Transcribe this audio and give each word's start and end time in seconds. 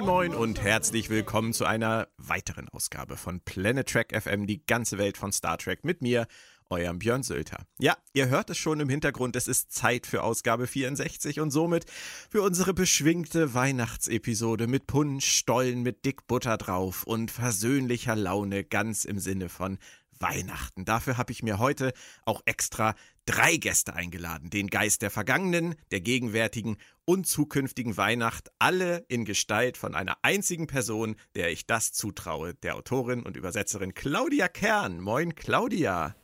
Moin 0.00 0.30
Moin 0.30 0.34
und 0.34 0.62
herzlich 0.62 1.10
willkommen 1.10 1.52
zu 1.52 1.66
einer 1.66 2.08
weiteren 2.16 2.70
Ausgabe 2.70 3.18
von 3.18 3.40
Planet 3.40 3.86
Trek 3.86 4.18
FM, 4.18 4.46
die 4.46 4.64
ganze 4.64 4.96
Welt 4.96 5.18
von 5.18 5.30
Star 5.30 5.58
Trek 5.58 5.84
mit 5.84 6.00
mir, 6.00 6.26
eurem 6.70 6.98
Björn 6.98 7.22
Sölter. 7.22 7.66
Ja, 7.78 7.98
ihr 8.14 8.30
hört 8.30 8.48
es 8.48 8.56
schon 8.56 8.80
im 8.80 8.88
Hintergrund, 8.88 9.36
es 9.36 9.46
ist 9.46 9.72
Zeit 9.72 10.06
für 10.06 10.22
Ausgabe 10.22 10.66
64 10.66 11.40
und 11.40 11.50
somit 11.50 11.84
für 12.30 12.40
unsere 12.40 12.72
beschwingte 12.72 13.52
Weihnachtsepisode 13.52 14.68
mit 14.68 14.86
Punsch, 14.86 15.26
Stollen 15.26 15.82
mit 15.82 16.06
Dickbutter 16.06 16.56
drauf 16.56 17.04
und 17.04 17.30
versöhnlicher 17.30 18.16
Laune 18.16 18.64
ganz 18.64 19.04
im 19.04 19.18
Sinne 19.18 19.50
von 19.50 19.76
Weihnachten. 20.20 20.84
Dafür 20.84 21.18
habe 21.18 21.32
ich 21.32 21.42
mir 21.42 21.58
heute 21.58 21.92
auch 22.24 22.42
extra 22.44 22.94
drei 23.24 23.56
Gäste 23.56 23.94
eingeladen. 23.94 24.50
Den 24.50 24.68
Geist 24.68 25.02
der 25.02 25.10
vergangenen, 25.10 25.74
der 25.90 26.00
gegenwärtigen 26.00 26.76
und 27.04 27.26
zukünftigen 27.26 27.96
Weihnacht. 27.96 28.50
Alle 28.58 29.04
in 29.08 29.24
Gestalt 29.24 29.76
von 29.76 29.94
einer 29.94 30.16
einzigen 30.22 30.66
Person, 30.66 31.16
der 31.34 31.50
ich 31.50 31.66
das 31.66 31.92
zutraue. 31.92 32.54
Der 32.54 32.76
Autorin 32.76 33.22
und 33.22 33.36
Übersetzerin 33.36 33.94
Claudia 33.94 34.48
Kern. 34.48 35.00
Moin, 35.00 35.34
Claudia. 35.34 36.14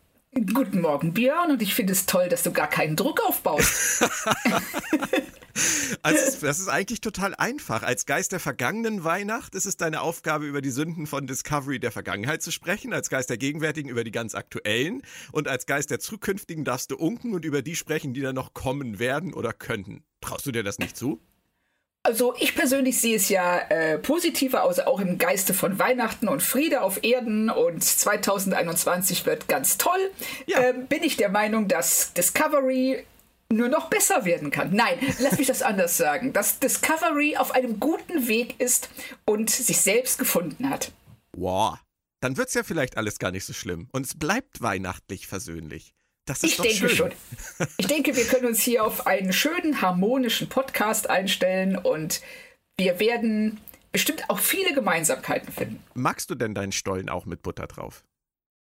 Guten 0.53 0.83
Morgen, 0.83 1.15
Björn, 1.15 1.51
und 1.51 1.63
ich 1.63 1.75
finde 1.75 1.95
es 1.95 2.05
toll, 2.05 2.29
dass 2.29 2.43
du 2.43 2.53
gar 2.53 2.69
keinen 2.69 2.95
Druck 2.95 3.21
aufbaust. 3.27 4.03
Also, 6.03 6.47
das 6.47 6.59
ist 6.59 6.69
eigentlich 6.69 7.01
total 7.01 7.35
einfach. 7.35 7.83
Als 7.83 8.07
Geist 8.07 8.33
der 8.33 8.41
vergangenen 8.41 9.05
Weihnacht 9.05 9.55
ist 9.55 9.67
es 9.67 9.77
deine 9.77 10.01
Aufgabe, 10.01 10.47
über 10.47 10.61
die 10.61 10.71
Sünden 10.71 11.07
von 11.07 11.27
Discovery 11.27 11.81
der 11.81 11.93
Vergangenheit 11.93 12.43
zu 12.43 12.51
sprechen, 12.51 12.93
als 12.93 13.11
Geist 13.11 13.31
der 13.31 13.39
gegenwärtigen 13.39 13.89
über 13.89 14.05
die 14.05 14.11
ganz 14.11 14.35
aktuellen 14.35 15.03
und 15.33 15.49
als 15.49 15.67
Geist 15.67 15.91
der 15.91 16.01
zukünftigen 16.01 16.65
darfst 16.65 16.91
du 16.91 16.97
unken 16.97 17.35
und 17.35 17.45
über 17.45 17.63
die 17.63 17.77
sprechen, 17.77 18.15
die 18.15 18.21
dann 18.21 18.35
noch 18.35 18.55
kommen 18.55 18.99
werden 18.99 19.35
oder 19.35 19.53
könnten. 19.53 20.05
Traust 20.21 20.47
du 20.47 20.53
dir 20.53 20.63
das 20.63 20.79
nicht 20.79 20.97
zu? 20.97 21.21
Also 22.07 22.37
ich 22.39 22.55
persönlich 22.55 23.01
sehe 23.01 23.17
es 23.17 23.29
ja 23.31 23.59
äh, 23.69 23.99
positiver 23.99 24.63
aus, 24.63 24.79
auch 24.79 25.01
im 25.01 25.19
Geiste 25.19 25.53
von 25.53 25.81
Weihnachten 25.81 26.29
und 26.29 26.41
Friede 26.41 26.83
auf 26.83 27.03
Erden 27.03 27.51
und 27.51 27.83
2021 27.83 29.27
wird 29.27 29.49
ganz 29.49 29.77
toll. 29.77 29.99
Ja. 30.47 30.61
Äh, 30.61 30.75
bin 30.89 31.03
ich 31.03 31.17
der 31.17 31.31
Meinung, 31.31 31.67
dass 31.67 32.13
Discovery 32.13 33.05
nur 33.53 33.69
noch 33.69 33.91
besser 33.91 34.25
werden 34.25 34.53
kann. 34.53 34.73
Nein, 34.73 34.97
lass 35.19 35.37
mich 35.37 35.49
das 35.49 35.63
anders 35.63 35.97
sagen. 35.97 36.33
Dass 36.33 36.61
Discovery 36.61 37.39
auf 37.39 37.51
einem 37.51 37.81
guten 37.81 38.29
Weg 38.29 38.61
ist 38.61 38.89
und 39.25 39.51
sich 39.51 39.81
selbst 39.81 40.21
gefunden 40.21 40.71
hat. 40.71 40.93
Wow. 41.37 41.77
Dann 42.21 42.37
wird 42.37 42.49
es 42.49 42.55
ja 42.55 42.63
vielleicht 42.63 42.99
alles 42.99 43.19
gar 43.19 43.33
nicht 43.33 43.45
so 43.45 43.53
schlimm. 43.53 43.89
Und 43.91 44.07
es 44.07 44.17
bleibt 44.17 44.63
weihnachtlich 44.63 45.27
versöhnlich. 45.27 45.93
Das 46.27 46.43
ist 46.43 46.51
ich 46.51 46.57
doch 46.57 46.65
denke 46.65 46.89
schön. 46.89 46.97
schon. 46.97 47.13
Ich 47.79 47.87
denke, 47.87 48.17
wir 48.17 48.25
können 48.25 48.47
uns 48.47 48.61
hier 48.61 48.85
auf 48.85 49.07
einen 49.07 49.33
schönen, 49.33 49.81
harmonischen 49.81 50.49
Podcast 50.49 51.09
einstellen 51.09 51.77
und 51.77 52.21
wir 52.77 53.01
werden 53.01 53.61
bestimmt 53.93 54.29
auch 54.29 54.39
viele 54.39 54.75
Gemeinsamkeiten 54.75 55.51
finden. 55.53 55.83
Magst 55.95 56.29
du 56.29 56.35
denn 56.35 56.55
deinen 56.55 56.73
Stollen 56.73 57.09
auch 57.09 57.25
mit 57.25 57.43
Butter 57.43 57.67
drauf? 57.67 58.05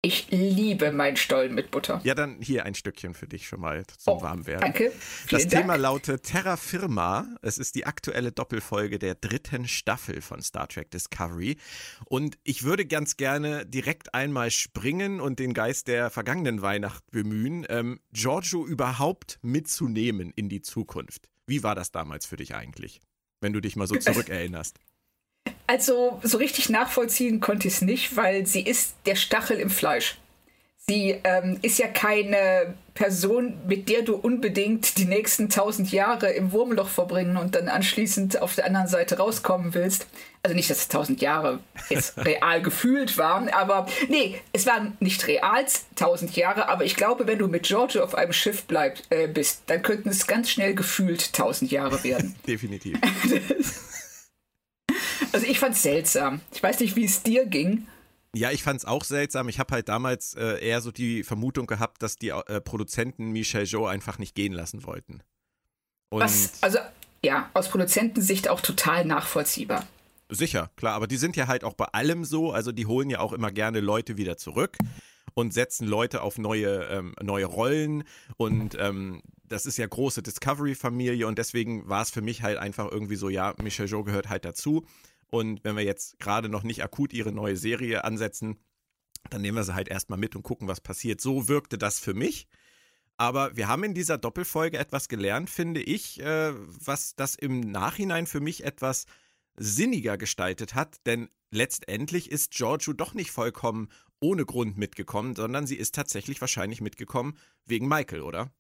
Ich 0.01 0.29
liebe 0.31 0.93
meinen 0.93 1.17
Stollen 1.17 1.57
mit 1.57 1.73
Butter. 1.73 2.01
Ja, 2.05 2.15
dann 2.15 2.41
hier 2.41 2.65
ein 2.65 2.77
Stückchen 2.77 3.15
für 3.15 3.27
dich 3.27 3.49
schon 3.49 3.59
mal 3.61 3.85
zum 3.99 4.15
Oh, 4.15 4.23
Warmwerden. 4.23 4.61
Danke. 4.61 4.93
Das 5.29 5.43
Vielen 5.43 5.51
Thema 5.51 5.73
Dank. 5.73 5.83
lautet 5.83 6.23
Terra 6.23 6.57
Firma. 6.57 7.27
Es 7.43 7.59
ist 7.59 7.75
die 7.75 7.85
aktuelle 7.85 8.31
Doppelfolge 8.31 9.01
der 9.01 9.17
dritten 9.17 9.67
Staffel 9.67 10.23
von 10.23 10.41
Star 10.41 10.69
Trek 10.69 10.93
Discovery. 10.93 11.57
Und 12.05 12.39
ich 12.45 12.63
würde 12.63 12.87
ganz 12.87 13.17
gerne 13.17 13.67
direkt 13.67 14.15
einmal 14.15 14.53
springen 14.53 15.21
und 15.21 15.41
den 15.41 15.53
Geist 15.53 15.89
der 15.89 16.11
vergangenen 16.11 16.63
Weihnacht 16.63 17.03
bemühen, 17.11 17.67
ähm, 17.69 17.99
Giorgio 18.13 18.65
überhaupt 18.65 19.41
mitzunehmen 19.43 20.31
in 20.37 20.49
die 20.49 20.63
Zukunft. 20.63 21.29
Wie 21.49 21.65
war 21.65 21.75
das 21.75 21.91
damals 21.91 22.25
für 22.25 22.37
dich 22.37 22.55
eigentlich? 22.55 23.01
Wenn 23.41 23.53
du 23.53 23.61
dich 23.61 23.75
mal 23.75 23.89
so 23.89 23.97
zurückerinnerst. 23.99 24.79
Also 25.69 26.19
so 26.23 26.39
richtig 26.39 26.71
nachvollziehen 26.71 27.41
konnte 27.41 27.69
ich 27.69 27.75
es 27.75 27.83
nicht, 27.83 28.17
weil 28.17 28.47
sie 28.47 28.63
ist 28.63 28.95
der 29.05 29.17
Stachel 29.17 29.59
im 29.59 29.69
Fleisch. 29.69 30.17
Sie 30.89 31.21
ähm, 31.23 31.59
ist 31.61 31.79
ja 31.79 31.87
keine 31.87 32.75
Person, 32.95 33.53
mit 33.67 33.91
der 33.91 34.01
du 34.01 34.17
unbedingt 34.17 34.97
die 34.97 35.05
nächsten 35.05 35.51
tausend 35.51 35.93
Jahre 35.93 36.31
im 36.31 36.53
Wurmloch 36.53 36.89
verbringen 36.89 37.37
und 37.37 37.55
dann 37.55 37.69
anschließend 37.69 38.41
auf 38.41 38.55
der 38.55 38.65
anderen 38.65 38.89
Seite 38.89 39.19
rauskommen 39.19 39.75
willst. 39.75 40.07
Also 40.43 40.57
nicht, 40.57 40.71
dass 40.71 40.89
tausend 40.89 41.21
Jahre 41.21 41.59
jetzt 41.91 42.17
real 42.25 42.63
gefühlt 42.63 43.19
waren, 43.19 43.51
aber 43.51 43.87
nee, 44.09 44.41
es 44.55 44.65
waren 44.65 44.97
nicht 45.01 45.27
real 45.27 45.67
tausend 45.97 46.35
Jahre, 46.35 46.71
aber 46.71 46.87
ich 46.87 46.97
glaube, 46.97 47.27
wenn 47.27 47.39
du 47.39 47.49
mit 47.49 47.65
Giorgio 47.65 48.03
auf 48.03 48.15
einem 48.15 48.33
Schiff 48.33 48.65
bleib, 48.65 48.99
äh, 49.11 49.29
bist, 49.29 49.65
dann 49.67 49.83
könnten 49.83 50.09
es 50.09 50.27
ganz 50.27 50.49
schnell 50.49 50.75
gefühlt 50.75 51.35
tausend 51.35 51.71
Jahre 51.71 52.03
werden. 52.03 52.35
Definitiv. 52.47 52.99
Also 55.33 55.47
ich 55.47 55.59
fand's 55.59 55.83
seltsam. 55.83 56.41
Ich 56.53 56.63
weiß 56.63 56.81
nicht, 56.81 56.97
wie 56.97 57.05
es 57.05 57.23
dir 57.23 57.47
ging. 57.47 57.87
Ja, 58.35 58.51
ich 58.51 58.63
fand 58.63 58.79
es 58.79 58.85
auch 58.85 59.05
seltsam. 59.05 59.49
Ich 59.49 59.59
habe 59.59 59.75
halt 59.75 59.89
damals 59.89 60.35
äh, 60.35 60.65
eher 60.65 60.81
so 60.81 60.93
die 60.93 61.23
Vermutung 61.25 61.67
gehabt, 61.67 62.03
dass 62.03 62.17
die 62.17 62.29
äh, 62.29 62.61
Produzenten 62.61 63.31
Michel 63.31 63.65
Jo 63.65 63.87
einfach 63.87 64.19
nicht 64.19 64.35
gehen 64.35 64.53
lassen 64.53 64.85
wollten. 64.85 65.23
Und 66.11 66.21
Was, 66.21 66.63
also 66.63 66.79
ja, 67.25 67.51
aus 67.55 67.69
Produzentensicht 67.69 68.49
auch 68.49 68.61
total 68.61 69.05
nachvollziehbar. 69.05 69.87
Sicher, 70.31 70.71
klar, 70.77 70.95
aber 70.95 71.07
die 71.07 71.17
sind 71.17 71.37
ja 71.37 71.47
halt 71.47 71.65
auch 71.65 71.75
bei 71.75 71.87
allem 71.87 72.25
so, 72.25 72.53
also 72.53 72.71
die 72.71 72.87
holen 72.87 73.09
ja 73.09 73.21
auch 73.21 73.33
immer 73.33 73.51
gerne 73.51 73.81
Leute 73.81 74.19
wieder 74.19 74.37
zurück 74.37 74.77
und 75.33 75.55
setzen 75.55 75.87
Leute 75.87 76.21
auf 76.21 76.37
neue, 76.37 76.85
ähm, 76.91 77.15
neue 77.23 77.47
Rollen 77.47 78.05
und 78.37 78.77
ähm, 78.79 79.23
das 79.45 79.65
ist 79.65 79.79
ja 79.79 79.87
große 79.87 80.23
Discovery-Familie 80.23 81.27
und 81.27 81.39
deswegen 81.39 81.89
war 81.89 82.03
es 82.03 82.11
für 82.11 82.21
mich 82.21 82.43
halt 82.43 82.59
einfach 82.59 82.91
irgendwie 82.93 83.17
so, 83.17 83.31
ja, 83.31 83.55
Michel 83.63 83.89
Jo 83.89 84.05
gehört 84.05 84.29
halt 84.29 84.45
dazu 84.45 84.85
und 85.31 85.63
wenn 85.65 85.77
wir 85.77 85.85
jetzt 85.85 86.19
gerade 86.19 86.49
noch 86.49 86.63
nicht 86.63 86.83
akut 86.83 87.13
ihre 87.13 87.33
neue 87.33 87.57
Serie 87.57 88.05
ansetzen, 88.05 88.59
dann 89.31 89.43
nehmen 89.43 89.57
wir 89.57 89.65
sie 89.65 89.75
halt 89.75 89.89
erstmal 89.89 90.19
mit 90.19 90.37
und 90.37 90.43
gucken, 90.43 90.69
was 90.69 90.81
passiert. 90.81 91.21
So 91.21 91.49
wirkte 91.49 91.79
das 91.79 91.99
für 91.99 92.15
mich. 92.15 92.47
Aber 93.17 93.57
wir 93.57 93.67
haben 93.69 93.83
in 93.85 93.95
dieser 93.95 94.17
Doppelfolge 94.17 94.79
etwas 94.79 95.09
gelernt, 95.09 95.51
finde 95.51 95.83
ich, 95.83 96.21
äh, 96.21 96.53
was 96.55 97.17
das 97.17 97.35
im 97.35 97.61
Nachhinein 97.61 98.27
für 98.27 98.41
mich 98.41 98.65
etwas 98.65 99.07
sinniger 99.57 100.17
gestaltet 100.17 100.75
hat, 100.75 101.05
denn 101.05 101.29
letztendlich 101.51 102.31
ist 102.31 102.53
Giorgio 102.53 102.93
doch 102.93 103.15
nicht 103.15 103.33
vollkommen 103.33 103.89
ohne 104.21 104.47
Grund 104.47 104.79
mitgekommen, 104.79 105.35
sondern 105.35 105.67
sie 105.67 105.77
ist 105.77 105.97
tatsächlich 105.97 106.41
wahrscheinlich 106.41 106.81
mitgekommen 106.81 107.37
wegen 107.67 107.89
Michael, 107.89 108.23
oder? 108.23 108.53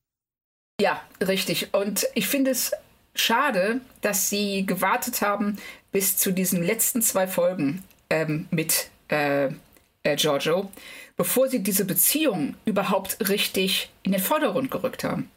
Ja, 0.80 1.00
richtig. 1.20 1.72
Und 1.72 2.06
ich 2.14 2.26
finde 2.26 2.50
es 2.50 2.72
schade, 3.20 3.80
dass 4.00 4.30
sie 4.30 4.66
gewartet 4.66 5.22
haben 5.22 5.56
bis 5.92 6.16
zu 6.16 6.32
diesen 6.32 6.62
letzten 6.62 7.02
zwei 7.02 7.26
Folgen 7.26 7.82
ähm, 8.10 8.46
mit 8.50 8.88
äh, 9.08 9.46
äh, 10.02 10.16
Giorgio, 10.16 10.70
bevor 11.16 11.48
sie 11.48 11.60
diese 11.60 11.84
Beziehung 11.84 12.54
überhaupt 12.64 13.28
richtig 13.28 13.90
in 14.02 14.12
den 14.12 14.20
Vordergrund 14.20 14.70
gerückt 14.70 15.04
haben. 15.04 15.30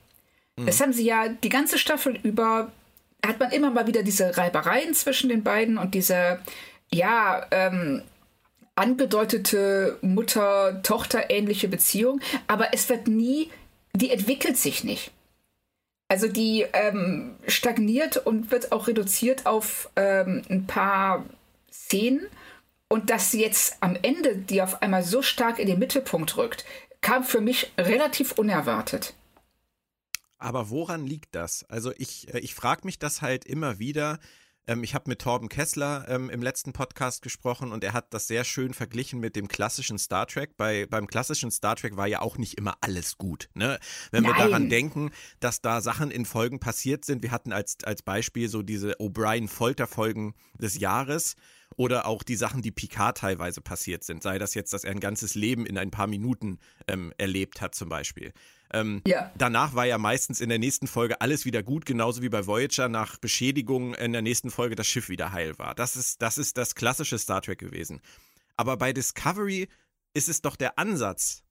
Das 0.65 0.79
haben 0.79 0.93
sie 0.93 1.05
ja 1.05 1.29
die 1.29 1.49
ganze 1.49 1.79
Staffel 1.79 2.19
über, 2.23 2.71
hat 3.25 3.39
man 3.39 3.51
immer 3.51 3.71
mal 3.71 3.87
wieder 3.87 4.03
diese 4.03 4.37
Reibereien 4.37 4.93
zwischen 4.93 5.29
den 5.29 5.43
beiden 5.43 5.77
und 5.77 5.95
diese, 5.95 6.39
ja, 6.93 7.45
ähm, 7.51 8.03
angedeutete 8.75 9.97
Mutter-Tochter-ähnliche 10.01 11.67
Beziehung, 11.67 12.21
aber 12.47 12.73
es 12.73 12.89
wird 12.89 13.07
nie, 13.07 13.49
die 13.93 14.11
entwickelt 14.11 14.57
sich 14.57 14.83
nicht. 14.83 15.11
Also 16.11 16.27
die 16.27 16.65
ähm, 16.73 17.37
stagniert 17.47 18.17
und 18.17 18.51
wird 18.51 18.73
auch 18.73 18.89
reduziert 18.89 19.45
auf 19.45 19.89
ähm, 19.95 20.41
ein 20.49 20.67
paar 20.67 21.23
Szenen. 21.71 22.27
Und 22.89 23.09
dass 23.09 23.31
sie 23.31 23.39
jetzt 23.39 23.77
am 23.79 23.95
Ende 23.95 24.35
die 24.35 24.61
auf 24.61 24.81
einmal 24.81 25.03
so 25.03 25.21
stark 25.21 25.57
in 25.57 25.67
den 25.67 25.79
Mittelpunkt 25.79 26.35
rückt, 26.35 26.65
kam 26.99 27.23
für 27.23 27.39
mich 27.39 27.71
relativ 27.77 28.33
unerwartet. 28.33 29.13
Aber 30.37 30.69
woran 30.69 31.07
liegt 31.07 31.33
das? 31.33 31.63
Also 31.69 31.93
ich, 31.97 32.33
äh, 32.33 32.39
ich 32.39 32.55
frage 32.55 32.81
mich 32.83 32.99
das 32.99 33.21
halt 33.21 33.45
immer 33.45 33.79
wieder. 33.79 34.19
Ähm, 34.71 34.83
ich 34.83 34.95
habe 34.95 35.09
mit 35.09 35.19
Torben 35.19 35.49
Kessler 35.49 36.05
ähm, 36.07 36.29
im 36.29 36.41
letzten 36.41 36.71
Podcast 36.71 37.21
gesprochen 37.21 37.71
und 37.71 37.83
er 37.83 37.93
hat 37.93 38.13
das 38.13 38.27
sehr 38.27 38.43
schön 38.43 38.73
verglichen 38.73 39.19
mit 39.19 39.35
dem 39.35 39.47
klassischen 39.47 39.97
Star 39.97 40.27
Trek. 40.27 40.55
Bei, 40.55 40.85
beim 40.85 41.07
klassischen 41.07 41.51
Star 41.51 41.75
Trek 41.75 41.97
war 41.97 42.07
ja 42.07 42.21
auch 42.21 42.37
nicht 42.37 42.57
immer 42.57 42.75
alles 42.79 43.17
gut. 43.17 43.49
Ne? 43.53 43.79
Wenn 44.11 44.23
wir 44.23 44.31
Nein. 44.31 44.39
daran 44.39 44.69
denken, 44.69 45.11
dass 45.41 45.61
da 45.61 45.81
Sachen 45.81 46.09
in 46.09 46.25
Folgen 46.25 46.59
passiert 46.59 47.03
sind, 47.03 47.21
wir 47.21 47.31
hatten 47.31 47.51
als, 47.51 47.77
als 47.83 48.01
Beispiel 48.01 48.47
so 48.47 48.61
diese 48.61 48.93
O'Brien-Folterfolgen 48.99 50.35
des 50.53 50.79
Jahres 50.79 51.35
oder 51.75 52.05
auch 52.05 52.23
die 52.23 52.35
Sachen, 52.35 52.61
die 52.61 52.71
Picard 52.71 53.17
teilweise 53.17 53.61
passiert 53.61 54.03
sind. 54.03 54.23
Sei 54.23 54.39
das 54.39 54.53
jetzt, 54.53 54.73
dass 54.73 54.83
er 54.83 54.91
ein 54.91 54.99
ganzes 54.99 55.35
Leben 55.35 55.65
in 55.65 55.77
ein 55.77 55.91
paar 55.91 56.07
Minuten 56.07 56.59
ähm, 56.87 57.13
erlebt 57.17 57.61
hat 57.61 57.75
zum 57.75 57.89
Beispiel. 57.89 58.33
Ähm, 58.73 59.01
Ja. 59.05 59.31
Danach 59.37 59.73
war 59.75 59.85
ja 59.85 59.97
meistens 59.97 60.41
in 60.41 60.49
der 60.49 60.59
nächsten 60.59 60.87
Folge 60.87 61.21
alles 61.21 61.45
wieder 61.45 61.63
gut, 61.63 61.85
genauso 61.85 62.21
wie 62.21 62.29
bei 62.29 62.45
Voyager 62.47 62.89
nach 62.89 63.17
Beschädigung 63.17 63.93
in 63.95 64.13
der 64.13 64.21
nächsten 64.21 64.49
Folge 64.51 64.75
das 64.75 64.87
Schiff 64.87 65.09
wieder 65.09 65.31
heil 65.31 65.57
war. 65.59 65.75
Das 65.75 65.95
ist, 65.95 66.21
das 66.21 66.37
ist 66.37 66.57
das 66.57 66.75
klassische 66.75 67.17
Star 67.17 67.41
Trek 67.41 67.59
gewesen. 67.59 68.01
Aber 68.57 68.77
bei 68.77 68.93
Discovery 68.93 69.67
ist 70.13 70.29
es 70.29 70.41
doch 70.41 70.55
der 70.55 70.77
Ansatz, 70.77 71.43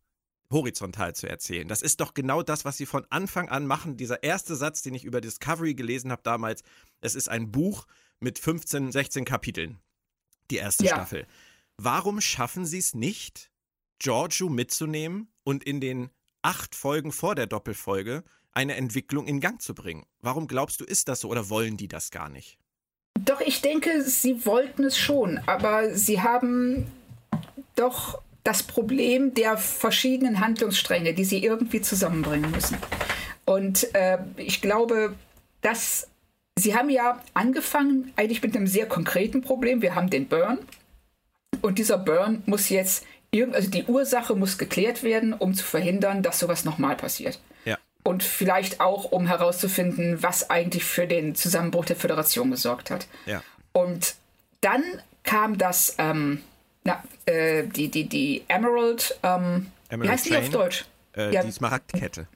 horizontal 0.52 1.14
zu 1.14 1.28
erzählen. 1.28 1.68
Das 1.68 1.80
ist 1.82 2.00
doch 2.00 2.12
genau 2.14 2.42
das, 2.42 2.64
was 2.64 2.76
sie 2.76 2.86
von 2.86 3.06
Anfang 3.10 3.48
an 3.48 3.66
machen. 3.66 3.96
Dieser 3.96 4.22
erste 4.22 4.56
Satz, 4.56 4.82
den 4.82 4.94
ich 4.94 5.04
über 5.04 5.20
Discovery 5.20 5.74
gelesen 5.74 6.10
habe 6.10 6.22
damals, 6.24 6.62
es 7.00 7.14
ist 7.14 7.28
ein 7.28 7.50
Buch 7.52 7.86
mit 8.18 8.38
15, 8.38 8.92
16 8.92 9.24
Kapiteln. 9.24 9.78
Die 10.50 10.56
erste 10.56 10.84
Ja. 10.84 10.94
Staffel. 10.96 11.26
Warum 11.76 12.20
schaffen 12.20 12.66
sie 12.66 12.78
es 12.78 12.94
nicht, 12.94 13.50
Giorgio 13.98 14.48
mitzunehmen 14.48 15.28
und 15.44 15.62
in 15.64 15.80
den 15.80 16.10
acht 16.42 16.74
Folgen 16.74 17.12
vor 17.12 17.34
der 17.34 17.46
Doppelfolge 17.46 18.24
eine 18.52 18.76
Entwicklung 18.76 19.26
in 19.26 19.40
Gang 19.40 19.60
zu 19.60 19.74
bringen? 19.74 20.04
Warum 20.20 20.46
glaubst 20.46 20.80
du, 20.80 20.84
ist 20.84 21.08
das 21.08 21.20
so 21.20 21.28
oder 21.28 21.50
wollen 21.50 21.76
die 21.76 21.88
das 21.88 22.10
gar 22.10 22.28
nicht? 22.28 22.58
Doch, 23.18 23.40
ich 23.40 23.60
denke, 23.60 24.02
sie 24.02 24.46
wollten 24.46 24.84
es 24.84 24.96
schon, 24.96 25.38
aber 25.46 25.94
sie 25.94 26.22
haben 26.22 26.90
doch 27.76 28.20
das 28.44 28.62
Problem 28.62 29.34
der 29.34 29.58
verschiedenen 29.58 30.40
Handlungsstränge, 30.40 31.14
die 31.14 31.24
sie 31.24 31.44
irgendwie 31.44 31.82
zusammenbringen 31.82 32.50
müssen. 32.50 32.78
Und 33.44 33.94
äh, 33.94 34.18
ich 34.36 34.60
glaube, 34.62 35.14
dass 35.60 36.08
sie 36.58 36.74
haben 36.74 36.90
ja 36.90 37.20
angefangen 37.34 38.12
eigentlich 38.16 38.42
mit 38.42 38.56
einem 38.56 38.66
sehr 38.66 38.86
konkreten 38.86 39.42
Problem. 39.42 39.82
Wir 39.82 39.94
haben 39.94 40.08
den 40.08 40.28
Burn 40.28 40.58
und 41.60 41.78
dieser 41.78 41.98
Burn 41.98 42.42
muss 42.46 42.68
jetzt 42.68 43.04
irgend, 43.30 43.54
also 43.54 43.70
die 43.70 43.84
Ursache 43.84 44.34
muss 44.34 44.58
geklärt 44.58 45.02
werden, 45.02 45.32
um 45.32 45.54
zu 45.54 45.64
verhindern, 45.64 46.22
dass 46.22 46.38
sowas 46.38 46.64
nochmal 46.64 46.96
passiert. 46.96 47.40
Ja. 47.64 47.78
Und 48.02 48.22
vielleicht 48.22 48.80
auch, 48.80 49.12
um 49.12 49.26
herauszufinden, 49.26 50.22
was 50.22 50.50
eigentlich 50.50 50.84
für 50.84 51.06
den 51.06 51.34
Zusammenbruch 51.34 51.84
der 51.84 51.96
Föderation 51.96 52.50
gesorgt 52.50 52.90
hat. 52.90 53.06
Ja. 53.26 53.42
Und 53.72 54.14
dann 54.60 54.82
kam 55.22 55.58
das, 55.58 55.94
ähm, 55.98 56.42
na, 56.84 57.02
äh, 57.26 57.64
die, 57.64 57.88
die, 57.88 58.08
die 58.08 58.44
Emerald, 58.48 59.18
ähm, 59.22 59.70
wie 59.88 59.94
Emerald 59.94 60.12
heißt 60.12 60.26
die 60.26 60.36
auf? 60.36 60.48
Deutsch? 60.50 60.84
Äh, 61.16 61.32
Ja. 61.32 61.42
Die 61.42 61.52
Smaragdkette. 61.52 62.26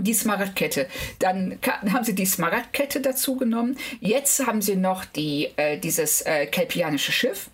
Die 0.00 0.14
Smaragdkette. 0.14 0.88
Dann 1.18 1.58
haben 1.64 2.04
sie 2.04 2.14
die 2.14 2.26
Smaragdkette 2.26 3.00
dazu 3.00 3.36
genommen. 3.36 3.78
Jetzt 4.00 4.46
haben 4.46 4.60
sie 4.60 4.76
noch 4.76 5.04
die, 5.04 5.50
äh, 5.56 5.78
dieses 5.78 6.20
äh, 6.22 6.46
kelpianische 6.46 7.12
Schiff. 7.12 7.48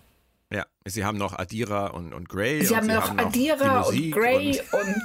Sie 0.85 1.05
haben 1.05 1.17
noch 1.17 1.37
Adira 1.37 1.87
und, 1.87 2.11
und 2.13 2.27
Grey. 2.27 2.65
Sie 2.65 2.73
und 2.73 2.77
haben 2.77 2.87
sie 2.87 2.93
noch 2.95 3.09
haben 3.09 3.19
Adira 3.19 3.85
die 3.91 4.11
Musik 4.11 4.15
und 4.15 4.71
und, 4.81 4.95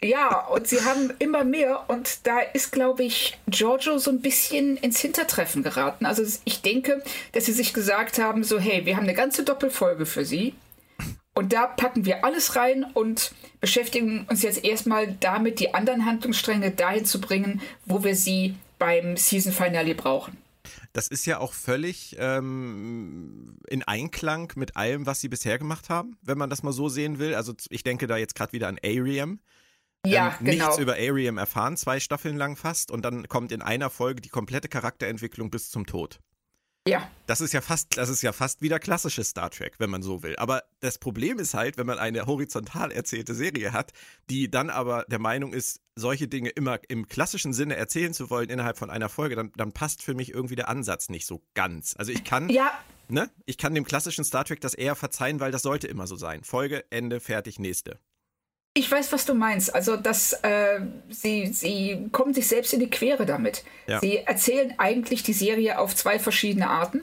ja, 0.00 0.46
und 0.46 0.68
sie 0.68 0.80
haben 0.84 1.12
immer 1.18 1.42
mehr 1.42 1.84
und 1.88 2.26
da 2.26 2.38
ist, 2.38 2.70
glaube 2.70 3.02
ich, 3.02 3.36
Giorgio 3.48 3.98
so 3.98 4.10
ein 4.10 4.20
bisschen 4.20 4.76
ins 4.76 5.00
Hintertreffen 5.00 5.64
geraten. 5.64 6.06
Also 6.06 6.22
ich 6.44 6.62
denke, 6.62 7.02
dass 7.32 7.46
sie 7.46 7.52
sich 7.52 7.74
gesagt 7.74 8.18
haben, 8.18 8.44
so 8.44 8.60
hey, 8.60 8.86
wir 8.86 8.96
haben 8.96 9.04
eine 9.04 9.14
ganze 9.14 9.42
Doppelfolge 9.42 10.06
für 10.06 10.24
sie 10.24 10.54
und 11.34 11.52
da 11.52 11.66
packen 11.66 12.04
wir 12.04 12.24
alles 12.24 12.54
rein 12.54 12.86
und 12.94 13.32
beschäftigen 13.60 14.26
uns 14.30 14.42
jetzt 14.42 14.64
erstmal 14.64 15.16
damit, 15.18 15.58
die 15.58 15.74
anderen 15.74 16.06
Handlungsstränge 16.06 16.70
dahin 16.70 17.06
zu 17.06 17.20
bringen, 17.20 17.60
wo 17.86 18.04
wir 18.04 18.14
sie 18.14 18.54
beim 18.78 19.16
Season 19.16 19.52
Finale 19.52 19.96
brauchen. 19.96 20.36
Das 20.94 21.08
ist 21.08 21.26
ja 21.26 21.40
auch 21.40 21.52
völlig 21.52 22.14
ähm, 22.20 23.58
in 23.66 23.82
Einklang 23.82 24.52
mit 24.54 24.76
allem, 24.76 25.06
was 25.06 25.20
sie 25.20 25.28
bisher 25.28 25.58
gemacht 25.58 25.90
haben, 25.90 26.16
wenn 26.22 26.38
man 26.38 26.48
das 26.48 26.62
mal 26.62 26.72
so 26.72 26.88
sehen 26.88 27.18
will. 27.18 27.34
Also 27.34 27.52
ich 27.68 27.82
denke 27.82 28.06
da 28.06 28.16
jetzt 28.16 28.36
gerade 28.36 28.52
wieder 28.52 28.68
an 28.68 28.78
Ariam. 28.82 29.40
Ja, 30.06 30.36
ähm, 30.38 30.46
genau. 30.46 30.66
Nichts 30.66 30.78
über 30.78 30.92
Ariam 30.92 31.36
erfahren, 31.36 31.76
zwei 31.76 31.98
Staffeln 31.98 32.36
lang 32.36 32.54
fast. 32.54 32.92
Und 32.92 33.04
dann 33.04 33.26
kommt 33.26 33.50
in 33.50 33.60
einer 33.60 33.90
Folge 33.90 34.20
die 34.20 34.28
komplette 34.28 34.68
Charakterentwicklung 34.68 35.50
bis 35.50 35.68
zum 35.68 35.84
Tod. 35.84 36.20
Ja, 36.86 37.10
Das 37.26 37.40
ist 37.40 37.54
ja 37.54 37.62
fast, 37.62 37.96
das 37.96 38.10
ist 38.10 38.20
ja 38.20 38.34
fast 38.34 38.60
wieder 38.60 38.78
klassisches 38.78 39.30
Star 39.30 39.48
Trek, 39.50 39.76
wenn 39.78 39.88
man 39.88 40.02
so 40.02 40.22
will. 40.22 40.36
Aber 40.36 40.64
das 40.80 40.98
Problem 40.98 41.38
ist 41.38 41.54
halt, 41.54 41.78
wenn 41.78 41.86
man 41.86 41.98
eine 41.98 42.26
horizontal 42.26 42.92
erzählte 42.92 43.34
Serie 43.34 43.72
hat, 43.72 43.94
die 44.28 44.50
dann 44.50 44.68
aber 44.68 45.06
der 45.08 45.18
Meinung 45.18 45.54
ist, 45.54 45.80
solche 45.96 46.28
Dinge 46.28 46.50
immer 46.50 46.78
im 46.88 47.08
klassischen 47.08 47.54
Sinne 47.54 47.76
erzählen 47.76 48.12
zu 48.12 48.28
wollen 48.28 48.50
innerhalb 48.50 48.76
von 48.76 48.90
einer 48.90 49.08
Folge, 49.08 49.34
dann, 49.34 49.50
dann 49.56 49.72
passt 49.72 50.02
für 50.02 50.12
mich 50.12 50.34
irgendwie 50.34 50.56
der 50.56 50.68
Ansatz 50.68 51.08
nicht 51.08 51.24
so 51.24 51.40
ganz. 51.54 51.94
Also 51.96 52.12
ich 52.12 52.22
kann, 52.22 52.50
ja, 52.50 52.70
ne, 53.08 53.30
ich 53.46 53.56
kann 53.56 53.74
dem 53.74 53.86
klassischen 53.86 54.24
Star 54.24 54.44
Trek 54.44 54.60
das 54.60 54.74
eher 54.74 54.94
verzeihen, 54.94 55.40
weil 55.40 55.52
das 55.52 55.62
sollte 55.62 55.86
immer 55.86 56.06
so 56.06 56.16
sein. 56.16 56.44
Folge, 56.44 56.84
Ende, 56.90 57.20
fertig, 57.20 57.58
nächste. 57.58 57.98
Ich 58.76 58.90
weiß, 58.90 59.12
was 59.12 59.24
du 59.24 59.34
meinst. 59.34 59.72
Also, 59.72 59.96
dass 59.96 60.32
äh, 60.42 60.80
sie, 61.08 61.46
sie 61.46 62.08
kommen 62.10 62.34
sich 62.34 62.48
selbst 62.48 62.72
in 62.72 62.80
die 62.80 62.90
Quere 62.90 63.24
damit. 63.24 63.62
Ja. 63.86 64.00
Sie 64.00 64.18
erzählen 64.18 64.74
eigentlich 64.78 65.22
die 65.22 65.32
Serie 65.32 65.78
auf 65.78 65.94
zwei 65.94 66.18
verschiedene 66.18 66.68
Arten 66.68 67.02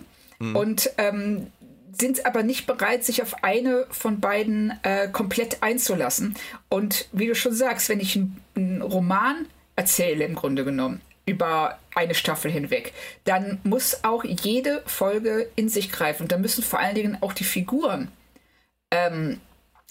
und 0.53 0.89
ähm, 0.97 1.47
sind 1.97 2.25
aber 2.25 2.41
nicht 2.41 2.65
bereit, 2.65 3.05
sich 3.05 3.21
auf 3.21 3.43
eine 3.43 3.85
von 3.89 4.19
beiden 4.19 4.73
äh, 4.81 5.07
komplett 5.07 5.61
einzulassen. 5.61 6.35
Und 6.67 7.07
wie 7.11 7.27
du 7.27 7.35
schon 7.35 7.53
sagst, 7.53 7.89
wenn 7.89 7.99
ich 7.99 8.19
einen 8.55 8.81
Roman 8.81 9.45
erzähle, 9.75 10.25
im 10.25 10.35
Grunde 10.35 10.65
genommen, 10.65 10.99
über 11.25 11.77
eine 11.95 12.15
Staffel 12.15 12.51
hinweg, 12.51 12.91
dann 13.23 13.59
muss 13.63 14.03
auch 14.03 14.23
jede 14.23 14.81
Folge 14.87 15.47
in 15.55 15.69
sich 15.69 15.91
greifen. 15.91 16.23
Und 16.23 16.31
da 16.31 16.37
müssen 16.37 16.63
vor 16.63 16.79
allen 16.79 16.95
Dingen 16.95 17.17
auch 17.21 17.33
die 17.33 17.43
Figuren 17.43 18.09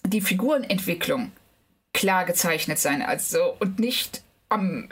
die 0.04 0.20
Figurenentwicklung 0.20 1.32
klar 2.00 2.24
gezeichnet 2.24 2.78
sein. 2.78 3.02
Also 3.02 3.54
und 3.60 3.78
nicht 3.78 4.22
am 4.48 4.88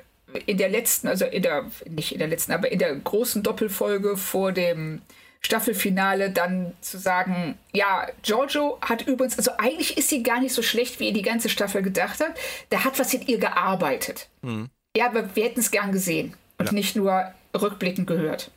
in 0.47 0.59
der 0.59 0.69
letzten, 0.69 1.09
also 1.09 1.25
in 1.25 1.43
der, 1.43 1.65
nicht 1.89 2.13
in 2.13 2.19
der 2.19 2.29
letzten, 2.29 2.53
aber 2.53 2.71
in 2.71 2.79
der 2.79 2.95
großen 2.95 3.43
Doppelfolge 3.43 4.19
vor 4.19 4.53
dem 4.53 5.01
Staffelfinale 5.41 6.31
dann 6.31 6.75
zu 6.83 6.99
sagen, 6.99 7.57
ja, 7.73 8.07
Giorgio 8.23 8.79
hat 8.83 9.07
übrigens, 9.07 9.39
also 9.39 9.53
eigentlich 9.57 9.97
ist 9.97 10.11
sie 10.11 10.23
gar 10.23 10.41
nicht 10.41 10.53
so 10.53 10.63
schlecht, 10.63 11.01
wie 11.01 11.07
ihr 11.09 11.13
die 11.15 11.23
ganze 11.23 11.49
Staffel 11.49 11.81
gedacht 11.81 12.21
habt. 12.21 12.39
Da 12.69 12.85
hat 12.85 12.99
was 12.99 13.15
in 13.15 13.23
ihr 13.27 13.39
gearbeitet. 13.39 14.29
Ja, 14.95 15.07
aber 15.07 15.35
wir 15.35 15.45
hätten 15.45 15.61
es 15.61 15.71
gern 15.71 15.93
gesehen 15.93 16.35
und 16.59 16.67
Ja. 16.67 16.73
nicht 16.73 16.95
nur 16.95 17.33
rückblickend 17.59 18.07
gehört. 18.07 18.51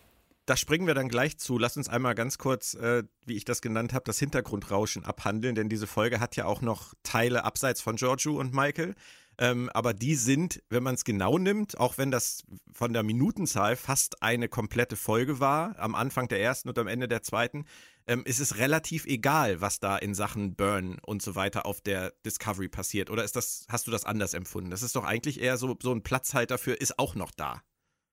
Da 0.51 0.57
springen 0.57 0.85
wir 0.85 0.95
dann 0.95 1.07
gleich 1.07 1.37
zu. 1.37 1.57
Lass 1.57 1.77
uns 1.77 1.87
einmal 1.87 2.13
ganz 2.13 2.37
kurz, 2.37 2.73
äh, 2.73 3.05
wie 3.25 3.37
ich 3.37 3.45
das 3.45 3.61
genannt 3.61 3.93
habe, 3.93 4.03
das 4.03 4.19
Hintergrundrauschen 4.19 5.05
abhandeln, 5.05 5.55
denn 5.55 5.69
diese 5.69 5.87
Folge 5.87 6.19
hat 6.19 6.35
ja 6.35 6.43
auch 6.43 6.59
noch 6.59 6.93
Teile 7.03 7.45
abseits 7.45 7.79
von 7.79 7.95
Giorgio 7.95 8.37
und 8.37 8.53
Michael. 8.53 8.95
Ähm, 9.37 9.69
aber 9.73 9.93
die 9.93 10.15
sind, 10.15 10.61
wenn 10.69 10.83
man 10.83 10.95
es 10.95 11.05
genau 11.05 11.37
nimmt, 11.37 11.79
auch 11.79 11.97
wenn 11.97 12.11
das 12.11 12.43
von 12.73 12.91
der 12.91 13.03
Minutenzahl 13.03 13.77
fast 13.77 14.21
eine 14.21 14.49
komplette 14.49 14.97
Folge 14.97 15.39
war, 15.39 15.79
am 15.79 15.95
Anfang 15.95 16.27
der 16.27 16.41
ersten 16.41 16.67
und 16.67 16.77
am 16.77 16.87
Ende 16.87 17.07
der 17.07 17.23
zweiten, 17.23 17.63
ähm, 18.05 18.25
ist 18.25 18.41
es 18.41 18.57
relativ 18.57 19.05
egal, 19.05 19.61
was 19.61 19.79
da 19.79 19.95
in 19.95 20.13
Sachen 20.13 20.57
Burn 20.57 20.99
und 21.05 21.21
so 21.21 21.35
weiter 21.35 21.65
auf 21.65 21.79
der 21.79 22.11
Discovery 22.25 22.67
passiert. 22.67 23.09
Oder 23.09 23.23
ist 23.23 23.37
das, 23.37 23.63
hast 23.69 23.87
du 23.87 23.91
das 23.91 24.03
anders 24.03 24.33
empfunden? 24.33 24.69
Das 24.69 24.83
ist 24.83 24.97
doch 24.97 25.05
eigentlich 25.05 25.39
eher 25.39 25.55
so, 25.55 25.77
so 25.81 25.93
ein 25.93 26.03
Platzhalter 26.03 26.57
für 26.57 26.73
ist 26.73 26.99
auch 26.99 27.15
noch 27.15 27.31
da. 27.31 27.61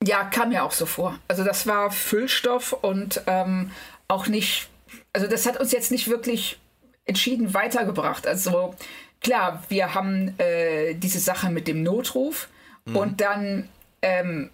Ja, 0.04 0.24
kam 0.24 0.50
mir 0.50 0.64
auch 0.64 0.72
so 0.72 0.86
vor. 0.86 1.18
Also 1.26 1.44
das 1.44 1.66
war 1.66 1.90
Füllstoff 1.90 2.72
und 2.72 3.22
ähm, 3.26 3.72
auch 4.06 4.26
nicht, 4.26 4.68
also 5.12 5.26
das 5.26 5.46
hat 5.46 5.58
uns 5.58 5.72
jetzt 5.72 5.90
nicht 5.90 6.08
wirklich 6.08 6.58
entschieden 7.04 7.52
weitergebracht. 7.54 8.26
Also 8.26 8.74
klar, 9.20 9.62
wir 9.68 9.94
haben 9.94 10.38
äh, 10.38 10.94
diese 10.94 11.18
Sache 11.18 11.50
mit 11.50 11.66
dem 11.66 11.82
Notruf 11.82 12.48
und 12.94 13.20
dann 13.20 13.68
ähm, 14.02 14.50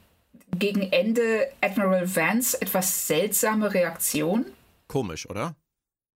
gegen 0.58 0.92
Ende 0.92 1.48
Admiral 1.60 2.14
Vance 2.14 2.60
etwas 2.60 3.06
seltsame 3.06 3.72
Reaktion. 3.74 4.46
Komisch, 4.88 5.28
oder? 5.28 5.54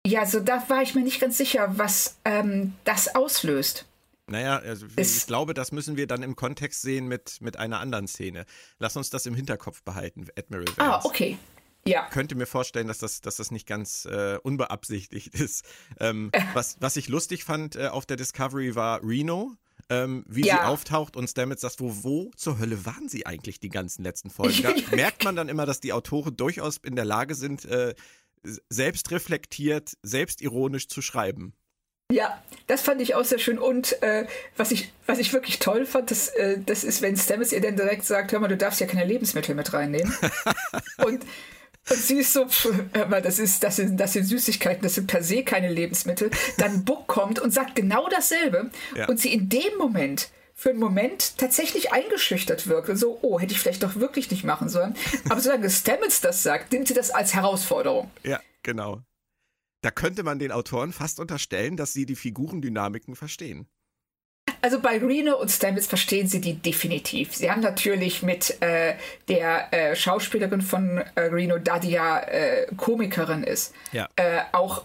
Ja, 0.06 0.20
also 0.20 0.40
da 0.40 0.62
war 0.68 0.82
ich 0.82 0.94
mir 0.94 1.02
nicht 1.02 1.20
ganz 1.20 1.38
sicher, 1.38 1.78
was 1.78 2.18
ähm, 2.24 2.74
das 2.84 3.14
auslöst. 3.14 3.86
Naja, 4.26 4.56
also 4.58 4.86
Es- 4.96 5.16
ich 5.18 5.26
glaube, 5.26 5.52
das 5.54 5.70
müssen 5.72 5.96
wir 5.96 6.06
dann 6.06 6.22
im 6.22 6.34
Kontext 6.36 6.82
sehen 6.82 7.06
mit, 7.08 7.40
mit 7.40 7.56
einer 7.58 7.80
anderen 7.80 8.06
Szene. 8.08 8.46
Lass 8.78 8.96
uns 8.96 9.10
das 9.10 9.26
im 9.26 9.34
Hinterkopf 9.34 9.82
behalten, 9.82 10.26
Admiral 10.38 10.66
Vance. 10.76 10.80
Ah, 10.80 11.00
okay. 11.04 11.36
Ja. 11.86 12.08
könnte 12.08 12.34
mir 12.34 12.46
vorstellen, 12.46 12.86
dass 12.86 12.96
das, 12.96 13.20
dass 13.20 13.36
das 13.36 13.50
nicht 13.50 13.66
ganz 13.66 14.06
äh, 14.06 14.38
unbeabsichtigt 14.42 15.34
ist. 15.34 15.64
Ähm, 16.00 16.30
was, 16.54 16.78
was 16.80 16.96
ich 16.96 17.08
lustig 17.08 17.44
fand 17.44 17.76
äh, 17.76 17.88
auf 17.88 18.06
der 18.06 18.16
Discovery 18.16 18.74
war 18.74 19.02
Reno, 19.04 19.52
ähm, 19.90 20.24
wie 20.26 20.44
sie 20.44 20.48
Ja. 20.48 20.68
auftaucht 20.68 21.14
und 21.14 21.28
Stamets 21.28 21.60
sagt, 21.60 21.80
wo, 21.80 21.92
wo 22.02 22.30
zur 22.36 22.58
Hölle 22.58 22.86
waren 22.86 23.10
sie 23.10 23.26
eigentlich 23.26 23.60
die 23.60 23.68
ganzen 23.68 24.02
letzten 24.02 24.30
Folgen? 24.30 24.62
Da 24.62 24.72
merkt 24.96 25.24
man 25.24 25.36
dann 25.36 25.50
immer, 25.50 25.66
dass 25.66 25.80
die 25.80 25.92
Autoren 25.92 26.34
durchaus 26.34 26.78
in 26.78 26.96
der 26.96 27.04
Lage 27.04 27.34
sind, 27.34 27.66
äh, 27.66 27.94
selbst 28.70 29.10
reflektiert, 29.10 29.92
selbstironisch 30.02 30.88
zu 30.88 31.02
schreiben. 31.02 31.52
Ja, 32.12 32.42
das 32.66 32.82
fand 32.82 33.00
ich 33.00 33.14
auch 33.14 33.24
sehr 33.24 33.38
schön. 33.38 33.58
Und 33.58 34.00
äh, 34.02 34.26
was, 34.56 34.70
ich, 34.70 34.92
was 35.06 35.18
ich 35.18 35.32
wirklich 35.32 35.58
toll 35.58 35.86
fand, 35.86 36.10
das, 36.10 36.28
äh, 36.28 36.58
das 36.64 36.84
ist, 36.84 37.02
wenn 37.02 37.16
Stamets 37.16 37.52
ihr 37.52 37.60
dann 37.60 37.76
direkt 37.76 38.04
sagt, 38.04 38.32
hör 38.32 38.40
mal, 38.40 38.48
du 38.48 38.56
darfst 38.56 38.80
ja 38.80 38.86
keine 38.86 39.04
Lebensmittel 39.04 39.54
mit 39.54 39.72
reinnehmen. 39.72 40.14
und, 40.98 41.24
und 41.90 41.98
sie 41.98 42.18
ist 42.18 42.32
so, 42.32 42.46
pff, 42.46 42.68
hör 42.92 43.06
mal, 43.06 43.22
das, 43.22 43.38
ist, 43.38 43.64
das, 43.64 43.76
sind, 43.76 43.98
das 43.98 44.12
sind 44.12 44.24
Süßigkeiten, 44.24 44.82
das 44.82 44.94
sind 44.94 45.06
per 45.06 45.22
se 45.22 45.44
keine 45.44 45.70
Lebensmittel. 45.70 46.30
Dann 46.58 46.84
Book 46.84 47.06
kommt 47.06 47.38
und 47.38 47.52
sagt 47.52 47.74
genau 47.74 48.08
dasselbe. 48.08 48.70
Ja. 48.94 49.08
Und 49.08 49.18
sie 49.18 49.32
in 49.32 49.48
dem 49.48 49.76
Moment 49.78 50.28
für 50.54 50.70
einen 50.70 50.78
Moment 50.78 51.36
tatsächlich 51.38 51.92
eingeschüchtert 51.92 52.68
wirkt. 52.68 52.88
Und 52.88 52.96
so, 52.96 53.18
oh, 53.22 53.40
hätte 53.40 53.52
ich 53.52 53.60
vielleicht 53.60 53.82
doch 53.82 53.96
wirklich 53.96 54.30
nicht 54.30 54.44
machen 54.44 54.68
sollen. 54.68 54.94
Aber 55.28 55.40
solange 55.40 55.68
Stamets 55.68 56.20
das 56.20 56.42
sagt, 56.42 56.72
nimmt 56.72 56.86
sie 56.86 56.94
das 56.94 57.10
als 57.10 57.34
Herausforderung. 57.34 58.10
Ja, 58.22 58.40
genau. 58.62 59.02
Da 59.84 59.90
könnte 59.90 60.22
man 60.22 60.38
den 60.38 60.50
Autoren 60.50 60.94
fast 60.94 61.20
unterstellen, 61.20 61.76
dass 61.76 61.92
sie 61.92 62.06
die 62.06 62.16
Figurendynamiken 62.16 63.16
verstehen. 63.16 63.66
Also 64.62 64.80
bei 64.80 64.96
Reno 64.96 65.38
und 65.38 65.50
Stamets 65.50 65.86
verstehen 65.86 66.26
sie 66.26 66.40
die 66.40 66.54
definitiv. 66.54 67.34
Sie 67.34 67.50
haben 67.50 67.60
natürlich 67.60 68.22
mit 68.22 68.62
äh, 68.62 68.94
der 69.28 69.74
äh, 69.74 69.94
Schauspielerin 69.94 70.62
von 70.62 71.02
äh, 71.16 71.20
Reno, 71.20 71.58
da 71.58 71.78
die 71.78 71.90
ja 71.90 72.18
äh, 72.20 72.66
Komikerin 72.78 73.42
ist, 73.42 73.74
Ja. 73.92 74.08
äh, 74.16 74.40
auch 74.52 74.84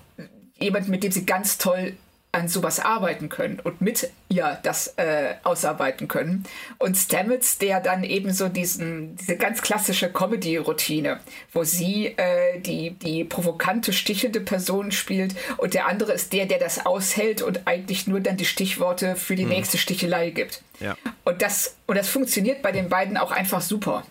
jemand, 0.58 0.90
mit 0.90 1.02
dem 1.06 1.14
sie 1.14 1.26
ganz 1.26 1.58
toll 1.58 1.94
an 2.32 2.48
sowas 2.48 2.80
arbeiten 2.80 3.28
können 3.28 3.60
und 3.60 3.82
mit 3.82 4.12
ihr 4.30 4.60
das 4.62 4.94
äh, 4.98 5.36
ausarbeiten 5.44 6.08
können. 6.08 6.44
Und 6.78 6.96
Stamets, 6.96 7.58
der 7.58 7.80
dann 7.80 8.04
eben 8.04 8.32
so 8.32 8.50
diesen, 8.50 9.16
diese 9.16 9.36
ganz 9.36 9.64
klassische 9.64 10.12
Comedy-Routine, 10.12 11.20
wo 11.54 11.64
sie 11.64 12.14
äh, 12.18 12.60
die, 12.60 12.92
die 12.92 13.24
provokante, 13.24 13.94
stichende 13.94 14.42
Person 14.42 14.92
spielt 14.92 15.36
und 15.58 15.74
der 15.74 15.88
andere 15.88 16.14
ist 16.14 16.32
der, 16.32 16.46
der 16.46 16.60
das 16.60 16.86
aushält 16.86 17.42
und 17.42 17.62
eigentlich 17.66 18.06
nur 18.06 18.20
dann 18.20 18.38
die 18.38 18.46
Stichworte 18.46 19.16
für 19.16 19.36
die 19.36 19.46
nächste 19.46 19.80
Stichelei 19.80 20.30
gibt. 20.30 20.62
Ja. 20.80 20.96
Und 21.24 21.42
das, 21.42 21.78
und 21.88 21.98
das 21.98 22.10
funktioniert 22.10 22.62
bei 22.62 22.72
den 22.72 22.90
beiden 22.90 23.18
auch 23.18 23.32
einfach 23.32 23.62
super. 23.62 24.04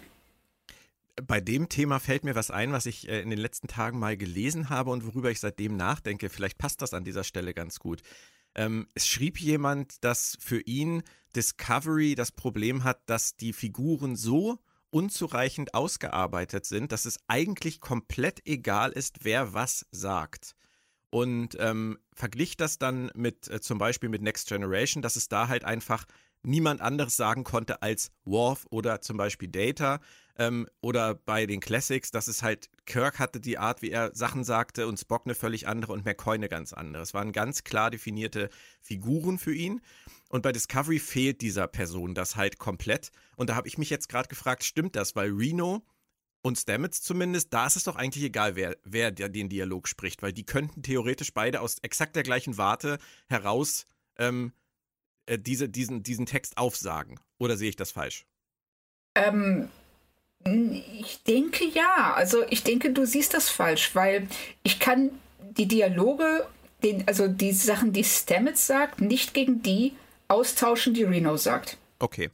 Bei 1.26 1.40
dem 1.40 1.68
Thema 1.68 1.98
fällt 1.98 2.24
mir 2.24 2.34
was 2.34 2.50
ein, 2.50 2.72
was 2.72 2.86
ich 2.86 3.08
äh, 3.08 3.20
in 3.20 3.30
den 3.30 3.38
letzten 3.38 3.68
Tagen 3.68 3.98
mal 3.98 4.16
gelesen 4.16 4.68
habe 4.68 4.90
und 4.90 5.04
worüber 5.06 5.30
ich 5.30 5.40
seitdem 5.40 5.76
nachdenke. 5.76 6.28
Vielleicht 6.28 6.58
passt 6.58 6.82
das 6.82 6.94
an 6.94 7.04
dieser 7.04 7.24
Stelle 7.24 7.54
ganz 7.54 7.78
gut. 7.78 8.02
Ähm, 8.54 8.88
es 8.94 9.06
schrieb 9.06 9.40
jemand, 9.40 10.04
dass 10.04 10.36
für 10.40 10.60
ihn 10.60 11.02
Discovery 11.36 12.14
das 12.14 12.32
Problem 12.32 12.84
hat, 12.84 13.00
dass 13.06 13.36
die 13.36 13.52
Figuren 13.52 14.16
so 14.16 14.58
unzureichend 14.90 15.74
ausgearbeitet 15.74 16.64
sind, 16.64 16.92
dass 16.92 17.04
es 17.04 17.18
eigentlich 17.28 17.80
komplett 17.80 18.46
egal 18.46 18.92
ist, 18.92 19.24
wer 19.24 19.52
was 19.52 19.86
sagt. 19.90 20.56
Und 21.10 21.56
ähm, 21.58 21.98
verglich 22.12 22.56
das 22.56 22.78
dann 22.78 23.10
mit 23.14 23.48
äh, 23.48 23.60
zum 23.60 23.78
Beispiel 23.78 24.08
mit 24.08 24.22
Next 24.22 24.48
Generation, 24.48 25.02
dass 25.02 25.16
es 25.16 25.28
da 25.28 25.48
halt 25.48 25.64
einfach 25.64 26.04
niemand 26.42 26.80
anderes 26.80 27.16
sagen 27.16 27.44
konnte 27.44 27.82
als 27.82 28.10
Worf 28.24 28.66
oder 28.70 29.00
zum 29.00 29.16
Beispiel 29.16 29.48
Data. 29.48 30.00
Ähm, 30.38 30.68
oder 30.80 31.16
bei 31.16 31.46
den 31.46 31.60
Classics, 31.60 32.12
dass 32.12 32.28
es 32.28 32.42
halt, 32.42 32.70
Kirk 32.86 33.18
hatte 33.18 33.40
die 33.40 33.58
Art, 33.58 33.82
wie 33.82 33.90
er 33.90 34.14
Sachen 34.14 34.44
sagte 34.44 34.86
und 34.86 34.98
Spock 34.98 35.22
eine 35.24 35.34
völlig 35.34 35.66
andere 35.66 35.92
und 35.92 36.04
McCoy 36.04 36.36
eine 36.36 36.48
ganz 36.48 36.72
andere. 36.72 37.02
Es 37.02 37.12
waren 37.12 37.32
ganz 37.32 37.64
klar 37.64 37.90
definierte 37.90 38.48
Figuren 38.80 39.38
für 39.38 39.52
ihn. 39.52 39.80
Und 40.28 40.42
bei 40.42 40.52
Discovery 40.52 41.00
fehlt 41.00 41.40
dieser 41.40 41.66
Person 41.66 42.14
das 42.14 42.36
halt 42.36 42.58
komplett. 42.58 43.10
Und 43.36 43.50
da 43.50 43.56
habe 43.56 43.66
ich 43.66 43.78
mich 43.78 43.90
jetzt 43.90 44.08
gerade 44.08 44.28
gefragt, 44.28 44.62
stimmt 44.62 44.94
das? 44.94 45.16
Weil 45.16 45.30
Reno 45.30 45.84
und 46.42 46.56
Stamets 46.56 47.02
zumindest, 47.02 47.52
da 47.52 47.66
ist 47.66 47.76
es 47.76 47.84
doch 47.84 47.96
eigentlich 47.96 48.22
egal, 48.22 48.54
wer, 48.54 48.76
wer 48.84 49.10
den 49.10 49.48
Dialog 49.48 49.88
spricht, 49.88 50.22
weil 50.22 50.32
die 50.32 50.46
könnten 50.46 50.82
theoretisch 50.82 51.34
beide 51.34 51.60
aus 51.60 51.78
exakt 51.80 52.14
der 52.14 52.22
gleichen 52.22 52.56
Warte 52.56 52.98
heraus 53.28 53.86
ähm, 54.18 54.52
äh, 55.26 55.38
diese, 55.38 55.68
diesen, 55.68 56.02
diesen 56.02 56.26
Text 56.26 56.58
aufsagen. 56.58 57.18
Oder 57.38 57.56
sehe 57.56 57.70
ich 57.70 57.76
das 57.76 57.90
falsch? 57.90 58.24
Ähm, 59.16 59.68
ich 60.44 61.22
denke 61.24 61.64
ja. 61.64 62.14
Also 62.14 62.44
ich 62.50 62.62
denke, 62.62 62.92
du 62.92 63.06
siehst 63.06 63.34
das 63.34 63.48
falsch, 63.48 63.94
weil 63.94 64.28
ich 64.62 64.78
kann 64.80 65.10
die 65.40 65.66
Dialoge, 65.66 66.46
den, 66.82 67.06
also 67.08 67.28
die 67.28 67.52
Sachen, 67.52 67.92
die 67.92 68.04
Stamets 68.04 68.66
sagt, 68.66 69.00
nicht 69.00 69.34
gegen 69.34 69.62
die 69.62 69.94
austauschen, 70.28 70.94
die 70.94 71.04
Reno 71.04 71.36
sagt. 71.36 71.78
Okay. 71.98 72.30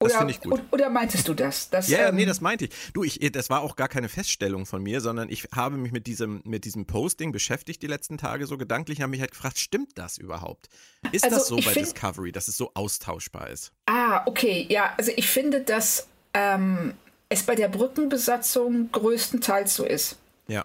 Das 0.00 0.10
Oder, 0.10 0.18
finde 0.18 0.32
ich 0.34 0.40
gut. 0.40 0.60
oder 0.72 0.90
meintest 0.90 1.28
du 1.28 1.34
das? 1.34 1.70
das 1.70 1.88
Ja, 1.88 2.00
ja, 2.00 2.08
ähm, 2.08 2.16
nee, 2.16 2.26
das 2.26 2.40
meinte 2.40 2.64
ich. 2.66 2.70
Du, 2.92 3.04
ich, 3.04 3.20
das 3.32 3.48
war 3.48 3.62
auch 3.62 3.76
gar 3.76 3.88
keine 3.88 4.08
Feststellung 4.08 4.66
von 4.66 4.82
mir, 4.82 5.00
sondern 5.00 5.30
ich 5.30 5.44
habe 5.54 5.76
mich 5.76 5.92
mit 5.92 6.06
diesem, 6.06 6.42
mit 6.44 6.64
diesem 6.64 6.84
Posting 6.84 7.30
beschäftigt 7.32 7.80
die 7.80 7.86
letzten 7.86 8.18
Tage 8.18 8.46
so 8.46 8.58
gedanklich, 8.58 9.00
habe 9.00 9.10
mich 9.10 9.20
halt 9.20 9.30
gefragt, 9.30 9.58
stimmt 9.58 9.92
das 9.96 10.18
überhaupt? 10.18 10.68
Ist 11.12 11.24
Also, 11.24 11.36
das 11.36 11.46
so 11.46 11.56
bei 11.56 11.62
find- 11.62 11.86
Discovery, 11.86 12.32
dass 12.32 12.48
es 12.48 12.56
so 12.56 12.72
austauschbar 12.74 13.48
ist? 13.50 13.72
Ah, 13.86 14.22
okay. 14.26 14.66
Ja, 14.68 14.92
also 14.98 15.12
ich 15.16 15.28
finde, 15.28 15.60
dass 15.62 16.08
ähm, 16.34 16.94
es 17.34 17.42
bei 17.44 17.54
der 17.54 17.68
Brückenbesatzung 17.68 18.90
größtenteils 18.92 19.74
so 19.74 19.84
ist. 19.84 20.16
Ja. 20.48 20.64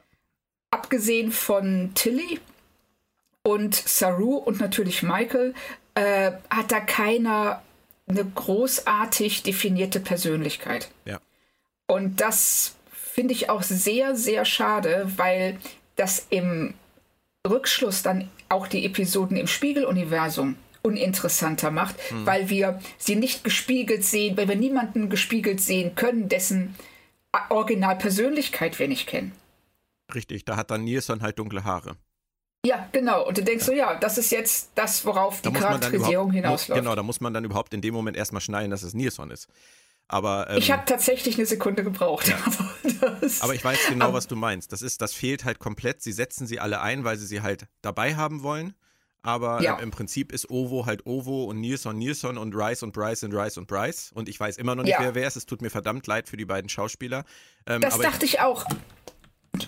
Abgesehen 0.71 1.31
von 1.31 1.91
Tilly 1.95 2.39
und 3.43 3.75
Saru 3.75 4.35
und 4.35 4.59
natürlich 4.59 5.03
Michael, 5.03 5.53
äh, 5.95 6.31
hat 6.49 6.71
da 6.71 6.79
keiner 6.79 7.61
eine 8.07 8.25
großartig 8.25 9.43
definierte 9.43 9.99
Persönlichkeit. 9.99 10.89
Ja. 11.05 11.19
Und 11.87 12.21
das 12.21 12.75
finde 12.91 13.33
ich 13.33 13.49
auch 13.49 13.63
sehr, 13.63 14.15
sehr 14.15 14.45
schade, 14.45 15.11
weil 15.17 15.57
das 15.95 16.25
im 16.29 16.73
Rückschluss 17.47 18.03
dann 18.03 18.29
auch 18.47 18.67
die 18.67 18.85
Episoden 18.85 19.37
im 19.37 19.47
Spiegeluniversum 19.47 20.55
uninteressanter 20.81 21.71
macht, 21.71 21.95
weil 22.25 22.49
wir 22.49 22.79
sie 22.97 23.15
nicht 23.15 23.43
gespiegelt 23.43 24.05
sehen, 24.05 24.37
weil 24.37 24.47
wir 24.47 24.55
niemanden 24.55 25.09
gespiegelt 25.09 25.61
sehen 25.61 25.95
können, 25.95 26.29
dessen 26.29 26.75
Originalpersönlichkeit 27.49 28.79
wir 28.79 28.87
nicht 28.87 29.07
kennen. 29.07 29.31
Richtig, 30.13 30.45
da 30.45 30.55
hat 30.55 30.71
dann 30.71 30.83
Nilsson 30.83 31.21
halt 31.21 31.37
dunkle 31.37 31.63
Haare. 31.63 31.95
Ja, 32.65 32.89
genau. 32.91 33.25
Und 33.25 33.37
du 33.37 33.43
denkst 33.43 33.63
so, 33.65 33.71
ja, 33.71 33.95
das 33.95 34.17
ist 34.17 34.31
jetzt 34.31 34.71
das, 34.75 35.05
worauf 35.05 35.41
Da 35.41 35.49
die 35.49 35.55
Charakterisierung 35.55 36.09
überhaupt, 36.09 36.27
muss, 36.27 36.35
hinausläuft. 36.35 36.81
genau, 36.81 36.95
da 36.95 37.03
muss 37.03 37.21
man 37.21 37.33
dann 37.33 37.43
überhaupt 37.45 37.73
in 37.73 37.81
dem 37.81 37.93
Moment 37.93 38.17
erstmal 38.17 38.41
schneiden, 38.41 38.71
dass 38.71 38.83
es 38.83 38.93
Nilsson 38.93 39.31
ist. 39.31 39.47
Aber, 40.09 40.49
ähm, 40.49 40.57
Ich 40.57 40.71
habe 40.71 40.83
tatsächlich 40.85 41.35
eine 41.35 41.45
Sekunde 41.45 41.83
gebraucht. 41.83 42.33
Aber, 42.33 43.15
das, 43.21 43.41
aber 43.41 43.53
ich 43.53 43.63
weiß 43.63 43.77
genau, 43.89 44.11
was 44.11 44.27
du 44.27 44.35
meinst. 44.35 44.73
Das 44.73 44.81
ist, 44.81 45.01
das 45.01 45.13
fehlt 45.13 45.45
halt 45.45 45.59
komplett. 45.59 46.01
Sie 46.01 46.11
setzen 46.11 46.47
sie 46.47 46.59
alle 46.59 46.81
ein, 46.81 47.03
weil 47.03 47.17
sie 47.17 47.27
sie 47.27 47.41
halt 47.41 47.67
dabei 47.81 48.15
haben 48.15 48.43
wollen. 48.43 48.73
Aber 49.21 49.61
Ja. 49.61 49.77
ähm, 49.77 49.83
im 49.85 49.91
Prinzip 49.91 50.31
ist 50.31 50.49
Ovo 50.49 50.85
halt 50.85 51.05
Ovo 51.05 51.43
und 51.45 51.59
Nilsson 51.59 51.97
Nilsson 51.97 52.37
und 52.37 52.55
Rice 52.55 52.83
und 52.83 52.93
Bryce 52.93 53.19
sind 53.21 53.33
Rice 53.33 53.57
und 53.57 53.67
Bryce. 53.67 54.11
Und 54.13 54.29
ich 54.29 54.39
weiß 54.39 54.57
immer 54.57 54.75
noch 54.75 54.83
nicht, 54.83 54.93
Ja. 54.93 55.01
wer 55.01 55.15
wer 55.15 55.27
ist. 55.27 55.35
Es 55.35 55.45
tut 55.45 55.61
mir 55.61 55.69
verdammt 55.69 56.07
leid 56.07 56.29
für 56.29 56.37
die 56.37 56.45
beiden 56.45 56.69
Schauspieler. 56.69 57.25
Ähm, 57.67 57.81
das 57.81 57.97
dachte 57.97 58.25
ich 58.25 58.39
auch. 58.39 58.65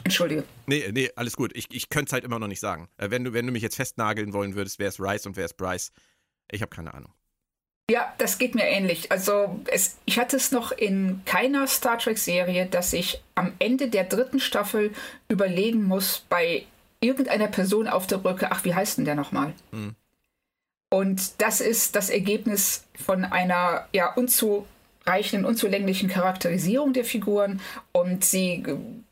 Entschuldige. 0.03 0.43
Nee, 0.67 0.89
nee, 0.93 1.10
alles 1.15 1.36
gut. 1.36 1.51
Ich, 1.55 1.67
ich 1.72 1.89
könnte 1.89 2.10
es 2.10 2.13
halt 2.13 2.24
immer 2.24 2.39
noch 2.39 2.48
nicht 2.48 2.60
sagen. 2.60 2.88
Äh, 2.98 3.10
wenn, 3.10 3.24
du, 3.24 3.34
wenn 3.34 3.46
du 3.46 3.51
mich 3.51 3.63
jetzt 3.63 3.75
festnageln 3.75 4.31
wollen 4.31 4.55
würdest, 4.55 4.79
wer 4.79 4.88
ist 4.88 5.00
Rice 5.00 5.25
und 5.25 5.36
wer 5.36 5.46
ist 5.46 5.58
Bryce? 5.58 5.91
Ich 6.51 6.62
habe 6.62 6.74
keine 6.74 6.93
Ahnung. 6.93 7.12
Ja, 7.89 8.13
das 8.20 8.38
geht 8.38 8.55
mir 8.55 8.63
ähnlich. 8.65 9.12
Also 9.12 9.60
es, 9.65 9.98
ich 10.05 10.17
hatte 10.17 10.38
es 10.38 10.51
noch 10.53 10.72
in 10.72 11.22
keiner 11.25 11.67
Star 11.67 11.98
Trek-Serie, 11.98 12.67
dass 12.67 12.93
ich 12.93 13.22
am 13.36 13.51
Ende 13.60 13.89
der 13.89 14.05
dritten 14.05 14.39
Staffel 14.39 14.93
überlegen 15.27 15.84
muss 15.84 16.25
bei 16.29 16.63
irgendeiner 17.01 17.48
Person 17.48 17.88
auf 17.88 18.08
der 18.08 18.17
Brücke, 18.17 18.51
ach, 18.51 18.63
wie 18.63 18.74
heißt 18.74 18.98
denn 18.98 19.05
der 19.05 19.15
nochmal? 19.15 19.53
Hm. 19.72 19.96
Und 20.89 21.41
das 21.41 21.62
ist 21.62 21.96
das 21.96 22.10
Ergebnis 22.10 22.84
von 23.05 23.24
einer 23.25 23.88
ja 23.93 24.13
unzureichenden, 24.13 25.46
unzulänglichen 25.46 26.10
Charakterisierung 26.10 26.93
der 26.93 27.05
Figuren. 27.05 27.62
Und 27.91 28.24
sie 28.24 28.63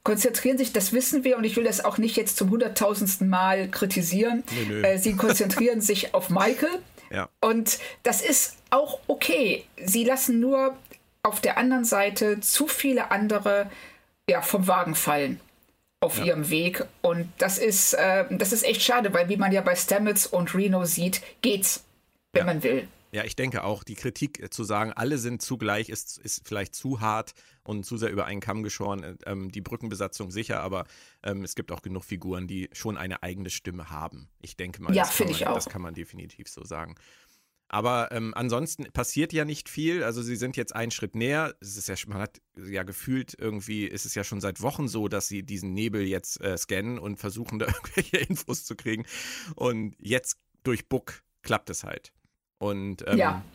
konzentrieren 0.03 0.57
sich, 0.57 0.73
das 0.73 0.93
wissen 0.93 1.23
wir, 1.23 1.37
und 1.37 1.45
ich 1.45 1.55
will 1.55 1.63
das 1.63 1.83
auch 1.83 1.97
nicht 1.97 2.17
jetzt 2.17 2.37
zum 2.37 2.49
hunderttausendsten 2.49 3.29
Mal 3.29 3.69
kritisieren. 3.69 4.43
Nö, 4.51 4.75
nö. 4.75 4.81
Äh, 4.83 4.97
sie 4.97 5.15
konzentrieren 5.15 5.81
sich 5.81 6.13
auf 6.13 6.29
Michael. 6.29 6.69
Ja. 7.11 7.27
Und 7.41 7.79
das 8.03 8.21
ist 8.21 8.57
auch 8.69 8.99
okay. 9.07 9.65
Sie 9.83 10.03
lassen 10.03 10.39
nur 10.39 10.75
auf 11.23 11.41
der 11.41 11.57
anderen 11.57 11.83
Seite 11.83 12.39
zu 12.39 12.67
viele 12.67 13.09
andere 13.09 13.67
ja, 14.29 14.43
vom 14.43 14.67
Wagen 14.67 14.93
fallen 14.93 15.39
auf 16.01 16.23
ihrem 16.23 16.49
Weg. 16.49 16.85
Und 17.01 17.31
das 17.37 17.57
ist, 17.57 17.93
äh, 17.93 18.25
das 18.29 18.53
ist 18.53 18.63
echt 18.63 18.81
schade, 18.81 19.13
weil 19.13 19.29
wie 19.29 19.37
man 19.37 19.51
ja 19.51 19.61
bei 19.61 19.75
Stamets 19.75 20.25
und 20.27 20.53
Reno 20.55 20.85
sieht, 20.85 21.21
geht's, 21.41 21.83
wenn 22.33 22.45
man 22.45 22.63
will. 22.63 22.87
Ja, 23.11 23.23
ich 23.23 23.35
denke 23.35 23.63
auch, 23.63 23.83
die 23.83 23.95
Kritik 23.95 24.39
äh, 24.39 24.49
zu 24.49 24.63
sagen, 24.63 24.93
alle 24.93 25.17
sind 25.17 25.41
zugleich, 25.41 25.89
ist, 25.89 26.19
ist 26.19 26.47
vielleicht 26.47 26.75
zu 26.75 27.01
hart 27.01 27.33
und 27.63 27.83
zu 27.83 27.97
sehr 27.97 28.11
über 28.11 28.25
einen 28.25 28.39
Kamm 28.39 28.61
geschoren. 28.63 29.03
Äh, 29.03 29.15
Ähm, 29.25 29.51
die 29.51 29.61
Brückenbesatzung 29.61 30.29
sicher, 30.31 30.61
aber 30.61 30.85
ähm, 31.23 31.43
es 31.43 31.55
gibt 31.55 31.71
auch 31.71 31.81
genug 31.81 32.03
Figuren, 32.05 32.47
die 32.47 32.69
schon 32.71 32.97
eine 32.97 33.23
eigene 33.23 33.49
Stimme 33.49 33.89
haben. 33.89 34.29
Ich 34.41 34.57
denke 34.57 34.81
mal, 34.83 34.93
Ja, 34.93 35.03
das, 35.03 35.17
kann 35.17 35.25
man, 35.27 35.35
ich 35.35 35.47
auch. 35.47 35.55
das 35.55 35.69
kann 35.69 35.81
man 35.81 35.93
definitiv 35.95 36.47
so 36.49 36.63
sagen. 36.63 36.95
Aber 37.69 38.11
ähm, 38.11 38.33
ansonsten 38.35 38.85
passiert 38.91 39.31
ja 39.31 39.45
nicht 39.45 39.69
viel. 39.69 40.03
Also 40.03 40.23
sie 40.23 40.35
sind 40.35 40.57
jetzt 40.57 40.75
einen 40.75 40.91
Schritt 40.91 41.15
näher. 41.15 41.55
Es 41.61 41.77
ist 41.77 41.87
ja, 41.87 41.95
man 42.07 42.17
hat 42.17 42.41
ja 42.57 42.81
gefühlt 42.83 43.35
irgendwie, 43.37 43.85
ist 43.85 44.05
es 44.05 44.15
ja 44.15 44.23
schon 44.23 44.41
seit 44.41 44.61
Wochen 44.61 44.87
so, 44.87 45.07
dass 45.07 45.27
sie 45.27 45.43
diesen 45.43 45.73
Nebel 45.73 46.01
jetzt 46.01 46.41
äh, 46.41 46.57
scannen 46.57 46.97
und 46.97 47.17
versuchen 47.17 47.59
da 47.59 47.67
irgendwelche 47.67 48.17
Infos 48.17 48.65
zu 48.65 48.75
kriegen. 48.75 49.05
Und 49.55 49.95
jetzt 49.99 50.37
durch 50.63 50.89
Book 50.89 51.21
klappt 51.43 51.69
es 51.69 51.83
halt. 51.83 52.11
Und 52.57 53.03
ähm, 53.07 53.17
Ja. 53.17 53.45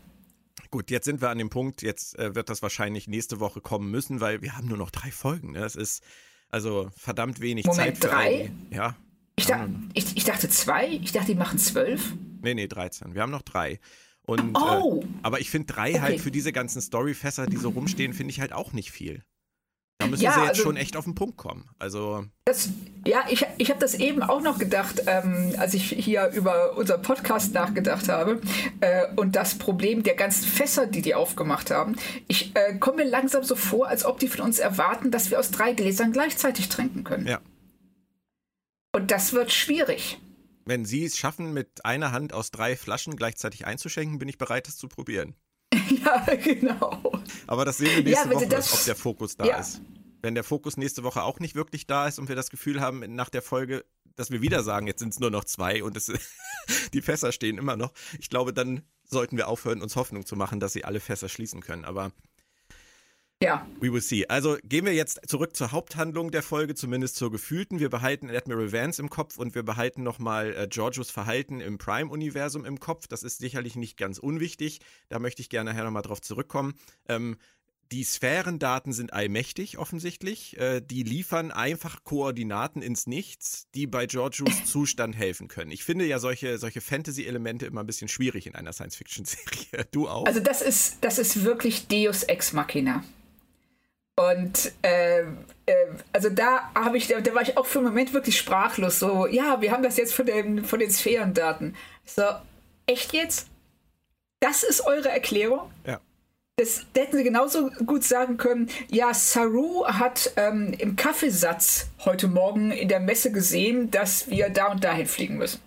Gut, 0.70 0.90
jetzt 0.90 1.04
sind 1.04 1.20
wir 1.20 1.30
an 1.30 1.38
dem 1.38 1.50
Punkt, 1.50 1.82
jetzt 1.82 2.18
äh, 2.18 2.34
wird 2.34 2.48
das 2.48 2.62
wahrscheinlich 2.62 3.06
nächste 3.06 3.38
Woche 3.40 3.60
kommen 3.60 3.90
müssen, 3.90 4.20
weil 4.20 4.42
wir 4.42 4.56
haben 4.56 4.66
nur 4.68 4.78
noch 4.78 4.90
drei 4.90 5.10
Folgen. 5.10 5.52
Ne? 5.52 5.60
Das 5.60 5.76
ist 5.76 6.02
also 6.50 6.88
verdammt 6.96 7.40
wenig 7.40 7.66
Moment, 7.66 8.00
Zeit 8.00 8.12
all 8.12 8.24
drei? 8.24 8.52
Ja. 8.70 8.96
Ich, 9.36 9.46
da, 9.46 9.68
ich, 9.92 10.16
ich 10.16 10.24
dachte 10.24 10.48
zwei, 10.48 10.86
ich 10.88 11.10
dachte, 11.10 11.32
die 11.32 11.34
machen 11.34 11.58
zwölf. 11.58 12.14
Nee, 12.44 12.54
nee, 12.54 12.68
13. 12.68 13.14
Wir 13.14 13.22
haben 13.22 13.32
noch 13.32 13.42
drei. 13.42 13.80
Und, 14.26 14.56
Oh. 14.56 15.02
äh, 15.02 15.06
aber 15.22 15.40
ich 15.40 15.50
finde 15.50 15.72
drei 15.72 15.90
Okay. 15.90 16.00
halt 16.00 16.20
für 16.20 16.30
diese 16.30 16.52
ganzen 16.52 16.80
Storyfässer, 16.80 17.46
die 17.46 17.56
so 17.56 17.70
rumstehen, 17.70 18.12
finde 18.14 18.30
ich 18.30 18.40
halt 18.40 18.52
auch 18.52 18.72
nicht 18.72 18.90
viel. 18.92 19.22
Da 19.98 20.06
müssen 20.08 20.22
Ja, 20.24 20.32
sie 20.32 20.40
jetzt 20.40 20.48
also- 20.50 20.62
schon 20.64 20.76
echt 20.76 20.96
auf 20.96 21.04
den 21.04 21.14
Punkt 21.14 21.36
kommen. 21.36 21.68
Also, 21.78 22.24
das, 22.46 22.68
ja, 23.06 23.24
ich, 23.30 23.46
ich 23.58 23.70
habe 23.70 23.78
das 23.80 23.94
eben 23.94 24.22
auch 24.22 24.42
noch 24.42 24.58
gedacht, 24.58 25.02
ähm, 25.06 25.54
als 25.56 25.72
ich 25.74 25.88
hier 25.90 26.28
über 26.34 26.76
unseren 26.76 27.00
Podcast 27.02 27.54
nachgedacht 27.54 28.08
habe 28.08 28.40
äh, 28.80 29.06
und 29.16 29.36
das 29.36 29.56
Problem 29.56 30.02
der 30.02 30.14
ganzen 30.16 30.46
Fässer, 30.46 30.86
die 30.86 31.00
die 31.00 31.14
aufgemacht 31.14 31.70
haben. 31.70 31.96
Ich 32.26 32.54
äh, 32.56 32.76
komme 32.78 33.04
mir 33.04 33.08
langsam 33.10 33.44
so 33.44 33.54
vor, 33.56 33.86
als 33.88 34.04
ob 34.04 34.18
die 34.18 34.28
von 34.28 34.44
uns 34.44 34.58
erwarten, 34.58 35.10
dass 35.10 35.30
wir 35.30 35.38
aus 35.38 35.50
drei 35.50 35.72
Gläsern 35.74 36.12
gleichzeitig 36.12 36.68
trinken 36.68 37.04
können. 37.04 37.26
Ja. 37.26 37.40
Und 38.92 39.10
das 39.10 39.32
wird 39.32 39.52
schwierig. 39.52 40.18
Wenn 40.64 40.84
Sie 40.84 41.04
es 41.04 41.18
schaffen, 41.18 41.52
mit 41.52 41.84
einer 41.84 42.12
Hand 42.12 42.32
aus 42.32 42.50
drei 42.50 42.76
Flaschen 42.76 43.16
gleichzeitig 43.16 43.66
einzuschenken, 43.66 44.18
bin 44.18 44.28
ich 44.28 44.38
bereit, 44.38 44.66
das 44.66 44.76
zu 44.76 44.88
probieren. 44.88 45.34
ja, 46.04 46.24
genau. 46.36 47.20
Aber 47.46 47.64
das 47.64 47.78
sehen 47.78 47.96
wir 47.96 48.04
nächste 48.04 48.28
Ja, 48.28 48.34
Woche, 48.34 48.48
das- 48.48 48.72
ob 48.72 48.84
der 48.84 48.96
Fokus 48.96 49.36
da 49.36 49.44
Ja. 49.44 49.58
ist. 49.58 49.80
Wenn 50.22 50.34
der 50.34 50.44
Fokus 50.44 50.78
nächste 50.78 51.02
Woche 51.02 51.22
auch 51.22 51.38
nicht 51.38 51.54
wirklich 51.54 51.86
da 51.86 52.08
ist 52.08 52.18
und 52.18 52.28
wir 52.28 52.36
das 52.36 52.48
Gefühl 52.48 52.80
haben 52.80 53.00
nach 53.14 53.28
der 53.28 53.42
Folge, 53.42 53.84
dass 54.16 54.30
wir 54.30 54.40
wieder 54.40 54.62
sagen, 54.62 54.86
jetzt 54.86 55.00
sind 55.00 55.12
es 55.12 55.20
nur 55.20 55.30
noch 55.30 55.44
zwei 55.44 55.82
und 55.84 55.96
es, 55.98 56.10
die 56.94 57.02
Fässer 57.02 57.30
stehen 57.30 57.58
immer 57.58 57.76
noch, 57.76 57.92
ich 58.18 58.30
glaube, 58.30 58.54
dann 58.54 58.82
sollten 59.04 59.36
wir 59.36 59.48
aufhören, 59.48 59.82
uns 59.82 59.96
Hoffnung 59.96 60.24
zu 60.24 60.34
machen, 60.34 60.60
dass 60.60 60.72
sie 60.72 60.84
alle 60.86 61.00
Fässer 61.00 61.28
schließen 61.28 61.60
können. 61.60 61.84
Aber 61.84 62.10
Ja, 63.42 63.66
We 63.80 63.92
will 63.92 64.00
see. 64.00 64.26
Also 64.26 64.56
gehen 64.64 64.86
wir 64.86 64.94
jetzt 64.94 65.20
zurück 65.28 65.54
zur 65.54 65.72
Haupthandlung 65.72 66.30
der 66.30 66.42
Folge, 66.42 66.74
zumindest 66.74 67.16
zur 67.16 67.30
gefühlten. 67.30 67.78
Wir 67.78 67.90
behalten 67.90 68.30
Admiral 68.30 68.72
Vance 68.72 69.02
im 69.02 69.10
Kopf 69.10 69.36
und 69.36 69.54
wir 69.54 69.62
behalten 69.62 70.02
nochmal 70.02 70.54
äh, 70.56 70.66
Georgios 70.66 71.10
Verhalten 71.10 71.60
im 71.60 71.76
Prime-Universum 71.76 72.64
im 72.64 72.80
Kopf. 72.80 73.06
Das 73.06 73.22
ist 73.22 73.38
sicherlich 73.38 73.76
nicht 73.76 73.98
ganz 73.98 74.18
unwichtig. 74.18 74.80
Da 75.10 75.18
möchte 75.18 75.42
ich 75.42 75.50
gerne 75.50 75.70
nachher 75.70 75.84
nochmal 75.84 76.02
drauf 76.02 76.22
zurückkommen. 76.22 76.74
Ähm, 77.08 77.36
die 77.92 78.04
Sphärendaten 78.04 78.92
sind 78.92 79.12
allmächtig 79.12 79.76
offensichtlich. 79.76 80.56
Äh, 80.58 80.80
die 80.80 81.02
liefern 81.02 81.50
einfach 81.50 82.02
Koordinaten 82.02 82.80
ins 82.80 83.06
Nichts, 83.06 83.68
die 83.74 83.86
bei 83.86 84.06
Georgios 84.06 84.64
Zustand 84.64 85.16
helfen 85.16 85.48
können. 85.48 85.70
Ich 85.70 85.84
finde 85.84 86.06
ja 86.06 86.18
solche, 86.18 86.56
solche 86.56 86.80
Fantasy-Elemente 86.80 87.66
immer 87.66 87.80
ein 87.80 87.86
bisschen 87.86 88.08
schwierig 88.08 88.46
in 88.46 88.54
einer 88.54 88.72
Science-Fiction-Serie. 88.72 89.86
Du 89.90 90.08
auch? 90.08 90.26
also 90.26 90.40
das 90.40 90.62
ist, 90.62 90.98
das 91.02 91.18
ist 91.18 91.44
wirklich 91.44 91.88
Deus 91.88 92.22
Ex 92.22 92.52
Machina. 92.52 93.04
Und 94.16 94.72
äh, 94.82 95.22
äh, 95.66 95.74
also 96.12 96.30
da 96.30 96.70
habe 96.74 96.96
ich, 96.96 97.08
da, 97.08 97.20
da 97.20 97.34
war 97.34 97.42
ich 97.42 97.56
auch 97.56 97.66
für 97.66 97.78
einen 97.78 97.88
Moment 97.88 98.12
wirklich 98.12 98.38
sprachlos. 98.38 98.98
So, 98.98 99.26
ja, 99.26 99.60
wir 99.60 99.72
haben 99.72 99.82
das 99.82 99.96
jetzt 99.96 100.14
von 100.14 100.26
den, 100.26 100.64
von 100.64 100.78
den 100.78 100.90
Sphärendaten. 100.90 101.76
So, 102.04 102.22
echt 102.86 103.12
jetzt? 103.12 103.48
Das 104.40 104.62
ist 104.62 104.86
eure 104.86 105.08
Erklärung? 105.08 105.70
ja. 105.86 106.00
Das, 106.56 106.86
da 106.92 107.00
hätten 107.00 107.16
sie 107.16 107.24
genauso 107.24 107.68
gut 107.84 108.04
sagen 108.04 108.36
können, 108.36 108.70
ja, 108.88 109.12
Saru 109.12 109.86
hat 109.86 110.32
ähm, 110.36 110.72
im 110.78 110.94
Kaffeesatz 110.94 111.88
heute 112.04 112.28
Morgen 112.28 112.70
in 112.70 112.86
der 112.86 113.00
Messe 113.00 113.32
gesehen, 113.32 113.90
dass 113.90 114.30
wir 114.30 114.50
da 114.50 114.66
und 114.66 114.84
dahin 114.84 115.06
fliegen 115.06 115.36
müssen. 115.36 115.60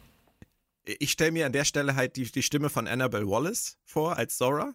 ich 0.85 1.11
stelle 1.11 1.33
mir 1.33 1.45
an 1.45 1.51
der 1.51 1.65
Stelle 1.65 1.97
halt 1.97 2.15
die, 2.15 2.31
die 2.31 2.41
Stimme 2.41 2.69
von 2.69 2.87
Annabelle 2.87 3.27
Wallace 3.27 3.77
vor 3.83 4.15
als 4.15 4.37
Zora, 4.37 4.73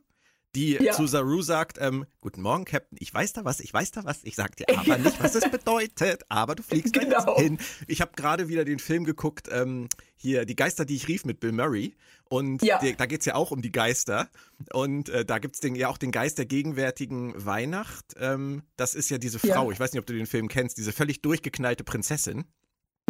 die 0.54 0.72
Ja. 0.74 0.92
zu 0.92 1.06
Saru 1.06 1.40
sagt, 1.42 1.78
ähm, 1.80 2.04
guten 2.20 2.42
Morgen, 2.42 2.64
Captain, 2.64 2.98
ich 3.00 3.12
weiß 3.12 3.32
da 3.32 3.44
was, 3.44 3.60
ich 3.60 3.72
weiß 3.72 3.90
da 3.92 4.04
was, 4.04 4.22
ich 4.24 4.34
sag 4.36 4.54
dir 4.56 4.66
aber 4.76 4.98
nicht, 4.98 5.22
was 5.22 5.34
es 5.34 5.50
bedeutet, 5.50 6.22
aber 6.28 6.54
du 6.54 6.62
fliegst 6.62 6.92
Genau. 6.92 7.36
jetzt 7.36 7.40
hin. 7.40 7.58
Ich 7.86 8.00
habe 8.00 8.12
gerade 8.16 8.48
wieder 8.48 8.64
den 8.64 8.78
Film 8.78 9.04
geguckt, 9.04 9.48
ähm, 9.50 9.88
hier, 10.16 10.44
Die 10.44 10.54
Geister, 10.54 10.84
die 10.84 10.94
ich 10.96 11.08
rief 11.08 11.24
mit 11.24 11.40
Bill 11.40 11.52
Murray 11.52 11.96
und 12.28 12.62
Ja. 12.62 12.78
die, 12.78 12.94
da 12.94 13.06
geht's 13.06 13.24
ja 13.26 13.34
auch 13.34 13.50
um 13.50 13.62
die 13.62 13.72
Geister 13.72 14.28
und 14.72 15.08
äh, 15.08 15.24
da 15.24 15.38
gibt's 15.38 15.60
den, 15.60 15.74
ja 15.74 15.88
auch 15.88 15.98
den 15.98 16.12
Geist 16.12 16.38
der 16.38 16.46
gegenwärtigen 16.46 17.34
Weihnacht. 17.44 18.14
Ähm, 18.20 18.62
das 18.76 18.94
ist 18.94 19.08
ja 19.10 19.18
diese 19.18 19.38
Ja. 19.46 19.54
Frau, 19.54 19.72
ich 19.72 19.80
weiß 19.80 19.92
nicht, 19.92 20.00
ob 20.00 20.06
du 20.06 20.12
den 20.14 20.26
Film 20.26 20.48
kennst, 20.48 20.76
diese 20.78 20.92
völlig 20.92 21.22
durchgeknallte 21.22 21.82
Prinzessin. 21.82 22.44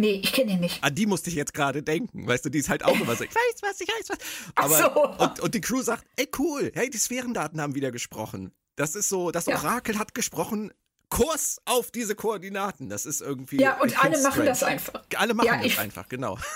Nee, 0.01 0.21
ich 0.23 0.33
kenne 0.33 0.53
ihn 0.53 0.59
nicht. 0.59 0.83
An 0.83 0.95
die 0.95 1.05
musste 1.05 1.29
ich 1.29 1.35
jetzt 1.35 1.53
gerade 1.53 1.83
denken. 1.83 2.27
Weißt 2.27 2.43
du, 2.45 2.49
die 2.49 2.59
ist 2.59 2.69
halt 2.69 2.83
auch 2.83 2.99
immer 2.99 3.15
so, 3.15 3.23
ich 3.23 3.33
weiß 3.33 3.61
was, 3.61 3.79
ich 3.79 3.87
weiß 3.87 4.09
was. 4.09 4.17
Aber, 4.55 4.75
Ach 4.75 5.17
so. 5.17 5.23
und, 5.23 5.39
und 5.41 5.55
die 5.55 5.61
Crew 5.61 5.81
sagt, 5.81 6.03
ey 6.15 6.27
cool, 6.39 6.71
hey, 6.73 6.89
die 6.89 6.97
Sphärendaten 6.97 7.61
haben 7.61 7.75
wieder 7.75 7.91
gesprochen. 7.91 8.51
Das 8.75 8.95
ist 8.95 9.07
so, 9.09 9.31
das 9.31 9.45
Ja. 9.45 9.55
Orakel 9.55 9.99
hat 9.99 10.15
gesprochen, 10.15 10.73
Kurs 11.09 11.61
auf 11.65 11.91
diese 11.91 12.15
Koordinaten. 12.15 12.89
Das 12.89 13.05
ist 13.05 13.21
irgendwie. 13.21 13.57
Ja, 13.61 13.79
und 13.81 14.03
alle 14.03 14.17
machen 14.19 14.31
strange. 14.31 14.45
das 14.49 14.63
einfach. 14.63 15.03
Alle 15.15 15.35
machen 15.35 15.45
Ja, 15.45 15.61
das 15.61 15.77
einfach, 15.77 16.09
genau. 16.09 16.37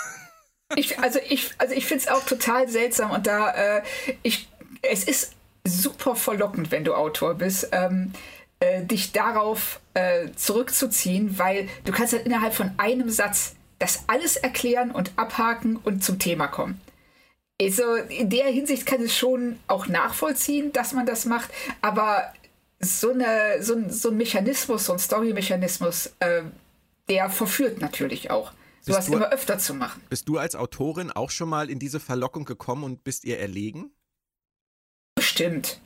Ich, 0.76 1.00
also 1.00 1.19
ich, 1.30 1.52
also 1.60 1.73
ich 1.73 1.86
finde 1.86 2.04
es 2.04 2.10
auch 2.10 2.26
total 2.26 2.67
seltsam 2.67 3.12
und 3.12 3.26
da, 3.26 3.78
äh, 3.78 3.84
ich, 4.21 4.50
es 4.82 5.06
ist 5.06 5.32
super 5.65 6.13
verlockend, 6.13 6.71
wenn 6.71 6.84
du 6.84 6.93
Autor 6.93 7.36
bist, 7.36 7.69
ähm, 7.71 8.12
äh, 8.60 8.84
dich 8.84 9.12
darauf 9.12 9.80
äh, 9.93 10.30
zurückzuziehen, 10.36 11.38
weil 11.38 11.70
du 11.86 11.91
kannst 11.91 12.13
halt 12.13 12.26
innerhalb 12.26 12.54
von 12.54 12.72
einem 12.78 13.10
Satz 13.10 13.56
das 13.80 14.04
alles 14.08 14.36
erklären 14.38 14.91
und 14.91 15.12
abhaken 15.17 15.76
und 15.78 16.04
zum 16.04 16.17
Thema 16.20 16.48
kommen. 16.48 16.82
Also 17.62 17.96
in 17.96 18.30
der 18.30 18.46
Hinsicht 18.48 18.86
kann 18.86 19.02
es 19.02 19.15
schon 19.17 19.58
auch 19.67 19.88
nachvollziehen, 19.88 20.72
dass 20.74 20.93
man 20.93 21.06
das 21.06 21.26
macht, 21.26 21.50
aber 21.82 22.34
so, 22.80 23.12
eine, 23.12 23.62
so, 23.62 23.74
ein, 23.76 23.89
so 23.89 24.10
ein 24.10 24.17
Mechanismus, 24.17 24.86
so 24.86 24.93
ein 24.93 25.00
Story-Mechanismus, 25.00 26.12
äh, 26.20 26.43
der 27.10 27.30
verführt 27.30 27.82
natürlich 27.82 28.30
auch. 28.30 28.52
Sowas 28.82 29.08
du- 29.08 29.13
immer 29.13 29.30
öfter 29.32 29.58
zu 29.58 29.74
machen. 29.74 30.02
Bist 30.10 30.30
du 30.30 30.38
als 30.38 30.56
Autorin 30.56 31.12
auch 31.12 31.32
schon 31.32 31.50
mal 31.50 31.70
in 31.70 31.80
diese 31.80 32.00
Verlockung 32.00 32.46
gekommen 32.46 32.84
und 32.84 33.04
bist 33.04 33.26
ihr 33.26 33.39
erlegen? 33.39 33.91
Bestimmt. 35.15 35.80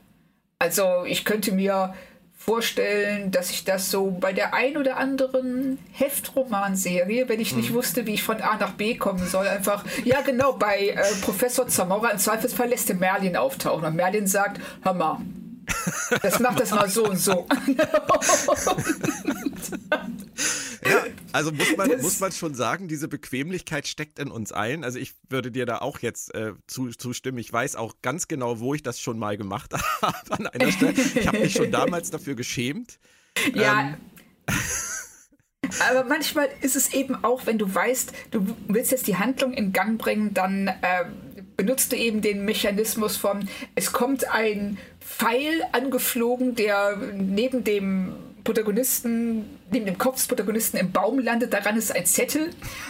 Also 0.60 1.06
ich 1.06 1.26
könnte 1.26 1.52
mir 1.54 1.96
vorstellen, 2.44 3.30
dass 3.30 3.52
ich 3.52 3.66
das 3.66 3.92
so 3.92 4.10
bei 4.10 4.34
der 4.34 4.54
ein 4.54 4.76
oder 4.76 4.98
anderen 4.98 5.78
Heftromanserie, 5.92 7.30
wenn 7.30 7.40
ich 7.40 7.56
nicht 7.56 7.72
wusste, 7.74 8.08
wie 8.08 8.16
ich 8.16 8.24
von 8.24 8.42
A 8.42 8.58
nach 8.58 8.72
B 8.72 8.96
kommen 8.96 9.28
soll, 9.28 9.48
einfach, 9.48 9.86
ja 10.04 10.22
genau, 10.22 10.54
bei 10.54 10.90
äh, 10.90 11.04
Professor 11.22 11.68
Zamora 11.68 12.10
im 12.10 12.18
Zweifelsfall 12.18 12.70
lässt 12.70 12.90
der 12.90 12.96
Merlin 12.96 13.38
auftauchen. 13.38 13.86
Und 13.86 13.96
Merlin 13.96 14.26
sagt, 14.26 14.60
hör 14.82 14.94
mal, 14.94 15.20
das 16.22 16.40
macht 16.40 16.60
das 16.60 16.72
mal 16.72 16.90
so 16.90 17.06
und 17.08 17.18
so. 17.18 17.48
Ja, 20.84 21.04
also 21.32 21.52
muss 21.52 21.78
man, 21.78 21.90
Das- 21.90 22.02
muss 22.02 22.20
man 22.20 22.32
schon 22.32 22.56
sagen, 22.56 22.88
diese 22.88 23.08
Bequemlichkeit 23.08 23.88
steckt 23.88 24.18
in 24.20 24.32
uns 24.32 24.52
allen. 24.52 24.84
Also 24.84 24.98
ich 24.98 25.14
würde 25.30 25.52
dir 25.52 25.66
da 25.68 25.78
auch 25.78 26.00
jetzt 26.00 26.34
äh, 26.34 26.54
zu, 26.68 26.90
zustimmen. 26.90 27.38
Ich 27.38 27.54
weiß 27.54 27.76
auch 27.76 27.94
ganz 28.02 28.28
genau, 28.28 28.60
wo 28.60 28.74
ich 28.74 28.82
das 28.82 29.00
schon 29.00 29.20
mal 29.20 29.38
gemacht 29.38 29.74
habe 30.02 30.18
an 30.32 30.48
einer 30.48 30.72
Stelle. 30.72 30.94
Ich 30.94 31.28
habe 31.28 31.40
mich 31.40 31.54
schon 31.54 31.72
damals 31.72 32.10
dafür 32.10 32.34
geschämt. 32.36 32.98
Ja. 33.54 33.96
Aber 35.88 36.04
manchmal 36.04 36.50
ist 36.62 36.76
es 36.76 36.94
eben 36.94 37.24
auch, 37.24 37.46
wenn 37.46 37.58
du 37.60 37.74
weißt, 37.74 38.12
du 38.32 38.56
willst 38.68 38.92
jetzt 38.92 39.06
die 39.08 39.18
Handlung 39.18 39.54
in 39.54 39.72
Gang 39.74 39.98
bringen, 40.00 40.34
dann 40.34 40.68
äh, 40.68 41.06
benutzt 41.62 41.92
du 41.92 41.96
eben 41.96 42.22
den 42.22 42.44
Mechanismus 42.44 43.18
von, 43.18 43.48
es 43.76 43.92
kommt 43.92 44.28
ein 44.32 44.80
Pfeil 45.00 45.62
angeflogen, 45.74 46.56
der 46.56 46.98
neben 46.98 47.64
dem 47.64 48.14
Protagonisten, 48.44 49.46
neben 49.70 49.86
dem 49.86 50.00
Kopf 50.00 50.16
des 50.16 50.26
Protagonisten 50.26 50.78
im 50.78 50.92
Baum 50.92 51.20
landet, 51.20 51.54
daran 51.54 51.78
ist 51.78 51.96
ein 51.96 52.08
Zettel 52.08 52.50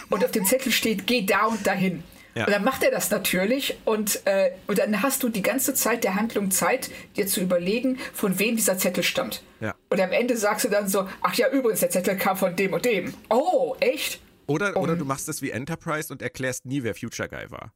und 0.09 0.23
auf 0.23 0.31
dem 0.31 0.45
Zettel 0.45 0.71
steht, 0.71 1.05
geh 1.05 1.25
da 1.25 1.47
und 1.47 1.67
dahin. 1.67 2.01
Ja. 2.33 2.45
Und 2.45 2.53
dann 2.53 2.63
macht 2.63 2.81
er 2.81 2.91
das 2.91 3.11
natürlich 3.11 3.77
und, 3.83 4.25
äh, 4.25 4.51
und 4.67 4.79
dann 4.79 5.01
hast 5.01 5.21
du 5.21 5.27
die 5.27 5.41
ganze 5.41 5.73
Zeit 5.73 6.05
der 6.05 6.15
Handlung 6.15 6.49
Zeit, 6.49 6.89
dir 7.17 7.27
zu 7.27 7.41
überlegen, 7.41 7.99
von 8.13 8.39
wem 8.39 8.55
dieser 8.55 8.77
Zettel 8.77 9.03
stammt. 9.03 9.43
Ja. 9.59 9.75
Und 9.89 9.99
am 9.99 10.13
Ende 10.13 10.37
sagst 10.37 10.63
du 10.63 10.69
dann 10.69 10.87
so, 10.87 11.09
ach 11.19 11.33
ja, 11.33 11.49
übrigens, 11.49 11.81
der 11.81 11.89
Zettel 11.89 12.15
kam 12.15 12.37
von 12.37 12.55
dem 12.55 12.71
und 12.71 12.85
dem. 12.85 13.13
Oh, 13.29 13.75
echt? 13.81 14.21
Oder, 14.47 14.77
Um- 14.77 14.83
oder 14.83 14.95
du 14.95 15.03
machst 15.03 15.27
es 15.27 15.41
wie 15.41 15.51
Enterprise 15.51 16.13
und 16.13 16.21
erklärst 16.21 16.65
nie, 16.65 16.83
wer 16.83 16.95
Future 16.95 17.27
Guy 17.27 17.51
war. 17.51 17.73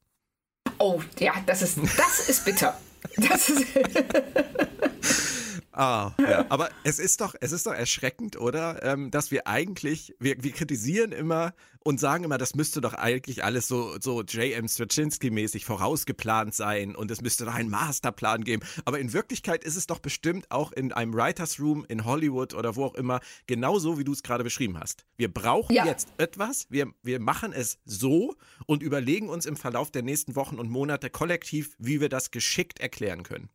Oh, 0.78 1.02
ja, 1.20 1.34
das 1.46 1.62
ist, 1.62 1.78
das 1.98 2.30
ist 2.30 2.46
bitter. 2.46 2.78
Das 3.18 3.50
ist, 3.50 3.66
Ah, 5.78 6.14
ja. 6.20 6.46
Aber 6.50 6.70
es 6.84 7.00
ist 7.00 7.20
doch, 7.20 7.36
es 7.42 7.52
ist 7.52 7.66
doch 7.68 7.74
erschreckend, 7.74 8.40
oder? 8.40 8.82
Ähm, 8.84 9.12
dass 9.12 9.30
wir 9.32 9.46
eigentlich, 9.46 10.16
wir, 10.20 10.42
wir 10.42 10.52
kritisieren 10.54 11.12
immer 11.12 11.54
und 11.84 12.00
sagen 12.00 12.24
immer, 12.24 12.38
das 12.38 12.56
müsste 12.56 12.80
doch 12.82 12.94
eigentlich 12.94 13.44
alles 13.44 13.68
so, 13.68 13.98
so 14.00 14.22
J.M. 14.24 14.66
Straczynski-mäßig 14.68 15.66
vorausgeplant 15.66 16.56
sein 16.56 16.96
und 16.96 17.12
es 17.12 17.22
müsste 17.22 17.46
doch 17.46 17.54
einen 17.54 17.70
Masterplan 17.70 18.44
geben. 18.46 18.64
Aber 18.86 19.00
in 19.00 19.12
Wirklichkeit 19.14 19.64
ist 19.66 19.76
es 19.76 19.86
doch 19.86 20.00
bestimmt 20.00 20.50
auch 20.50 20.72
in 20.72 20.94
einem 20.94 21.14
Writers 21.14 21.60
Room 21.60 21.86
in 21.90 22.06
Hollywood 22.06 22.54
oder 22.54 22.76
wo 22.76 22.86
auch 22.86 22.96
immer 22.96 23.20
genauso, 23.46 24.00
wie 24.00 24.04
du 24.04 24.14
es 24.14 24.24
gerade 24.24 24.44
beschrieben 24.46 24.80
hast. 24.80 25.06
Wir 25.18 25.32
brauchen 25.32 25.76
Ja. 25.76 25.86
jetzt 25.86 26.08
etwas, 26.18 26.68
wir, 26.70 26.88
wir 27.04 27.20
machen 27.20 27.52
es 27.54 27.80
so 27.86 28.36
und 28.66 28.82
überlegen 28.82 29.30
uns 29.30 29.46
im 29.46 29.58
Verlauf 29.58 29.92
der 29.92 30.04
nächsten 30.04 30.36
Wochen 30.36 30.56
und 30.58 30.70
Monate 30.70 31.10
kollektiv, 31.10 31.76
wie 31.80 32.00
wir 32.02 32.10
das 32.10 32.32
geschickt 32.32 32.80
erklären 32.80 33.24
können. 33.24 33.50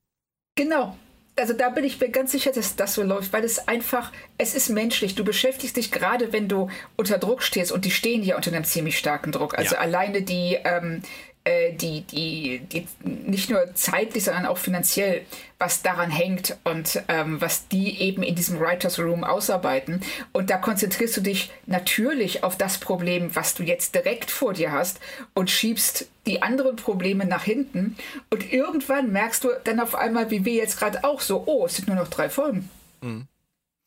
genau. 0.54 0.96
Also 1.40 1.54
da 1.54 1.70
bin 1.70 1.84
ich 1.84 2.00
mir 2.00 2.10
ganz 2.10 2.32
sicher, 2.32 2.52
dass 2.52 2.76
das 2.76 2.94
so 2.94 3.02
läuft, 3.02 3.32
weil 3.32 3.44
es 3.44 3.66
einfach, 3.68 4.12
es 4.38 4.54
ist 4.54 4.68
menschlich. 4.68 5.14
Du 5.14 5.24
beschäftigst 5.24 5.76
dich 5.76 5.90
gerade, 5.90 6.32
wenn 6.32 6.48
du 6.48 6.68
unter 6.96 7.18
Druck 7.18 7.42
stehst 7.42 7.72
und 7.72 7.84
die 7.84 7.90
stehen 7.90 8.22
ja 8.22 8.36
unter 8.36 8.52
einem 8.52 8.64
ziemlich 8.64 8.98
starken 8.98 9.32
Druck. 9.32 9.56
Also 9.58 9.74
Ja. 9.74 9.80
alleine 9.80 10.22
die, 10.22 10.58
ähm, 10.64 11.02
äh, 11.02 11.29
die, 11.46 12.02
die, 12.02 12.60
die 12.60 12.86
nicht 13.02 13.48
nur 13.48 13.74
zeitlich, 13.74 14.24
sondern 14.24 14.46
auch 14.46 14.58
finanziell, 14.58 15.24
was 15.58 15.82
daran 15.82 16.10
hängt 16.10 16.56
und 16.64 17.02
ähm, 17.08 17.40
was 17.40 17.68
die 17.68 18.00
eben 18.00 18.22
in 18.22 18.34
diesem 18.34 18.60
Writers 18.60 18.98
Room 18.98 19.24
ausarbeiten. 19.24 20.02
Und 20.32 20.50
da 20.50 20.58
konzentrierst 20.58 21.16
du 21.16 21.20
dich 21.22 21.50
natürlich 21.66 22.44
auf 22.44 22.58
das 22.58 22.78
Problem, 22.78 23.34
was 23.34 23.54
du 23.54 23.62
jetzt 23.62 23.94
direkt 23.94 24.30
vor 24.30 24.52
dir 24.52 24.72
hast 24.72 25.00
und 25.34 25.50
schiebst 25.50 26.08
die 26.26 26.42
anderen 26.42 26.76
Probleme 26.76 27.24
nach 27.24 27.44
hinten. 27.44 27.96
Und 28.30 28.52
irgendwann 28.52 29.10
merkst 29.10 29.44
du 29.44 29.48
dann 29.64 29.80
auf 29.80 29.94
einmal, 29.94 30.30
wie 30.30 30.44
wir 30.44 30.54
jetzt 30.54 30.78
gerade 30.78 31.04
auch 31.04 31.20
so, 31.20 31.44
oh, 31.46 31.64
es 31.64 31.76
sind 31.76 31.88
nur 31.88 31.96
noch 31.96 32.08
drei 32.08 32.28
Folgen. 32.28 32.68
Mhm. 33.00 33.26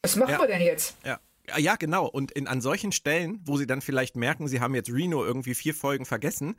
Was 0.02 0.16
machen 0.16 0.32
ja. 0.32 0.40
wir 0.40 0.48
denn 0.48 0.62
jetzt? 0.62 0.96
Ja. 1.06 1.20
Ja, 1.58 1.76
genau. 1.76 2.06
Und 2.06 2.32
in, 2.32 2.48
an 2.48 2.62
solchen 2.62 2.94
Stellen, 2.94 3.42
wo 3.44 3.58
sie 3.58 3.68
dann 3.68 3.82
vielleicht 3.82 4.16
merken, 4.16 4.48
sie 4.48 4.62
haben 4.62 4.76
jetzt 4.76 4.90
Reno 4.90 5.26
irgendwie 5.26 5.54
vier 5.54 5.76
Folgen 5.76 6.06
vergessen, 6.06 6.56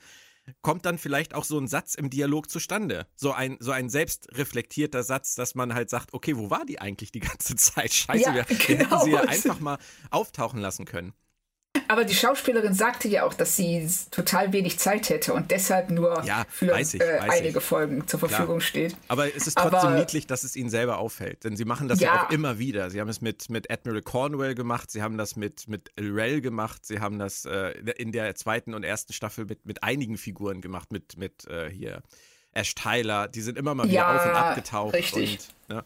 kommt 0.62 0.84
dann 0.86 0.98
vielleicht 0.98 1.34
auch 1.34 1.44
so 1.44 1.58
ein 1.58 1.68
Satz 1.68 1.94
im 1.94 2.10
Dialog 2.10 2.50
zustande. 2.50 3.06
So 3.16 3.32
ein, 3.32 3.56
so 3.60 3.70
ein 3.70 3.88
selbstreflektierter 3.88 5.02
Satz, 5.02 5.34
dass 5.34 5.54
man 5.54 5.74
halt 5.74 5.90
sagt, 5.90 6.12
okay, 6.12 6.36
wo 6.36 6.50
war 6.50 6.64
die 6.64 6.80
eigentlich 6.80 7.12
die 7.12 7.20
ganze 7.20 7.56
Zeit? 7.56 7.92
Scheiße, 7.94 8.24
ja, 8.24 8.34
wir, 8.34 8.46
wir 8.48 8.56
hätten 8.78 9.00
sie 9.00 9.10
ja 9.10 9.20
genau. 9.20 9.32
einfach 9.32 9.60
mal 9.60 9.78
auftauchen 10.10 10.60
lassen 10.60 10.84
können. 10.84 11.14
Aber 11.88 12.04
die 12.04 12.14
Schauspielerin 12.14 12.74
sagte 12.74 13.08
ja 13.08 13.24
auch, 13.24 13.34
dass 13.34 13.56
sie 13.56 13.88
total 14.10 14.52
wenig 14.52 14.78
Zeit 14.78 15.08
hätte 15.08 15.34
und 15.34 15.50
deshalb 15.50 15.90
nur 15.90 16.22
ja, 16.24 16.44
für 16.48 16.78
ich, 16.78 17.00
äh, 17.00 17.18
einige 17.20 17.58
ich. 17.58 17.64
Folgen 17.64 18.06
zur 18.06 18.20
Verfügung 18.20 18.58
Klar. 18.58 18.60
steht. 18.60 18.96
Aber 19.08 19.34
es 19.34 19.46
ist 19.46 19.56
trotzdem 19.56 19.90
Aber, 19.90 19.98
niedlich, 19.98 20.26
dass 20.26 20.44
es 20.44 20.56
ihnen 20.56 20.70
selber 20.70 20.98
auffällt. 20.98 21.44
Denn 21.44 21.56
sie 21.56 21.64
machen 21.64 21.88
das 21.88 22.00
ja. 22.00 22.14
ja, 22.14 22.26
auch 22.26 22.30
immer 22.30 22.58
wieder. 22.58 22.90
Sie 22.90 23.00
haben 23.00 23.08
es 23.08 23.20
mit, 23.20 23.50
mit 23.50 23.70
Admiral 23.70 24.02
Cornwell 24.02 24.54
gemacht, 24.54 24.90
sie 24.90 25.02
haben 25.02 25.18
das 25.18 25.36
mit, 25.36 25.68
mit 25.68 25.90
Rel 25.98 26.40
gemacht, 26.40 26.86
sie 26.86 27.00
haben 27.00 27.18
das 27.18 27.44
äh, 27.44 27.70
in 27.96 28.12
der 28.12 28.34
zweiten 28.34 28.74
und 28.74 28.84
ersten 28.84 29.12
Staffel 29.12 29.44
mit, 29.44 29.66
mit 29.66 29.82
einigen 29.82 30.16
Figuren 30.16 30.60
gemacht, 30.60 30.92
mit, 30.92 31.16
mit 31.16 31.46
äh, 31.48 31.70
hier 31.70 32.02
Ash 32.52 32.74
Tyler. 32.74 33.28
Die 33.28 33.40
sind 33.40 33.58
immer 33.58 33.74
mal 33.74 33.84
wieder 33.84 33.94
ja, 33.94 34.16
auf 34.16 34.26
und 34.26 34.32
abgetaucht. 34.32 34.94
Richtig. 34.94 35.38
Und, 35.68 35.76
ne? 35.76 35.84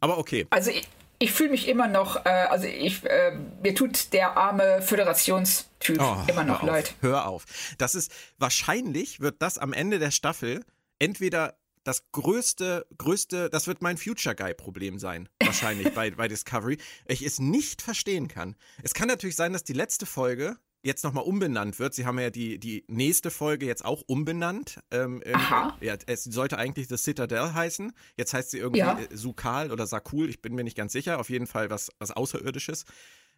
Aber 0.00 0.18
okay. 0.18 0.46
Also 0.50 0.70
ich, 0.70 0.86
ich 1.18 1.32
fühle 1.32 1.50
mich 1.50 1.68
immer 1.68 1.88
noch, 1.88 2.24
äh, 2.24 2.28
also 2.28 2.66
ich, 2.66 3.04
äh, 3.04 3.32
mir 3.62 3.74
tut 3.74 4.12
der 4.12 4.36
arme 4.36 4.82
Föderationstyp 4.82 6.00
oh, 6.00 6.16
immer 6.28 6.44
noch 6.44 6.62
hör 6.62 6.68
leid. 6.68 6.94
Hör 7.00 7.26
auf. 7.26 7.44
Das 7.78 7.94
ist, 7.94 8.12
wahrscheinlich 8.38 9.20
wird 9.20 9.42
das 9.42 9.58
am 9.58 9.72
Ende 9.72 9.98
der 9.98 10.10
Staffel 10.10 10.64
entweder 10.98 11.56
das 11.84 12.10
größte, 12.12 12.86
größte, 12.98 13.48
das 13.50 13.66
wird 13.66 13.82
mein 13.82 13.96
Future 13.96 14.34
Guy-Problem 14.34 14.98
sein, 14.98 15.28
wahrscheinlich 15.42 15.92
bei, 15.94 16.10
bei 16.10 16.28
Discovery. 16.28 16.78
Ich 17.06 17.22
es 17.22 17.38
nicht 17.38 17.82
verstehen 17.82 18.28
kann. 18.28 18.56
Es 18.82 18.94
kann 18.94 19.08
natürlich 19.08 19.36
sein, 19.36 19.52
dass 19.52 19.64
die 19.64 19.72
letzte 19.72 20.06
Folge 20.06 20.56
jetzt 20.82 21.04
nochmal 21.04 21.24
umbenannt 21.24 21.78
wird. 21.78 21.94
Sie 21.94 22.06
haben 22.06 22.18
ja 22.18 22.30
die, 22.30 22.58
die 22.58 22.84
nächste 22.88 23.30
Folge 23.30 23.66
jetzt 23.66 23.84
auch 23.84 24.02
umbenannt. 24.06 24.80
Ähm, 24.90 25.22
Aha. 25.32 25.76
Ja, 25.80 25.96
es 26.06 26.24
sollte 26.24 26.58
eigentlich 26.58 26.88
The 26.88 26.96
Citadel 26.96 27.54
heißen. 27.54 27.92
Jetzt 28.16 28.32
heißt 28.32 28.50
sie 28.50 28.58
irgendwie 28.58 28.80
ja. 28.80 28.98
Sukal 29.12 29.72
oder 29.72 29.86
Sakul. 29.86 30.28
Ich 30.28 30.40
bin 30.40 30.54
mir 30.54 30.64
nicht 30.64 30.76
ganz 30.76 30.92
sicher. 30.92 31.18
Auf 31.18 31.30
jeden 31.30 31.46
Fall 31.46 31.70
was, 31.70 31.90
was 31.98 32.12
Außerirdisches. 32.12 32.84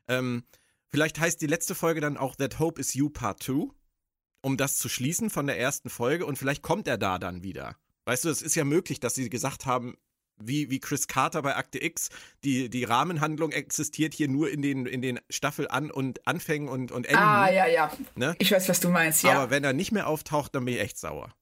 Ähm, 0.09 0.44
vielleicht 0.88 1.18
heißt 1.18 1.40
die 1.40 1.46
letzte 1.46 1.74
Folge 1.74 2.00
dann 2.00 2.16
auch 2.16 2.37
That 2.37 2.59
Hope 2.59 2.81
is 2.81 2.94
You 2.94 3.09
Part 3.09 3.42
2, 3.42 3.68
um 4.42 4.57
das 4.57 4.76
zu 4.76 4.88
schließen 4.88 5.31
von 5.31 5.46
der 5.46 5.59
ersten 5.59 5.88
Folge. 5.88 6.26
Und 6.26 6.37
vielleicht 6.37 6.62
kommt 6.62 6.87
er 6.88 6.98
da 6.98 7.18
dann 7.18 7.42
wieder. 7.42 7.76
Weißt 8.05 8.24
du, 8.24 8.29
es 8.29 8.42
ist 8.42 8.55
ja 8.55 8.64
möglich, 8.64 9.00
dass 9.00 9.14
sie 9.14 9.31
gesagt 9.31 9.66
haben, 9.66 9.96
wie, 10.42 10.70
wie 10.70 10.81
Chris 10.81 11.07
Carter 11.07 11.42
bei 11.42 11.57
Akte 11.57 11.83
X, 11.83 12.09
die, 12.44 12.68
die 12.68 12.85
Rahmenhandlung 12.85 13.53
existiert 13.53 14.14
hier 14.14 14.29
nur 14.29 14.50
in 14.50 14.62
den, 14.62 14.87
in 14.87 15.03
den 15.03 15.20
Staffel 15.29 15.68
an 15.68 15.90
und 15.90 16.26
Anfängen 16.26 16.68
und, 16.68 16.92
und 16.92 17.07
Enden. 17.07 17.22
Ah, 17.22 17.50
ja, 17.50 17.66
ja. 17.66 17.90
Ne? 18.14 18.35
Ich 18.38 18.53
weiß, 18.53 18.68
was 18.68 18.81
du 18.81 18.88
meinst, 18.88 19.22
ja. 19.22 19.33
Aber 19.33 19.50
wenn 19.50 19.64
er 19.64 19.72
nicht 19.72 19.92
mehr 19.92 20.07
auftaucht, 20.07 20.55
dann 20.55 20.64
bin 20.64 20.74
ich 20.74 20.81
echt 20.81 20.98
sauer. 20.98 21.33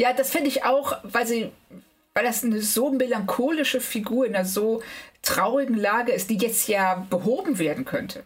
Ja, 0.00 0.12
das 0.12 0.30
finde 0.30 0.48
ich 0.48 0.64
auch, 0.64 0.96
weil 1.02 1.26
sie, 1.26 1.50
weil 2.14 2.24
das 2.24 2.44
eine 2.44 2.60
so 2.62 2.90
melancholische 2.90 3.80
Figur 3.80 4.26
in 4.26 4.36
einer 4.36 4.44
so 4.44 4.82
traurigen 5.22 5.76
Lage 5.76 6.12
ist, 6.12 6.30
die 6.30 6.36
jetzt 6.36 6.68
ja 6.68 7.06
behoben 7.10 7.58
werden 7.58 7.84
könnte. 7.84 8.22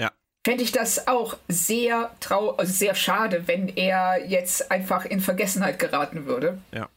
Ja. 0.00 0.10
Fände 0.44 0.64
ich 0.64 0.72
das 0.72 1.06
auch 1.06 1.36
sehr 1.48 2.10
trau 2.20 2.56
also 2.56 2.72
sehr 2.72 2.94
schade, 2.94 3.46
wenn 3.46 3.68
er 3.68 4.26
jetzt 4.26 4.72
einfach 4.72 5.04
in 5.04 5.20
Vergessenheit 5.20 5.78
geraten 5.78 6.26
würde. 6.26 6.58
Ja. 6.72 6.88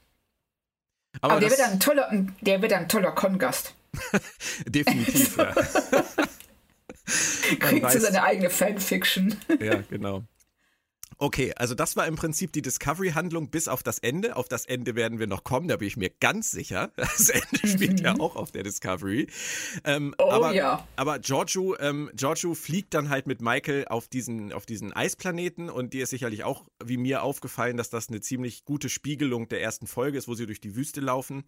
Aber, 1.21 1.33
Aber 1.33 1.41
der, 1.41 1.49
wird 1.49 1.61
ein 1.61 1.79
toller, 1.79 2.09
der 2.41 2.61
wird 2.61 2.73
ein 2.73 2.87
toller 2.87 3.11
Con-Gast. 3.11 3.73
Definitiv, 4.65 5.37
ja. 5.37 5.53
Kriegt 7.59 7.91
sie 7.91 7.99
seine 7.99 8.23
eigene 8.23 8.49
Fanfiction. 8.49 9.35
ja, 9.59 9.81
genau. 9.89 10.23
Okay, 11.21 11.53
also 11.57 11.75
das 11.75 11.97
war 11.97 12.07
im 12.07 12.15
Prinzip 12.15 12.53
die 12.53 12.61
Discovery-Handlung 12.61 13.49
bis 13.49 13.67
auf 13.67 13.83
das 13.83 13.99
Ende. 13.99 14.37
Auf 14.37 14.47
das 14.47 14.65
Ende 14.65 14.95
werden 14.95 15.19
wir 15.19 15.27
noch 15.27 15.43
kommen, 15.43 15.67
da 15.67 15.75
bin 15.75 15.89
ich 15.89 15.97
mir 15.97 16.09
ganz 16.09 16.49
sicher. 16.49 16.91
Das 17.19 17.29
Ende 17.29 17.67
spielt 17.67 17.99
ja 17.99 18.13
mhm. 18.13 18.21
auch 18.21 18.37
auf 18.37 18.51
der 18.51 18.63
Discovery. 18.63 19.27
Ähm, 19.83 20.15
oh 20.17 20.31
aber, 20.31 20.53
ja. 20.53 20.87
Aber 20.95 21.19
Giorgio, 21.19 21.75
ähm, 21.77 22.09
Giorgio 22.13 22.53
fliegt 22.53 22.93
dann 22.93 23.09
halt 23.09 23.27
mit 23.27 23.41
Michael 23.41 23.85
auf 23.89 24.07
diesen, 24.07 24.53
auf 24.53 24.65
diesen 24.65 24.93
Eisplaneten 24.93 25.69
und 25.69 25.93
dir 25.93 26.03
ist 26.03 26.11
sicherlich 26.11 26.45
auch 26.45 26.63
wie 26.81 26.95
mir 26.95 27.23
aufgefallen, 27.23 27.75
dass 27.75 27.89
das 27.89 28.07
eine 28.07 28.21
ziemlich 28.21 28.63
gute 28.63 28.87
Spiegelung 28.87 29.49
der 29.49 29.61
ersten 29.61 29.87
Folge 29.87 30.17
ist, 30.17 30.29
wo 30.29 30.35
sie 30.35 30.45
durch 30.45 30.61
die 30.61 30.77
Wüste 30.77 31.01
laufen. 31.01 31.43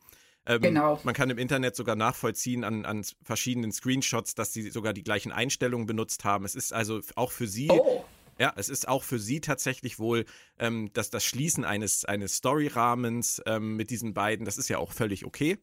Ähm, 0.45 0.61
genau. 0.61 0.99
Man 1.03 1.13
kann 1.13 1.29
im 1.29 1.37
Internet 1.37 1.77
sogar 1.77 1.95
nachvollziehen 1.95 2.65
an, 2.65 2.85
an 2.85 3.05
verschiedenen 3.23 3.71
Screenshots, 3.71 4.35
dass 4.35 4.51
sie 4.51 4.69
sogar 4.69 4.91
die 4.93 5.03
gleichen 5.03 5.31
Einstellungen 5.31 5.87
benutzt 5.87 6.25
haben. 6.25 6.43
Es 6.43 6.55
ist 6.55 6.73
also 6.73 6.99
auch 7.15 7.31
für 7.31 7.47
sie 7.47 7.69
oh. 7.69 8.03
Ja, 8.41 8.51
es 8.55 8.69
ist 8.69 8.87
auch 8.87 9.03
für 9.03 9.19
sie 9.19 9.39
tatsächlich 9.39 9.99
wohl 9.99 10.25
ähm, 10.57 10.91
dass 10.93 11.11
das 11.11 11.23
Schließen 11.23 11.63
eines, 11.63 12.05
eines 12.05 12.37
Story-Rahmens 12.37 13.43
ähm, 13.45 13.75
mit 13.75 13.91
diesen 13.91 14.15
beiden, 14.15 14.45
das 14.45 14.57
ist 14.57 14.67
ja 14.67 14.79
auch 14.79 14.93
völlig 14.93 15.25
okay. 15.25 15.59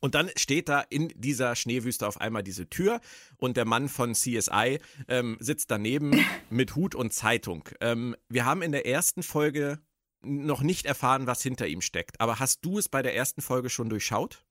Und 0.00 0.16
dann 0.16 0.28
steht 0.36 0.68
da 0.68 0.80
in 0.80 1.12
dieser 1.14 1.54
Schneewüste 1.54 2.08
auf 2.08 2.20
einmal 2.20 2.42
diese 2.42 2.68
Tür 2.68 3.00
und 3.36 3.56
der 3.56 3.66
Mann 3.66 3.88
von 3.88 4.14
CSI 4.14 4.80
ähm, 5.06 5.36
sitzt 5.38 5.70
daneben 5.70 6.24
mit 6.50 6.74
Hut 6.74 6.96
und 6.96 7.12
Zeitung. 7.12 7.68
Ähm, 7.80 8.16
wir 8.28 8.44
haben 8.46 8.62
in 8.62 8.72
der 8.72 8.84
ersten 8.84 9.22
Folge 9.22 9.78
noch 10.24 10.62
nicht 10.62 10.86
erfahren, 10.86 11.28
was 11.28 11.40
hinter 11.40 11.68
ihm 11.68 11.82
steckt. 11.82 12.20
Aber 12.20 12.40
hast 12.40 12.64
du 12.64 12.78
es 12.78 12.88
bei 12.88 13.02
der 13.02 13.14
ersten 13.14 13.42
Folge 13.42 13.70
schon 13.70 13.88
durchschaut? 13.88 14.44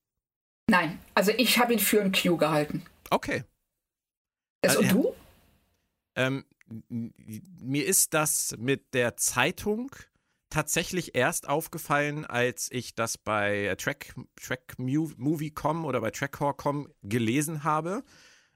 Nein, 0.70 1.00
also 1.16 1.34
ich 1.38 1.60
habe 1.60 1.74
ihn 1.74 1.80
für 1.80 2.02
ein 2.02 2.14
Q 2.14 2.38
gehalten. 2.38 2.86
Okay. 3.10 3.44
Das 4.62 4.78
also, 4.78 4.88
und 4.88 4.92
du? 4.94 5.16
Ähm, 6.16 6.46
mir 6.90 7.86
ist 7.86 8.14
das 8.14 8.56
mit 8.58 8.94
der 8.94 9.18
Zeitung 9.18 9.92
tatsächlich 10.50 11.16
erst 11.16 11.48
aufgefallen, 11.48 12.26
als 12.26 12.68
ich 12.72 12.94
das 12.94 13.18
bei 13.18 13.74
Track, 13.78 14.14
Track 14.36 14.78
Movie.com 14.78 15.86
oder 15.86 16.02
bei 16.02 16.12
Trackhawk.com 16.12 16.90
gelesen 17.04 17.64
habe, 17.64 18.04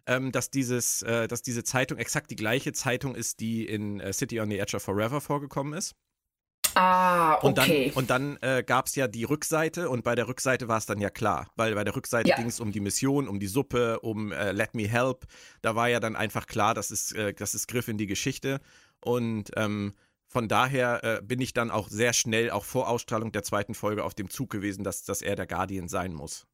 ähm, 0.05 0.31
dass, 0.31 0.51
dieses, 0.51 1.01
äh, 1.01 1.27
dass 1.27 1.41
diese 1.41 1.63
Zeitung 1.63 1.97
exakt 1.97 2.29
die 2.29 2.35
gleiche 2.35 2.73
Zeitung 2.73 3.15
ist, 3.15 3.39
die 3.39 3.65
in 3.65 3.99
äh, 3.99 4.13
City 4.13 4.39
on 4.39 4.49
the 4.49 4.59
Edge 4.59 4.75
of 4.75 4.83
Forever 4.83 5.21
vorgekommen 5.21 5.73
ist. 5.73 5.95
Ah, 6.75 7.35
okay. 7.41 7.91
Und 7.93 8.09
dann, 8.09 8.35
und 8.35 8.41
dann 8.41 8.57
äh, 8.57 8.63
gab 8.63 8.87
es 8.87 8.95
ja 8.95 9.07
die 9.07 9.23
Rückseite 9.23 9.89
und 9.89 10.03
bei 10.03 10.13
der 10.13 10.27
Rückseite 10.27 10.67
war 10.67 10.77
es 10.77 10.85
dann 10.85 10.99
ja 10.99 11.09
klar, 11.09 11.49
weil 11.55 11.73
bei 11.73 11.83
der 11.83 11.95
Rückseite 11.95 12.29
ja. 12.29 12.35
ging 12.35 12.47
es 12.47 12.59
um 12.59 12.71
die 12.71 12.81
Mission, 12.81 13.27
um 13.27 13.39
die 13.39 13.47
Suppe, 13.47 13.99
um 14.01 14.31
äh, 14.31 14.51
Let 14.51 14.75
Me 14.75 14.87
Help. 14.87 15.25
Da 15.61 15.75
war 15.75 15.87
ja 15.87 15.99
dann 15.99 16.15
einfach 16.15 16.47
klar, 16.47 16.73
das 16.73 16.91
ist, 16.91 17.13
äh, 17.13 17.33
das 17.33 17.55
ist 17.55 17.67
Griff 17.67 17.87
in 17.87 17.97
die 17.97 18.07
Geschichte. 18.07 18.59
Und 18.99 19.51
ähm, 19.55 19.93
von 20.27 20.49
daher 20.49 21.03
äh, 21.03 21.21
bin 21.21 21.39
ich 21.39 21.53
dann 21.53 21.71
auch 21.71 21.87
sehr 21.87 22.11
schnell, 22.11 22.51
auch 22.51 22.65
vor 22.65 22.89
Ausstrahlung 22.89 23.31
der 23.31 23.43
zweiten 23.43 23.73
Folge, 23.73 24.03
auf 24.03 24.13
dem 24.13 24.29
Zug 24.29 24.49
gewesen, 24.49 24.83
dass, 24.83 25.05
dass 25.05 25.21
er 25.21 25.37
der 25.37 25.47
Guardian 25.47 25.87
sein 25.87 26.13
muss. 26.13 26.45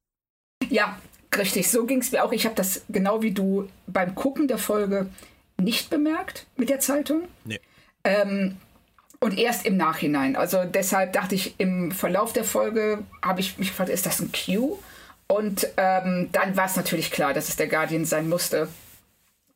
Ja, 0.70 1.00
richtig, 1.36 1.72
so 1.72 1.86
ging 1.88 2.00
es 2.00 2.12
mir 2.12 2.24
auch. 2.24 2.32
Ich 2.32 2.46
habe 2.46 2.54
das 2.54 2.84
genau 2.90 3.24
wie 3.24 3.32
du 3.32 3.68
beim 3.88 4.14
Gucken 4.14 4.48
der 4.48 4.60
Folge 4.60 5.10
nicht 5.60 5.90
bemerkt 5.90 6.46
mit 6.58 6.70
der 6.70 6.80
Zeitung. 6.80 7.24
Nee. 7.44 7.60
Ähm, 8.04 8.58
und 9.22 9.38
erst 9.38 9.66
im 9.66 9.78
Nachhinein. 9.78 10.36
Also 10.36 10.66
deshalb 10.66 11.14
dachte 11.14 11.36
ich, 11.36 11.56
im 11.60 11.92
Verlauf 11.92 12.34
der 12.34 12.44
Folge 12.44 13.04
habe 13.22 13.40
ich 13.40 13.58
mich 13.58 13.70
gefragt, 13.70 13.90
ist 13.90 14.06
das 14.06 14.20
ein 14.20 14.32
Q? 14.32 14.80
Und 15.28 15.68
ähm, 15.78 16.30
dann 16.34 16.58
war 16.58 16.66
es 16.66 16.76
natürlich 16.76 17.12
klar, 17.12 17.34
dass 17.34 17.48
es 17.48 17.56
der 17.56 17.68
Guardian 17.68 18.04
sein 18.04 18.28
musste. 18.28 18.68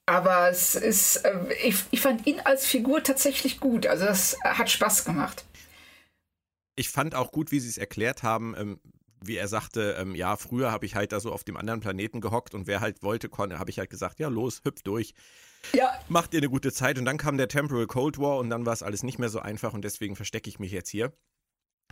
Aber 0.06 0.50
es 0.50 0.76
ist, 0.76 1.18
äh, 1.18 1.54
ich, 1.64 1.84
ich 1.90 2.00
fand 2.00 2.28
ihn 2.28 2.40
als 2.42 2.66
Figur 2.66 3.04
tatsächlich 3.04 3.60
gut. 3.60 3.88
Also 3.88 4.06
das 4.06 4.38
hat 4.44 4.70
Spaß 4.70 5.04
gemacht. 5.04 5.44
Ich 6.76 6.90
fand 6.90 7.16
auch 7.16 7.32
gut, 7.32 7.52
wie 7.52 7.60
sie 7.60 7.70
es 7.70 7.80
erklärt 7.80 8.22
haben. 8.22 8.56
Ähm, 8.56 8.80
wie 9.20 9.38
er 9.38 9.48
sagte, 9.48 9.96
ähm, 10.00 10.14
ja, 10.14 10.38
früher 10.38 10.72
habe 10.72 10.86
ich 10.86 10.94
halt 10.94 11.12
da 11.12 11.20
so 11.20 11.32
auf 11.32 11.44
dem 11.44 11.58
anderen 11.58 11.80
Planeten 11.80 12.22
gehockt 12.22 12.54
und 12.54 12.68
wer 12.68 12.82
halt 12.82 13.02
wollte, 13.02 13.30
konnte, 13.30 13.58
habe 13.58 13.72
ich 13.72 13.80
halt 13.80 13.90
gesagt, 13.90 14.20
ja, 14.20 14.28
los, 14.28 14.62
hüpf 14.64 14.84
durch. 14.84 15.16
Ja. 15.74 15.94
Macht 16.08 16.34
ihr 16.34 16.40
eine 16.40 16.50
gute 16.50 16.72
Zeit. 16.72 16.98
Und 16.98 17.06
dann 17.06 17.18
kam 17.18 17.38
der 17.38 17.48
Temporal 17.48 17.88
Cold 17.88 18.20
War 18.20 18.38
und 18.38 18.50
dann 18.50 18.66
war 18.66 18.74
es 18.74 18.84
alles 18.84 19.04
nicht 19.04 19.20
mehr 19.20 19.30
so 19.30 19.40
einfach 19.40 19.74
und 19.74 19.84
deswegen 19.84 20.16
verstecke 20.16 20.50
ich 20.50 20.60
mich 20.60 20.72
jetzt 20.72 20.90
hier. 20.90 21.12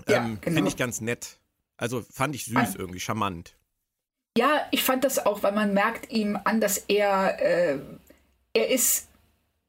Ja, 0.08 0.18
ähm, 0.18 0.40
genau. 0.42 0.56
Finde 0.56 0.70
ich 0.70 0.78
ganz 0.78 1.02
nett. 1.02 1.40
Also 1.78 2.02
fand 2.02 2.36
ich 2.36 2.46
süß 2.46 2.56
ah. 2.56 2.74
irgendwie, 2.78 3.00
charmant. 3.00 3.56
Ja, 4.38 4.66
ich 4.72 4.84
fand 4.84 5.04
das 5.04 5.26
auch, 5.26 5.44
weil 5.44 5.52
man 5.52 5.74
merkt 5.74 6.12
ihm 6.12 6.40
an, 6.44 6.60
dass 6.60 6.78
er, 6.78 7.40
äh, 7.40 7.80
er 8.54 8.70
ist 8.70 9.08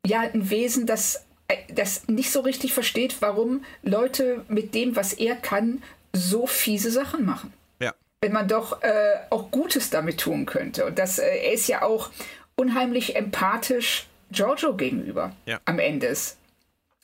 ja 0.07 0.21
ein 0.21 0.49
Wesen, 0.49 0.87
das 0.87 1.25
äh, 1.49 1.57
das 1.73 2.09
nicht 2.09 2.31
so 2.31 2.41
richtig 2.41 2.73
versteht, 2.73 3.17
warum 3.21 3.65
Leute 3.83 4.45
mit 4.49 4.75
dem, 4.75 4.97
was 4.97 5.13
er 5.13 5.37
kann, 5.37 5.83
so 6.13 6.47
fiese 6.47 6.91
Sachen 6.91 7.27
machen. 7.27 7.53
Ja. 7.81 7.95
Wenn 8.21 8.33
man 8.33 8.49
doch 8.49 8.83
äh, 8.83 9.17
auch 9.31 9.51
Gutes 9.51 9.91
damit 9.91 10.21
tun 10.21 10.47
könnte. 10.47 10.87
Und 10.87 10.99
das, 10.99 11.19
äh, 11.19 11.27
er 11.27 11.53
ist 11.53 11.69
ja 11.69 11.83
auch 11.83 12.11
unheimlich 12.57 13.17
empathisch 13.17 14.07
Giorgio 14.31 14.75
gegenüber 14.75 15.33
ja. 15.47 15.61
am 15.65 15.79
Ende 15.79 16.07
ist. 16.07 16.37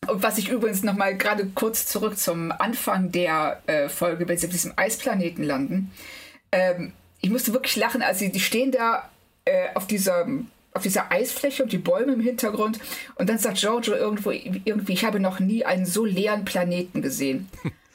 Und 0.08 0.22
was 0.22 0.38
ich 0.38 0.48
übrigens 0.48 0.82
noch 0.82 0.94
mal 0.94 1.16
gerade 1.16 1.46
kurz 1.54 1.86
zurück 1.86 2.18
zum 2.18 2.52
Anfang 2.52 3.12
der 3.12 3.62
äh, 3.66 3.88
Folge, 3.88 4.26
wenn 4.28 4.38
sie 4.38 4.46
auf 4.46 4.52
diesem 4.52 4.72
Eisplaneten 4.76 5.44
landen. 5.44 5.92
Ähm, 6.52 6.92
ich 7.20 7.30
musste 7.30 7.52
wirklich 7.52 7.76
lachen, 7.76 8.02
als 8.02 8.18
sie 8.18 8.32
die 8.32 8.40
stehen 8.40 8.72
da 8.72 9.08
äh, 9.44 9.68
auf 9.74 9.86
dieser 9.86 10.26
auf 10.72 10.82
dieser 10.82 11.10
Eisfläche 11.10 11.64
und 11.64 11.72
die 11.72 11.78
Bäume 11.78 12.12
im 12.12 12.20
Hintergrund. 12.20 12.78
Und 13.16 13.28
dann 13.28 13.38
sagt 13.38 13.58
Giorgio 13.58 13.94
irgendwo 13.94 14.30
irgendwie, 14.30 14.92
ich 14.92 15.04
habe 15.04 15.18
noch 15.18 15.40
nie 15.40 15.64
einen 15.64 15.84
so 15.84 16.04
leeren 16.04 16.44
Planeten 16.44 17.02
gesehen. 17.02 17.48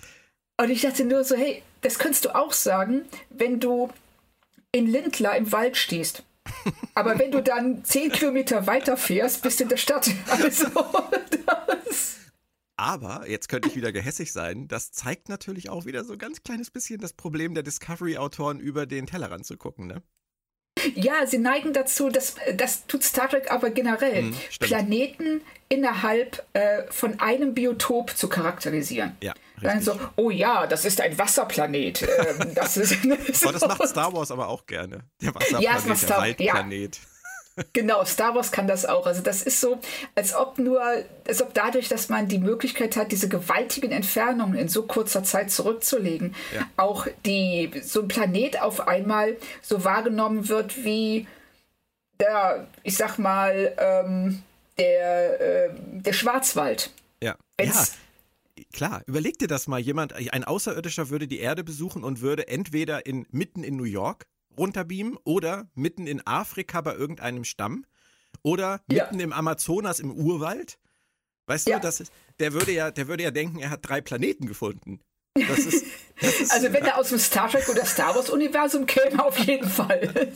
und 0.61 0.69
ich 0.69 0.81
dachte 0.81 1.05
nur 1.05 1.23
so, 1.23 1.35
hey, 1.35 1.63
das 1.81 1.99
könntest 1.99 2.25
du 2.25 2.35
auch 2.35 2.51
sagen, 2.51 3.03
wenn 3.29 3.61
du 3.61 3.89
in 4.71 4.87
Lindlar 4.87 5.37
im 5.37 5.51
Wald 5.53 5.77
stehst. 5.77 6.23
Aber 6.93 7.17
wenn 7.19 7.31
du 7.31 7.41
dann 7.41 7.83
zehn 7.83 8.11
Kilometer 8.11 8.67
weiter 8.67 8.97
fährst, 8.97 9.41
bist 9.41 9.59
du 9.59 9.63
in 9.63 9.69
der 9.69 9.77
Stadt. 9.77 10.09
Also, 10.29 10.67
das. 11.45 12.15
Aber, 12.77 13.29
jetzt 13.29 13.47
könnte 13.47 13.69
ich 13.69 13.75
wieder 13.75 13.91
gehässig 13.91 14.33
sein, 14.33 14.67
das 14.67 14.91
zeigt 14.91 15.29
natürlich 15.29 15.69
auch 15.69 15.85
wieder 15.85 16.03
so 16.03 16.13
ein 16.13 16.19
ganz 16.19 16.43
kleines 16.43 16.71
bisschen 16.71 16.99
das 16.99 17.13
Problem 17.13 17.53
der 17.53 17.63
Discovery-Autoren 17.63 18.59
über 18.59 18.85
den 18.85 19.07
Tellerrand 19.07 19.45
zu 19.45 19.57
gucken, 19.57 19.87
ne? 19.87 20.01
Ja, 20.93 21.25
sie 21.25 21.37
neigen 21.37 21.71
dazu, 21.71 22.09
das, 22.09 22.35
das 22.55 22.85
tut 22.85 23.03
Star 23.03 23.29
Trek 23.29 23.49
aber 23.49 23.69
generell, 23.69 24.23
hm, 24.23 24.35
Planeten 24.59 25.41
innerhalb 25.69 26.45
äh, 26.53 26.83
von 26.91 27.19
einem 27.21 27.53
Biotop 27.53 28.11
zu 28.11 28.27
charakterisieren. 28.27 29.15
Ja. 29.23 29.33
Dann 29.61 29.81
so, 29.81 29.99
oh 30.15 30.29
ja, 30.29 30.67
das 30.67 30.85
ist 30.85 31.01
ein 31.01 31.17
Wasserplanet. 31.17 32.03
Ähm, 32.03 32.51
das, 32.55 32.77
ist, 32.77 32.97
oh, 33.05 33.51
das 33.51 33.61
macht 33.61 33.87
Star 33.87 34.13
Wars 34.13 34.31
aber 34.31 34.47
auch 34.47 34.65
gerne. 34.65 35.03
Der 35.21 35.33
Wasserplanet, 35.33 35.63
ja, 35.63 35.79
der 35.79 35.95
Star, 35.95 36.21
Waldplanet. 36.21 36.95
Ja. 36.95 37.01
Genau, 37.71 38.03
Star 38.03 38.35
Wars 38.35 38.51
kann 38.51 38.67
das 38.67 38.85
auch. 38.85 39.07
Also 39.07 39.21
das 39.21 39.41
ist 39.41 39.61
so, 39.61 39.79
als 40.13 40.35
ob 40.35 40.57
nur, 40.57 40.81
als 41.25 41.41
ob 41.41 41.53
dadurch, 41.53 41.87
dass 41.87 42.09
man 42.09 42.27
die 42.27 42.37
Möglichkeit 42.37 42.97
hat, 42.97 43.13
diese 43.13 43.29
gewaltigen 43.29 43.93
Entfernungen 43.93 44.55
in 44.55 44.67
so 44.67 44.83
kurzer 44.83 45.23
Zeit 45.23 45.51
zurückzulegen, 45.51 46.35
ja. 46.53 46.67
auch 46.75 47.07
die 47.25 47.71
so 47.81 48.01
ein 48.01 48.09
Planet 48.09 48.61
auf 48.61 48.89
einmal 48.89 49.37
so 49.61 49.85
wahrgenommen 49.85 50.49
wird 50.49 50.83
wie 50.83 51.27
der, 52.19 52.67
ich 52.83 52.97
sag 52.97 53.17
mal, 53.19 53.73
ähm, 53.77 54.43
der, 54.77 55.39
äh, 55.39 55.69
der 55.73 56.13
Schwarzwald. 56.13 56.91
Ja. 57.21 57.35
Wenn's, 57.57 57.93
ja. 57.93 57.93
Klar, 58.71 59.03
überleg 59.05 59.37
dir 59.37 59.47
das 59.47 59.67
mal. 59.67 59.79
Jemand, 59.79 60.13
ein 60.13 60.43
Außerirdischer 60.43 61.09
würde 61.09 61.27
die 61.27 61.39
Erde 61.39 61.63
besuchen 61.63 62.03
und 62.03 62.21
würde 62.21 62.47
entweder 62.47 63.05
in, 63.05 63.25
mitten 63.31 63.63
in 63.63 63.75
New 63.75 63.83
York 63.83 64.27
runterbeamen 64.57 65.17
oder 65.25 65.69
mitten 65.73 66.07
in 66.07 66.25
Afrika 66.25 66.81
bei 66.81 66.95
irgendeinem 66.95 67.43
Stamm 67.43 67.85
oder 68.43 68.81
mitten 68.87 69.19
ja. 69.19 69.23
im 69.23 69.33
Amazonas 69.33 69.99
im 69.99 70.11
Urwald. 70.11 70.79
Weißt 71.47 71.67
ja. 71.67 71.77
du, 71.77 71.81
das 71.81 71.99
ist, 71.99 72.13
der 72.39 72.53
würde 72.53 72.71
ja, 72.71 72.91
der 72.91 73.07
würde 73.07 73.23
ja 73.23 73.31
denken, 73.31 73.59
er 73.59 73.69
hat 73.69 73.87
drei 73.87 74.01
Planeten 74.01 74.47
gefunden. 74.47 75.01
Das 75.33 75.59
ist, 75.65 75.65
das 75.65 75.73
ist, 75.73 75.85
also 76.49 76.73
wenn 76.73 76.85
er 76.85 76.97
aus 76.97 77.09
dem 77.09 77.19
Star 77.19 77.49
Trek 77.49 77.67
oder 77.69 77.85
Star 77.85 78.15
Wars 78.15 78.29
Universum 78.29 78.85
käme, 78.85 79.23
auf 79.23 79.37
jeden 79.39 79.69
Fall. 79.69 80.11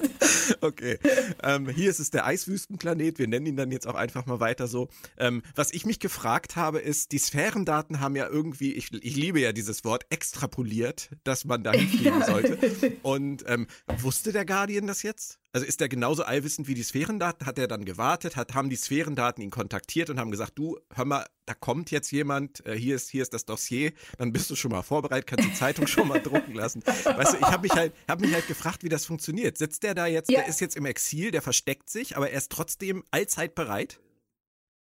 Okay, 0.62 0.98
ähm, 1.44 1.70
hier 1.70 1.90
ist 1.90 2.00
es 2.00 2.10
der 2.10 2.26
Eiswüstenplanet. 2.26 3.20
Wir 3.20 3.28
nennen 3.28 3.46
ihn 3.46 3.56
dann 3.56 3.72
jetzt 3.72 3.88
auch 3.88 3.96
einfach 3.96 4.26
mal 4.26 4.40
weiter 4.40 4.68
so. 4.68 4.90
Ähm, 5.18 5.42
was 5.56 5.72
ich 5.72 5.86
mich 5.86 6.00
gefragt 6.00 6.56
habe, 6.56 6.80
ist, 6.80 7.12
die 7.12 7.18
Sphärendaten 7.20 8.00
haben 8.00 8.16
ja 8.16 8.28
irgendwie, 8.28 8.74
ich, 8.74 8.92
ich 8.94 9.16
liebe 9.16 9.40
ja 9.40 9.54
dieses 9.54 9.86
Wort, 9.86 10.06
extrapoliert, 10.10 11.12
dass 11.24 11.46
man 11.46 11.64
da 11.64 11.72
hinfliegen 11.72 12.20
ja. 12.20 12.26
sollte. 12.26 12.58
Und 13.04 13.46
ähm, 13.48 13.68
wusste 14.00 14.32
der 14.32 14.46
Guardian 14.46 14.88
das 14.88 15.04
jetzt? 15.04 15.40
Also 15.52 15.66
ist 15.66 15.82
er 15.82 15.90
genauso 15.90 16.24
allwissend 16.24 16.68
wie 16.68 16.76
die 16.76 16.84
Sphärendaten? 16.84 17.48
Hat 17.48 17.58
er 17.58 17.68
dann 17.68 17.84
gewartet? 17.84 18.36
Hat, 18.36 18.54
haben 18.54 18.70
die 18.70 18.76
Sphärendaten 18.76 19.44
ihn 19.44 19.50
kontaktiert 19.50 20.10
und 20.10 20.20
haben 20.20 20.30
gesagt, 20.30 20.54
du, 20.56 20.78
hör 20.94 21.06
mal, 21.06 21.26
da 21.46 21.56
kommt 21.56 21.90
jetzt 21.90 22.12
jemand, 22.12 22.64
äh, 22.68 22.76
hier, 22.76 22.96
ist, 22.96 23.10
hier 23.10 23.24
ist 23.24 23.34
das 23.34 23.46
Dossier, 23.46 23.92
dann 24.20 24.32
bist 24.32 24.52
du 24.52 24.56
schon 24.56 24.70
mal 24.70 24.84
vorbereitet, 24.84 25.26
kannst 25.26 25.50
die 25.50 25.54
Zeitung 25.70 25.88
schon 25.88 26.08
mal 26.08 26.22
drucken 26.22 26.54
lassen. 26.54 26.84
Weißt 26.86 27.34
du, 27.34 27.38
ich 27.38 27.44
habe 27.44 27.62
mich, 27.62 27.72
halt, 27.72 27.94
hab 28.08 28.20
mich 28.20 28.34
halt 28.34 28.48
gefragt, 28.48 28.84
wie 28.84 28.90
das 28.90 29.06
funktioniert. 29.06 29.58
Sitzt 29.58 29.84
der 29.84 29.94
da 29.94 30.08
jetzt, 30.08 30.32
ja. 30.32 30.40
der 30.40 30.50
ist 30.50 30.60
jetzt 30.62 30.76
im 30.76 30.86
Exil, 30.86 31.32
der 31.32 31.42
versteckt 31.42 31.90
sich, 31.90 32.18
aber 32.18 32.30
er 32.30 32.38
ist 32.38 32.52
trotzdem 32.52 33.04
allzeit 33.12 33.56
bereit? 33.56 34.00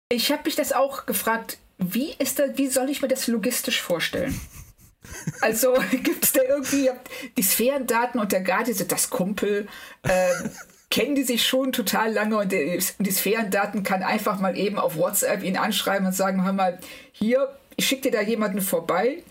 Ich 0.09 0.31
habe 0.31 0.43
mich 0.45 0.55
das 0.55 0.73
auch 0.73 1.05
gefragt, 1.05 1.59
wie, 1.77 2.13
ist 2.13 2.39
da, 2.39 2.57
wie 2.57 2.67
soll 2.67 2.89
ich 2.89 3.01
mir 3.01 3.07
das 3.07 3.27
logistisch 3.27 3.81
vorstellen? 3.81 4.39
Also 5.41 5.73
gibt 5.91 6.23
es 6.23 6.31
da 6.31 6.41
irgendwie 6.41 6.89
die 7.37 7.43
Sphärendaten 7.43 8.19
und 8.19 8.31
der 8.31 8.41
Guardian 8.41 8.77
sind 8.77 8.91
das 8.91 9.09
Kumpel. 9.09 9.67
Ähm, 10.03 10.51
kennen 10.89 11.15
die 11.15 11.23
sich 11.23 11.45
schon 11.45 11.71
total 11.71 12.13
lange 12.13 12.37
und 12.37 12.51
die, 12.51 12.79
die 12.99 13.11
Sphärendaten 13.11 13.83
kann 13.83 14.03
einfach 14.03 14.39
mal 14.39 14.57
eben 14.57 14.77
auf 14.77 14.95
WhatsApp 14.95 15.43
ihn 15.43 15.57
anschreiben 15.57 16.05
und 16.05 16.13
sagen, 16.13 16.45
hör 16.45 16.53
mal, 16.53 16.79
hier, 17.11 17.57
ich 17.75 17.87
schicke 17.87 18.03
dir 18.03 18.11
da 18.11 18.21
jemanden 18.21 18.61
vorbei, 18.61 19.23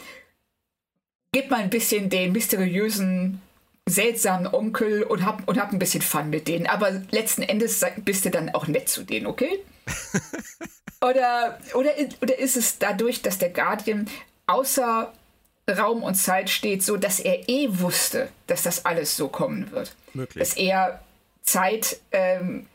gib 1.33 1.51
mal 1.51 1.61
ein 1.61 1.71
bisschen 1.71 2.11
den 2.11 2.33
mysteriösen, 2.33 3.41
seltsamen 3.89 4.47
Onkel 4.47 5.03
und 5.03 5.25
hab, 5.25 5.49
und 5.49 5.59
hab 5.59 5.73
ein 5.73 5.79
bisschen 5.79 6.03
Fun 6.03 6.31
mit 6.31 6.47
denen. 6.47 6.67
Aber 6.67 7.03
letzten 7.11 7.43
Endes 7.43 7.85
bist 8.05 8.25
du 8.25 8.31
dann 8.31 8.51
auch 8.51 8.67
nett 8.67 8.89
zu 8.89 9.03
denen, 9.03 9.27
okay? 9.27 9.59
oder, 11.01 11.59
oder, 11.75 11.91
oder 12.21 12.39
ist 12.39 12.57
es 12.57 12.79
dadurch, 12.79 13.23
dass 13.23 13.39
der 13.39 13.51
Guardian 13.51 14.09
außer 14.47 15.13
Raum 15.71 16.03
und 16.03 16.15
Zeit 16.15 16.51
steht, 16.51 16.83
so 16.83 16.97
dass 16.97 17.19
er 17.19 17.49
eh 17.49 17.69
wusste, 17.71 18.29
dass 18.47 18.63
das 18.63 18.85
alles 18.85 19.17
so 19.17 19.29
kommen 19.29 19.71
wird. 19.71 19.97
Möglich. 20.13 20.41
Dass 20.41 20.57
er 20.57 21.01
Zeit 21.43 22.01
ähm, 22.11 22.67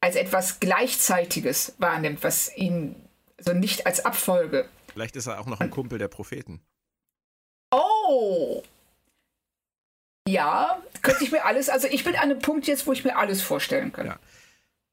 als 0.00 0.16
etwas 0.16 0.60
Gleichzeitiges 0.60 1.74
wahrnimmt, 1.78 2.22
was 2.22 2.54
ihn 2.56 2.94
so 3.38 3.52
nicht 3.52 3.86
als 3.86 4.04
Abfolge. 4.04 4.68
Vielleicht 4.92 5.16
ist 5.16 5.26
er 5.26 5.40
auch 5.40 5.46
noch 5.46 5.60
ein 5.60 5.70
Kumpel 5.70 5.98
der 5.98 6.08
Propheten. 6.08 6.60
Oh! 7.74 8.62
Ja, 10.26 10.82
könnte 11.02 11.24
ich 11.24 11.32
mir 11.32 11.44
alles, 11.44 11.68
also 11.68 11.86
ich 11.86 12.04
bin 12.04 12.14
an 12.14 12.22
einem 12.22 12.38
Punkt 12.38 12.66
jetzt, 12.66 12.86
wo 12.86 12.92
ich 12.92 13.04
mir 13.04 13.16
alles 13.16 13.42
vorstellen 13.42 13.92
kann. 13.92 14.06
Ja. 14.06 14.18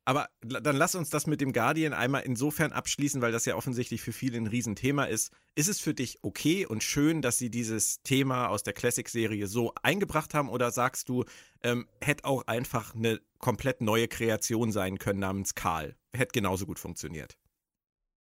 Aber 0.04 0.28
dann 0.42 0.76
lass 0.76 0.96
uns 0.96 1.12
das 1.12 1.28
mit 1.28 1.42
dem 1.42 1.54
Guardian 1.54 1.94
einmal 1.94 2.24
insofern 2.24 2.74
abschließen, 2.74 3.22
weil 3.22 3.32
das 3.32 3.46
ja 3.46 3.56
offensichtlich 3.56 4.02
für 4.02 4.12
viele 4.12 4.38
ein 4.38 4.48
Riesenthema 4.48 5.06
ist. 5.06 5.32
Ist 5.56 5.70
es 5.70 5.80
für 5.80 5.94
dich 5.94 6.20
okay 6.24 6.66
und 6.66 6.84
schön, 6.84 7.22
dass 7.22 7.38
sie 7.38 7.52
dieses 7.52 8.02
Thema 8.02 8.48
aus 8.48 8.64
der 8.64 8.74
Classic-Serie 8.74 9.48
so 9.48 9.74
eingebracht 9.84 10.34
haben? 10.34 10.50
Oder 10.50 10.72
sagst 10.72 11.08
du, 11.08 11.24
ähm, 11.64 11.88
hätte 12.02 12.26
auch 12.26 12.48
einfach 12.48 12.96
eine 12.96 13.22
komplett 13.38 13.82
neue 13.82 14.08
Kreation 14.08 14.72
sein 14.72 14.98
können 14.98 15.20
namens 15.20 15.54
Karl? 15.54 15.96
Hätte 16.14 16.34
genauso 16.34 16.66
gut 16.66 16.80
funktioniert. 16.80 17.38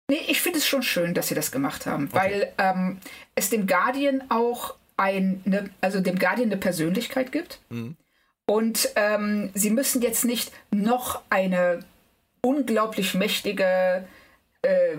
Nee, 0.08 0.20
ich 0.26 0.40
finde 0.40 0.58
es 0.58 0.66
schon 0.66 0.82
schön, 0.82 1.14
dass 1.14 1.28
sie 1.28 1.34
das 1.34 1.52
gemacht 1.52 1.86
haben, 1.86 2.08
okay. 2.10 2.16
weil 2.16 2.52
ähm, 2.58 2.98
es 3.34 3.50
dem 3.50 3.66
Guardian 3.66 4.24
auch 4.30 4.74
ein, 4.96 5.42
ne, 5.44 5.70
also 5.80 6.00
dem 6.00 6.18
Guardian 6.18 6.48
eine 6.48 6.56
Persönlichkeit 6.56 7.30
gibt. 7.30 7.60
Mhm 7.68 7.96
und 8.48 8.88
ähm, 8.96 9.50
sie 9.52 9.68
müssen 9.68 10.00
jetzt 10.00 10.24
nicht 10.24 10.52
noch 10.70 11.20
eine 11.28 11.80
unglaublich 12.40 13.12
mächtige 13.12 14.06
äh, 14.62 14.96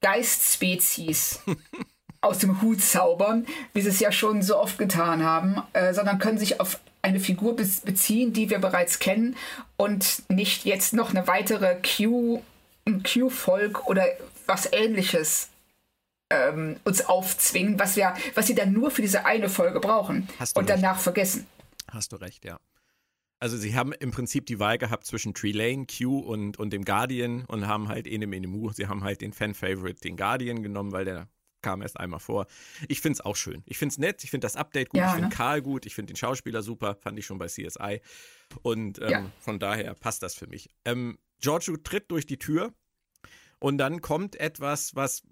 Geistspezies 0.00 1.40
aus 2.20 2.38
dem 2.38 2.60
Hut 2.62 2.82
zaubern, 2.82 3.46
wie 3.74 3.80
sie 3.80 3.90
es 3.90 4.00
ja 4.00 4.10
schon 4.10 4.42
so 4.42 4.58
oft 4.58 4.76
getan 4.76 5.22
haben, 5.22 5.62
äh, 5.72 5.94
sondern 5.94 6.18
können 6.18 6.36
sich 6.36 6.60
auf 6.60 6.80
eine 7.00 7.20
Figur 7.20 7.54
be 7.54 7.64
beziehen, 7.84 8.32
die 8.32 8.50
wir 8.50 8.58
bereits 8.58 8.98
kennen 8.98 9.36
und 9.76 10.24
nicht 10.28 10.64
jetzt 10.64 10.94
noch 10.94 11.10
eine 11.10 11.28
weitere 11.28 11.76
Q, 11.76 12.42
ein 12.86 13.02
Q-Volk 13.02 13.86
oder 13.86 14.06
was 14.46 14.70
ähnliches 14.72 15.48
ähm, 16.30 16.76
uns 16.84 17.04
aufzwingen, 17.06 17.78
was 17.78 17.96
wir, 17.96 18.14
was 18.34 18.46
sie 18.46 18.54
dann 18.54 18.72
nur 18.72 18.90
für 18.90 19.02
diese 19.02 19.24
eine 19.24 19.48
Folge 19.48 19.80
brauchen 19.80 20.28
und 20.38 20.40
recht. 20.40 20.68
danach 20.68 20.98
vergessen. 20.98 21.46
Hast 21.90 22.12
du 22.12 22.16
recht, 22.16 22.44
ja. 22.44 22.58
Also 23.40 23.56
sie 23.56 23.74
haben 23.74 23.92
im 23.92 24.10
Prinzip 24.10 24.46
die 24.46 24.58
Wahl 24.58 24.78
gehabt 24.78 25.06
zwischen 25.06 25.34
Trelane, 25.34 25.86
Q 25.86 26.18
und, 26.18 26.58
und 26.58 26.72
dem 26.72 26.84
Guardian 26.84 27.44
und 27.44 27.66
haben 27.66 27.88
halt 27.88 28.06
Enem 28.06 28.32
Enemu, 28.32 28.72
sie 28.72 28.86
haben 28.86 29.04
halt 29.04 29.20
den 29.20 29.32
Fan-Favorite, 29.32 30.00
den 30.00 30.16
Guardian 30.16 30.62
genommen, 30.62 30.92
weil 30.92 31.04
der 31.04 31.28
kam 31.60 31.82
erst 31.82 31.98
einmal 31.98 32.20
vor. 32.20 32.46
Ich 32.88 33.00
finde 33.00 33.14
es 33.14 33.20
auch 33.22 33.36
schön. 33.36 33.62
Ich 33.66 33.78
finde 33.78 33.92
es 33.92 33.98
nett, 33.98 34.22
ich 34.22 34.30
finde 34.30 34.44
das 34.44 34.56
Update 34.56 34.90
gut, 34.90 35.00
ja, 35.00 35.08
ich 35.08 35.12
finde 35.12 35.28
ne? 35.28 35.34
Karl 35.34 35.62
gut, 35.62 35.86
ich 35.86 35.94
finde 35.94 36.12
den 36.12 36.16
Schauspieler 36.16 36.62
super, 36.62 36.94
fand 36.94 37.18
ich 37.18 37.26
schon 37.26 37.38
bei 37.38 37.46
CSI. 37.46 38.00
Und 38.62 39.00
ähm, 39.00 39.10
ja. 39.10 39.30
von 39.40 39.58
daher 39.58 39.94
passt 39.94 40.22
das 40.22 40.34
für 40.34 40.46
mich. 40.46 40.68
Ähm, 40.84 41.18
Giorgio 41.44 41.76
tritt 41.76 42.10
durch 42.10 42.26
die 42.26 42.38
Tür 42.38 42.72
und 43.58 43.78
dann 43.78 44.00
kommt 44.00 44.36
etwas, 44.36 44.94
was, 44.94 45.22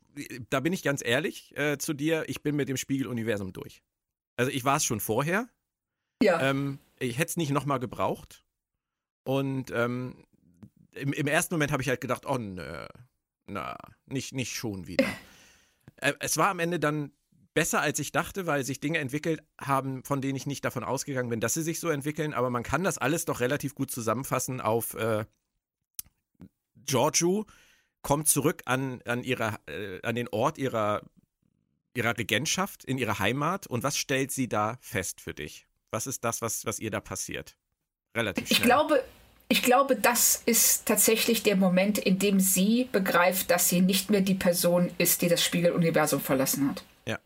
da 0.51 0.61
bin 0.61 0.73
ich 0.73 0.83
ganz 0.83 1.03
ehrlich 1.05 1.57
äh, 1.57 1.79
zu 1.79 1.95
dir, 1.95 2.25
ich 2.29 2.43
bin 2.43 2.57
mit 2.57 2.69
dem 2.69 2.77
Spiegeluniversum 2.77 3.53
durch. 3.53 3.83
Also 4.37 4.51
ich 4.51 4.65
war 4.65 4.77
es 4.77 4.85
schon 4.85 5.01
vorher, 5.01 5.49
ja. 6.23 6.41
Ähm, 6.41 6.79
ich 6.99 7.19
hätte 7.19 7.31
es 7.31 7.37
nicht 7.37 7.51
nochmal 7.51 7.81
gebraucht. 7.81 8.45
Und 9.25 9.71
ähm, 9.73 10.25
im, 10.93 11.13
im, 11.13 11.27
ersten 11.27 11.55
Moment 11.55 11.73
habe 11.73 11.83
ich 11.83 11.89
halt 11.89 12.01
gedacht, 12.01 12.27
oh 12.27 12.39
nö. 12.39 12.87
Na, 13.47 13.77
nicht, 14.07 14.33
nicht 14.33 14.55
schon 14.55 14.87
wieder. 14.87 15.07
Äh, 15.97 16.15
es 16.21 16.37
war 16.37 16.49
am 16.49 16.61
Ende 16.61 16.79
dann 16.79 17.13
besser, 17.55 17.81
als 17.81 17.99
ich 17.99 18.13
dachte, 18.13 18.47
weil 18.47 18.65
sich 18.65 18.81
Dinge 18.81 18.99
entwickelt 18.99 19.43
haben, 19.61 20.05
von 20.05 20.21
denen 20.21 20.37
ich 20.37 20.47
nicht 20.47 20.65
davon 20.65 20.85
ausgegangen 20.85 21.29
bin, 21.29 21.41
dass 21.41 21.55
sie 21.55 21.63
sich 21.63 21.81
so 21.81 21.89
entwickeln. 21.89 22.35
Aber 22.35 22.51
man 22.51 22.63
kann 22.63 22.85
das 22.85 22.99
alles 22.99 23.25
doch 23.25 23.41
relativ 23.41 23.75
gut 23.75 23.91
zusammenfassen 23.91 24.61
auf 24.61 24.95
äh, 24.95 25.25
Giorgio 26.87 27.47
kommt 28.03 28.29
zurück 28.29 28.63
an, 28.67 29.01
an, 29.07 29.23
ihre, 29.23 29.59
äh, 29.67 30.01
an 30.03 30.15
den 30.15 30.29
Ort 30.29 30.59
ihrer, 30.59 31.03
ihrer 31.95 32.17
Regentschaft, 32.19 32.85
in 32.85 32.99
ihre 32.99 33.19
Heimat. 33.19 33.67
Und 33.67 33.83
was 33.83 33.97
stellt 33.97 34.33
sie 34.33 34.49
da 34.49 34.79
fest 34.81 35.21
für 35.21 35.35
dich? 35.35 35.67
Was 35.91 36.07
ist 36.07 36.25
das, 36.25 36.43
was, 36.43 36.67
was 36.67 36.79
ihr 36.79 36.91
da 36.91 37.01
passiert? 37.01 37.57
Relativ 38.17 38.49
schnell. 38.49 38.59
Ich 38.59 38.63
glaube, 38.63 39.05
ich 39.49 39.63
glaube, 39.63 39.97
das 39.97 40.43
ist 40.47 40.87
tatsächlich 40.87 41.43
der 41.43 41.57
Moment, 41.57 41.99
in 41.99 42.19
dem 42.19 42.41
sie 42.41 42.89
begreift, 42.91 43.51
dass 43.51 43.69
sie 43.69 43.83
nicht 43.83 44.11
mehr 44.11 44.23
die 44.23 44.35
Person 44.35 44.91
ist, 44.97 45.21
die 45.21 45.29
das 45.29 45.45
Spiegeluniversum 45.45 46.21
verlassen 46.21 46.71
hat. 46.71 46.85
Ja. 47.07 47.19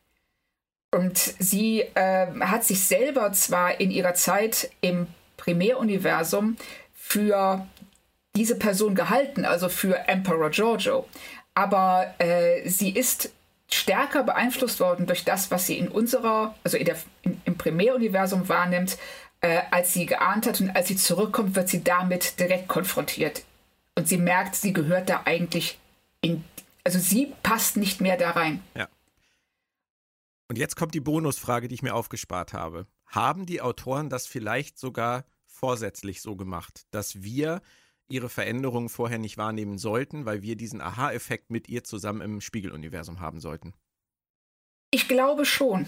Und 0.91 1.19
sie 1.39 1.83
äh, 1.95 2.27
hat 2.41 2.65
sich 2.65 2.85
selber 2.85 3.33
zwar 3.33 3.81
in 3.81 3.93
ihrer 3.93 4.15
Zeit 4.15 4.71
im 4.81 5.07
Primäruniversum 5.37 6.57
für 6.95 7.65
diese 8.37 8.57
Person 8.57 8.95
gehalten, 8.95 9.45
also 9.45 9.69
für 9.69 10.09
Emperor 10.09 10.51
Giorgio, 10.51 11.09
aber 11.55 12.15
äh, 12.19 12.69
sie 12.69 12.91
ist 12.91 13.33
stärker 13.69 14.23
beeinflusst 14.23 14.79
worden 14.79 15.07
durch 15.07 15.25
das, 15.25 15.51
was 15.51 15.67
sie 15.67 15.79
in 15.79 15.89
unserer, 15.89 16.55
also 16.63 16.77
in 16.77 16.85
der, 16.85 16.97
in, 17.23 17.41
im 17.45 17.59
Primäruniversum 17.59 18.49
wahrnimmt, 18.49 18.99
äh, 19.41 19.63
als 19.71 19.93
sie 19.93 20.07
geahnt 20.07 20.47
hat 20.47 20.61
und 20.61 20.71
als 20.71 20.89
sie 20.89 20.97
zurückkommt, 20.97 21.57
wird 21.57 21.69
sie 21.69 21.83
damit 21.83 22.39
direkt 22.39 22.69
konfrontiert. 22.69 23.45
Und 23.95 24.09
sie 24.09 24.19
merkt, 24.19 24.55
sie 24.55 24.73
gehört 24.73 25.09
da 25.09 25.23
eigentlich 25.25 25.79
in, 26.21 26.45
also 26.85 26.99
sie 26.99 27.33
passt 27.43 27.77
nicht 27.77 28.01
mehr 28.01 28.17
da 28.17 28.33
rein. 28.33 28.63
Ja. 28.75 28.89
Und 30.49 30.59
jetzt 30.59 30.77
kommt 30.77 30.95
die 30.95 31.01
Bonusfrage, 31.01 31.69
die 31.69 31.75
ich 31.75 31.83
mir 31.83 31.95
aufgespart 31.95 32.53
habe. 32.53 32.87
Haben 33.07 33.47
die 33.47 33.61
Autoren 33.61 34.11
das 34.11 34.27
vielleicht 34.27 34.79
sogar 34.79 35.25
vorsätzlich 35.47 36.23
so 36.23 36.37
gemacht, 36.37 36.87
dass 36.91 37.23
wir 37.23 37.63
ihre 38.09 38.29
Veränderungen 38.29 38.89
vorher 38.89 39.19
nicht 39.19 39.39
wahrnehmen 39.39 39.79
sollten, 39.79 40.25
weil 40.27 40.43
wir 40.43 40.57
diesen 40.57 40.81
Aha-Effekt 40.81 41.51
mit 41.51 41.69
ihr 41.69 41.85
zusammen 41.85 42.21
im 42.21 42.41
Spiegeluniversum 42.41 43.21
haben 43.21 43.41
sollten? 43.41 43.75
Ich 44.91 45.09
glaube 45.09 45.45
schon. 45.45 45.87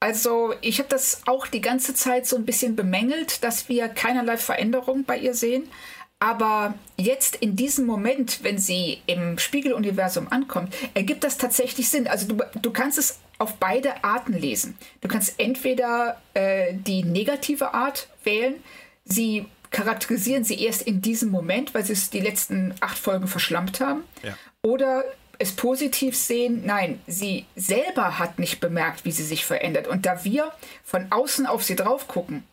Also 0.00 0.54
ich 0.62 0.78
habe 0.78 0.88
das 0.88 1.22
auch 1.26 1.46
die 1.46 1.60
ganze 1.60 1.94
Zeit 1.94 2.26
so 2.26 2.36
ein 2.36 2.44
bisschen 2.44 2.74
bemängelt, 2.74 3.44
dass 3.44 3.68
wir 3.68 3.88
keinerlei 3.88 4.36
Veränderung 4.36 5.04
bei 5.04 5.16
ihr 5.16 5.34
sehen. 5.34 5.68
Aber 6.18 6.74
jetzt 6.96 7.36
in 7.36 7.56
diesem 7.56 7.86
Moment, 7.86 8.44
wenn 8.44 8.58
sie 8.58 9.02
im 9.06 9.38
Spiegeluniversum 9.38 10.30
ankommt, 10.30 10.74
ergibt 10.94 11.24
das 11.24 11.36
tatsächlich 11.36 11.88
Sinn. 11.88 12.06
Also 12.06 12.28
du, 12.28 12.44
du 12.60 12.72
kannst 12.72 12.98
es 12.98 13.20
auf 13.38 13.56
beide 13.56 14.04
Arten 14.04 14.32
lesen. 14.32 14.78
Du 15.00 15.08
kannst 15.08 15.38
entweder 15.38 16.20
äh, 16.34 16.74
die 16.74 17.02
negative 17.02 17.74
Art 17.74 18.08
wählen. 18.22 18.54
Sie 19.04 19.46
charakterisieren 19.72 20.44
sie 20.44 20.62
erst 20.62 20.82
in 20.82 21.00
diesem 21.00 21.30
Moment, 21.30 21.74
weil 21.74 21.84
sie 21.84 21.94
es 21.94 22.10
die 22.10 22.20
letzten 22.20 22.74
acht 22.80 22.98
Folgen 22.98 23.26
verschlampt 23.26 23.80
haben. 23.80 24.02
Ja. 24.22 24.36
Oder 24.62 25.04
es 25.38 25.52
positiv 25.52 26.16
sehen, 26.16 26.62
nein, 26.64 27.00
sie 27.06 27.46
selber 27.56 28.18
hat 28.18 28.38
nicht 28.38 28.60
bemerkt, 28.60 29.04
wie 29.04 29.10
sie 29.12 29.24
sich 29.24 29.44
verändert. 29.44 29.88
Und 29.88 30.06
da 30.06 30.24
wir 30.24 30.52
von 30.84 31.10
außen 31.10 31.46
auf 31.46 31.64
sie 31.64 31.74
drauf 31.74 32.06
gucken 32.06 32.44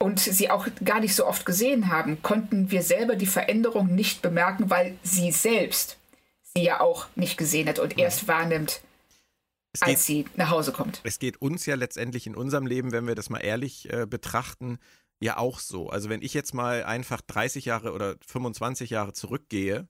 und 0.00 0.18
sie 0.18 0.50
auch 0.50 0.66
gar 0.84 0.98
nicht 1.00 1.14
so 1.14 1.26
oft 1.26 1.46
gesehen 1.46 1.88
haben, 1.88 2.20
konnten 2.22 2.70
wir 2.70 2.82
selber 2.82 3.14
die 3.14 3.26
Veränderung 3.26 3.94
nicht 3.94 4.22
bemerken, 4.22 4.70
weil 4.70 4.96
sie 5.02 5.30
selbst 5.30 5.98
sie 6.54 6.64
ja 6.64 6.80
auch 6.80 7.06
nicht 7.14 7.36
gesehen 7.36 7.68
hat 7.68 7.78
und 7.78 7.96
erst 7.96 8.26
wahrnimmt, 8.26 8.80
Es 9.72 9.82
als 9.82 9.90
geht, 9.90 9.98
sie 10.00 10.24
nach 10.36 10.50
Hause 10.50 10.72
kommt. 10.72 11.00
es 11.04 11.20
geht 11.20 11.40
uns 11.40 11.64
ja 11.66 11.76
letztendlich 11.76 12.26
in 12.26 12.34
unserem 12.34 12.66
Leben, 12.66 12.90
wenn 12.90 13.06
wir 13.06 13.14
das 13.14 13.30
mal 13.30 13.38
ehrlich 13.38 13.92
äh, 13.92 14.06
betrachten, 14.06 14.78
ja 15.20 15.36
auch 15.36 15.58
so. 15.58 15.90
Also 15.90 16.08
wenn 16.08 16.22
ich 16.22 16.34
jetzt 16.34 16.54
mal 16.54 16.82
einfach 16.84 17.20
30 17.20 17.66
Jahre 17.66 17.92
oder 17.92 18.16
25 18.26 18.90
Jahre 18.90 19.12
zurückgehe, 19.12 19.86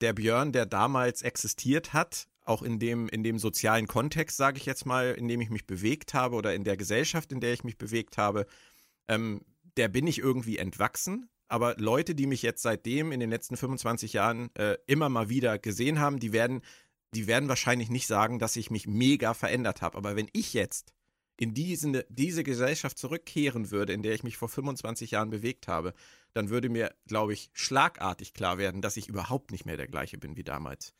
der 0.00 0.12
Björn, 0.12 0.52
der 0.52 0.66
damals 0.66 1.22
existiert 1.22 1.92
hat, 1.92 2.26
auch 2.44 2.62
in 2.62 2.78
dem, 2.78 3.08
in 3.08 3.22
dem 3.22 3.38
sozialen 3.38 3.86
Kontext, 3.86 4.36
sage 4.36 4.58
ich 4.58 4.66
jetzt 4.66 4.86
mal, 4.86 5.12
in 5.12 5.28
dem 5.28 5.40
ich 5.40 5.50
mich 5.50 5.66
bewegt 5.66 6.14
habe 6.14 6.36
oder 6.36 6.54
in 6.54 6.64
der 6.64 6.76
Gesellschaft, 6.76 7.32
in 7.32 7.40
der 7.40 7.52
ich 7.52 7.64
mich 7.64 7.78
bewegt 7.78 8.18
habe, 8.18 8.46
ähm, 9.08 9.42
der 9.76 9.88
bin 9.88 10.06
ich 10.06 10.18
irgendwie 10.18 10.58
entwachsen. 10.58 11.28
Aber 11.48 11.76
Leute, 11.78 12.14
die 12.14 12.26
mich 12.26 12.42
jetzt 12.42 12.62
seitdem 12.62 13.12
in 13.12 13.20
den 13.20 13.30
letzten 13.30 13.56
25 13.56 14.14
Jahren 14.14 14.54
äh, 14.54 14.76
immer 14.86 15.08
mal 15.08 15.28
wieder 15.28 15.58
gesehen 15.58 16.00
haben, 16.00 16.18
die 16.18 16.32
werden, 16.32 16.62
die 17.14 17.26
werden 17.26 17.48
wahrscheinlich 17.48 17.90
nicht 17.90 18.06
sagen, 18.06 18.38
dass 18.38 18.56
ich 18.56 18.70
mich 18.70 18.86
mega 18.86 19.34
verändert 19.34 19.82
habe. 19.82 19.98
Aber 19.98 20.16
wenn 20.16 20.28
ich 20.32 20.54
jetzt 20.54 20.92
in 21.40 21.54
diesen, 21.54 22.02
diese 22.10 22.44
Gesellschaft 22.44 22.98
zurückkehren 22.98 23.70
würde, 23.70 23.94
in 23.94 24.02
der 24.02 24.12
ich 24.12 24.22
mich 24.22 24.36
vor 24.36 24.50
25 24.50 25.12
Jahren 25.12 25.30
bewegt 25.30 25.68
habe, 25.68 25.94
dann 26.34 26.50
würde 26.50 26.68
mir, 26.68 26.94
glaube 27.06 27.32
ich, 27.32 27.50
schlagartig 27.54 28.34
klar 28.34 28.58
werden, 28.58 28.82
dass 28.82 28.98
ich 28.98 29.08
überhaupt 29.08 29.50
nicht 29.50 29.64
mehr 29.64 29.78
der 29.78 29.88
gleiche 29.88 30.18
bin 30.18 30.36
wie 30.36 30.44
damals. 30.44 30.92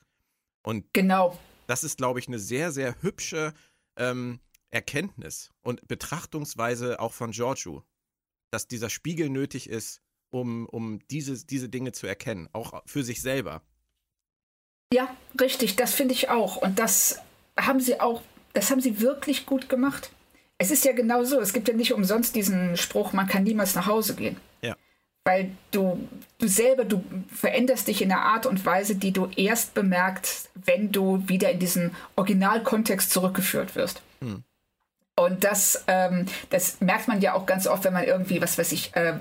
Und 0.62 0.86
Genau. 0.94 1.38
das 1.66 1.84
ist, 1.84 1.98
glaube 1.98 2.20
ich, 2.20 2.28
eine 2.28 2.38
sehr, 2.38 2.72
sehr 2.72 2.96
hübsche 3.02 3.52
ähm, 3.96 4.40
Erkenntnis 4.70 5.50
und 5.60 5.86
Betrachtungsweise 5.86 7.00
auch 7.00 7.12
von 7.12 7.32
Giorgio, 7.32 7.84
dass 8.50 8.66
dieser 8.66 8.88
Spiegel 8.88 9.28
nötig 9.28 9.68
ist, 9.68 10.00
um, 10.30 10.64
um 10.66 11.00
diese, 11.10 11.44
diese 11.44 11.68
Dinge 11.68 11.92
zu 11.92 12.06
erkennen, 12.06 12.48
auch 12.54 12.82
für 12.86 13.04
sich 13.04 13.20
selber. 13.20 13.60
Ja, 14.94 15.14
richtig, 15.38 15.76
das 15.76 15.92
finde 15.92 16.14
ich 16.14 16.30
auch. 16.30 16.56
Und 16.56 16.78
das 16.78 17.18
haben 17.58 17.80
sie 17.80 18.00
auch, 18.00 18.22
das 18.54 18.70
haben 18.70 18.80
sie 18.80 19.00
wirklich 19.00 19.44
gut 19.44 19.68
gemacht. 19.68 20.12
Es 20.60 20.70
ist 20.70 20.84
ja 20.84 20.92
genau 20.92 21.24
so, 21.24 21.40
es 21.40 21.54
gibt 21.54 21.68
ja 21.68 21.74
nicht 21.74 21.94
umsonst 21.94 22.36
diesen 22.36 22.76
Spruch, 22.76 23.14
man 23.14 23.26
kann 23.26 23.44
niemals 23.44 23.74
nach 23.74 23.86
Hause 23.86 24.14
gehen. 24.14 24.36
Ja. 24.60 24.76
Weil 25.24 25.52
du, 25.70 26.06
du 26.38 26.48
selber, 26.48 26.84
du 26.84 27.02
veränderst 27.34 27.88
dich 27.88 28.02
in 28.02 28.12
einer 28.12 28.20
Art 28.20 28.44
und 28.44 28.66
Weise, 28.66 28.94
die 28.94 29.10
du 29.10 29.30
erst 29.36 29.72
bemerkst, 29.72 30.50
wenn 30.54 30.92
du 30.92 31.26
wieder 31.26 31.50
in 31.50 31.60
diesen 31.60 31.92
Originalkontext 32.16 33.10
zurückgeführt 33.10 33.74
wirst. 33.74 34.02
Hm. 34.20 34.44
Und 35.16 35.44
das, 35.44 35.82
ähm, 35.86 36.26
das 36.50 36.78
merkt 36.82 37.08
man 37.08 37.22
ja 37.22 37.32
auch 37.32 37.46
ganz 37.46 37.66
oft, 37.66 37.84
wenn 37.84 37.94
man 37.94 38.04
irgendwie, 38.04 38.42
was 38.42 38.58
weiß 38.58 38.72
ich, 38.72 38.94
äh, 38.94 39.14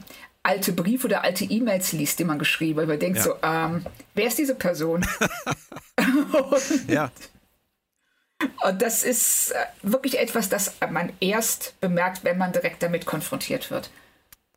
alte 0.43 0.73
Briefe 0.73 1.07
oder 1.07 1.23
alte 1.23 1.45
E-Mails 1.45 1.93
liest, 1.93 2.19
die 2.19 2.25
man 2.25 2.37
geschrieben 2.37 2.81
hat. 2.81 2.87
Man 2.89 2.99
denkt 2.99 3.19
Ja. 3.19 3.23
so, 3.23 3.35
ähm, 3.43 3.85
wer 4.13 4.27
ist 4.27 4.37
diese 4.37 4.55
Person? 4.55 5.05
Ja, 6.87 7.11
Und 8.63 8.81
das 8.81 9.03
ist 9.03 9.51
äh, 9.51 9.65
wirklich 9.81 10.19
etwas, 10.19 10.49
das 10.49 10.73
man 10.89 11.11
erst 11.19 11.79
bemerkt, 11.81 12.23
wenn 12.23 12.37
man 12.37 12.53
direkt 12.53 12.81
damit 12.83 13.05
konfrontiert 13.05 13.69
wird. 13.71 13.89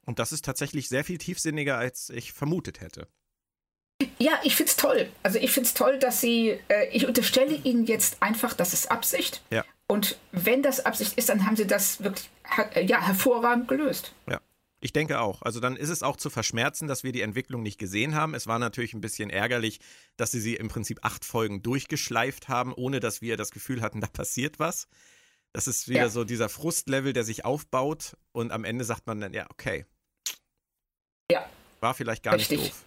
und 0.05 0.19
das 0.19 0.33
ist 0.33 0.45
tatsächlich 0.45 0.89
sehr 0.89 1.05
viel 1.05 1.19
tiefsinniger, 1.19 1.79
als 1.79 2.11
ich 2.11 2.33
vermutet 2.33 2.81
hätte. 2.81 3.09
Ja, 4.19 4.39
ich 4.43 4.57
find's 4.57 4.77
toll. 4.77 5.09
Also 5.23 5.39
ich 5.39 5.51
find's 5.53 5.75
toll, 5.75 5.99
dass 5.99 6.21
sie, 6.21 6.59
äh, 6.69 6.89
ich 6.93 7.07
unterstelle 7.07 7.55
ihnen 7.55 7.87
jetzt 7.87 8.17
einfach, 8.21 8.55
das 8.55 8.73
ist 8.73 8.91
Absicht. 8.91 9.43
Ja. 9.51 9.65
Und 9.87 10.19
wenn 10.33 10.63
das 10.63 10.85
Absicht 10.87 11.19
ist, 11.19 11.29
dann 11.29 11.47
haben 11.47 11.57
sie 11.57 11.67
das 11.67 12.03
wirklich 12.03 12.31
her 12.45 12.83
ja, 12.83 13.01
hervorragend 13.01 13.69
gelöst. 13.69 14.13
Ja. 14.29 14.41
Ich 14.85 14.93
denke 14.93 15.21
auch. 15.21 15.43
Also 15.43 15.61
dann 15.61 15.77
ist 15.77 15.91
es 15.91 16.03
auch 16.03 16.17
zu 16.17 16.29
verschmerzen, 16.29 16.89
dass 16.89 17.05
wir 17.05 17.13
die 17.13 17.21
Entwicklung 17.21 17.63
nicht 17.63 17.79
gesehen 17.79 18.17
haben. 18.17 18.35
Es 18.35 18.49
war 18.49 18.59
natürlich 18.59 18.95
ein 18.95 19.01
bisschen 19.01 19.31
ärgerlich, 19.31 19.79
dass 20.17 20.33
sie 20.33 20.41
sie 20.41 20.57
im 20.57 20.67
Prinzip 20.69 20.99
acht 21.03 21.25
Folgen 21.25 21.63
durchgeschleift 21.63 22.49
haben, 22.49 22.75
ohne 22.75 22.99
dass 22.99 23.23
wir 23.23 23.37
das 23.37 23.53
Gefühl 23.53 23.81
hatten, 23.81 24.01
da 24.03 24.09
passiert 24.09 24.59
was. 24.59 24.89
Das 25.53 25.69
ist 25.69 25.89
wieder 25.89 26.01
Ja. 26.03 26.09
so 26.09 26.25
dieser 26.25 26.49
Frustlevel, 26.49 27.13
der 27.13 27.23
sich 27.23 27.45
aufbaut 27.45 28.17
und 28.33 28.51
am 28.51 28.65
Ende 28.65 28.85
sagt 28.85 29.07
man 29.07 29.21
dann, 29.21 29.33
ja, 29.33 29.47
okay, 29.51 29.87
Ja, 31.31 31.49
war 31.81 31.95
vielleicht 31.95 32.23
gar 32.25 32.35
Richtig. 32.35 32.59
nicht 32.61 32.73
doof. 32.73 32.85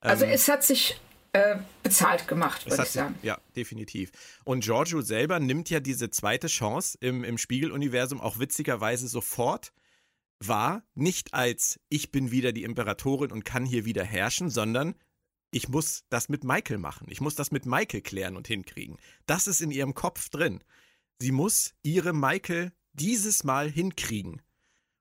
also 0.00 0.24
Ähm, 0.24 0.32
es 0.32 0.48
hat 0.48 0.64
sich 0.64 0.98
äh, 1.32 1.58
bezahlt 1.84 2.26
gemacht, 2.26 2.66
würde 2.66 2.82
ich 2.82 2.88
sagen. 2.88 3.16
Ja, 3.22 3.38
definitiv. 3.54 4.10
Und 4.44 4.64
Giorgio 4.64 5.00
selber 5.00 5.38
nimmt 5.38 5.70
ja 5.70 5.78
diese 5.78 6.10
zweite 6.10 6.48
Chance 6.48 6.98
im, 7.00 7.22
im 7.22 7.38
Spiegeluniversum 7.38 8.20
auch 8.20 8.40
witzigerweise 8.40 9.06
sofort 9.06 9.72
wahr, 10.40 10.82
nicht 10.94 11.34
als 11.34 11.80
ich 11.88 12.10
bin 12.10 12.30
wieder 12.30 12.52
die 12.52 12.64
Imperatorin 12.64 13.30
und 13.30 13.44
kann 13.44 13.64
hier 13.64 13.84
wieder 13.84 14.04
herrschen, 14.04 14.50
sondern 14.50 14.94
ich 15.50 15.68
muss 15.68 16.04
das 16.08 16.28
mit 16.28 16.44
Michael 16.44 16.78
machen. 16.78 17.06
Ich 17.10 17.20
muss 17.20 17.34
das 17.34 17.50
mit 17.50 17.66
Michael 17.66 18.02
klären 18.02 18.36
und 18.36 18.46
hinkriegen. 18.46 18.96
Das 19.26 19.46
ist 19.46 19.60
in 19.60 19.70
ihrem 19.70 19.94
Kopf 19.94 20.28
drin. 20.28 20.62
Sie 21.18 21.32
muss 21.32 21.74
ihre 21.82 22.12
Michael 22.12 22.72
dieses 22.92 23.44
Mal 23.44 23.70
hinkriegen. 23.70 24.42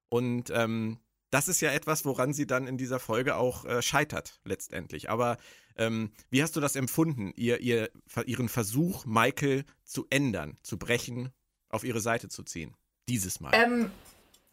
Und 0.09 0.49
ähm, 0.49 0.99
das 1.29 1.47
ist 1.47 1.61
ja 1.61 1.71
etwas, 1.71 2.05
woran 2.05 2.33
sie 2.33 2.47
dann 2.47 2.67
in 2.67 2.77
dieser 2.77 2.99
Folge 2.99 3.35
auch 3.35 3.65
äh, 3.65 3.81
scheitert, 3.81 4.39
letztendlich. 4.43 5.09
Aber 5.09 5.37
ähm, 5.75 6.11
wie 6.29 6.41
hast 6.41 6.55
du 6.55 6.59
das 6.59 6.75
empfunden, 6.75 7.31
ihr, 7.35 7.59
ihr, 7.59 7.91
ihren 8.25 8.49
Versuch, 8.49 9.05
Michael 9.05 9.65
zu 9.83 10.07
ändern, 10.09 10.57
zu 10.63 10.77
brechen, 10.77 11.29
auf 11.69 11.83
ihre 11.83 12.01
Seite 12.01 12.27
zu 12.27 12.43
ziehen? 12.43 12.75
Dieses 13.07 13.39
Mal. 13.39 13.53
Ähm, 13.53 13.91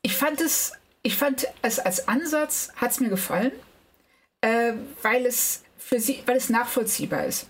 ich 0.07 0.14
fand 0.14 0.40
es, 0.40 0.72
ich 1.02 1.16
fand 1.16 1.48
es 1.62 1.80
als 1.80 2.07
Ansatz 2.07 2.70
hat 2.76 2.92
es 2.92 3.00
mir 3.00 3.09
gefallen, 3.09 3.50
äh, 4.40 4.74
weil 5.02 5.26
es 5.26 5.64
für 5.78 5.98
sie, 5.98 6.22
weil 6.26 6.36
es 6.36 6.48
nachvollziehbar 6.48 7.24
ist. 7.26 7.48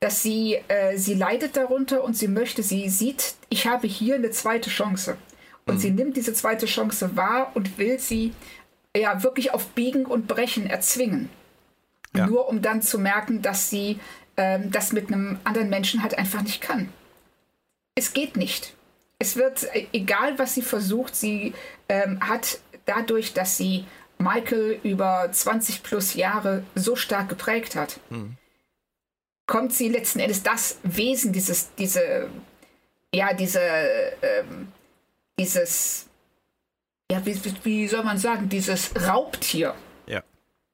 dass 0.00 0.22
sie, 0.22 0.58
äh, 0.68 0.98
sie 0.98 1.14
leidet 1.14 1.56
darunter 1.56 2.04
und 2.04 2.14
sie 2.14 2.28
möchte, 2.28 2.62
sie 2.62 2.90
sieht, 2.90 3.36
ich 3.48 3.66
habe 3.66 3.86
hier 3.86 4.16
eine 4.16 4.30
zweite 4.30 4.68
Chance. 4.68 5.16
Und 5.64 5.76
mhm. 5.76 5.78
sie 5.78 5.90
nimmt 5.92 6.16
diese 6.18 6.34
zweite 6.34 6.66
Chance 6.66 7.16
wahr 7.16 7.52
und 7.54 7.78
will 7.78 7.98
sie 7.98 8.34
ja 8.94 9.22
wirklich 9.22 9.54
auf 9.54 9.68
Biegen 9.68 10.04
und 10.04 10.26
Brechen 10.26 10.66
erzwingen. 10.66 11.30
Ja. 12.14 12.26
Nur 12.26 12.48
um 12.50 12.60
dann 12.60 12.82
zu 12.82 12.98
merken, 12.98 13.40
dass 13.40 13.70
sie 13.70 13.98
ähm, 14.36 14.70
das 14.70 14.92
mit 14.92 15.10
einem 15.10 15.38
anderen 15.44 15.70
Menschen 15.70 16.02
halt 16.02 16.18
einfach 16.18 16.42
nicht 16.42 16.60
kann. 16.60 16.90
Es 17.94 18.12
geht 18.12 18.36
nicht. 18.36 18.74
Es 19.24 19.36
wird, 19.36 19.64
äh, 19.74 19.86
egal 19.94 20.38
was 20.38 20.52
sie 20.52 20.60
versucht, 20.60 21.16
sie 21.16 21.54
ähm, 21.88 22.20
hat 22.20 22.58
dadurch, 22.84 23.32
dass 23.32 23.56
sie 23.56 23.86
Michael 24.18 24.78
über 24.82 25.30
20 25.32 25.82
plus 25.82 26.12
Jahre 26.12 26.62
so 26.74 26.94
stark 26.94 27.30
geprägt 27.30 27.74
hat, 27.74 28.00
mhm. 28.10 28.36
kommt 29.46 29.72
sie 29.72 29.88
letzten 29.88 30.20
Endes 30.20 30.42
das 30.42 30.78
Wesen, 30.82 31.32
dieses, 31.32 31.74
diese, 31.76 32.28
ja, 33.14 33.32
diese, 33.32 33.60
ähm, 33.60 34.68
dieses, 35.38 36.04
ja, 37.10 37.24
wie, 37.24 37.40
wie 37.62 37.88
soll 37.88 38.04
man 38.04 38.18
sagen, 38.18 38.50
dieses 38.50 38.90
Raubtier, 39.08 39.74
ja. 40.06 40.22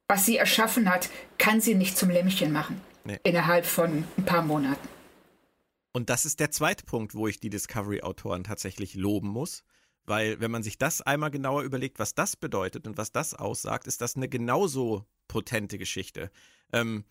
was 0.09 0.27
sie 0.27 0.39
erschaffen 0.39 0.91
hat, 0.91 1.09
kann 1.39 1.61
sie 1.61 1.77
nicht 1.77 1.97
zum 1.97 2.11
Lämmchen 2.11 2.51
machen. 2.51 2.81
Nee. 3.05 3.21
Innerhalb 3.23 3.65
von 3.65 4.05
ein 4.19 4.25
paar 4.25 4.43
Monaten. 4.43 4.89
Und 5.93 6.11
das 6.11 6.25
ist 6.25 6.41
der 6.41 6.51
zweite 6.51 6.85
Punkt, 6.85 7.15
wo 7.15 7.27
ich 7.27 7.41
die 7.41 7.51
Discovery-Autoren 7.51 8.45
tatsächlich 8.45 8.95
loben 8.95 9.29
muss. 9.29 9.65
Weil, 10.05 10.41
wenn 10.41 10.51
man 10.51 10.63
sich 10.63 10.79
das 10.79 11.03
einmal 11.03 11.31
genauer 11.31 11.63
überlegt, 11.63 11.99
was 11.99 12.15
das 12.15 12.37
bedeutet 12.37 12.87
und 12.87 12.97
was 12.97 13.13
das 13.13 13.35
aussagt, 13.35 13.87
ist 13.87 14.01
das 14.01 14.17
eine 14.17 14.29
genauso 14.29 15.05
potente 15.29 15.79
Geschichte. 15.79 16.31
Ähm, 16.73 17.05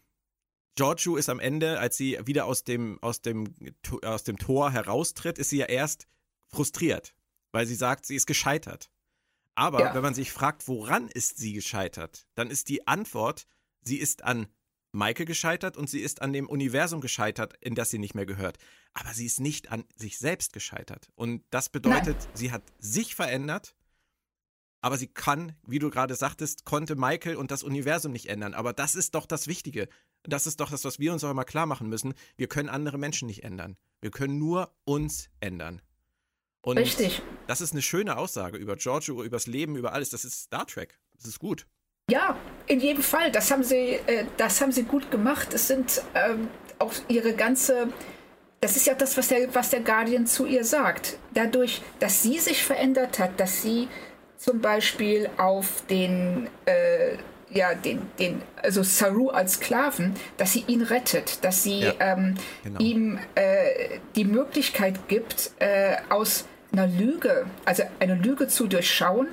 Giorgio 0.76 1.16
ist 1.16 1.30
am 1.30 1.40
Ende, 1.40 1.80
als 1.80 1.98
sie 1.98 2.18
wieder 2.26 2.46
aus 2.46 2.64
dem, 2.64 2.98
aus, 3.02 3.22
dem, 3.22 3.54
aus 4.02 4.24
dem 4.24 4.38
Tor 4.38 4.72
heraustritt, 4.72 5.38
ist 5.38 5.50
sie 5.50 5.58
ja 5.58 5.66
erst 5.66 6.08
frustriert, 6.48 7.16
weil 7.52 7.66
sie 7.66 7.76
sagt, 7.76 8.06
sie 8.06 8.16
ist 8.16 8.26
gescheitert. 8.26 8.90
Aber 9.56 9.82
ja. 9.82 9.94
wenn 9.94 10.02
man 10.02 10.14
sich 10.14 10.32
fragt, 10.32 10.68
woran 10.68 11.10
ist 11.10 11.38
sie 11.38 11.54
gescheitert, 11.54 12.28
dann 12.36 12.50
ist 12.50 12.70
die 12.70 12.88
Antwort, 12.88 13.46
sie 13.82 13.98
ist 13.98 14.24
an 14.24 14.48
Michael 14.92 15.26
gescheitert 15.26 15.78
und 15.78 15.90
sie 15.90 16.00
ist 16.00 16.22
an 16.22 16.34
dem 16.34 16.48
Universum 16.48 17.02
gescheitert, 17.02 17.54
in 17.62 17.76
das 17.76 17.90
sie 17.90 18.00
nicht 18.00 18.16
mehr 18.16 18.26
gehört. 18.26 18.58
Aber 18.94 19.14
sie 19.14 19.26
ist 19.26 19.40
nicht 19.40 19.72
an 19.72 19.86
sich 19.96 20.18
selbst 20.18 20.54
gescheitert. 20.54 21.10
Und 21.16 21.44
das 21.52 21.70
bedeutet, 21.70 22.18
Nein. 22.18 22.28
sie 22.34 22.52
hat 22.52 22.64
sich 22.80 23.16
verändert, 23.16 23.76
aber 24.82 24.98
sie 24.98 25.08
kann, 25.08 25.56
wie 25.68 25.80
du 25.80 25.90
gerade 25.90 26.16
sagtest, 26.16 26.66
konnte 26.66 26.96
Michael 26.96 27.36
und 27.36 27.52
das 27.52 27.64
Universum 27.64 28.12
nicht 28.12 28.28
ändern. 28.28 28.54
Aber 28.54 28.74
das 28.74 28.96
ist 28.96 29.14
doch 29.14 29.26
das 29.26 29.48
Wichtige. 29.48 29.90
Das 30.24 30.48
ist 30.48 30.60
doch 30.60 30.72
das, 30.72 30.86
was 30.86 31.00
wir 31.00 31.14
uns 31.14 31.24
auch 31.24 31.32
immer 31.32 31.46
klar 31.46 31.66
machen 31.66 31.90
müssen. 31.90 32.14
Wir 32.38 32.48
können 32.48 32.70
andere 32.70 32.98
Menschen 32.98 33.28
nicht 33.28 33.44
ändern. 33.44 33.78
Wir 34.02 34.12
können 34.12 34.38
nur 34.38 34.74
uns 34.86 35.30
ändern. 35.40 35.82
Und 36.62 36.78
Richtig. 36.78 37.22
Das 37.48 37.62
ist 37.62 37.72
eine 37.72 37.82
schöne 37.82 38.18
Aussage 38.18 38.58
über 38.58 38.76
Giorgio, 38.76 39.24
über 39.24 39.38
das 39.38 39.48
Leben, 39.48 39.76
über 39.76 39.94
alles. 39.94 40.10
Das 40.10 40.26
ist 40.26 40.44
Star 40.44 40.66
Trek. 40.66 41.00
Das 41.14 41.26
ist 41.26 41.40
gut. 41.40 41.68
Ja, 42.10 42.36
in 42.68 42.80
jedem 42.80 43.04
Fall. 43.04 43.32
Das 43.32 43.52
haben 43.52 43.64
sie, 43.64 44.00
äh, 44.06 44.26
das 44.38 44.62
haben 44.62 44.72
sie 44.72 44.84
gut 44.84 45.12
gemacht. 45.12 45.54
Es 45.54 45.68
sind 45.68 46.02
ähm, 46.16 46.48
auch 46.78 46.94
ihre 47.08 47.34
ganze. 47.34 47.88
Das 48.62 48.76
ist 48.76 48.88
ja 48.88 48.94
das, 48.94 49.18
was 49.18 49.30
der, 49.30 49.54
was 49.56 49.70
der 49.70 49.80
Guardian 49.80 50.28
zu 50.28 50.46
ihr 50.46 50.64
sagt. 50.64 51.18
Dadurch, 51.34 51.82
dass 52.00 52.24
sie 52.24 52.40
sich 52.40 52.64
verändert 52.64 53.18
hat, 53.20 53.40
dass 53.40 53.62
sie 53.62 53.88
zum 54.38 54.62
Beispiel 54.62 55.30
auf 55.38 55.84
den, 55.90 56.50
äh, 56.66 57.18
ja, 57.52 57.74
den, 57.74 58.02
den, 58.20 58.42
also 58.62 58.84
Saru 58.84 59.30
als 59.30 59.54
Sklaven, 59.54 60.14
dass 60.38 60.54
sie 60.54 60.66
ihn 60.68 60.82
rettet, 60.82 61.44
dass 61.44 61.64
sie 61.64 61.82
ja, 61.82 61.94
ähm, 62.00 62.36
genau. 62.64 62.80
ihm 62.80 63.20
äh, 63.36 64.00
die 64.16 64.26
Möglichkeit 64.26 65.08
gibt, 65.08 65.52
äh, 65.60 65.96
aus 66.10 66.46
einer 66.72 66.88
Lüge, 66.88 67.46
also 67.66 67.84
eine 68.00 68.16
Lüge 68.16 68.48
zu 68.48 68.68
durchschauen 68.68 69.28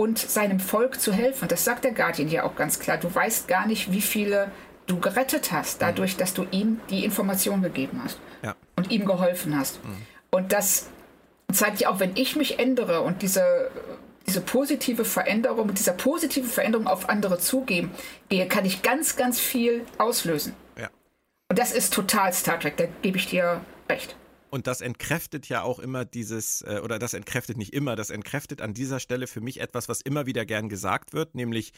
und 0.00 0.16
seinem 0.18 0.60
Volk 0.60 0.98
zu 0.98 1.12
helfen. 1.12 1.46
Das 1.46 1.62
sagt 1.62 1.84
der 1.84 1.92
Guardian 1.92 2.30
ja 2.30 2.44
auch 2.44 2.56
ganz 2.56 2.80
klar. 2.80 2.96
Du 2.96 3.14
weißt 3.14 3.48
gar 3.48 3.66
nicht, 3.66 3.92
wie 3.92 4.00
viele 4.00 4.50
du 4.86 4.98
gerettet 4.98 5.52
hast, 5.52 5.82
dadurch, 5.82 6.16
dass 6.16 6.32
du 6.32 6.46
ihm 6.50 6.80
die 6.88 7.04
Information 7.04 7.60
gegeben 7.60 8.00
hast 8.02 8.18
ja. 8.42 8.56
und 8.76 8.90
ihm 8.90 9.04
geholfen 9.04 9.58
hast. 9.58 9.84
Mhm. 9.84 9.98
Und 10.30 10.52
das 10.54 10.86
zeigt 11.52 11.80
ja 11.80 11.90
auch, 11.90 12.00
wenn 12.00 12.16
ich 12.16 12.34
mich 12.34 12.58
ändere 12.58 13.02
und 13.02 13.20
diese, 13.20 13.70
diese 14.26 14.40
positive 14.40 15.04
Veränderung, 15.04 15.66
mit 15.66 15.78
dieser 15.78 15.92
positiven 15.92 16.48
Veränderung 16.48 16.86
auf 16.86 17.10
andere 17.10 17.38
zugeben 17.38 17.90
gehe, 18.30 18.48
kann 18.48 18.64
ich 18.64 18.80
ganz, 18.80 19.16
ganz 19.16 19.38
viel 19.38 19.84
auslösen. 19.98 20.54
Ja. 20.78 20.88
Und 21.50 21.58
das 21.58 21.72
ist 21.72 21.92
total 21.92 22.32
Star 22.32 22.58
Trek, 22.58 22.78
da 22.78 22.86
gebe 23.02 23.18
ich 23.18 23.26
dir 23.26 23.60
recht. 23.90 24.16
Und 24.50 24.66
das 24.66 24.80
entkräftet 24.80 25.48
ja 25.48 25.62
auch 25.62 25.78
immer 25.78 26.04
dieses, 26.04 26.62
äh, 26.62 26.80
oder 26.82 26.98
das 26.98 27.14
entkräftet 27.14 27.56
nicht 27.56 27.72
immer, 27.72 27.96
das 27.96 28.10
entkräftet 28.10 28.60
an 28.60 28.74
dieser 28.74 29.00
Stelle 29.00 29.26
für 29.26 29.40
mich 29.40 29.60
etwas, 29.60 29.88
was 29.88 30.00
immer 30.00 30.26
wieder 30.26 30.44
gern 30.44 30.68
gesagt 30.68 31.12
wird, 31.12 31.34
nämlich, 31.34 31.72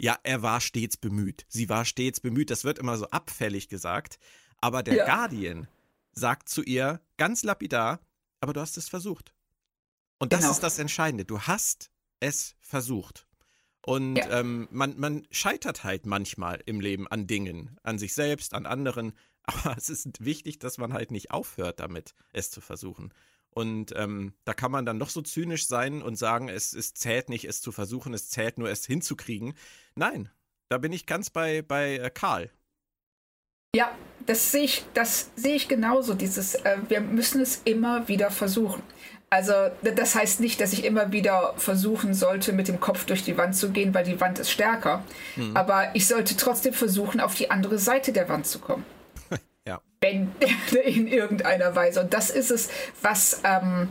ja, 0.00 0.16
er 0.22 0.42
war 0.42 0.60
stets 0.60 0.96
bemüht. 0.96 1.46
Sie 1.48 1.68
war 1.68 1.84
stets 1.84 2.20
bemüht. 2.20 2.50
Das 2.50 2.64
wird 2.64 2.78
immer 2.78 2.96
so 2.96 3.08
abfällig 3.08 3.68
gesagt. 3.68 4.18
Aber 4.60 4.82
der 4.82 4.94
ja. 4.94 5.04
Guardian 5.06 5.68
sagt 6.12 6.48
zu 6.48 6.62
ihr 6.62 7.00
ganz 7.16 7.42
lapidar, 7.42 8.00
aber 8.40 8.52
du 8.52 8.60
hast 8.60 8.76
es 8.76 8.88
versucht. 8.88 9.34
Und 10.18 10.32
das 10.32 10.40
genau. 10.40 10.52
ist 10.52 10.62
das 10.62 10.78
Entscheidende. 10.78 11.24
Du 11.24 11.40
hast 11.40 11.90
es 12.20 12.56
versucht. 12.60 13.26
Und 13.84 14.16
ja. 14.16 14.40
ähm, 14.40 14.68
man, 14.70 14.98
man 14.98 15.26
scheitert 15.30 15.84
halt 15.84 16.06
manchmal 16.06 16.62
im 16.66 16.80
Leben 16.80 17.08
an 17.08 17.26
Dingen, 17.26 17.78
an 17.82 17.98
sich 17.98 18.14
selbst, 18.14 18.52
an 18.54 18.66
anderen. 18.66 19.14
Aber 19.48 19.76
es 19.78 19.88
ist 19.88 20.24
wichtig, 20.24 20.58
dass 20.58 20.76
man 20.76 20.92
halt 20.92 21.10
nicht 21.10 21.30
aufhört 21.30 21.80
damit, 21.80 22.14
es 22.32 22.50
zu 22.50 22.60
versuchen. 22.60 23.14
Und 23.50 23.92
ähm, 23.96 24.34
da 24.44 24.52
kann 24.52 24.70
man 24.70 24.84
dann 24.84 24.98
noch 24.98 25.08
so 25.08 25.22
zynisch 25.22 25.66
sein 25.66 26.02
und 26.02 26.16
sagen, 26.16 26.48
es, 26.48 26.74
es 26.74 26.92
zählt 26.92 27.30
nicht, 27.30 27.46
es 27.46 27.62
zu 27.62 27.72
versuchen, 27.72 28.12
es 28.12 28.28
zählt 28.28 28.58
nur, 28.58 28.68
es 28.68 28.84
hinzukriegen. 28.84 29.54
Nein, 29.94 30.28
da 30.68 30.76
bin 30.76 30.92
ich 30.92 31.06
ganz 31.06 31.30
bei, 31.30 31.62
bei 31.62 31.96
äh, 31.96 32.10
Karl. 32.10 32.50
Ja, 33.74 33.96
das 34.26 34.52
sehe 34.52 34.64
ich, 34.64 34.84
das 34.92 35.30
sehe 35.34 35.54
ich 35.56 35.66
genauso. 35.66 36.12
Dieses, 36.12 36.54
äh, 36.54 36.76
wir 36.88 37.00
müssen 37.00 37.40
es 37.40 37.62
immer 37.64 38.06
wieder 38.06 38.30
versuchen. 38.30 38.82
Also 39.30 39.52
das 39.82 40.14
heißt 40.14 40.40
nicht, 40.40 40.60
dass 40.60 40.72
ich 40.72 40.84
immer 40.84 41.12
wieder 41.12 41.54
versuchen 41.56 42.14
sollte, 42.14 42.52
mit 42.52 42.68
dem 42.68 42.80
Kopf 42.80 43.06
durch 43.06 43.24
die 43.24 43.36
Wand 43.36 43.56
zu 43.56 43.70
gehen, 43.70 43.94
weil 43.94 44.04
die 44.04 44.20
Wand 44.20 44.38
ist 44.38 44.50
stärker. 44.50 45.04
Mhm. 45.36 45.56
Aber 45.56 45.94
ich 45.94 46.06
sollte 46.06 46.36
trotzdem 46.36 46.74
versuchen, 46.74 47.20
auf 47.20 47.34
die 47.34 47.50
andere 47.50 47.78
Seite 47.78 48.12
der 48.12 48.28
Wand 48.28 48.46
zu 48.46 48.58
kommen. 48.58 48.84
Ja. 49.68 49.80
Wenn 50.00 50.32
in 50.84 51.06
irgendeiner 51.06 51.74
Weise. 51.76 52.00
Und 52.00 52.14
das 52.14 52.30
ist 52.30 52.50
es, 52.50 52.68
was, 53.02 53.40
ähm, 53.44 53.88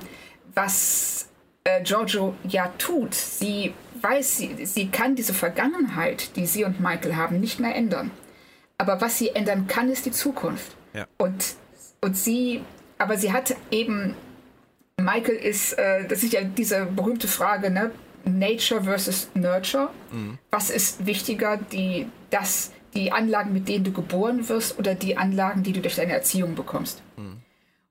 was 0.54 1.30
äh, 1.64 1.82
Giorgio 1.84 2.36
ja 2.48 2.74
tut. 2.78 3.14
Sie 3.14 3.74
weiß, 4.02 4.38
sie, 4.38 4.66
sie 4.66 4.90
kann 4.90 5.16
diese 5.16 5.34
Vergangenheit, 5.34 6.36
die 6.36 6.46
sie 6.46 6.66
und 6.66 6.80
Michael 6.80 7.16
haben, 7.16 7.40
nicht 7.40 7.60
mehr 7.60 7.76
ändern. 7.76 8.12
Aber 8.78 9.02
was 9.02 9.18
sie 9.18 9.30
ändern 9.30 9.68
kann, 9.68 9.90
ist 9.90 10.06
die 10.06 10.12
Zukunft. 10.12 10.76
Ja. 10.94 11.08
Und, 11.18 11.56
und 12.02 12.18
sie, 12.18 12.64
aber 12.98 13.18
sie 13.18 13.32
hat 13.32 13.56
eben 13.72 14.16
Michael 15.00 15.36
ist, 15.36 15.74
äh, 15.74 16.08
das 16.08 16.24
ist 16.24 16.34
ja 16.34 16.44
diese 16.44 16.86
berühmte 16.86 17.28
Frage, 17.28 17.70
ne? 17.70 17.92
Nature 18.26 18.84
versus 18.84 19.30
Nurture. 19.36 19.90
Mhm. 20.12 20.40
Was 20.52 20.70
ist 20.70 21.06
wichtiger, 21.06 21.58
die, 21.58 22.08
das, 22.30 22.72
die 22.98 23.12
Anlagen, 23.12 23.54
mit 23.54 23.68
denen 23.68 23.84
du 23.84 23.92
geboren 23.92 24.50
wirst 24.50 24.78
oder 24.80 24.96
die 24.96 25.18
Anlagen, 25.18 25.64
die 25.64 25.74
du 25.74 25.82
durch 25.82 25.96
deine 25.96 26.14
Erziehung 26.14 26.56
bekommst? 26.56 27.02
Mhm. 27.16 27.42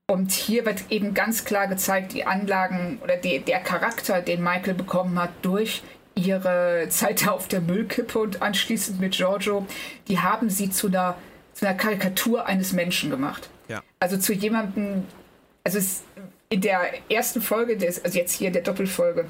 Und 0.08 0.30
hier 0.30 0.64
wird 0.66 0.84
eben 0.90 1.14
ganz 1.14 1.44
klar 1.44 1.66
gezeigt, 1.66 2.12
die 2.12 2.24
Anlagen 2.24 3.00
oder 3.02 3.16
die, 3.16 3.40
der 3.40 3.60
Charakter, 3.60 4.20
den 4.20 4.42
Michael 4.42 4.74
bekommen 4.74 5.18
hat 5.18 5.30
durch 5.42 5.82
ihre 6.14 6.86
Zeit 6.90 7.28
auf 7.28 7.48
der 7.48 7.60
Müllkippe 7.60 8.18
und 8.18 8.42
anschließend 8.42 9.00
mit 9.00 9.12
Giorgio, 9.12 9.66
die 10.08 10.20
haben 10.20 10.48
sie 10.48 10.70
zu 10.70 10.86
einer, 10.88 11.16
zu 11.52 11.66
einer 11.66 11.76
Karikatur 11.76 12.46
eines 12.46 12.72
Menschen 12.72 13.10
gemacht. 13.10 13.50
Ja. 13.68 13.82
Also 14.00 14.16
zu 14.16 14.32
jemandem, 14.32 15.04
also 15.64 15.78
es, 15.78 16.04
in 16.48 16.60
der 16.60 16.80
ersten 17.10 17.42
Folge, 17.42 17.76
des, 17.76 18.04
also 18.04 18.16
jetzt 18.16 18.32
hier 18.32 18.46
in 18.46 18.52
der 18.52 18.62
Doppelfolge, 18.62 19.26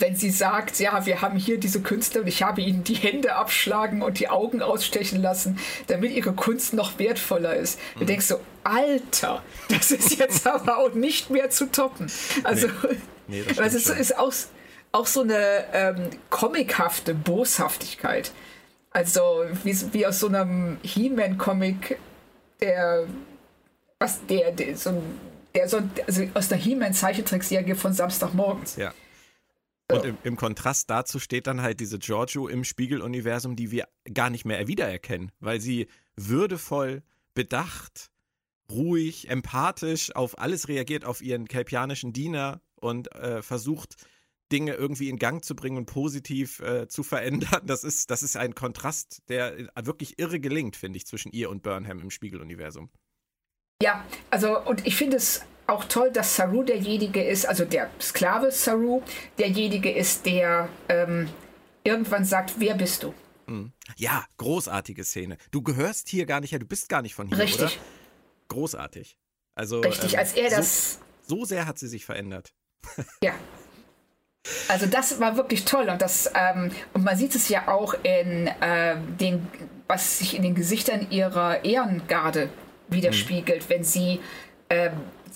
wenn 0.00 0.16
sie 0.16 0.30
sagt, 0.30 0.78
ja, 0.80 1.06
wir 1.06 1.22
haben 1.22 1.38
hier 1.38 1.58
diese 1.58 1.80
Künstler 1.80 2.22
und 2.22 2.26
ich 2.26 2.42
habe 2.42 2.60
ihnen 2.60 2.84
die 2.84 2.94
Hände 2.94 3.34
abschlagen 3.34 4.02
und 4.02 4.20
die 4.20 4.28
Augen 4.28 4.62
ausstechen 4.62 5.20
lassen, 5.22 5.58
damit 5.86 6.12
ihre 6.12 6.32
Kunst 6.32 6.72
noch 6.74 6.98
wertvoller 6.98 7.54
ist. 7.54 7.78
Mhm. 7.94 8.00
Du 8.00 8.04
denkst 8.06 8.26
so, 8.26 8.40
Alter, 8.64 9.42
das 9.68 9.90
ist 9.90 10.18
jetzt 10.18 10.46
aber 10.46 10.78
auch 10.78 10.94
nicht 10.94 11.30
mehr 11.30 11.50
zu 11.50 11.70
toppen. 11.70 12.10
Also, 12.44 12.68
nee. 12.68 12.96
Nee, 13.28 13.44
das 13.56 13.74
ist, 13.74 13.88
ist 13.88 14.18
auch, 14.18 14.32
auch 14.92 15.06
so 15.06 15.22
eine 15.22 15.64
ähm, 15.72 16.10
comichafte 16.30 17.14
Boshaftigkeit. 17.14 18.32
Also 18.90 19.44
wie, 19.64 19.76
wie 19.92 20.06
aus 20.06 20.18
so 20.18 20.28
einem 20.28 20.78
He-Man-Comic, 20.82 21.98
der 22.60 23.06
was 24.00 24.24
der, 24.26 24.52
der 24.52 24.76
so 24.76 24.90
ein 24.90 25.02
der 25.54 25.68
so, 25.68 25.78
also 26.06 26.22
aus 26.34 26.48
der 26.48 26.58
He-Man-Zeichentrickserie 26.58 27.74
von 27.74 27.92
Samstagmorgens. 27.92 28.76
Ja. 28.76 28.92
Und 29.90 30.04
im, 30.04 30.18
im, 30.22 30.36
Kontrast 30.36 30.90
dazu 30.90 31.18
steht 31.18 31.46
dann 31.46 31.62
halt 31.62 31.80
diese 31.80 31.98
Giorgio 31.98 32.46
im 32.46 32.64
Spiegeluniversum, 32.64 33.56
die 33.56 33.70
wir 33.70 33.88
gar 34.12 34.28
nicht 34.28 34.44
mehr 34.44 34.66
wiedererkennen, 34.68 35.32
weil 35.40 35.60
sie 35.60 35.88
würdevoll, 36.16 37.02
bedacht, 37.32 38.10
ruhig, 38.70 39.30
empathisch 39.30 40.14
auf 40.14 40.38
alles 40.38 40.68
reagiert, 40.68 41.06
auf 41.06 41.22
ihren 41.22 41.48
kelpianischen 41.48 42.12
Diener 42.12 42.60
und 42.76 43.14
äh, 43.14 43.40
versucht, 43.40 43.96
Dinge 44.52 44.74
irgendwie 44.74 45.08
in 45.08 45.18
Gang 45.18 45.44
zu 45.44 45.54
bringen 45.54 45.76
und 45.76 45.86
positiv 45.86 46.60
äh, 46.60 46.88
zu 46.88 47.02
verändern. 47.02 47.62
Das 47.64 47.84
ist, 47.84 48.10
das 48.10 48.22
ist 48.22 48.36
ein 48.36 48.54
Kontrast, 48.54 49.22
der 49.28 49.58
äh, 49.58 49.86
wirklich 49.86 50.18
irre 50.18 50.40
gelingt, 50.40 50.76
finde 50.76 50.96
ich, 50.96 51.06
zwischen 51.06 51.32
ihr 51.32 51.50
und 51.50 51.62
Burnham 51.62 52.00
im 52.00 52.10
Spiegeluniversum. 52.10 52.90
Ja, 53.82 54.04
also 54.30 54.60
und 54.60 54.86
ich 54.86 54.96
finde 54.96 55.18
es 55.18 55.42
auch 55.68 55.84
toll, 55.84 56.10
dass 56.10 56.34
Saru 56.34 56.62
derjenige 56.62 57.22
ist, 57.22 57.46
also 57.46 57.64
der 57.64 57.90
Sklave 58.00 58.50
Saru, 58.50 59.02
derjenige 59.38 59.90
ist, 59.90 60.26
der 60.26 60.68
ähm, 60.88 61.28
irgendwann 61.84 62.24
sagt, 62.24 62.54
wer 62.58 62.74
bist 62.74 63.02
du? 63.02 63.14
Mhm. 63.46 63.72
Ja, 63.96 64.24
großartige 64.38 65.04
Szene. 65.04 65.36
Du 65.50 65.62
gehörst 65.62 66.08
hier 66.08 66.26
gar 66.26 66.40
nicht 66.40 66.52
her, 66.52 66.58
du 66.58 66.66
bist 66.66 66.88
gar 66.88 67.02
nicht 67.02 67.14
von 67.14 67.28
hier, 67.28 67.38
Richtig. 67.38 67.60
oder? 67.60 67.72
Großartig. 68.48 69.18
Also, 69.54 69.80
Richtig, 69.80 70.14
ähm, 70.14 70.18
als 70.20 70.32
er 70.32 70.50
das. 70.50 71.00
So, 71.26 71.36
so 71.36 71.44
sehr 71.44 71.66
hat 71.66 71.78
sie 71.78 71.88
sich 71.88 72.04
verändert. 72.04 72.52
Ja. 73.22 73.32
Also 74.68 74.86
das 74.86 75.20
war 75.20 75.36
wirklich 75.36 75.66
toll 75.66 75.90
und 75.90 76.00
das 76.00 76.30
ähm, 76.34 76.70
und 76.94 77.04
man 77.04 77.18
sieht 77.18 77.34
es 77.34 77.50
ja 77.50 77.68
auch 77.68 77.92
in 78.02 78.48
ähm, 78.62 79.18
den, 79.18 79.46
was 79.88 80.20
sich 80.20 80.34
in 80.36 80.42
den 80.42 80.54
Gesichtern 80.54 81.10
ihrer 81.10 81.64
Ehrengarde 81.66 82.48
widerspiegelt, 82.88 83.64
mhm. 83.64 83.68
wenn 83.68 83.84
sie 83.84 84.20
ähm, 84.70 84.92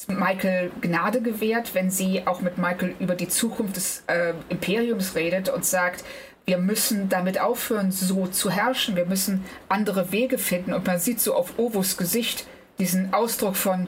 Michael 0.09 0.71
Gnade 0.81 1.23
gewährt, 1.23 1.75
wenn 1.75 1.91
sie 1.91 2.27
auch 2.27 2.41
mit 2.41 2.59
Michael 2.59 2.95
über 2.99 3.15
die 3.15 3.29
Zukunft 3.29 3.77
des 3.77 4.05
äh, 4.07 4.35
Imperiums 4.49 5.15
redet 5.15 5.49
und 5.49 5.65
sagt, 5.65 6.05
wir 6.45 6.59
müssen 6.59 7.09
damit 7.09 7.41
aufhören, 7.41 7.93
so 7.93 8.27
zu 8.27 8.51
herrschen, 8.51 8.97
wir 8.97 9.07
müssen 9.07 9.45
andere 9.69 10.13
Wege 10.13 10.39
finden 10.39 10.73
und 10.73 10.87
man 10.87 10.99
sieht 10.99 11.21
so 11.21 11.35
auf 11.35 11.59
Ovos 11.59 11.97
Gesicht 11.97 12.47
diesen 12.79 13.15
Ausdruck 13.15 13.57
von, 13.57 13.87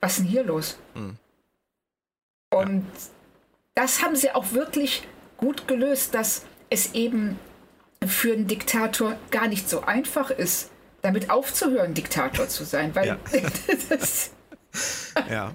was 0.00 0.12
ist 0.12 0.18
denn 0.18 0.26
hier 0.26 0.44
los? 0.44 0.78
Mhm. 0.94 1.16
Und 2.50 2.84
ja. 2.84 3.00
das 3.74 4.02
haben 4.02 4.16
sie 4.16 4.30
auch 4.32 4.52
wirklich 4.52 5.06
gut 5.36 5.68
gelöst, 5.68 6.14
dass 6.14 6.44
es 6.70 6.94
eben 6.94 7.38
für 8.06 8.32
einen 8.32 8.46
Diktator 8.46 9.16
gar 9.30 9.48
nicht 9.48 9.68
so 9.68 9.82
einfach 9.82 10.30
ist, 10.30 10.70
damit 11.02 11.30
aufzuhören, 11.30 11.94
Diktator 11.94 12.48
zu 12.48 12.64
sein, 12.64 12.94
weil 12.94 13.06
ja. 13.06 13.18
das, 13.88 14.32
ja. 15.30 15.52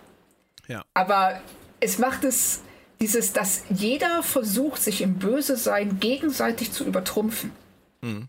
Ja. 0.67 0.83
Aber 0.93 1.39
es 1.79 1.99
macht 1.99 2.23
es 2.23 2.61
dieses, 2.99 3.33
dass 3.33 3.63
jeder 3.69 4.23
versucht, 4.23 4.81
sich 4.81 5.01
im 5.01 5.15
Böse-Sein 5.15 5.99
gegenseitig 5.99 6.71
zu 6.71 6.85
übertrumpfen. 6.85 7.51
Mhm. 8.01 8.27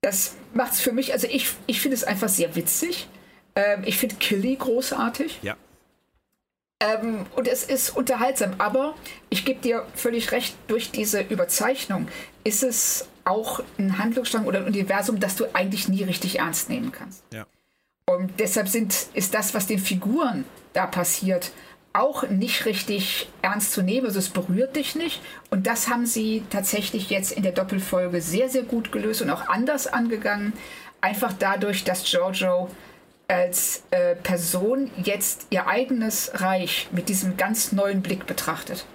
Das 0.00 0.34
macht 0.54 0.72
es 0.72 0.80
für 0.80 0.92
mich, 0.92 1.12
also 1.12 1.26
ich, 1.26 1.52
ich 1.66 1.80
finde 1.80 1.96
es 1.96 2.04
einfach 2.04 2.28
sehr 2.28 2.54
witzig. 2.56 3.08
Ähm, 3.54 3.82
ich 3.84 3.98
finde 3.98 4.16
Killy 4.16 4.56
großartig. 4.56 5.40
Ja. 5.42 5.56
Ähm, 6.80 7.26
und 7.34 7.48
es 7.48 7.64
ist 7.64 7.90
unterhaltsam, 7.90 8.54
aber 8.58 8.94
ich 9.30 9.44
gebe 9.44 9.60
dir 9.60 9.86
völlig 9.94 10.32
recht, 10.32 10.56
durch 10.68 10.90
diese 10.90 11.22
Überzeichnung 11.22 12.08
ist 12.44 12.62
es 12.62 13.08
auch 13.26 13.60
ein 13.78 13.98
Handlungsstrang 13.98 14.46
oder 14.46 14.60
ein 14.60 14.66
Universum, 14.66 15.20
das 15.20 15.36
du 15.36 15.44
eigentlich 15.52 15.88
nie 15.88 16.04
richtig 16.04 16.38
ernst 16.38 16.70
nehmen 16.70 16.92
kannst. 16.92 17.22
Ja. 17.32 17.46
Und 18.08 18.38
deshalb 18.38 18.68
sind, 18.68 19.08
ist 19.14 19.34
das, 19.34 19.52
was 19.52 19.66
den 19.66 19.80
Figuren 19.80 20.44
da 20.72 20.86
passiert, 20.86 21.50
auch 21.92 22.28
nicht 22.28 22.66
richtig 22.66 23.28
ernst 23.42 23.72
zu 23.72 23.82
nehmen. 23.82 24.06
Also 24.06 24.20
es 24.20 24.28
berührt 24.28 24.76
dich 24.76 24.94
nicht. 24.94 25.20
Und 25.50 25.66
das 25.66 25.88
haben 25.88 26.06
sie 26.06 26.44
tatsächlich 26.50 27.10
jetzt 27.10 27.32
in 27.32 27.42
der 27.42 27.52
Doppelfolge 27.52 28.20
sehr, 28.20 28.48
sehr 28.48 28.62
gut 28.62 28.92
gelöst 28.92 29.22
und 29.22 29.30
auch 29.30 29.48
anders 29.48 29.86
angegangen. 29.86 30.52
Einfach 31.00 31.32
dadurch, 31.32 31.84
dass 31.84 32.04
Giorgio 32.04 32.70
als 33.28 33.82
äh, 33.90 34.14
Person 34.14 34.90
jetzt 35.02 35.48
ihr 35.50 35.66
eigenes 35.66 36.30
Reich 36.34 36.88
mit 36.92 37.08
diesem 37.08 37.36
ganz 37.36 37.72
neuen 37.72 38.02
Blick 38.02 38.26
betrachtet. 38.26 38.86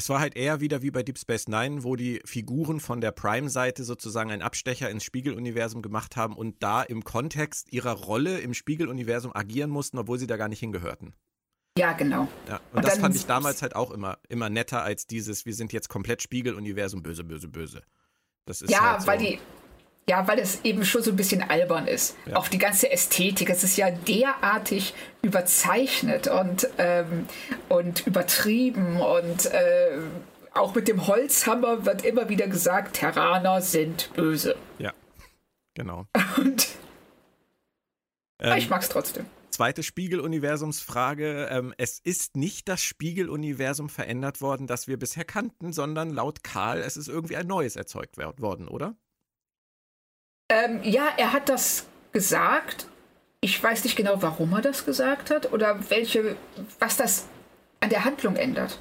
Es 0.00 0.08
war 0.08 0.18
halt 0.18 0.34
eher 0.34 0.62
wieder 0.62 0.80
wie 0.80 0.90
bei 0.90 1.02
Deep 1.02 1.18
Space 1.18 1.46
Nine, 1.46 1.84
wo 1.84 1.94
die 1.94 2.22
Figuren 2.24 2.80
von 2.80 3.02
der 3.02 3.12
Prime-Seite 3.12 3.84
sozusagen 3.84 4.30
einen 4.30 4.40
Abstecher 4.40 4.88
ins 4.88 5.04
Spiegeluniversum 5.04 5.82
gemacht 5.82 6.16
haben 6.16 6.38
und 6.38 6.62
da 6.62 6.80
im 6.82 7.04
Kontext 7.04 7.70
ihrer 7.70 7.92
Rolle 7.92 8.38
im 8.38 8.54
Spiegeluniversum 8.54 9.36
agieren 9.36 9.68
mussten, 9.68 9.98
obwohl 9.98 10.18
sie 10.18 10.26
da 10.26 10.38
gar 10.38 10.48
nicht 10.48 10.60
hingehörten. 10.60 11.12
Ja, 11.76 11.92
genau. 11.92 12.28
Ja, 12.48 12.62
und, 12.72 12.78
und 12.78 12.84
das 12.86 12.96
fand 12.96 13.14
ich 13.14 13.26
damals 13.26 13.60
halt 13.60 13.76
auch 13.76 13.90
immer, 13.90 14.16
immer 14.30 14.48
netter 14.48 14.82
als 14.82 15.06
dieses, 15.06 15.44
wir 15.44 15.54
sind 15.54 15.70
jetzt 15.74 15.90
komplett 15.90 16.22
Spiegeluniversum, 16.22 17.02
böse, 17.02 17.22
böse, 17.22 17.48
böse. 17.48 17.82
Das 18.46 18.62
ist 18.62 18.70
ja, 18.70 18.92
halt 18.92 19.02
so. 19.02 19.06
weil 19.06 19.18
die, 19.18 19.38
ja, 20.10 20.26
weil 20.26 20.40
es 20.40 20.64
eben 20.64 20.84
schon 20.84 21.04
so 21.04 21.12
ein 21.12 21.16
bisschen 21.16 21.40
albern 21.40 21.86
ist. 21.86 22.16
Ja. 22.26 22.34
Auch 22.34 22.48
die 22.48 22.58
ganze 22.58 22.90
Ästhetik. 22.90 23.48
Es 23.48 23.62
ist 23.62 23.76
ja 23.76 23.92
derartig 23.92 24.92
überzeichnet 25.22 26.26
und, 26.26 26.68
ähm, 26.78 27.26
und 27.68 28.04
übertrieben 28.08 29.00
und 29.00 29.46
äh, 29.46 29.98
auch 30.52 30.74
mit 30.74 30.88
dem 30.88 31.06
Holzhammer 31.06 31.86
wird 31.86 32.04
immer 32.04 32.28
wieder 32.28 32.48
gesagt, 32.48 32.96
Terraner 32.96 33.62
sind 33.62 34.10
böse. 34.14 34.56
Ja, 34.78 34.92
genau. 35.74 36.06
Und 36.38 36.66
ähm, 38.40 38.58
ich 38.58 38.68
mag's 38.68 38.88
trotzdem. 38.88 39.26
Zweite 39.50 39.84
Spiegeluniversumsfrage. 39.84 41.46
Ähm, 41.52 41.72
es 41.78 42.00
ist 42.00 42.36
nicht 42.36 42.68
das 42.68 42.82
Spiegeluniversum 42.82 43.88
verändert 43.88 44.40
worden, 44.40 44.66
das 44.66 44.88
wir 44.88 44.98
bisher 44.98 45.24
kannten, 45.24 45.72
sondern 45.72 46.10
laut 46.10 46.42
Karl, 46.42 46.80
es 46.80 46.96
ist 46.96 47.06
irgendwie 47.06 47.36
ein 47.36 47.46
neues 47.46 47.76
erzeugt 47.76 48.18
worden, 48.18 48.66
oder? 48.66 48.96
Ähm, 50.50 50.80
ja, 50.82 51.08
er 51.16 51.32
hat 51.32 51.48
das 51.48 51.86
gesagt. 52.12 52.86
Ich 53.40 53.62
weiß 53.62 53.84
nicht 53.84 53.96
genau, 53.96 54.20
warum 54.20 54.52
er 54.52 54.60
das 54.60 54.84
gesagt 54.84 55.30
hat 55.30 55.52
oder 55.52 55.88
welche, 55.88 56.36
was 56.78 56.98
das 56.98 57.26
an 57.80 57.88
der 57.88 58.04
Handlung 58.04 58.36
ändert. 58.36 58.78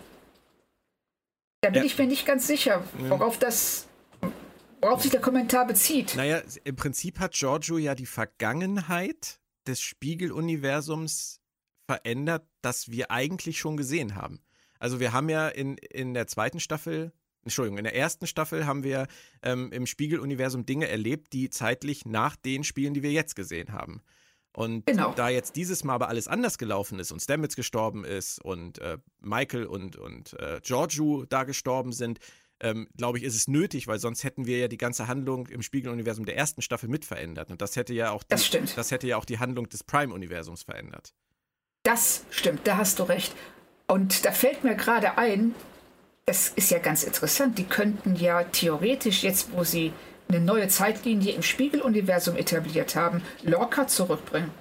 Da 1.62 1.70
bin 1.70 1.84
ja. 1.84 1.86
ich 1.86 1.98
mir 1.98 2.08
nicht 2.08 2.26
ganz 2.26 2.48
sicher, 2.48 2.84
worauf 2.98 3.38
das 3.38 3.88
worauf 4.82 5.02
sich 5.02 5.12
der 5.12 5.22
Kommentar 5.22 5.68
bezieht. 5.68 6.16
Naja, 6.16 6.42
im 6.64 6.76
Prinzip 6.76 7.20
hat 7.20 7.34
Giorgio 7.34 7.78
ja 7.78 7.96
die 7.96 8.06
Vergangenheit 8.06 9.40
des 9.68 9.82
Spiegeluniversums 9.82 11.42
verändert, 11.86 12.48
das 12.62 12.90
wir 12.92 13.12
eigentlich 13.12 13.60
schon 13.60 13.78
gesehen 13.78 14.16
haben. 14.16 14.42
Also 14.80 15.00
wir 15.00 15.12
haben 15.12 15.28
ja 15.28 15.50
in, 15.50 15.78
in 15.78 16.14
der 16.14 16.28
zweiten 16.28 16.60
Staffel, 16.60 17.12
Entschuldigung, 17.44 17.78
in 17.78 17.86
der 17.86 17.96
ersten 17.96 18.28
Staffel 18.28 18.66
haben 18.66 18.84
wir 18.84 19.08
ähm, 19.42 19.72
im 19.72 19.86
Spiegeluniversum 19.86 20.66
Dinge 20.66 20.88
erlebt, 20.88 21.34
die 21.34 21.50
zeitlich 21.50 22.06
nach 22.06 22.36
den 22.36 22.64
Spielen, 22.64 22.94
die 22.94 23.04
wir 23.04 23.12
jetzt 23.12 23.36
gesehen 23.36 23.72
haben. 23.72 24.02
Und 24.52 24.86
genau. 24.88 25.14
da 25.14 25.30
jetzt 25.30 25.56
dieses 25.56 25.84
Mal 25.84 25.94
aber 25.94 26.10
alles 26.10 26.28
anders 26.28 26.58
gelaufen 26.58 27.00
ist 27.00 27.12
und 27.12 27.22
Stamets 27.22 27.56
gestorben 27.56 28.04
ist 28.04 28.44
und 28.44 28.80
äh, 28.80 28.98
Michael 29.22 29.66
und, 29.66 29.96
und 29.96 30.34
äh, 30.40 30.60
Giorgio 30.62 31.26
da 31.26 31.44
gestorben 31.44 31.94
sind, 31.94 32.20
ähm, 32.62 32.90
glaube 32.98 33.20
ich, 33.20 33.24
ist 33.24 33.36
es 33.36 33.48
nötig, 33.48 33.88
weil 33.88 34.00
sonst 34.00 34.24
hätten 34.24 34.46
wir 34.46 34.58
ja 34.58 34.68
die 34.68 34.78
ganze 34.78 35.08
Handlung 35.08 35.48
im 35.48 35.62
Spiegeluniversum 35.62 36.26
der 36.26 36.36
ersten 36.36 36.62
Staffel 36.62 36.90
mit 36.90 37.06
verändert. 37.06 37.52
Und 37.52 37.62
das 37.62 37.76
hätte 37.76 37.94
ja 37.94 38.12
auch 38.12 38.24
die, 38.24 38.30
das, 38.30 38.46
stimmt. 38.46 38.78
das 38.78 38.92
hätte 38.92 39.08
ja 39.08 39.18
auch 39.18 39.26
die 39.26 39.40
Handlung 39.40 39.70
des 39.70 39.84
Prime-Universums 39.84 40.64
verändert. 40.64 41.14
Das 41.84 42.26
stimmt, 42.30 42.68
da 42.68 42.78
hast 42.78 43.00
du 43.00 43.04
recht. 43.04 43.34
Und 43.88 44.26
da 44.26 44.32
fällt 44.32 44.64
mir 44.64 44.76
gerade 44.76 45.18
ein, 45.18 45.56
das 46.30 46.50
ist 46.50 46.70
ja 46.70 46.78
ganz 46.78 47.02
interessant, 47.02 47.58
die 47.58 47.64
könnten 47.64 48.16
ja 48.16 48.44
theoretisch 48.44 49.24
jetzt, 49.24 49.52
wo 49.52 49.64
sie 49.64 49.94
eine 50.28 50.40
neue 50.40 50.68
Zeitlinie 50.68 51.34
im 51.34 51.42
Spiegeluniversum 51.42 52.36
etabliert 52.36 52.96
haben, 52.96 53.24
Lorca 53.42 53.88
zurückbringen. 53.88 54.52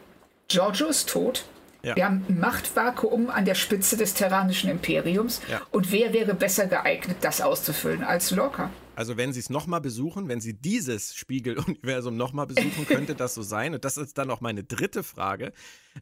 Giorgio 0.49 0.87
ist 0.87 1.11
tot. 1.11 1.45
Ja. 1.83 1.95
Wir 1.95 2.07
haben 2.07 2.25
ein 2.27 2.41
Machtvakuum 2.41 3.29
an 3.29 3.45
der 3.45 3.55
Spitze 3.55 3.99
des 3.99 4.15
terranischen 4.15 4.71
Imperiums. 4.71 5.43
Ja. 5.51 5.61
Und 5.71 5.93
wer 5.93 6.15
wäre 6.15 6.33
besser 6.33 6.67
geeignet, 6.69 7.19
das 7.21 7.43
auszufüllen 7.43 8.03
als 8.03 8.31
Lorca? 8.31 8.71
Also 8.97 9.19
wenn 9.19 9.35
Sie 9.35 9.41
es 9.41 9.51
nochmal 9.51 9.83
besuchen, 9.83 10.27
wenn 10.29 10.41
Sie 10.41 10.55
dieses 10.55 11.15
Spiegeluniversum 11.15 12.17
nochmal 12.17 12.47
besuchen, 12.47 12.87
könnte 12.87 13.15
das 13.15 13.35
so 13.35 13.43
sein. 13.43 13.75
Und 13.75 13.85
das 13.85 13.99
ist 13.99 14.17
dann 14.17 14.31
auch 14.31 14.41
meine 14.41 14.65
dritte 14.65 15.03
Frage. 15.03 15.53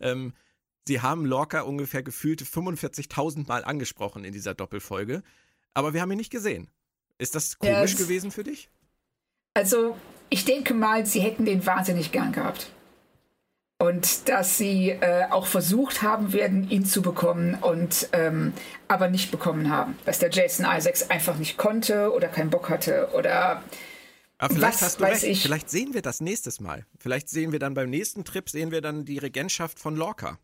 Ähm, 0.00 0.32
Sie 0.86 1.00
haben 1.00 1.26
Lorca 1.26 1.62
ungefähr 1.62 2.04
gefühlte 2.04 2.44
45.000 2.44 3.48
Mal 3.48 3.64
angesprochen 3.64 4.24
in 4.24 4.32
dieser 4.32 4.54
Doppelfolge. 4.54 5.24
Aber 5.76 5.92
wir 5.92 6.00
haben 6.00 6.10
ihn 6.10 6.16
nicht 6.16 6.30
gesehen. 6.30 6.68
Ist 7.18 7.34
das 7.34 7.58
komisch 7.58 7.92
ja, 7.92 7.98
gewesen 7.98 8.30
für 8.30 8.42
dich? 8.42 8.70
Also, 9.52 9.94
ich 10.30 10.46
denke 10.46 10.72
mal, 10.72 11.04
sie 11.04 11.20
hätten 11.20 11.44
den 11.44 11.66
wahnsinnig 11.66 12.12
gern 12.12 12.32
gehabt. 12.32 12.70
Und 13.78 14.26
dass 14.30 14.56
sie 14.56 14.88
äh, 14.88 15.26
auch 15.28 15.46
versucht 15.46 16.00
haben 16.00 16.32
werden, 16.32 16.70
ihn 16.70 16.86
zu 16.86 17.02
bekommen 17.02 17.58
und 17.60 18.08
ähm, 18.14 18.54
aber 18.88 19.10
nicht 19.10 19.30
bekommen 19.30 19.68
haben. 19.68 19.98
Dass 20.06 20.18
der 20.18 20.30
Jason 20.30 20.64
Isaacs 20.64 21.10
einfach 21.10 21.36
nicht 21.36 21.58
konnte 21.58 22.10
oder 22.10 22.28
keinen 22.28 22.48
Bock 22.48 22.70
hatte 22.70 23.10
oder. 23.12 23.62
Aber 24.38 24.54
vielleicht 24.54 24.80
was, 24.80 24.82
hast 24.82 25.00
du 25.00 25.04
recht. 25.04 25.24
Ich. 25.24 25.42
Vielleicht 25.42 25.68
sehen 25.68 25.92
wir 25.92 26.00
das 26.00 26.22
nächstes 26.22 26.58
Mal. 26.58 26.86
Vielleicht 26.98 27.28
sehen 27.28 27.52
wir 27.52 27.58
dann 27.58 27.74
beim 27.74 27.90
nächsten 27.90 28.24
Trip 28.24 28.48
sehen 28.48 28.70
wir 28.70 28.80
dann 28.80 29.04
die 29.04 29.18
Regentschaft 29.18 29.78
von 29.78 29.94
Lorca. 29.94 30.38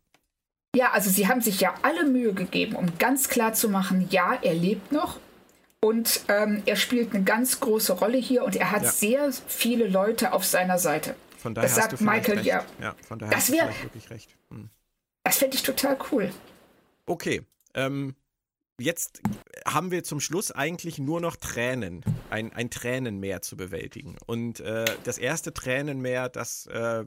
Ja, 0.75 0.91
also 0.91 1.09
sie 1.09 1.27
haben 1.27 1.41
sich 1.41 1.59
ja 1.59 1.75
alle 1.83 2.05
Mühe 2.05 2.33
gegeben, 2.33 2.75
um 2.75 2.97
ganz 2.97 3.29
klar 3.29 3.53
zu 3.53 3.69
machen, 3.69 4.07
ja, 4.09 4.39
er 4.41 4.55
lebt 4.55 4.91
noch 4.91 5.19
und 5.83 6.21
ähm, 6.29 6.63
er 6.65 6.77
spielt 6.77 7.13
eine 7.13 7.23
ganz 7.23 7.59
große 7.59 7.93
Rolle 7.93 8.17
hier 8.17 8.43
und 8.43 8.55
er 8.55 8.71
hat 8.71 8.83
ja. 8.83 8.91
sehr 8.91 9.31
viele 9.47 9.87
Leute 9.87 10.33
auf 10.33 10.45
seiner 10.45 10.79
Seite. 10.79 11.15
Von 11.37 11.53
daher 11.53 11.69
das 11.69 11.75
sagt 11.75 12.01
Michael 12.01 12.35
recht. 12.35 12.45
ja. 12.45 12.65
ja. 12.81 12.95
Von 13.07 13.19
daher 13.19 13.35
das 13.35 13.51
wäre 13.51 13.69
wirklich 13.83 14.09
recht. 14.09 14.35
Hm. 14.49 14.69
Das 15.23 15.37
fände 15.37 15.55
ich 15.55 15.63
total 15.63 15.97
cool. 16.11 16.31
Okay. 17.05 17.43
Ähm, 17.75 18.15
jetzt 18.79 19.21
haben 19.67 19.91
wir 19.91 20.03
zum 20.03 20.19
Schluss 20.19 20.51
eigentlich 20.51 20.99
nur 20.99 21.21
noch 21.21 21.35
Tränen, 21.35 22.03
ein, 22.29 22.53
ein 22.53 22.69
Tränenmeer 22.69 23.41
zu 23.41 23.57
bewältigen. 23.57 24.17
Und 24.25 24.59
äh, 24.61 24.85
das 25.03 25.17
erste 25.17 25.53
Tränenmeer, 25.53 26.29
das 26.29 26.65
äh, 26.67 27.05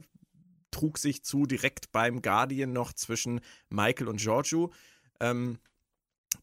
trug 0.71 0.97
sich 0.97 1.23
zu 1.23 1.45
direkt 1.45 1.91
beim 1.91 2.21
Guardian 2.21 2.73
noch 2.73 2.93
zwischen 2.93 3.41
Michael 3.69 4.07
und 4.07 4.19
Giorgio. 4.19 4.71
Ähm, 5.19 5.59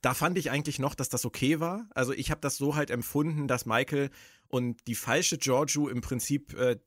da 0.01 0.15
fand 0.15 0.39
ich 0.39 0.51
eigentlich 0.51 0.79
noch, 0.79 0.95
dass 0.95 1.09
das 1.09 1.25
okay 1.25 1.61
war. 1.61 1.89
Also 1.95 2.13
ich 2.13 2.31
habe 2.31 2.41
das 2.41 2.57
so 2.57 2.75
halt 2.75 2.91
empfunden, 2.91 3.49
dass 3.49 3.67
Michael 3.67 4.11
und 4.49 4.87
die 4.87 4.95
falsche 4.95 5.39
Giorgio 5.39 5.89
im 5.89 6.01
Prinzip 6.01 6.55
äh, 6.55 6.79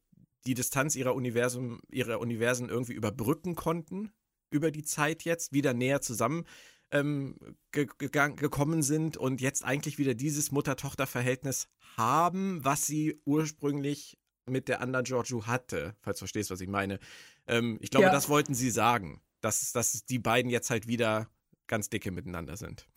die 0.46 0.54
Distanz 0.54 0.96
ihrer 0.96 1.14
Universum, 1.16 1.82
ihrer 1.90 2.20
Universen 2.20 2.70
irgendwie 2.70 2.94
überbrücken 2.94 3.56
konnten 3.56 4.12
über 4.50 4.72
die 4.72 4.84
Zeit 4.84 5.24
jetzt, 5.24 5.52
wieder 5.52 5.74
näher 5.74 6.02
zusammen 6.02 6.46
ähm, 6.92 7.36
ge 7.72 7.88
gekommen 7.98 8.82
sind 8.82 9.18
und 9.18 9.42
jetzt 9.42 9.64
eigentlich 9.64 9.98
wieder 9.98 10.14
dieses 10.14 10.52
Mutter-Tochter-Verhältnis 10.52 11.68
haben, 11.98 12.64
was 12.64 12.86
sie 12.86 13.22
ursprünglich 13.26 14.18
mit 14.50 14.68
der 14.68 14.82
anderen 14.82 15.06
Giorgio 15.06 15.45
hatte, 15.48 15.95
falls 16.02 16.18
du 16.18 16.22
verstehst, 16.22 16.52
was 16.52 16.62
ich 16.62 16.70
meine. 16.70 17.00
Ähm, 17.48 17.78
ich 17.82 17.89
glaube, 17.89 18.08
ja. 18.08 18.12
das 18.12 18.30
wollten 18.30 18.54
sie 18.54 18.70
sagen, 18.70 19.22
dass, 19.41 19.72
dass 19.72 20.06
die 20.06 20.20
beiden 20.20 20.50
jetzt 20.50 20.70
halt 20.70 20.88
wieder 20.88 21.28
ganz 21.68 21.89
dicke 21.89 22.12
miteinander 22.12 22.58
sind. 22.58 22.88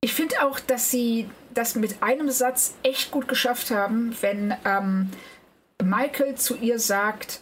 Ich 0.00 0.12
finde 0.12 0.42
auch, 0.44 0.60
dass 0.60 0.90
sie 0.90 1.28
das 1.52 1.74
mit 1.74 2.02
einem 2.02 2.30
Satz 2.30 2.74
echt 2.82 3.10
gut 3.10 3.28
geschafft 3.28 3.70
haben, 3.70 4.16
wenn 4.20 4.54
ähm, 4.64 5.10
Michael 5.82 6.36
zu 6.36 6.56
ihr 6.56 6.78
sagt, 6.78 7.40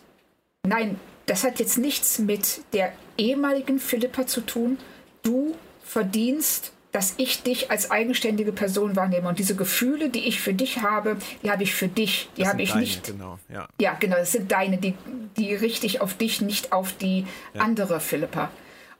nein, 0.66 0.99
das 1.26 1.45
hat 1.45 1.59
jetzt 1.59 1.78
nichts 1.78 2.18
mit 2.18 2.62
der 2.72 2.92
ehemaligen 3.18 3.78
Philippa 3.78 4.26
zu 4.26 4.40
tun. 4.40 4.78
Du 5.22 5.57
verdienst, 5.82 6.74
dass 6.95 7.14
ich 7.16 7.42
dich 7.42 7.72
als 7.72 7.90
eigenständige 7.90 8.53
Person 8.53 8.95
wahrnehme. 8.95 9.28
Und 9.28 9.40
diese 9.40 9.57
Gefühle, 9.57 10.11
die 10.11 10.28
ich 10.28 10.40
für 10.40 10.55
dich 10.55 10.80
habe, 10.80 11.16
die 11.42 11.51
habe 11.51 11.64
ich 11.64 11.74
für 11.74 11.88
dich. 11.88 12.28
Die 12.36 12.47
habe 12.47 12.62
ich 12.62 12.68
deine, 12.70 12.82
nicht. 12.82 13.05
Genau, 13.05 13.40
ja. 13.53 13.66
ja, 13.80 13.97
genau, 13.99 14.14
das 14.14 14.30
sind 14.30 14.53
deine, 14.53 14.78
die, 14.78 14.95
die 15.36 15.57
richte 15.57 15.86
ich 15.86 16.01
auf 16.01 16.14
dich, 16.14 16.40
nicht 16.40 16.72
auf 16.72 16.92
die 16.92 17.26
ja. 17.53 17.62
andere 17.62 17.99
Philippa. 17.99 18.49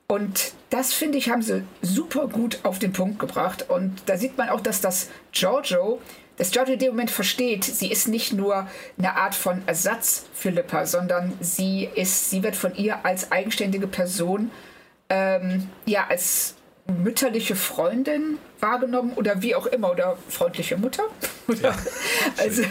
Und 0.09 0.55
das, 0.70 0.92
finde 0.92 1.18
ich, 1.18 1.30
haben 1.30 1.42
sie 1.42 1.62
super 1.82 2.26
gut 2.26 2.59
auf 2.64 2.80
den 2.80 2.92
Punkt 2.92 3.20
gebracht. 3.20 3.70
Und 3.70 4.03
da 4.07 4.16
sieht 4.16 4.36
man 4.36 4.49
auch, 4.49 4.61
dass 4.61 4.80
das 4.80 5.09
Giorgio, 5.30 6.01
dass 6.36 6.51
Giorgio 6.51 6.74
in 6.74 6.80
dem 6.80 6.90
Moment 6.90 7.12
versteht, 7.12 7.62
sie 7.62 7.92
ist 7.92 8.09
nicht 8.09 8.32
nur 8.32 8.66
eine 8.99 9.14
Art 9.14 9.36
von 9.36 9.62
Ersatz 9.66 10.26
Philippa, 10.34 10.84
sondern 10.86 11.32
sie 11.38 11.88
ist, 11.95 12.28
sie 12.28 12.42
wird 12.42 12.57
von 12.57 12.74
ihr 12.74 13.07
als 13.07 13.30
eigenständige 13.30 13.86
Person, 13.86 14.51
ähm, 15.11 15.68
ja, 15.86 16.09
als 16.09 16.57
mütterliche 16.87 17.57
Freundin 17.57 18.39
wahrgenommen 18.61 19.12
oder 19.14 19.43
wie 19.43 19.55
auch 19.55 19.66
immer, 19.66 19.91
oder 19.91 20.16
freundliche 20.28 20.76
Mutter. 20.76 21.05
Oder, 21.49 21.70
ja, 21.70 21.78
also. 22.39 22.62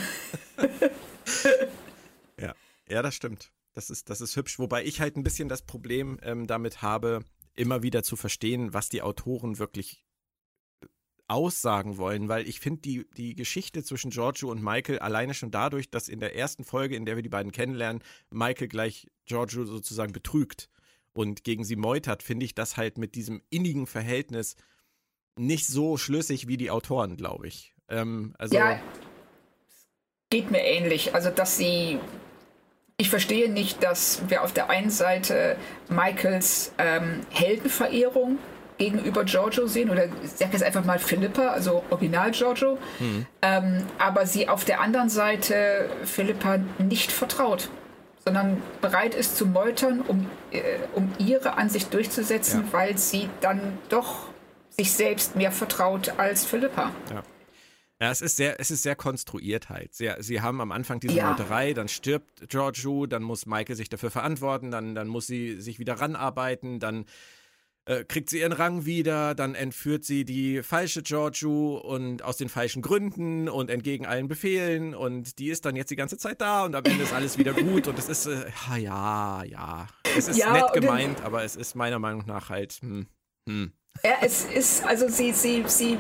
ja. 2.39 2.53
ja, 2.88 3.01
das 3.01 3.16
stimmt. 3.16 3.51
Das 3.74 3.89
ist, 3.89 4.09
das 4.09 4.22
ist 4.22 4.36
hübsch, 4.36 4.59
wobei 4.59 4.84
ich 4.84 5.01
halt 5.01 5.18
ein 5.18 5.24
bisschen 5.24 5.49
das 5.49 5.64
Problem 5.64 6.20
ähm, 6.22 6.45
damit 6.45 6.82
habe, 6.82 7.22
immer 7.55 7.82
wieder 7.82 8.03
zu 8.03 8.16
verstehen, 8.16 8.74
was 8.74 8.89
die 8.89 9.01
Autoren 9.01 9.57
wirklich 9.57 10.03
äh, 10.82 10.88
aussagen 11.28 11.97
wollen, 11.97 12.30
weil 12.30 12.47
ich 12.47 12.59
finde 12.59 12.82
die, 12.82 13.09
die 13.18 13.36
Geschichte 13.36 13.84
zwischen 13.84 14.11
Giorgio 14.11 14.51
und 14.51 14.64
Michael 14.64 14.99
alleine 14.99 15.34
schon 15.34 15.49
dadurch, 15.49 15.89
dass 15.89 16.07
in 16.07 16.20
der 16.20 16.36
ersten 16.36 16.64
Folge, 16.64 16.95
in 16.95 17.05
der 17.05 17.16
wir 17.16 17.24
die 17.24 17.30
beiden 17.30 17.51
kennenlernen, 17.51 18.03
Michael 18.30 18.68
gleich 18.68 19.09
Giorgio 19.26 19.66
sozusagen 19.66 20.14
betrügt 20.14 20.70
und 21.14 21.43
gegen 21.43 21.64
sie 21.64 21.76
meutert, 21.76 22.24
finde 22.24 22.45
ich 22.45 22.55
das 22.55 22.78
halt 22.78 22.97
mit 22.97 23.16
diesem 23.16 23.41
innigen 23.49 23.88
Verhältnis 23.88 24.55
nicht 25.36 25.68
so 25.68 25.97
schlüssig 25.97 26.47
wie 26.47 26.57
die 26.57 26.72
Autoren, 26.72 27.16
glaube 27.18 27.47
ich. 27.47 27.74
Ähm, 27.89 28.36
also 28.38 28.55
ja, 28.55 28.80
geht 30.30 30.51
mir 30.51 30.61
ähnlich. 30.61 31.16
Also, 31.16 31.30
dass 31.30 31.57
sie 31.57 31.99
ich 32.97 33.09
verstehe 33.09 33.51
nicht, 33.51 33.84
dass 33.84 34.22
wir 34.28 34.43
auf 34.43 34.53
der 34.53 34.70
einen 34.70 34.89
Seite 34.89 35.57
Michaels 35.89 36.72
ähm, 36.78 37.22
Heldenverehrung 37.32 38.38
gegenüber 38.78 39.24
Giorgio 39.24 39.68
sehen, 39.68 39.89
oder 39.89 40.05
ich 40.05 40.32
sage 40.32 40.53
jetzt 40.53 40.64
einfach 40.64 40.86
mal 40.86 40.99
Philippa, 40.99 41.47
also 41.47 41.84
Original 41.89 42.32
Giorgio, 42.32 42.78
mhm. 42.99 43.26
ähm, 43.41 43.84
aber 43.97 44.26
sie 44.26 44.47
auf 44.47 44.66
der 44.66 44.82
anderen 44.82 45.09
Seite 45.09 45.89
Philippa 46.03 46.59
nicht 46.80 47.11
vertraut, 47.11 47.70
sondern 48.24 48.61
bereit 48.82 49.15
ist 49.15 49.38
zu 49.38 49.45
meutern, 49.45 50.01
um, 50.01 50.30
äh, 50.51 50.61
um 50.93 51.11
ihre 51.17 51.57
Ansicht 51.57 51.93
durchzusetzen, 51.93 52.65
ja. 52.65 52.74
weil 52.74 52.97
sie 52.97 53.30
dann 53.41 53.78
doch 53.89 54.30
sich 54.69 54.91
selbst 54.93 55.36
mehr 55.36 55.51
vertraut 55.51 56.17
als 56.17 56.45
Philippa. 56.45 56.91
Ja. 57.11 57.24
Ja, 58.01 58.11
es 58.11 58.19
ist 58.19 58.36
sehr, 58.36 58.59
es 58.59 58.69
ist 58.69 58.84
sehr 58.84 58.97
konstruiert 58.97 59.69
halt. 59.69 59.93
Sie, 59.93 60.11
sie 60.19 60.41
haben 60.41 60.59
am 60.59 60.74
Anfang 60.74 60.99
diese 60.99 61.13
ja. 61.13 61.30
Meuterei, 61.30 61.74
dann 61.74 61.88
stirbt 61.88 62.49
Giorgio, 62.49 63.05
dann 63.05 63.24
muss 63.24 63.45
Michael 63.45 63.78
sich 63.78 63.88
dafür 63.88 64.11
verantworten, 64.11 64.71
dann, 64.71 64.93
dann 64.93 65.07
muss 65.07 65.26
sie 65.28 65.61
sich 65.61 65.80
wieder 65.80 66.01
ranarbeiten, 66.01 66.82
dann 66.82 67.05
äh, 67.86 68.03
kriegt 68.05 68.29
sie 68.29 68.39
ihren 68.39 68.53
Rang 68.53 68.86
wieder, 68.86 69.36
dann 69.36 69.55
entführt 69.55 70.05
sie 70.05 70.25
die 70.25 70.63
falsche 70.63 71.03
Giorgio 71.03 71.77
und 71.77 72.23
aus 72.23 72.38
den 72.38 72.49
falschen 72.49 72.81
Gründen 72.81 73.49
und 73.49 73.69
entgegen 73.69 74.05
allen 74.05 74.27
Befehlen 74.27 74.95
und 74.95 75.39
die 75.39 75.49
ist 75.49 75.65
dann 75.65 75.75
jetzt 75.75 75.91
die 75.91 75.95
ganze 75.95 76.17
Zeit 76.17 76.41
da 76.41 76.65
und 76.65 76.75
am 76.75 76.84
Ende 76.86 77.03
ist 77.03 77.13
alles 77.13 77.38
wieder 77.38 77.53
gut 77.53 77.88
und 77.88 77.99
es 77.99 78.07
ist, 78.07 78.27
äh, 78.27 78.45
ja, 78.79 79.43
ja, 79.43 79.88
es 80.17 80.27
ist 80.27 80.38
ja, 80.38 80.53
nett 80.53 80.73
gemeint, 80.73 81.21
aber 81.23 81.43
es 81.43 81.55
ist 81.55 81.75
meiner 81.75 81.99
Meinung 81.99 82.23
nach 82.25 82.49
halt, 82.49 82.73
hm, 82.81 83.07
hm. 83.47 83.73
Ja, 84.03 84.15
es 84.21 84.45
ist, 84.45 84.86
also 84.86 85.07
sie, 85.07 85.34
sie, 85.34 85.63
sie 85.67 85.97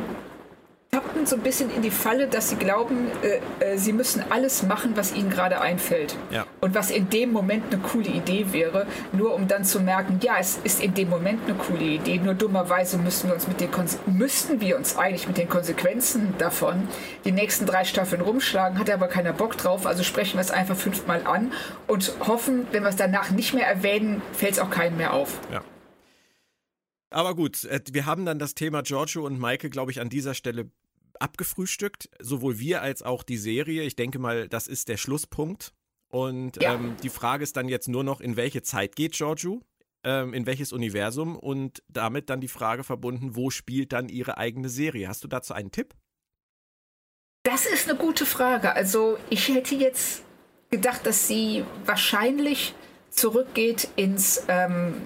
tappen 0.93 1.25
so 1.25 1.35
ein 1.35 1.41
bisschen 1.41 1.71
in 1.71 1.81
die 1.81 1.89
Falle, 1.89 2.27
dass 2.27 2.49
sie 2.49 2.55
glauben, 2.55 3.07
äh, 3.23 3.73
äh, 3.73 3.77
sie 3.77 3.93
müssen 3.93 4.23
alles 4.29 4.61
machen, 4.61 4.95
was 4.95 5.13
ihnen 5.13 5.31
gerade 5.31 5.59
einfällt. 5.59 6.15
Ja. 6.29 6.45
Und 6.61 6.75
was 6.75 6.91
in 6.91 7.09
dem 7.09 7.31
Moment 7.31 7.73
eine 7.73 7.81
coole 7.81 8.09
Idee 8.09 8.45
wäre, 8.51 8.85
nur 9.11 9.33
um 9.33 9.47
dann 9.47 9.65
zu 9.65 9.79
merken, 9.79 10.19
ja, 10.21 10.35
es 10.39 10.59
ist 10.63 10.83
in 10.83 10.93
dem 10.93 11.09
Moment 11.09 11.41
eine 11.47 11.55
coole 11.55 11.83
Idee, 11.83 12.19
nur 12.19 12.35
dummerweise 12.35 12.99
müssen 12.99 13.27
wir 13.27 13.33
uns 13.33 13.47
mit 13.47 13.59
den 13.59 13.71
Konse 13.71 13.97
müssten 14.05 14.61
wir 14.61 14.77
uns 14.77 14.95
eigentlich 14.95 15.27
mit 15.27 15.37
den 15.37 15.49
Konsequenzen 15.49 16.35
davon 16.37 16.87
die 17.25 17.31
nächsten 17.31 17.65
drei 17.65 17.85
Staffeln 17.85 18.21
rumschlagen, 18.21 18.77
hat 18.77 18.89
aber 18.91 19.07
keiner 19.07 19.33
Bock 19.33 19.57
drauf, 19.57 19.87
also 19.87 20.03
sprechen 20.03 20.37
wir 20.37 20.41
es 20.41 20.51
einfach 20.51 20.75
fünfmal 20.75 21.25
an 21.25 21.51
und 21.87 22.13
hoffen, 22.27 22.67
wenn 22.71 22.83
wir 22.83 22.89
es 22.89 22.95
danach 22.95 23.31
nicht 23.31 23.55
mehr 23.55 23.65
erwähnen, 23.65 24.21
fällt 24.31 24.53
es 24.53 24.59
auch 24.59 24.69
keinem 24.69 24.97
mehr 24.97 25.13
auf. 25.13 25.39
Ja. 25.51 25.63
Aber 27.09 27.35
gut, 27.35 27.63
äh, 27.65 27.79
wir 27.91 28.05
haben 28.05 28.25
dann 28.25 28.37
das 28.37 28.53
Thema 28.53 28.83
Giorgio 28.83 29.25
und 29.25 29.39
Maike, 29.39 29.69
glaube 29.69 29.91
ich, 29.91 29.99
an 29.99 30.09
dieser 30.09 30.33
Stelle 30.33 30.69
abgefrühstückt. 31.19 32.09
Sowohl 32.19 32.59
wir 32.59 32.81
als 32.81 33.01
auch 33.01 33.23
die 33.23 33.37
Serie. 33.37 33.83
Ich 33.83 33.95
denke 33.95 34.19
mal, 34.19 34.47
das 34.47 34.67
ist 34.67 34.87
der 34.89 34.97
Schlusspunkt. 34.97 35.73
Und 36.09 36.61
Ja. 36.61 36.75
ähm, 36.75 36.95
die 37.01 37.09
Frage 37.09 37.43
ist 37.43 37.57
dann 37.57 37.67
jetzt 37.69 37.87
nur 37.87 38.03
noch, 38.03 38.21
in 38.21 38.35
welche 38.35 38.61
Zeit 38.61 38.95
geht 38.95 39.13
Giorgio? 39.13 39.61
Ähm, 40.03 40.33
in 40.33 40.45
welches 40.45 40.73
Universum? 40.73 41.35
Und 41.37 41.81
damit 41.87 42.29
dann 42.29 42.41
die 42.41 42.47
Frage 42.47 42.83
verbunden, 42.83 43.35
wo 43.35 43.49
spielt 43.49 43.93
dann 43.93 44.09
ihre 44.09 44.37
eigene 44.37 44.69
Serie? 44.69 45.07
Hast 45.07 45.23
du 45.23 45.27
dazu 45.27 45.53
einen 45.53 45.71
Tipp? 45.71 45.95
Das 47.43 47.65
ist 47.65 47.89
eine 47.89 47.97
gute 47.97 48.25
Frage. 48.25 48.73
Also 48.73 49.17
ich 49.29 49.47
hätte 49.49 49.75
jetzt 49.75 50.23
gedacht, 50.69 51.05
dass 51.05 51.27
sie 51.27 51.63
wahrscheinlich 51.85 52.73
zurückgeht 53.09 53.89
ins 53.95 54.43
ähm, 54.47 55.01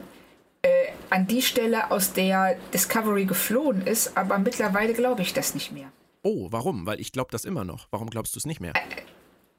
äh, 0.62 0.70
an 1.10 1.28
die 1.28 1.42
Stelle, 1.42 1.92
aus 1.92 2.14
der 2.14 2.56
Discovery 2.74 3.26
geflohen 3.26 3.86
ist, 3.86 4.18
aber 4.18 4.38
mittlerweile 4.40 4.94
glaube 4.94 5.22
ich 5.22 5.34
das 5.34 5.54
nicht 5.54 5.72
mehr. 5.72 5.92
Oh, 6.24 6.52
warum? 6.52 6.86
Weil 6.86 7.00
ich 7.00 7.12
glaube 7.12 7.32
das 7.32 7.46
immer 7.46 7.64
noch. 7.66 7.88
Warum 7.92 8.10
glaubst 8.10 8.36
du 8.36 8.40
es 8.40 8.46
nicht 8.46 8.60
mehr? 8.60 8.74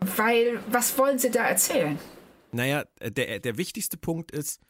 Weil, 0.01 0.63
was 0.71 0.97
wollen 0.99 1.19
sie 1.19 1.31
da 1.31 1.45
erzählen? 1.47 1.99
Naja, 2.53 2.85
äh, 3.01 3.11
der, 3.11 3.41
der 3.41 3.57
wichtigste 3.59 3.97
Punkt 3.97 4.31
ist, 4.31 4.61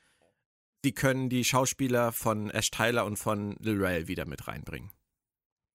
sie 0.85 0.93
können 0.93 1.29
die 1.29 1.45
Schauspieler 1.45 2.13
von 2.13 2.51
Ash 2.51 2.71
Tyler 2.71 3.05
und 3.05 3.17
von 3.19 3.57
Lil 3.61 3.85
Rel 3.85 4.09
wieder 4.09 4.25
mit 4.27 4.49
reinbringen. 4.49 4.91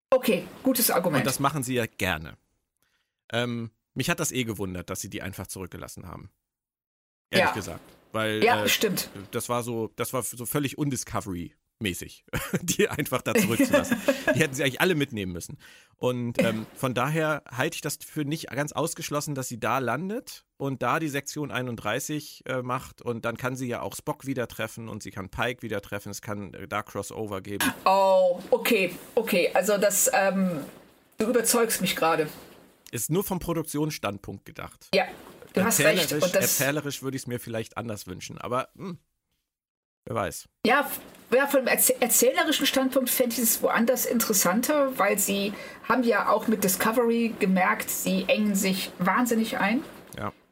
Okay, 0.09 0.45
gutes 0.63 0.91
Argument. 0.91 1.21
Und 1.21 1.27
das 1.27 1.39
machen 1.39 1.63
sie 1.63 1.75
ja 1.75 1.85
gerne. 1.85 2.37
Ähm, 3.31 3.71
mich 3.93 4.09
hat 4.09 4.19
das 4.19 4.31
eh 4.31 4.43
gewundert, 4.43 4.89
dass 4.89 5.01
sie 5.01 5.09
die 5.09 5.21
einfach 5.21 5.47
zurückgelassen 5.47 6.07
haben. 6.07 6.29
Ehrlich 7.31 7.49
Ja. 7.49 7.53
gesagt. 7.53 7.81
Weil 8.11 8.43
ja, 8.43 8.63
äh, 8.63 8.69
stimmt. 8.69 9.09
das 9.31 9.49
war 9.49 9.63
so, 9.63 9.91
das 9.95 10.13
war 10.13 10.21
so 10.21 10.45
völlig 10.45 10.77
undiscovery-mäßig, 11.83 12.23
die 12.61 12.89
einfach 12.89 13.21
da 13.21 13.33
zurückzulassen. 13.33 13.97
die 14.33 14.39
hätten 14.39 14.53
sie 14.53 14.63
eigentlich 14.63 14.81
alle 14.81 14.95
mitnehmen 14.95 15.31
müssen. 15.31 15.57
Und 15.97 16.41
ähm, 16.41 16.65
von 16.75 16.93
daher 16.93 17.43
halte 17.49 17.75
ich 17.75 17.81
das 17.81 17.97
für 18.05 18.25
nicht 18.25 18.49
ganz 18.49 18.73
ausgeschlossen, 18.73 19.35
dass 19.35 19.47
sie 19.47 19.59
da 19.59 19.79
landet 19.79 20.43
und 20.57 20.81
da 20.81 20.99
die 20.99 21.07
Sektion 21.07 21.51
31 21.51 22.43
äh, 22.45 22.61
macht 22.61 23.01
und 23.01 23.25
dann 23.25 23.37
kann 23.37 23.55
sie 23.55 23.67
ja 23.67 23.81
auch 23.81 23.95
Spock 23.95 24.25
wieder 24.25 24.47
treffen 24.47 24.89
und 24.89 25.03
sie 25.03 25.11
kann 25.11 25.29
Pike 25.29 25.61
wieder 25.61 25.81
treffen, 25.81 26.09
es 26.09 26.21
kann 26.21 26.53
äh, 26.53 26.67
da 26.67 26.83
Crossover 26.83 27.41
geben. 27.41 27.65
Oh, 27.85 28.39
okay, 28.49 28.93
okay. 29.15 29.51
Also 29.53 29.77
das, 29.77 30.09
ähm, 30.13 30.61
du 31.17 31.27
überzeugst 31.27 31.81
mich 31.81 31.95
gerade. 31.95 32.27
Ist 32.91 33.09
nur 33.09 33.23
vom 33.23 33.39
Produktionsstandpunkt 33.39 34.45
gedacht. 34.45 34.89
Ja, 34.93 35.05
du 35.53 35.63
hast 35.63 35.79
recht. 35.79 36.01
Erzählerisch, 36.01 36.23
Und 36.25 36.35
das, 36.35 36.59
erzählerisch 36.59 37.01
würde 37.01 37.15
ich 37.15 37.23
es 37.23 37.27
mir 37.27 37.39
vielleicht 37.39 37.77
anders 37.77 38.07
wünschen, 38.07 38.37
aber 38.37 38.69
hm, 38.75 38.99
wer 40.05 40.15
weiß. 40.15 40.47
Ja, 40.65 40.89
ja, 41.33 41.47
von 41.47 41.61
dem 41.61 41.67
Erzäh 41.67 41.95
erzählerischen 41.99 42.65
Standpunkt 42.65 43.09
fände 43.09 43.33
ich 43.33 43.39
es 43.39 43.63
woanders 43.63 44.05
interessanter, 44.05 44.97
weil 44.97 45.17
sie 45.17 45.53
haben 45.89 46.03
ja 46.03 46.29
auch 46.29 46.47
mit 46.47 46.63
Discovery 46.63 47.33
gemerkt, 47.39 47.89
sie 47.89 48.25
engen 48.27 48.55
sich 48.55 48.91
wahnsinnig 48.99 49.57
ein. 49.57 49.83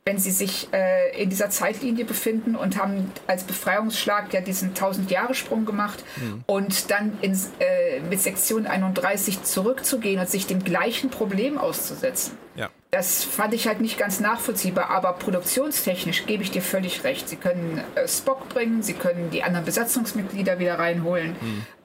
Wenn 0.03 0.17
sie 0.17 0.31
sich 0.31 0.69
äh, 0.73 1.21
in 1.21 1.29
dieser 1.29 1.51
Zeitlinie 1.51 2.05
befinden 2.05 2.55
und 2.55 2.81
haben 2.81 3.11
als 3.27 3.43
Befreiungsschlag 3.43 4.33
ja 4.33 4.41
diesen 4.41 4.73
1000-Jahre-Sprung 4.73 5.65
gemacht 5.65 6.03
und 6.47 6.89
dann 6.89 7.17
in, 7.21 7.33
äh, 7.59 7.99
mit 8.09 8.19
Sektion 8.19 8.65
31 8.65 9.43
zurückzugehen 9.43 10.19
und 10.19 10.29
sich 10.29 10.47
dem 10.47 10.63
gleichen 10.63 11.11
Problem 11.11 11.59
auszusetzen. 11.59 12.35
Ja. 12.55 12.69
Das 12.89 13.23
fand 13.23 13.53
ich 13.53 13.67
halt 13.67 13.79
nicht 13.79 13.97
ganz 13.97 14.19
nachvollziehbar, 14.19 14.89
aber 14.89 15.13
produktionstechnisch 15.13 16.25
gebe 16.25 16.41
ich 16.43 16.51
dir 16.51 16.63
völlig 16.63 17.03
recht. 17.03 17.29
Sie 17.29 17.37
können 17.37 17.81
äh, 17.93 18.07
Spock 18.07 18.49
bringen, 18.49 18.81
sie 18.81 18.93
können 18.93 19.29
die 19.29 19.43
anderen 19.43 19.65
Besatzungsmitglieder 19.65 20.57
wieder 20.57 20.79
reinholen. 20.79 21.35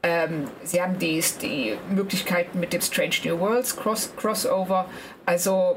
Ähm, 0.02 0.48
sie 0.64 0.80
haben 0.80 0.98
die, 0.98 1.22
die 1.42 1.74
Möglichkeiten 1.90 2.60
mit 2.60 2.72
dem 2.72 2.80
Strange 2.80 3.16
New 3.24 3.38
Worlds 3.38 3.76
Cross 3.76 4.14
Crossover. 4.16 4.86
Also 5.26 5.76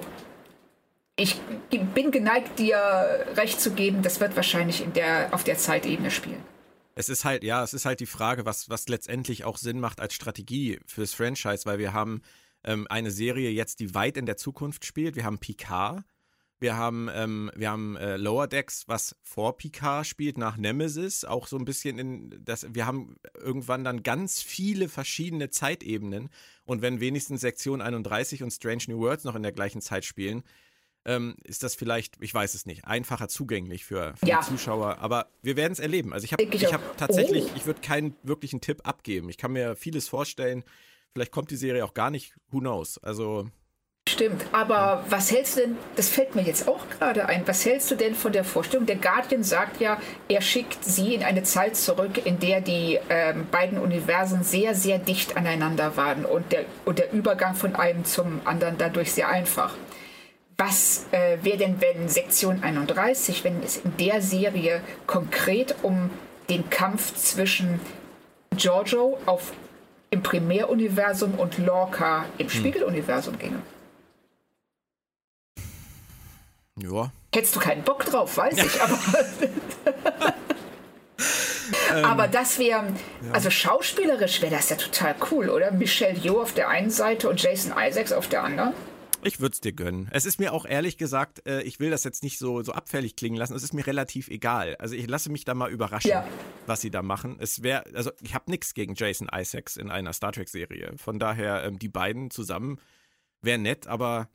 ich 1.19 1.39
bin 1.69 2.11
geneigt, 2.11 2.59
dir 2.59 3.25
recht 3.35 3.59
zu 3.59 3.71
geben, 3.71 4.01
das 4.01 4.19
wird 4.19 4.35
wahrscheinlich 4.35 4.81
in 4.81 4.93
der, 4.93 5.33
auf 5.33 5.43
der 5.43 5.57
Zeitebene 5.57 6.11
spielen. 6.11 6.41
Es 6.95 7.09
ist 7.09 7.25
halt, 7.25 7.43
ja, 7.43 7.63
es 7.63 7.73
ist 7.73 7.85
halt 7.85 7.99
die 7.99 8.05
Frage, 8.05 8.45
was, 8.45 8.69
was 8.69 8.87
letztendlich 8.87 9.43
auch 9.43 9.57
Sinn 9.57 9.79
macht 9.79 9.99
als 9.99 10.13
Strategie 10.13 10.79
fürs 10.85 11.13
Franchise, 11.13 11.65
weil 11.65 11.77
wir 11.77 11.93
haben 11.93 12.21
ähm, 12.63 12.87
eine 12.89 13.11
Serie 13.11 13.51
jetzt, 13.51 13.79
die 13.79 13.93
weit 13.93 14.17
in 14.17 14.25
der 14.25 14.37
Zukunft 14.37 14.85
spielt. 14.85 15.15
Wir 15.15 15.25
haben 15.25 15.39
Picard, 15.39 16.03
wir 16.59 16.75
haben, 16.75 17.09
ähm, 17.13 17.51
wir 17.55 17.71
haben 17.71 17.95
äh, 17.95 18.17
Lower 18.17 18.47
Decks, 18.47 18.83
was 18.87 19.15
vor 19.21 19.55
Picard 19.55 20.05
spielt, 20.05 20.37
nach 20.37 20.57
Nemesis, 20.57 21.23
auch 21.23 21.47
so 21.47 21.57
ein 21.57 21.63
bisschen 21.63 21.99
in 21.99 22.41
das, 22.43 22.65
wir 22.73 22.85
haben 22.85 23.15
irgendwann 23.33 23.85
dann 23.85 24.03
ganz 24.03 24.41
viele 24.41 24.89
verschiedene 24.89 25.49
Zeitebenen 25.49 26.29
und 26.65 26.81
wenn 26.81 26.99
wenigstens 26.99 27.41
Sektion 27.41 27.81
31 27.81 28.43
und 28.43 28.51
Strange 28.51 28.83
New 28.87 28.99
Worlds 28.99 29.23
noch 29.23 29.35
in 29.35 29.43
der 29.43 29.53
gleichen 29.53 29.81
Zeit 29.81 30.03
spielen, 30.03 30.43
ähm, 31.09 31.35
ist 31.43 31.63
das 31.63 31.75
vielleicht, 31.75 32.15
ich 32.21 32.33
weiß 32.33 32.53
es 32.53 32.65
nicht, 32.65 32.85
einfacher 32.85 33.27
zugänglich 33.27 33.83
für, 33.83 34.13
für 34.15 34.25
Ja. 34.27 34.39
die 34.41 34.45
Zuschauer. 34.47 34.99
Aber 34.99 35.27
wir 35.41 35.55
werden 35.57 35.73
es 35.73 35.79
erleben. 35.79 36.13
Also 36.13 36.25
ich 36.25 36.33
habe 36.33 36.43
ich 36.43 36.73
hab 36.73 36.97
tatsächlich, 36.97 37.45
Oh. 37.45 37.55
ich 37.55 37.65
würde 37.65 37.81
keinen 37.81 38.15
wirklichen 38.23 38.61
Tipp 38.61 38.81
abgeben. 38.87 39.27
Ich 39.29 39.37
kann 39.37 39.51
mir 39.51 39.75
vieles 39.75 40.07
vorstellen. 40.07 40.63
Vielleicht 41.13 41.31
kommt 41.31 41.49
die 41.49 41.55
Serie 41.55 41.83
auch 41.83 41.95
gar 41.95 42.11
nicht. 42.11 42.35
Who 42.51 42.59
knows? 42.59 42.99
Also 42.99 43.47
Stimmt, 44.07 44.43
aber 44.53 45.05
was 45.09 45.29
hältst 45.31 45.57
du 45.57 45.61
denn, 45.61 45.77
das 45.95 46.09
fällt 46.09 46.33
mir 46.33 46.41
jetzt 46.41 46.67
auch 46.67 46.89
gerade 46.89 47.27
ein, 47.27 47.47
was 47.47 47.63
hältst 47.63 47.91
du 47.91 47.95
denn 47.95 48.15
von 48.15 48.31
der 48.31 48.43
Vorstellung? 48.43 48.87
Der 48.87 48.95
Guardian 48.95 49.43
sagt 49.43 49.79
ja, 49.79 49.99
er 50.27 50.41
schickt 50.41 50.83
sie 50.83 51.13
in 51.13 51.21
eine 51.23 51.43
Zeit 51.43 51.75
zurück, 51.75 52.25
in 52.25 52.39
der 52.39 52.61
die 52.61 52.97
ähm, 53.09 53.45
beiden 53.51 53.77
Universen 53.77 54.43
sehr, 54.43 54.73
sehr 54.73 54.97
dicht 54.97 55.37
aneinander 55.37 55.95
waren 55.95 56.25
und 56.25 56.51
der, 56.51 56.65
und 56.85 56.97
der 56.97 57.13
Übergang 57.13 57.53
von 57.53 57.75
einem 57.75 58.03
zum 58.03 58.41
anderen 58.45 58.77
dadurch 58.79 59.11
sehr 59.11 59.29
einfach. 59.29 59.75
Was 60.59 61.05
äh, 61.11 61.37
wäre 61.41 61.57
denn, 61.57 61.79
wenn 61.79 62.09
Sektion 62.09 62.61
31, 62.61 63.45
wenn 63.45 63.63
es 63.63 63.77
in 63.77 63.95
der 63.95 64.21
Serie 64.21 64.81
konkret 65.07 65.73
um 65.83 66.09
den 66.49 66.69
Kampf 66.69 67.15
zwischen 67.15 67.79
Giorgio 68.57 69.17
auf, 69.25 69.53
im 70.09 70.21
Primäruniversum 70.21 71.35
und 71.35 71.59
Lorca 71.59 72.25
im 72.37 72.49
Spiegeluniversum 72.49 73.39
ginge? 73.39 73.61
ja, 76.75 77.09
Hättest 77.33 77.55
du 77.55 77.61
keinen 77.61 77.83
Bock 77.83 78.03
drauf, 78.03 78.35
weiß 78.35 78.57
ich, 78.57 78.81
aber. 78.81 78.99
aber 82.03 82.27
das 82.27 82.59
wäre, 82.59 82.83
also 83.31 83.49
schauspielerisch 83.49 84.41
wäre 84.41 84.55
das 84.55 84.69
ja 84.69 84.75
total 84.75 85.15
cool, 85.31 85.49
oder? 85.49 85.71
Michelle 85.71 86.17
Yeoh 86.17 86.41
auf 86.41 86.53
der 86.53 86.67
einen 86.67 86.89
Seite 86.89 87.29
und 87.29 87.41
Jason 87.41 87.73
Isaacs 87.77 88.11
auf 88.11 88.27
der 88.27 88.43
anderen. 88.43 88.73
Ich 89.23 89.39
würde 89.39 89.53
es 89.53 89.61
dir 89.61 89.73
gönnen. 89.73 90.07
Es 90.11 90.25
ist 90.25 90.39
mir 90.39 90.53
auch 90.53 90.65
ehrlich 90.65 90.97
gesagt, 90.97 91.45
äh, 91.45 91.61
ich 91.63 91.79
will 91.79 91.89
das 91.89 92.03
jetzt 92.03 92.23
nicht 92.23 92.37
so, 92.37 92.63
so 92.63 92.71
abfällig 92.71 93.15
klingen 93.15 93.35
lassen. 93.37 93.53
Es 93.55 93.63
ist 93.63 93.73
mir 93.73 93.85
relativ 93.85 94.27
egal. 94.29 94.75
Also 94.77 94.95
ich 94.95 95.07
lasse 95.07 95.29
mich 95.31 95.43
da 95.45 95.53
mal 95.53 95.69
überraschen, 95.69 96.11
Ja. 96.11 96.27
was 96.65 96.81
sie 96.81 96.89
da 96.91 97.01
machen. 97.01 97.37
Es 97.39 97.61
wäre, 97.63 97.85
also 97.93 98.11
ich 98.21 98.33
habe 98.33 98.49
nichts 98.49 98.73
gegen 98.73 98.95
Jason 98.95 99.29
Isaacs 99.33 99.77
in 99.77 99.89
einer 99.91 100.13
Star 100.13 100.31
Trek-Serie. 100.31 100.93
Von 100.97 101.19
daher, 101.19 101.63
ähm, 101.63 101.79
die 101.79 101.89
beiden 101.89 102.31
zusammen 102.31 102.79
wäre 103.41 103.57
nett, 103.59 103.87
aber 103.87 104.29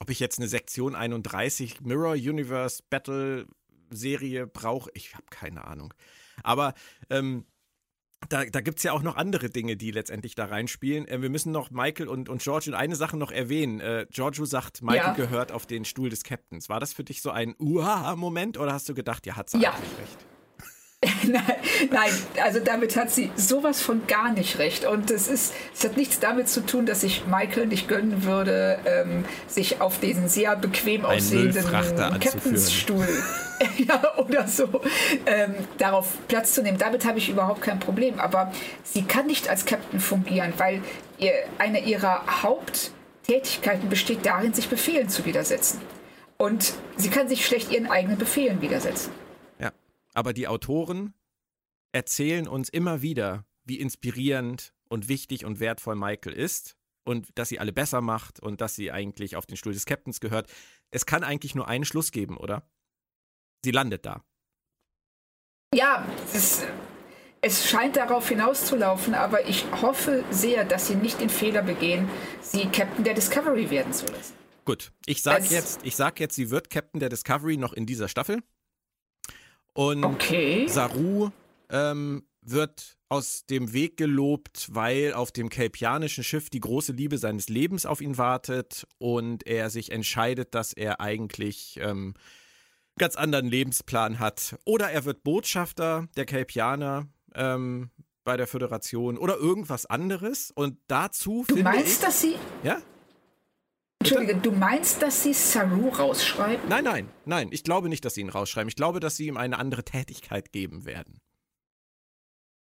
ob 0.00 0.10
ich 0.10 0.18
jetzt 0.20 0.38
eine 0.38 0.48
Sektion 0.48 0.94
31 0.96 1.80
Mirror 1.82 2.14
Universe 2.14 2.82
Battle 2.90 3.46
Serie 3.90 4.46
brauche, 4.46 4.90
ich 4.94 5.14
habe 5.14 5.26
keine 5.30 5.64
Ahnung. 5.64 5.94
Aber 6.42 6.74
ähm, 7.10 7.44
da, 8.28 8.44
da 8.44 8.60
gibt 8.60 8.78
es 8.78 8.84
ja 8.84 8.92
auch 8.92 9.02
noch 9.02 9.16
andere 9.16 9.50
Dinge, 9.50 9.76
die 9.76 9.90
letztendlich 9.90 10.34
da 10.34 10.46
reinspielen. 10.46 11.06
Äh, 11.08 11.22
wir 11.22 11.30
müssen 11.30 11.52
noch 11.52 11.70
Michael 11.70 12.08
und, 12.08 12.28
und 12.28 12.42
Giorgio 12.42 12.74
eine 12.74 12.96
Sache 12.96 13.16
noch 13.16 13.30
erwähnen. 13.30 13.80
Äh, 13.80 14.06
Giorgio 14.10 14.44
sagt, 14.44 14.82
Michael 14.82 14.98
Ja. 15.08 15.12
gehört 15.14 15.52
auf 15.52 15.66
den 15.66 15.84
Stuhl 15.84 16.08
des 16.10 16.22
Captains. 16.24 16.68
War 16.68 16.80
das 16.80 16.92
für 16.92 17.04
dich 17.04 17.22
so 17.22 17.30
ein 17.30 17.54
Uha-Moment 17.58 18.58
oder 18.58 18.72
hast 18.72 18.88
du 18.88 18.94
gedacht, 18.94 19.26
ja, 19.26 19.36
hat 19.36 19.50
sie 19.50 19.58
Ja. 19.58 19.70
eigentlich 19.72 19.98
recht? 19.98 20.18
nein, 21.90 22.12
also 22.44 22.60
damit 22.60 22.96
hat 22.96 23.10
sie 23.10 23.32
sowas 23.34 23.80
von 23.80 24.06
gar 24.06 24.32
nicht 24.32 24.58
recht. 24.58 24.84
Und 24.84 25.10
es 25.10 25.26
ist, 25.26 25.52
es 25.74 25.82
hat 25.84 25.96
nichts 25.96 26.20
damit 26.20 26.48
zu 26.48 26.64
tun, 26.64 26.86
dass 26.86 27.02
ich 27.02 27.26
Michael 27.26 27.66
nicht 27.66 27.88
gönnen 27.88 28.22
würde, 28.22 28.78
ähm, 28.84 29.24
sich 29.48 29.80
auf 29.80 29.98
diesen 29.98 30.28
sehr 30.28 30.54
bequem 30.54 31.04
aussehenden. 31.04 31.64
Captainsstuhl 32.20 33.08
ja, 33.78 34.16
oder 34.16 34.46
so 34.46 34.68
ähm, 35.26 35.54
darauf 35.78 36.06
Platz 36.28 36.54
zu 36.54 36.62
nehmen. 36.62 36.78
Damit 36.78 37.04
habe 37.04 37.18
ich 37.18 37.28
überhaupt 37.28 37.62
kein 37.62 37.80
Problem. 37.80 38.20
Aber 38.20 38.52
sie 38.84 39.02
kann 39.02 39.26
nicht 39.26 39.48
als 39.48 39.64
Captain 39.64 39.98
fungieren, 39.98 40.52
weil 40.58 40.82
ihr, 41.18 41.32
eine 41.58 41.80
ihrer 41.80 42.22
Haupttätigkeiten 42.42 43.88
besteht 43.88 44.24
darin, 44.24 44.54
sich 44.54 44.68
Befehlen 44.68 45.08
zu 45.08 45.24
widersetzen. 45.24 45.80
Und 46.38 46.74
sie 46.96 47.10
kann 47.10 47.28
sich 47.28 47.44
schlecht 47.44 47.72
ihren 47.72 47.90
eigenen 47.90 48.18
Befehlen 48.18 48.62
widersetzen. 48.62 49.10
Aber 50.14 50.32
die 50.32 50.48
Autoren 50.48 51.14
erzählen 51.92 52.48
uns 52.48 52.68
immer 52.68 53.02
wieder, 53.02 53.44
wie 53.64 53.78
inspirierend 53.78 54.74
und 54.88 55.08
wichtig 55.08 55.44
und 55.44 55.60
wertvoll 55.60 55.96
Michael 55.96 56.34
ist 56.34 56.76
und 57.04 57.28
dass 57.34 57.48
sie 57.48 57.58
alle 57.58 57.72
besser 57.72 58.00
macht 58.00 58.40
und 58.40 58.60
dass 58.60 58.74
sie 58.74 58.92
eigentlich 58.92 59.36
auf 59.36 59.46
den 59.46 59.56
Stuhl 59.56 59.72
des 59.72 59.86
Captains 59.86 60.20
gehört. 60.20 60.52
Es 60.90 61.06
kann 61.06 61.24
eigentlich 61.24 61.54
nur 61.54 61.68
einen 61.68 61.84
Schluss 61.84 62.12
geben, 62.12 62.36
oder? 62.36 62.68
Sie 63.64 63.70
landet 63.70 64.04
da. 64.06 64.24
Ja, 65.74 66.06
es, 66.34 66.64
es 67.40 67.68
scheint 67.68 67.96
darauf 67.96 68.28
hinauszulaufen, 68.28 69.14
aber 69.14 69.48
ich 69.48 69.64
hoffe 69.80 70.24
sehr, 70.30 70.64
dass 70.64 70.88
sie 70.88 70.96
nicht 70.96 71.20
den 71.20 71.30
Fehler 71.30 71.62
begehen, 71.62 72.08
sie 72.42 72.66
Captain 72.66 73.04
der 73.04 73.14
Discovery 73.14 73.70
werden 73.70 73.92
zu 73.92 74.06
lassen. 74.06 74.34
Gut, 74.64 74.92
ich 75.06 75.22
sag 75.22 75.50
jetzt, 75.50 75.80
ich 75.82 75.96
sag 75.96 76.20
jetzt, 76.20 76.36
sie 76.36 76.50
wird 76.50 76.70
Captain 76.70 77.00
der 77.00 77.08
Discovery 77.08 77.56
noch 77.56 77.72
in 77.72 77.86
dieser 77.86 78.08
Staffel. 78.08 78.42
Und 79.74 80.04
okay. 80.04 80.66
Saru 80.68 81.30
ähm, 81.70 82.24
wird 82.42 82.98
aus 83.08 83.46
dem 83.46 83.72
Weg 83.72 83.96
gelobt, 83.96 84.68
weil 84.72 85.12
auf 85.12 85.32
dem 85.32 85.48
kelpianischen 85.48 86.24
Schiff 86.24 86.50
die 86.50 86.60
große 86.60 86.92
Liebe 86.92 87.18
seines 87.18 87.48
Lebens 87.48 87.86
auf 87.86 88.00
ihn 88.00 88.18
wartet 88.18 88.86
und 88.98 89.46
er 89.46 89.70
sich 89.70 89.92
entscheidet, 89.92 90.54
dass 90.54 90.72
er 90.72 91.00
eigentlich 91.00 91.78
ähm, 91.80 92.14
ganz 92.98 93.16
anderen 93.16 93.46
Lebensplan 93.46 94.18
hat. 94.18 94.56
Oder 94.64 94.90
er 94.90 95.04
wird 95.04 95.24
Botschafter 95.24 96.08
der 96.16 96.24
Kelpianer 96.24 97.06
ähm, 97.34 97.90
bei 98.24 98.36
der 98.36 98.46
Föderation 98.46 99.18
oder 99.18 99.36
irgendwas 99.36 99.86
anderes. 99.86 100.50
Und 100.50 100.78
dazu 100.88 101.44
du 101.46 101.56
meinst, 101.56 101.86
ich, 101.86 102.00
dass 102.00 102.20
sie. 102.20 102.36
Ja? 102.62 102.80
Entschuldige, 104.02 104.34
du 104.34 104.50
meinst, 104.50 105.00
dass 105.00 105.22
sie 105.22 105.32
Saru 105.32 105.88
rausschreiben? 105.88 106.68
Nein, 106.68 106.82
nein, 106.82 107.08
nein. 107.24 107.48
Ich 107.52 107.62
glaube 107.62 107.88
nicht, 107.88 108.04
dass 108.04 108.14
sie 108.14 108.22
ihn 108.22 108.30
rausschreiben. 108.30 108.68
Ich 108.68 108.74
glaube, 108.74 108.98
dass 108.98 109.16
sie 109.16 109.28
ihm 109.28 109.36
eine 109.36 109.58
andere 109.58 109.84
Tätigkeit 109.84 110.50
geben 110.50 110.84
werden. 110.84 111.20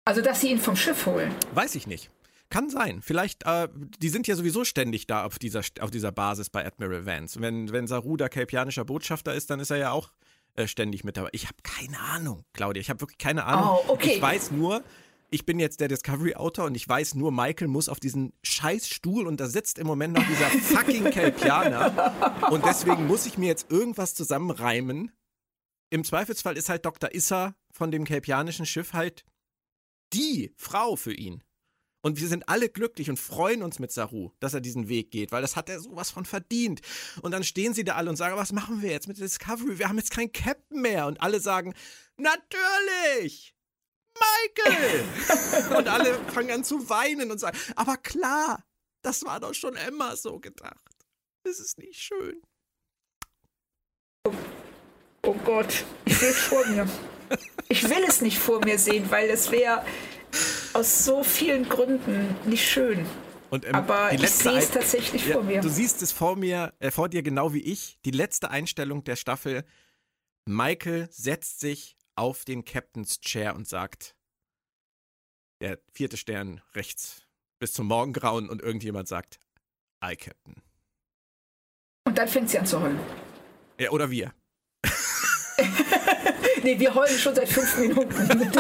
Also, 0.07 0.23
dass 0.23 0.41
sie 0.41 0.51
ihn 0.51 0.59
vom 0.59 0.77
Schiff 0.77 1.05
holen? 1.05 1.35
Weiß 1.53 1.75
ich 1.75 1.87
nicht. 1.87 2.11
Kann 2.49 2.71
sein. 2.71 3.03
Vielleicht, 3.03 3.45
äh, 3.45 3.69
die 3.99 4.09
sind 4.09 4.27
ja 4.27 4.35
sowieso 4.35 4.65
ständig 4.65 5.07
da 5.07 5.25
auf 5.25 5.39
dieser, 5.39 5.61
auf 5.81 5.91
dieser 5.91 6.11
Basis 6.11 6.49
bei 6.49 6.65
Admiral 6.65 7.05
Vance. 7.05 7.39
Wenn, 7.39 7.71
wenn 7.71 7.87
Saru 7.87 8.17
da 8.17 8.31
kelpianischer 8.31 8.87
Botschafter 8.87 9.35
ist, 9.35 9.51
dann 9.51 9.61
ist 9.61 9.71
er 9.71 9.77
ja 9.77 9.91
auch 9.91 10.13
äh, 10.55 10.67
ständig 10.67 11.05
mit 11.05 11.19
dabei. 11.19 11.29
Ich 11.33 11.45
habe 11.45 11.57
keine 11.63 12.01
Ahnung, 12.01 12.45
Claudia. 12.55 12.81
Ich 12.81 12.89
habe 12.89 13.03
wirklich 13.03 13.19
keine 13.19 13.45
Ahnung. 13.45 13.81
Oh, 13.89 13.93
okay. 13.93 14.15
Ich 14.15 14.23
weiß 14.23 14.53
nur, 14.53 14.83
ich 15.37 15.45
bin 15.45 15.59
jetzt 15.59 15.81
der 15.81 15.89
Discovery-Autor 15.89 16.65
und 16.65 16.75
ich 16.77 16.89
weiß 16.89 17.15
nur, 17.15 17.31
Michael 17.31 17.69
muss 17.69 17.91
auf 17.91 18.01
diesen 18.01 18.33
Scheißstuhl 18.43 19.27
und 19.27 19.39
da 19.39 19.49
sitzt 19.49 19.79
im 19.79 19.87
Moment 19.87 20.15
noch 20.15 20.27
dieser 20.27 20.49
fucking 20.63 21.11
Kelpianer. 21.11 22.49
Und 22.51 22.65
deswegen 22.65 23.07
muss 23.07 23.27
ich 23.27 23.37
mir 23.37 23.49
jetzt 23.49 23.71
irgendwas 23.71 24.15
zusammenreimen. 24.15 25.13
Im 25.91 26.05
Zweifelsfall 26.05 26.57
ist 26.57 26.71
halt 26.71 26.87
Dr. 26.87 27.15
Issa 27.15 27.55
von 27.71 27.91
dem 27.91 28.05
kelpianischen 28.05 28.65
Schiff 28.65 28.95
halt 28.95 29.27
die 30.15 30.55
Frau 30.57 30.97
für 30.97 31.13
ihn. 31.13 31.45
Und 32.01 32.19
wir 32.19 32.29
sind 32.29 32.49
alle 32.49 32.71
glücklich 32.71 33.11
und 33.11 33.19
freuen 33.19 33.63
uns 33.63 33.79
mit 33.79 33.93
Saru, 33.93 34.31
dass 34.41 34.55
er 34.55 34.63
diesen 34.63 34.89
Weg 34.89 35.11
geht, 35.11 35.33
weil 35.33 35.43
das 35.43 35.55
hat 35.55 35.69
er 35.69 35.81
sowas 35.81 36.11
von 36.11 36.25
verdient. 36.25 36.81
Und 37.21 37.33
dann 37.33 37.45
stehen 37.45 37.75
sie 37.75 37.85
da 37.85 37.97
alle 37.97 38.09
und 38.09 38.17
sagen, 38.17 38.39
was 38.39 38.53
machen 38.53 38.81
wir 38.81 38.91
jetzt 38.91 39.07
mit 39.07 39.19
der 39.19 39.27
Discovery? 39.27 39.79
Wir 39.79 39.91
haben 39.91 39.99
jetzt 39.99 40.13
keinen 40.13 40.33
Captain 40.33 40.81
mehr. 40.81 41.07
Und 41.07 41.21
alle 41.21 41.41
sagen, 41.41 41.75
natürlich! 42.17 43.56
Michael! 44.21 45.05
und 45.77 45.89
alle 45.89 46.15
fangen 46.33 46.51
an 46.51 46.65
zu 46.65 46.89
weinen 46.89 47.31
und 47.31 47.39
sagen, 47.39 47.59
aber 47.75 47.97
klar, 47.97 48.65
das 49.03 49.25
war 49.25 49.41
doch 49.41 49.55
schon 49.55 49.77
immer 49.77 50.17
so 50.17 50.39
gedacht. 50.39 50.81
Das 51.45 51.61
ist 51.61 51.79
nicht 51.79 52.01
schön. 52.01 52.43
Oh 55.23 55.35
Gott, 55.45 55.85
ich 56.05 56.19
sehe 56.19 56.31
es 56.31 56.39
vor 56.39 56.67
mir. 56.67 56.89
Ich 57.69 57.89
will 57.89 58.05
es 58.07 58.21
nicht 58.21 58.39
vor 58.39 58.65
mir 58.65 58.79
sehen, 58.79 59.11
weil 59.11 59.29
es 59.29 59.51
wäre 59.51 59.85
aus 60.73 61.05
so 61.05 61.25
vielen 61.25 61.69
Gründen 61.69 62.37
nicht 62.45 62.69
schön. 62.69 63.07
Und, 63.51 63.65
ähm, 63.65 63.75
Aber 63.75 64.11
die 64.11 64.23
ich 64.23 64.31
sehe 64.31 64.59
es 64.59 64.71
tatsächlich 64.71 65.27
Ja, 65.27 65.35
vor 65.35 65.43
mir. 65.43 65.61
Du 65.61 65.69
siehst 65.69 66.03
es 66.03 66.13
vor 66.13 66.37
mir, 66.37 66.75
äh, 66.81 66.91
vor 66.91 67.09
dir 67.09 67.23
genau 67.23 67.53
wie 67.53 67.63
ich. 67.63 67.99
Die 68.05 68.11
letzte 68.11 68.51
Einstellung 68.51 69.05
der 69.05 69.17
Staffel. 69.17 69.65
Michael 70.47 71.09
setzt 71.11 71.61
sich 71.61 71.97
auf 72.17 72.45
den 72.45 72.65
Captain's 72.65 73.21
Chair 73.21 73.55
und 73.55 73.69
sagt, 73.69 74.15
der 75.61 75.79
vierte 75.93 76.17
Stern 76.17 76.61
rechts 76.75 77.23
bis 77.59 77.73
zum 77.73 77.87
Morgengrauen 77.87 78.49
und 78.51 78.61
irgendjemand 78.63 79.09
sagt, 79.09 79.39
I, 80.05 80.17
Captain. 80.17 80.63
Und 82.07 82.19
dann 82.19 82.29
fängt 82.29 82.51
sie 82.51 82.59
an 82.59 82.67
zu 82.67 82.81
heulen. 82.81 82.99
Ja, 83.79 83.91
oder 83.91 84.11
wir. 84.11 84.33
Nee, 86.63 86.81
wir 86.81 86.95
heulen 86.95 87.17
schon 87.17 87.35
seit 87.35 87.49
fünf 87.49 87.79
Minuten. 87.79 88.15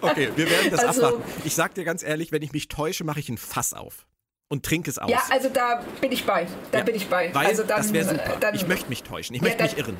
Okay, 0.00 0.30
wir 0.36 0.48
werden 0.50 0.70
das 0.70 0.84
Also- 0.84 1.06
abwarten. 1.06 1.32
Ich 1.44 1.54
sag 1.54 1.74
dir 1.74 1.84
ganz 1.84 2.02
ehrlich, 2.02 2.30
wenn 2.32 2.40
ich 2.42 2.52
mich 2.52 2.68
täusche, 2.68 3.04
mache 3.04 3.20
ich 3.20 3.28
ein 3.28 3.36
Fass 3.38 3.74
auf 3.74 4.06
und 4.48 4.64
trinke 4.64 4.88
es 4.90 4.98
aus. 4.98 5.10
ja, 5.10 5.22
also 5.30 5.48
da 5.48 5.82
bin 6.00 6.12
ich 6.12 6.24
bei. 6.24 6.46
Da 6.72 6.78
Ja, 6.78 6.84
bin 6.84 6.94
ich 6.94 7.08
bei. 7.08 7.34
Weil 7.34 7.46
also 7.46 7.62
dann, 7.64 7.78
das 7.78 7.92
wäre 7.92 8.08
super. 8.08 8.36
äh, 8.36 8.40
Dann, 8.40 8.54
ich 8.54 8.66
möchte 8.68 8.88
mich 8.88 9.02
täuschen. 9.02 9.34
Ich 9.34 9.42
Ja, 9.42 9.48
möchte 9.48 9.62
mich 9.64 9.76
irren. 9.78 9.96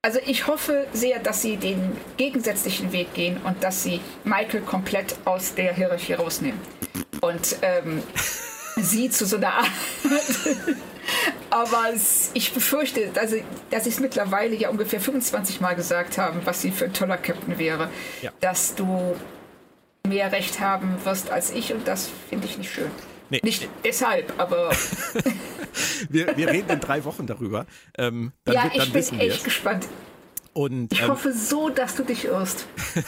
Also 0.00 0.20
ich 0.24 0.46
hoffe 0.46 0.86
sehr, 0.92 1.18
dass 1.18 1.42
sie 1.42 1.56
den 1.56 1.96
gegensätzlichen 2.16 2.92
Weg 2.92 3.14
gehen 3.14 3.38
und 3.42 3.64
dass 3.64 3.82
sie 3.82 4.00
Michael 4.22 4.60
komplett 4.60 5.16
aus 5.24 5.54
der 5.54 5.74
Hierarchie 5.74 6.12
rausnehmen. 6.12 6.60
Und 7.20 7.56
ähm, 7.62 8.04
sie 8.76 9.10
zu 9.10 9.26
so 9.26 9.38
einer 9.38 9.54
Art. 9.54 9.70
Aber 11.50 11.92
ich 12.34 12.52
befürchte, 12.52 13.08
dass 13.08 13.32
sie, 13.32 13.42
dass 13.70 13.84
sie 13.84 13.90
es 13.90 13.98
mittlerweile 13.98 14.54
ja 14.54 14.68
ungefähr 14.68 15.00
25 15.00 15.60
Mal 15.60 15.74
gesagt 15.74 16.16
haben, 16.16 16.42
was 16.44 16.62
sie 16.62 16.70
für 16.70 16.84
ein 16.84 16.92
toller 16.92 17.16
Captain 17.16 17.58
wäre. 17.58 17.90
Ja. 18.22 18.30
Dass 18.40 18.76
du 18.76 19.16
mehr 20.06 20.30
Recht 20.30 20.60
haben 20.60 20.96
wirst 21.04 21.30
als 21.30 21.50
ich 21.50 21.72
und 21.72 21.88
das 21.88 22.08
finde 22.28 22.46
ich 22.46 22.56
nicht 22.56 22.70
schön. 22.70 22.90
Nee. 23.30 23.40
Nicht 23.42 23.68
deshalb, 23.84 24.38
aber 24.38 24.70
Wir, 26.08 26.36
wir 26.36 26.48
reden 26.48 26.70
in 26.70 26.80
drei 26.80 27.04
Wochen 27.04 27.26
darüber. 27.26 27.66
Ähm, 27.96 28.32
dann 28.44 28.54
ja, 28.54 28.68
dann 28.68 28.88
ich 28.88 28.94
wissen 28.94 29.18
bin 29.18 29.28
echt 29.28 29.38
es. 29.38 29.44
gespannt. 29.44 29.86
Und 30.52 30.92
Ich 30.92 31.02
ähm, 31.02 31.08
hoffe 31.08 31.32
so, 31.32 31.68
dass 31.68 31.94
du 31.96 32.04
dich 32.04 32.24
irrst. 32.24 32.66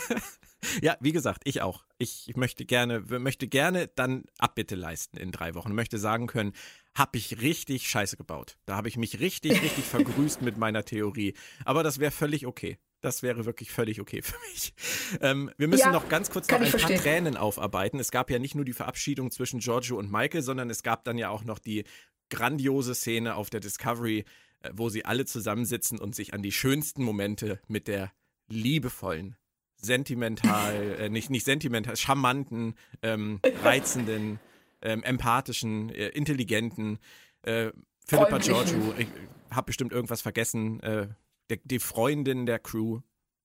Ja, 0.82 0.98
wie 1.00 1.12
gesagt, 1.12 1.40
ich 1.46 1.62
auch. 1.62 1.84
Ich 1.96 2.30
möchte 2.36 2.66
gerne, 2.66 3.00
möchte 3.00 3.48
gerne 3.48 3.88
dann 3.88 4.24
Abbitte 4.38 4.74
leisten 4.74 5.16
in 5.16 5.32
drei 5.32 5.54
Wochen. 5.54 5.74
Möchte 5.74 5.96
sagen 5.96 6.26
können, 6.26 6.52
habe 6.94 7.16
ich 7.16 7.40
richtig 7.40 7.88
Scheiße 7.88 8.18
gebaut. 8.18 8.58
Da 8.66 8.76
habe 8.76 8.86
ich 8.86 8.98
mich 8.98 9.20
richtig, 9.20 9.52
richtig 9.62 9.84
vergrüßt 9.90 10.42
mit 10.42 10.58
meiner 10.58 10.84
Theorie. 10.84 11.32
Aber 11.64 11.82
das 11.82 11.98
wäre 11.98 12.10
völlig 12.10 12.46
okay. 12.46 12.76
Das 13.00 13.22
wäre 13.22 13.46
wirklich 13.46 13.70
völlig 13.70 14.00
okay 14.00 14.20
für 14.22 14.36
mich. 14.50 14.74
Ähm, 15.20 15.50
wir 15.56 15.68
müssen 15.68 15.80
Ja, 15.80 15.92
noch 15.92 16.08
ganz 16.08 16.30
kurz 16.30 16.48
noch 16.48 16.56
ein 16.56 16.62
paar 16.62 16.70
verstehen. 16.70 17.00
Tränen 17.00 17.36
aufarbeiten. 17.36 17.98
Es 17.98 18.10
gab 18.10 18.30
ja 18.30 18.38
nicht 18.38 18.54
nur 18.54 18.64
die 18.64 18.72
Verabschiedung 18.74 19.30
zwischen 19.30 19.60
Giorgio 19.60 19.98
und 19.98 20.12
Michael, 20.12 20.42
sondern 20.42 20.68
es 20.70 20.82
gab 20.82 21.04
dann 21.04 21.16
ja 21.16 21.30
auch 21.30 21.44
noch 21.44 21.58
die 21.58 21.84
grandiose 22.28 22.94
Szene 22.94 23.34
auf 23.36 23.50
der 23.50 23.60
Discovery, 23.60 24.24
äh, 24.60 24.70
wo 24.74 24.88
sie 24.88 25.04
alle 25.04 25.24
zusammensitzen 25.24 25.98
und 25.98 26.14
sich 26.14 26.34
an 26.34 26.42
die 26.42 26.52
schönsten 26.52 27.02
Momente 27.02 27.60
mit 27.68 27.88
der 27.88 28.12
liebevollen, 28.48 29.36
sentimental, 29.76 30.96
äh, 30.98 31.08
nicht, 31.08 31.30
nicht 31.30 31.44
sentimental, 31.44 31.96
charmanten, 31.96 32.74
ähm, 33.02 33.40
reizenden, 33.62 34.38
ähm, 34.82 35.02
empathischen, 35.02 35.90
äh, 35.90 36.08
intelligenten 36.08 36.98
äh, 37.42 37.70
Philippa 38.06 38.40
Freundlichen. 38.40 38.64
Giorgio, 38.64 38.94
ich 38.98 39.08
habe 39.50 39.66
bestimmt 39.66 39.92
irgendwas 39.92 40.20
vergessen, 40.20 40.80
äh, 40.80 41.08
der, 41.50 41.58
die 41.64 41.78
Freundin 41.78 42.46
der 42.46 42.58
Crew. 42.58 43.00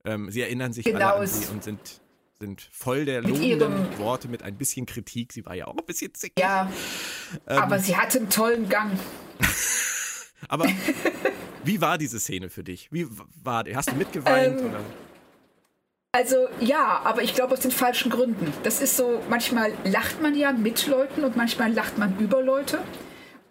Ähm, 0.05 0.29
sie 0.31 0.41
erinnern 0.41 0.71
sich 0.71 0.85
Genau, 0.85 0.99
alle 0.99 1.21
an 1.21 1.27
sie 1.27 1.51
und 1.51 1.63
sind, 1.63 2.01
sind 2.39 2.69
voll 2.71 3.05
der 3.05 3.21
lobenden 3.21 3.97
Worte 3.97 4.27
mit 4.27 4.43
ein 4.43 4.55
bisschen 4.55 4.85
Kritik. 4.85 5.33
Sie 5.33 5.45
war 5.45 5.55
ja 5.55 5.67
auch 5.67 5.75
ein 5.77 5.85
bisschen 5.85 6.13
zickig. 6.13 6.39
Ja, 6.39 6.71
Ähm. 7.47 7.57
aber 7.57 7.79
sie 7.79 7.97
hatte 7.97 8.19
einen 8.19 8.29
tollen 8.29 8.69
Gang. 8.69 8.91
Aber 10.47 10.67
wie 11.63 11.81
war 11.81 11.97
diese 11.97 12.19
Szene 12.19 12.49
für 12.51 12.63
dich? 12.63 12.89
Wie 12.91 13.07
war 13.41 13.63
die? 13.63 13.75
Hast 13.75 13.89
du 13.91 13.95
mitgeweint? 13.95 14.59
Ähm, 14.59 14.67
oder? 14.67 14.79
Also 16.11 16.47
ja, 16.61 17.01
aber 17.03 17.23
ich 17.23 17.33
glaube 17.33 17.53
aus 17.53 17.61
den 17.61 17.71
falschen 17.71 18.11
Gründen. 18.11 18.53
Das 18.63 18.79
ist 18.79 18.95
so, 18.95 19.21
manchmal 19.27 19.73
lacht 19.83 20.21
man 20.21 20.35
ja 20.35 20.51
mit 20.53 20.87
Leuten 20.87 21.23
und 21.23 21.35
manchmal 21.35 21.73
lacht 21.73 21.97
man 21.97 22.17
über 22.19 22.41
Leute. 22.41 22.79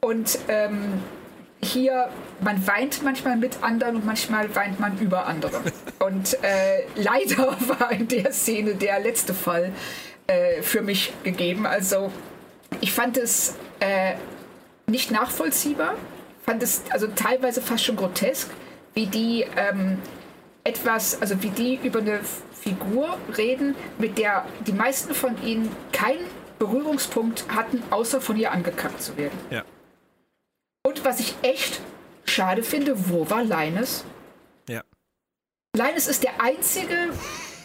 Und 0.00 0.38
ähm, 0.48 1.02
hier, 1.64 2.08
man 2.40 2.66
weint 2.66 3.02
manchmal 3.02 3.36
mit 3.36 3.62
anderen 3.62 3.96
und 3.96 4.06
manchmal 4.06 4.54
weint 4.54 4.78
man 4.78 4.98
über 4.98 5.26
andere. 5.26 5.62
Und 5.98 6.34
äh, 6.42 6.84
leider 6.94 7.56
war 7.78 7.90
in 7.90 8.08
der 8.08 8.32
Szene 8.32 8.74
der 8.74 9.00
letzte 9.00 9.34
Fall 9.34 9.72
äh, 10.26 10.62
für 10.62 10.82
mich 10.82 11.12
gegeben. 11.24 11.66
Also 11.66 12.12
ich 12.80 12.92
fand 12.92 13.16
es 13.16 13.56
äh, 13.80 14.14
nicht 14.86 15.10
nachvollziehbar, 15.10 15.94
fand 16.44 16.62
es 16.62 16.82
also 16.90 17.06
teilweise 17.08 17.62
fast 17.62 17.84
schon 17.84 17.96
grotesk, 17.96 18.50
wie 18.94 19.06
die 19.06 19.44
ähm, 19.56 19.98
etwas, 20.62 21.20
also 21.20 21.42
wie 21.42 21.50
die 21.50 21.78
über 21.82 22.00
eine 22.00 22.20
Figur 22.52 23.18
reden, 23.36 23.74
mit 23.98 24.18
der 24.18 24.44
die 24.66 24.72
meisten 24.72 25.14
von 25.14 25.42
ihnen 25.44 25.70
kein 25.92 26.16
Berührungspunkt 26.58 27.44
hatten, 27.48 27.82
außer 27.90 28.20
von 28.20 28.36
ihr 28.36 28.52
angekackt 28.52 29.02
zu 29.02 29.16
werden. 29.16 29.38
Ja. 29.50 29.64
Und 30.86 31.02
was 31.04 31.18
ich 31.18 31.34
echt 31.42 31.80
schade 32.26 32.62
finde, 32.62 33.08
wo 33.08 33.28
war 33.30 33.42
Linus? 33.42 34.04
Ja. 34.68 34.82
Linus 35.74 36.06
ist 36.06 36.22
der 36.22 36.42
einzige, 36.42 37.10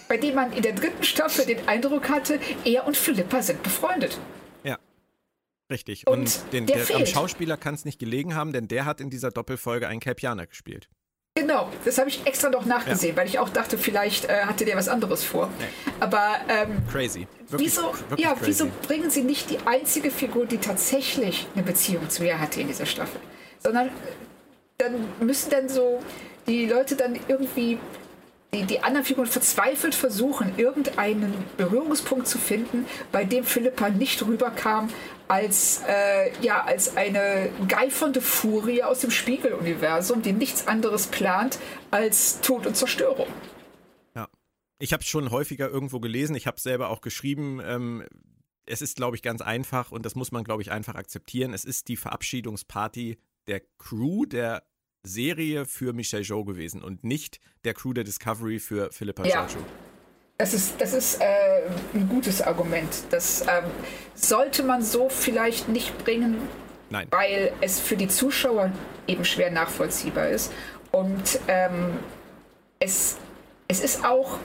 bei 0.07 0.17
dem 0.17 0.36
man 0.36 0.53
in 0.53 0.63
der 0.63 0.74
dritten 0.74 1.03
Staffel 1.03 1.45
den 1.45 1.67
Eindruck 1.67 2.07
hatte, 2.09 2.39
er 2.63 2.88
und 2.88 2.95
Philippa 2.95 3.41
sind 3.41 3.61
befreundet. 3.61 4.17
Ja. 4.63 4.80
Richtig. 5.70 6.07
Und 6.07 6.20
Und, 6.20 6.53
den, 6.53 6.65
der 6.65 6.86
der, 6.86 6.95
am. 6.95 7.05
Schauspieler 7.05 7.57
kann 7.57 7.76
es 7.76 7.84
nicht 7.84 7.99
gelegen 7.99 8.36
haben, 8.36 8.53
denn 8.53 8.70
der 8.70 8.86
hat 8.86 9.01
in 9.01 9.09
dieser 9.09 9.32
Doppelfolge 9.32 9.88
einen 9.88 9.99
Kelpianer 9.99 10.47
gespielt. 10.47 10.89
Genau, 11.40 11.70
das 11.86 11.98
habe 11.98 12.10
ich 12.10 12.26
extra 12.26 12.50
noch 12.50 12.66
nachgesehen, 12.66 13.16
weil 13.16 13.28
ich 13.28 13.40
auch 13.40 13.50
dachte, 13.50 13.78
vielleicht 13.78 14.26
äh, 14.26 14.42
hatte 14.46 14.66
der 14.66 14.76
was 14.76 14.90
anderes 14.90 15.24
vor. 15.24 15.50
Aber 16.00 16.36
ähm, 16.50 16.82
Crazy. 16.92 17.28
Wirklich, 17.48 17.72
wieso, 17.72 17.94
wirklich 18.10 18.20
ja, 18.20 18.34
crazy. 18.34 18.48
wieso 18.48 18.68
bringen 18.88 19.10
sie 19.10 19.24
nicht 19.24 19.50
die 19.50 19.60
einzige 19.66 20.12
Figur, 20.12 20.46
die 20.46 20.58
tatsächlich 20.58 21.48
eine 21.56 21.64
Beziehung 21.64 22.10
zu 22.10 22.26
ihr 22.26 22.40
hatte 22.40 22.60
in 22.60 22.68
dieser 22.68 22.86
Staffel? 22.86 23.22
Sondern 23.60 23.88
äh, 23.88 23.92
dann 24.78 24.94
müssen 25.22 25.50
dann 25.50 25.70
so 25.70 26.02
die 26.46 26.66
Leute 26.66 26.96
dann 26.96 27.18
irgendwie 27.28 27.78
die, 28.54 28.64
die 28.64 28.80
anderen 28.82 29.06
Figuren 29.06 29.28
verzweifelt 29.28 29.93
versuchen, 29.93 30.58
irgendeinen 30.58 31.34
Berührungspunkt 31.58 32.28
zu 32.28 32.39
finden, 32.39 32.86
bei 33.12 33.24
dem 33.24 33.43
Philippa 33.43 33.89
nicht 33.89 34.26
rüberkam 34.26 34.89
als, 35.28 35.84
äh, 35.88 36.32
ja, 36.41 36.64
als 36.64 36.97
eine 36.97 37.52
geifernde 37.68 38.22
Furie 38.22 38.82
aus 38.82 39.02
dem 39.02 39.12
Spiegeluniversum, 39.12 40.24
die 40.24 40.34
nichts 40.34 40.68
anderes 40.68 41.08
plant 41.08 41.60
als 41.91 42.41
Tod 42.41 42.66
und 42.66 42.76
Zerstörung. 42.76 43.28
Ja. 44.16 44.28
Ich 44.80 44.93
habe 44.93 45.02
es 45.02 45.08
schon 45.08 45.30
häufiger 45.30 45.70
irgendwo 45.70 46.00
gelesen, 46.00 46.36
ich 46.36 46.47
habe 46.47 46.58
es 46.58 46.64
selber 46.64 46.89
auch 46.89 47.02
geschrieben. 47.02 47.62
Ähm, 47.64 48.04
es 48.66 48.82
ist, 48.82 48.95
glaube 48.95 49.16
ich, 49.16 49.22
ganz 49.22 49.41
einfach 49.41 49.91
und 49.91 50.06
das 50.06 50.16
muss 50.16 50.32
man, 50.32 50.43
glaube 50.43 50.64
ich, 50.64 50.72
einfach 50.72 50.95
akzeptieren. 50.95 51.54
Es 51.54 51.66
ist 51.66 51.88
die 51.88 51.97
Verabschiedungsparty 51.97 53.20
der 53.47 53.62
Crew 53.78 54.26
der 54.26 54.64
Serie 55.04 55.66
für 55.66 55.93
Michelle 55.93 56.24
Joe 56.24 56.43
gewesen 56.45 56.84
und 56.84 57.04
nicht 57.04 57.39
der 57.64 57.74
Crew 57.74 57.93
der 57.93 58.04
Discovery 58.04 58.60
für 58.60 58.91
Philippa 58.91 59.26
Ja. 59.26 59.45
Giorgio. 59.45 59.62
Das 60.38 60.54
ist, 60.54 60.80
das 60.80 60.93
ist 60.93 61.20
äh, 61.22 61.64
ein 61.93 62.08
gutes 62.08 62.41
Argument. 62.41 62.89
Das 63.10 63.41
ähm, 63.41 63.66
sollte 64.16 64.64
man 64.64 64.82
so 64.82 65.10
vielleicht 65.10 65.68
nicht 65.68 65.97
bringen, 66.06 66.38
Nein. 66.89 67.08
weil 67.12 67.52
es 67.60 67.80
für 67.80 67.97
die 67.97 68.08
Zuschauer 68.08 68.72
eben 69.08 69.26
schwer 69.26 69.52
nachvollziehbar 69.52 70.30
ist. 70.30 70.54
Und 70.91 71.39
ähm, 71.50 72.00
es, 72.80 73.18
es 73.68 73.82
ist 73.82 74.06
auch, 74.06 74.39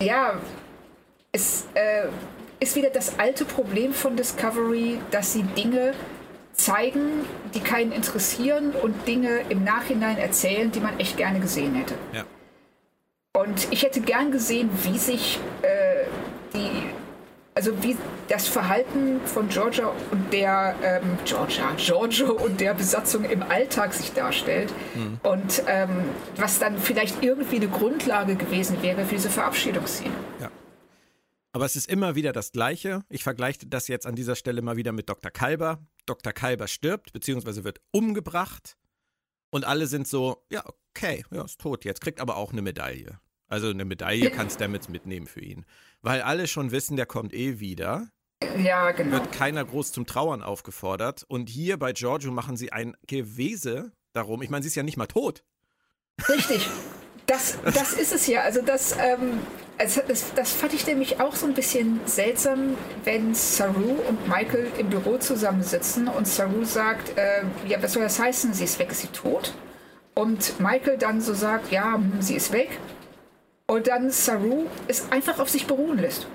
ja, 0.00 0.40
es 1.32 1.66
äh, 1.74 2.06
ist 2.60 2.76
wieder 2.76 2.90
das 2.90 3.18
alte 3.18 3.44
Problem 3.44 3.92
von 3.92 4.16
Discovery, 4.16 5.00
dass 5.10 5.32
sie 5.32 5.42
Dinge 5.42 5.92
zeigen, 6.54 7.24
die 7.52 7.60
keinen 7.60 7.92
interessieren 7.92 8.70
und 8.70 9.06
Dinge 9.06 9.40
im 9.48 9.64
Nachhinein 9.64 10.18
erzählen, 10.18 10.70
die 10.70 10.80
man 10.80 10.98
echt 10.98 11.16
gerne 11.16 11.40
gesehen 11.40 11.74
hätte. 11.74 11.94
Ja. 12.12 12.24
Und 13.36 13.72
ich 13.72 13.82
hätte 13.82 14.00
gern 14.00 14.30
gesehen, 14.30 14.70
wie 14.84 14.96
sich 14.96 15.40
äh, 15.62 16.04
die, 16.54 16.84
also 17.54 17.82
wie 17.82 17.96
das 18.28 18.46
Verhalten 18.46 19.20
von 19.24 19.48
Georgia 19.48 19.92
und 20.12 20.32
der 20.32 20.76
ähm, 20.82 21.18
Georgia, 21.24 21.72
Giorgio 21.76 22.32
und 22.32 22.60
der 22.60 22.74
Besatzung 22.74 23.24
im 23.24 23.42
Alltag 23.42 23.92
sich 23.92 24.12
darstellt 24.12 24.72
und 25.24 25.62
ähm, 25.66 26.04
was 26.36 26.60
dann 26.60 26.78
vielleicht 26.78 27.24
irgendwie 27.24 27.56
eine 27.56 27.68
Grundlage 27.68 28.36
gewesen 28.36 28.80
wäre 28.82 29.04
für 29.04 29.16
diese 29.16 29.30
Verabschiedungsszene. 29.30 30.14
Ja. 30.40 30.50
Aber 31.52 31.64
es 31.64 31.76
ist 31.76 31.88
immer 31.88 32.14
wieder 32.14 32.32
das 32.32 32.52
Gleiche. 32.52 33.02
Ich 33.08 33.22
vergleiche 33.22 33.66
das 33.66 33.88
jetzt 33.88 34.06
an 34.06 34.14
dieser 34.14 34.36
Stelle 34.36 34.62
mal 34.62 34.76
wieder 34.76 34.92
mit 34.92 35.08
Dr. 35.08 35.30
Kalber. 35.30 35.78
Dr. 36.06 36.32
Kalber 36.32 36.68
stirbt, 36.68 37.12
beziehungsweise 37.12 37.64
wird 37.64 37.80
umgebracht. 37.90 38.76
Und 39.50 39.64
alle 39.64 39.86
sind 39.86 40.08
so, 40.08 40.44
ja, 40.50 40.64
okay, 40.90 41.24
ja, 41.30 41.44
ist 41.44 41.60
tot 41.60 41.84
jetzt, 41.84 42.00
kriegt 42.00 42.20
aber 42.20 42.36
auch 42.36 42.52
eine 42.52 42.62
Medaille. 42.62 43.20
Also 43.48 43.68
eine 43.68 43.84
Medaille 43.84 44.30
kannst 44.30 44.56
du 44.56 44.64
damit 44.64 44.88
mitnehmen 44.88 45.26
für 45.26 45.40
ihn. 45.40 45.64
Weil 46.02 46.22
alle 46.22 46.46
schon 46.46 46.70
wissen, 46.70 46.96
der 46.96 47.06
kommt 47.06 47.32
eh 47.32 47.60
wieder. 47.60 48.08
Ja, 48.58 48.90
genau. 48.92 49.12
Wird 49.12 49.32
keiner 49.32 49.64
groß 49.64 49.92
zum 49.92 50.06
Trauern 50.06 50.42
aufgefordert. 50.42 51.24
Und 51.28 51.48
hier 51.48 51.78
bei 51.78 51.92
Giorgio 51.92 52.32
machen 52.32 52.56
sie 52.56 52.72
ein 52.72 52.96
Gewese 53.06 53.92
darum. 54.12 54.42
Ich 54.42 54.50
meine, 54.50 54.62
sie 54.62 54.68
ist 54.68 54.74
ja 54.74 54.82
nicht 54.82 54.96
mal 54.96 55.06
tot. 55.06 55.44
Richtig. 56.28 56.68
Das, 57.26 57.58
das 57.64 57.94
ist 57.94 58.12
es 58.12 58.26
ja. 58.26 58.42
Also 58.42 58.60
das, 58.60 58.96
ähm, 58.98 59.40
also 59.78 60.02
das, 60.06 60.34
das 60.34 60.52
fand 60.52 60.74
ich 60.74 60.86
nämlich 60.86 61.20
auch 61.20 61.34
so 61.34 61.46
ein 61.46 61.54
bisschen 61.54 62.00
seltsam, 62.06 62.76
wenn 63.04 63.34
Saru 63.34 63.96
und 64.08 64.28
Michael 64.28 64.70
im 64.78 64.90
Büro 64.90 65.16
zusammensitzen 65.18 66.08
und 66.08 66.28
Saru 66.28 66.64
sagt, 66.64 67.16
äh, 67.16 67.44
ja, 67.66 67.82
was 67.82 67.94
soll 67.94 68.02
das 68.02 68.18
heißen? 68.18 68.52
Sie 68.52 68.64
ist 68.64 68.78
weg, 68.78 68.90
ist 68.90 69.00
sie 69.00 69.08
tot? 69.08 69.54
Und 70.14 70.60
Michael 70.60 70.98
dann 70.98 71.20
so 71.20 71.34
sagt, 71.34 71.72
ja, 71.72 71.94
hm, 71.94 72.20
sie 72.20 72.34
ist 72.34 72.52
weg. 72.52 72.78
Und 73.66 73.86
dann 73.86 74.10
Saru 74.10 74.66
es 74.86 75.10
einfach 75.10 75.38
auf 75.38 75.48
sich 75.48 75.66
beruhen 75.66 75.98
lässt. 75.98 76.26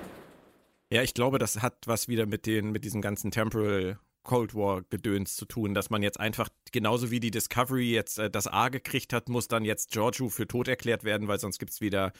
Ja, 0.92 1.02
ich 1.02 1.14
glaube, 1.14 1.38
das 1.38 1.62
hat 1.62 1.74
was 1.86 2.08
wieder 2.08 2.26
mit 2.26 2.46
den, 2.46 2.72
mit 2.72 2.84
diesem 2.84 3.00
ganzen 3.00 3.30
Temporal 3.30 3.98
Cold 4.22 4.54
War 4.54 4.82
Gedöns 4.90 5.34
zu 5.36 5.44
tun, 5.46 5.74
dass 5.74 5.90
man 5.90 6.02
jetzt 6.02 6.20
einfach, 6.20 6.48
genauso 6.72 7.10
wie 7.10 7.20
die 7.20 7.30
Discovery 7.30 7.90
jetzt 7.92 8.18
äh, 8.18 8.30
das 8.30 8.46
A 8.46 8.68
gekriegt 8.68 9.12
hat, 9.12 9.28
muss 9.28 9.48
dann 9.48 9.64
jetzt 9.64 9.90
Giorgio 9.90 10.28
für 10.28 10.46
tot 10.46 10.68
erklärt 10.68 11.04
werden, 11.04 11.28
weil 11.28 11.38
sonst 11.40 11.58
gibt 11.58 11.72
es 11.72 11.80
wieder 11.80 12.12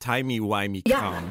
Timey-Wimey-Kram. 0.00 1.24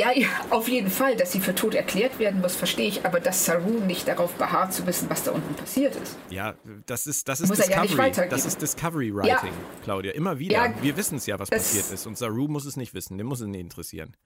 Ja, 0.00 0.10
ja, 0.12 0.28
auf 0.48 0.68
jeden 0.68 0.88
Fall, 0.90 1.16
dass 1.16 1.32
sie 1.32 1.40
für 1.40 1.54
tot 1.54 1.74
erklärt 1.74 2.18
werden 2.18 2.40
muss, 2.40 2.56
verstehe 2.56 2.88
ich, 2.88 3.04
aber 3.04 3.20
dass 3.20 3.44
Saru 3.44 3.78
nicht 3.80 4.08
darauf 4.08 4.32
beharrt 4.34 4.72
zu 4.72 4.86
wissen, 4.86 5.10
was 5.10 5.22
da 5.22 5.32
unten 5.32 5.54
passiert 5.54 5.94
ist. 5.96 6.16
Ja, 6.30 6.54
das 6.86 7.06
ist, 7.06 7.28
das 7.28 7.40
ist 7.42 7.50
Muss 7.50 7.58
er 7.58 7.68
ja 7.70 7.82
Discovery. 7.82 7.98
weitergeben. 8.08 8.30
das 8.30 8.46
ist 8.46 8.62
Discovery 8.62 9.14
Writing, 9.14 9.52
Claudia. 9.84 10.12
Immer 10.12 10.38
wieder. 10.38 10.54
Ja, 10.54 10.74
Wir 10.82 10.96
wissen 10.96 11.16
es 11.18 11.26
ja, 11.26 11.38
was 11.38 11.50
passiert 11.50 11.90
ist. 11.90 12.06
Und 12.06 12.16
Saru 12.16 12.48
muss 12.48 12.64
es 12.64 12.76
nicht 12.78 12.94
wissen. 12.94 13.18
Den 13.18 13.26
muss 13.26 13.40
es 13.42 13.48
nicht 13.48 13.60
interessieren. 13.60 14.16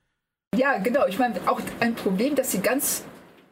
Ja, 0.54 0.78
genau. 0.78 1.04
Ich 1.08 1.18
meine, 1.18 1.34
auch 1.50 1.60
ein 1.80 1.96
Problem, 1.96 2.36
das 2.36 2.52
sie 2.52 2.60
ganz 2.60 3.02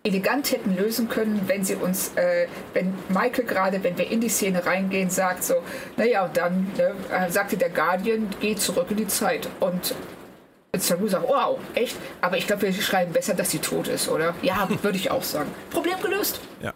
elegant 0.07 0.53
hätten 0.53 0.77
lösen 0.77 1.09
können, 1.09 1.41
wenn 1.47 1.65
sie 1.65 1.77
uns, 1.77 2.13
äh, 2.17 2.47
wenn 2.75 2.93
Michael 3.09 3.45
gerade, 3.47 3.83
wenn 3.83 3.97
wir 3.97 4.11
in 4.11 4.21
die 4.21 4.29
Szene 4.29 4.67
reingehen, 4.67 5.09
sagt 5.09 5.45
so, 5.45 5.55
naja, 5.97 6.27
und 6.27 6.37
dann 6.37 6.71
ne, 6.77 6.93
äh, 7.11 7.31
sagte 7.31 7.57
der 7.57 7.71
Guardian, 7.71 8.29
geh 8.39 8.55
zurück 8.55 8.89
in 8.91 8.99
die 8.99 9.09
Zeit. 9.09 9.49
Und 9.61 9.95
Saru 10.77 11.09
sagt, 11.09 11.27
wow, 11.27 11.59
echt? 11.75 11.97
Aber 12.21 12.37
ich 12.37 12.47
glaube, 12.47 12.63
wir 12.63 12.73
schreiben 12.75 13.15
besser, 13.15 13.33
dass 13.33 13.51
sie 13.51 13.61
tot 13.61 13.89
ist, 13.89 14.11
oder? 14.11 14.35
Ja, 14.43 14.69
würde 14.83 14.99
ich 14.99 15.11
auch 15.11 15.23
sagen. 15.23 15.51
Problem 15.71 15.99
gelöst. 16.03 16.39
Ja. 16.61 16.75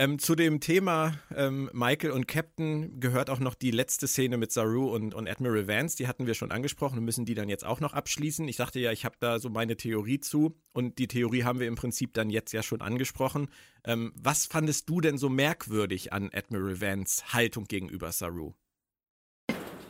Ähm, 0.00 0.18
zu 0.18 0.34
dem 0.34 0.60
Thema 0.60 1.12
ähm, 1.36 1.68
Michael 1.74 2.12
und 2.12 2.26
Captain 2.26 3.00
gehört 3.00 3.28
auch 3.28 3.38
noch 3.38 3.54
die 3.54 3.70
letzte 3.70 4.06
Szene 4.06 4.38
mit 4.38 4.50
Saru 4.50 4.88
und, 4.88 5.12
und 5.12 5.28
Admiral 5.28 5.68
Vance. 5.68 5.94
Die 5.98 6.08
hatten 6.08 6.26
wir 6.26 6.32
schon 6.32 6.50
angesprochen 6.50 6.96
und 6.96 7.04
müssen 7.04 7.26
die 7.26 7.34
dann 7.34 7.50
jetzt 7.50 7.66
auch 7.66 7.80
noch 7.80 7.92
abschließen. 7.92 8.48
Ich 8.48 8.56
sagte 8.56 8.80
ja, 8.80 8.92
ich 8.92 9.04
habe 9.04 9.16
da 9.20 9.38
so 9.38 9.50
meine 9.50 9.76
Theorie 9.76 10.18
zu 10.18 10.56
und 10.72 10.98
die 10.98 11.06
Theorie 11.06 11.44
haben 11.44 11.60
wir 11.60 11.66
im 11.66 11.74
Prinzip 11.74 12.14
dann 12.14 12.30
jetzt 12.30 12.52
ja 12.52 12.62
schon 12.62 12.80
angesprochen. 12.80 13.48
Ähm, 13.84 14.14
was 14.16 14.46
fandest 14.46 14.88
du 14.88 15.02
denn 15.02 15.18
so 15.18 15.28
merkwürdig 15.28 16.14
an 16.14 16.30
Admiral 16.32 16.80
Vance 16.80 17.34
Haltung 17.34 17.66
gegenüber 17.66 18.10
Saru? 18.10 18.54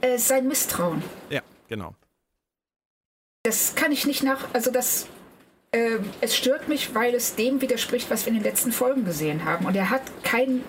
Äh, 0.01 0.19
sein 0.19 0.49
Misstrauen. 0.49 1.05
Ja, 1.31 1.43
genau. 1.69 1.95
Das 3.45 3.77
kann 3.77 3.93
ich 3.93 4.09
nicht 4.09 4.25
nach. 4.25 4.53
Also 4.55 4.73
das. 4.73 5.07
Äh, 5.73 5.99
es 6.21 6.37
stört 6.37 6.69
mich, 6.69 6.95
weil 6.97 7.15
es 7.15 7.37
dem 7.37 7.61
widerspricht, 7.61 8.11
was 8.11 8.27
wir 8.27 8.33
in 8.33 8.39
den 8.41 8.45
letzten 8.45 8.73
Folgen 8.73 9.05
gesehen 9.05 9.45
haben. 9.45 9.67
Und 9.67 9.77
er 9.77 9.91
hat 9.91 10.03
keinen 10.25 10.65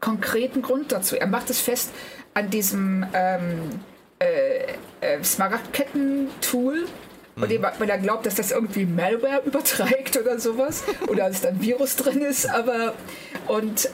konkreten 0.00 0.62
Grund 0.62 0.90
dazu. 0.90 1.16
Er 1.16 1.26
macht 1.26 1.50
es 1.50 1.60
fest 1.60 1.90
an 2.32 2.48
diesem 2.48 3.06
ähm, 3.12 3.80
äh, 4.18 4.72
äh, 5.00 5.22
Smaragdketten-Tool. 5.22 6.86
Von 7.36 7.48
dem, 7.48 7.62
weil 7.62 7.90
er 7.90 7.98
glaubt, 7.98 8.26
dass 8.26 8.34
das 8.36 8.50
irgendwie 8.50 8.84
Malware 8.84 9.42
überträgt 9.44 10.16
oder 10.16 10.40
sowas. 10.40 10.82
Oder 11.08 11.28
dass 11.28 11.42
da 11.42 11.50
ein 11.50 11.60
Virus 11.60 11.94
drin 11.94 12.22
ist. 12.22 12.48
Aber, 12.48 12.94
und, 13.46 13.90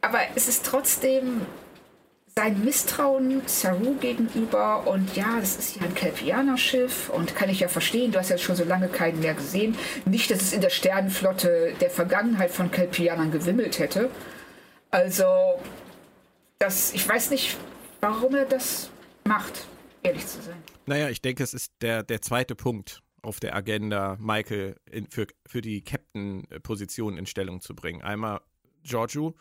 aber 0.00 0.20
es 0.36 0.46
ist 0.48 0.64
trotzdem 0.64 1.40
sein 2.34 2.64
Misstrauen 2.64 3.42
Saru 3.46 3.94
gegenüber 3.94 4.86
und 4.86 5.16
ja, 5.16 5.38
das 5.40 5.56
ist 5.56 5.76
ja 5.76 5.82
ein 5.82 5.94
Kelpianer-Schiff 5.94 7.10
und 7.10 7.34
kann 7.34 7.48
ich 7.48 7.60
ja 7.60 7.68
verstehen, 7.68 8.12
du 8.12 8.18
hast 8.18 8.30
ja 8.30 8.38
schon 8.38 8.56
so 8.56 8.64
lange 8.64 8.88
keinen 8.88 9.20
mehr 9.20 9.34
gesehen. 9.34 9.76
Nicht, 10.04 10.30
dass 10.30 10.42
es 10.42 10.52
in 10.52 10.60
der 10.60 10.70
Sternenflotte 10.70 11.74
der 11.80 11.90
Vergangenheit 11.90 12.50
von 12.50 12.70
Kelpianern 12.70 13.30
gewimmelt 13.30 13.78
hätte. 13.78 14.10
Also, 14.90 15.60
das, 16.58 16.92
ich 16.92 17.08
weiß 17.08 17.30
nicht, 17.30 17.56
warum 18.00 18.34
er 18.34 18.46
das 18.46 18.90
macht, 19.24 19.66
ehrlich 20.02 20.26
zu 20.26 20.40
sein. 20.40 20.62
Naja, 20.86 21.08
ich 21.10 21.20
denke, 21.20 21.42
es 21.42 21.54
ist 21.54 21.72
der, 21.80 22.02
der 22.02 22.22
zweite 22.22 22.54
Punkt 22.54 23.02
auf 23.22 23.40
der 23.40 23.54
Agenda, 23.54 24.16
Michael 24.20 24.76
in, 24.90 25.10
für, 25.10 25.26
für 25.46 25.60
die 25.60 25.82
Captain-Position 25.82 27.18
in 27.18 27.26
Stellung 27.26 27.60
zu 27.60 27.74
bringen. 27.74 28.02
Einmal 28.02 28.40
Giorgio 28.82 29.34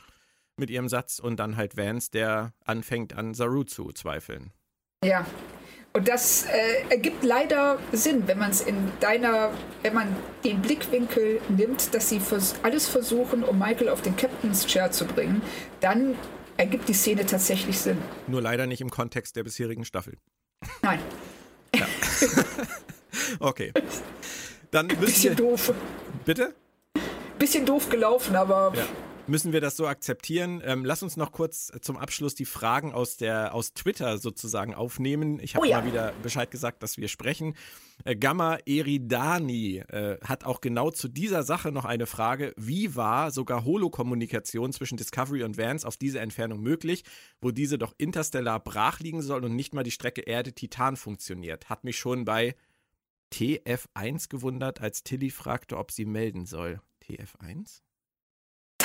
mit 0.58 0.70
ihrem 0.70 0.90
Satz 0.90 1.20
und 1.20 1.40
dann 1.40 1.56
halt 1.58 1.78
Vance, 1.78 2.12
der 2.12 2.54
anfängt 2.66 3.14
an 3.14 3.34
Saru 3.34 3.64
zu 3.64 3.92
zweifeln. 3.92 4.52
Ja, 5.04 5.26
Und 5.94 6.08
das 6.08 6.46
äh, 6.46 6.90
ergibt 6.90 7.24
leider 7.24 7.80
Sinn, 7.92 8.28
wenn 8.28 8.38
man 8.38 8.52
es 8.52 8.62
in 8.62 8.92
deiner, 9.00 9.52
wenn 9.82 9.94
man 9.94 10.16
den 10.44 10.62
Blickwinkel 10.62 11.42
nimmt, 11.50 11.94
dass 11.94 12.10
sie 12.10 12.20
vers 12.20 12.56
alles 12.64 12.88
versuchen, 12.88 13.44
um 13.44 13.58
Michael 13.58 13.90
auf 13.90 14.02
den 14.02 14.16
Captain's 14.16 14.66
Chair 14.68 14.92
zu 14.92 15.06
bringen, 15.06 15.42
dann 15.80 16.16
ergibt 16.58 16.88
die 16.90 16.94
Szene 16.94 17.26
tatsächlich 17.26 17.80
Sinn. 17.80 17.98
Nur 18.28 18.42
leider 18.42 18.68
nicht 18.68 18.82
im 18.82 18.90
Kontext 18.90 19.36
der 19.36 19.44
bisherigen 19.44 19.86
Staffel. 19.86 20.18
Nein. 20.82 21.00
Ja. 21.76 21.88
okay. 23.40 23.72
Dann 24.72 24.88
Bisschen 24.88 25.38
wir, 25.38 25.46
doof. 25.46 25.74
Bitte? 26.26 26.54
Bisschen 27.40 27.66
doof 27.66 27.90
gelaufen, 27.90 28.36
aber. 28.36 28.74
Ja 28.76 28.86
müssen 29.28 29.54
wir 29.54 29.62
das 29.62 29.78
so 29.78 29.88
akzeptieren. 29.88 30.62
Ähm, 30.64 30.86
lass 30.86 31.04
uns 31.04 31.18
noch 31.18 31.32
kurz 31.32 31.72
zum 31.82 31.98
Abschluss 31.98 32.36
die 32.36 32.46
Fragen 32.46 32.94
aus 32.94 33.18
der 33.18 33.54
aus 33.54 33.74
Twitter 33.74 34.18
sozusagen 34.18 34.74
aufnehmen. 34.74 35.40
Ich 35.42 35.56
habe 35.56 35.66
oh 35.66 35.70
ja. 35.70 35.82
mal 35.82 35.88
wieder 35.88 36.14
Bescheid 36.24 36.50
gesagt, 36.52 36.84
dass 36.84 36.98
wir 36.98 37.08
sprechen. 37.08 37.56
Äh, 38.04 38.16
Gamma 38.16 38.58
Eridani 38.66 39.78
äh, 39.78 40.18
hat 40.24 40.44
auch 40.44 40.62
genau 40.62 40.92
zu 40.92 41.08
dieser 41.08 41.44
Sache 41.44 41.72
noch 41.72 41.86
eine 41.86 42.06
Frage. 42.06 42.54
Wie 42.58 42.96
war 42.96 43.32
sogar 43.32 43.66
Holokommunikation 43.66 44.74
zwischen 44.74 44.98
Discovery 44.98 45.44
und 45.44 45.58
Vance 45.58 45.88
auf 45.88 45.98
diese 45.98 46.20
Entfernung 46.20 46.62
möglich, 46.62 47.04
wo 47.42 47.52
diese 47.52 47.78
doch 47.78 47.94
interstellar 47.98 48.60
brach 48.60 49.00
liegen 49.00 49.22
soll 49.22 49.44
und 49.44 49.56
nicht 49.56 49.74
mal 49.74 49.84
die 49.84 49.92
Strecke 49.92 50.22
Erde-Titan 50.22 50.96
funktioniert? 50.96 51.70
Hat 51.70 51.84
mich 51.84 51.98
schon 51.98 52.26
bei 52.26 52.56
TF1 53.34 54.30
gewundert, 54.30 54.82
als 54.82 55.04
Tilly 55.04 55.30
fragte, 55.30 55.78
ob 55.78 55.92
sie 55.92 56.06
melden 56.06 56.46
soll. 56.46 56.82
TF1? 57.04 57.82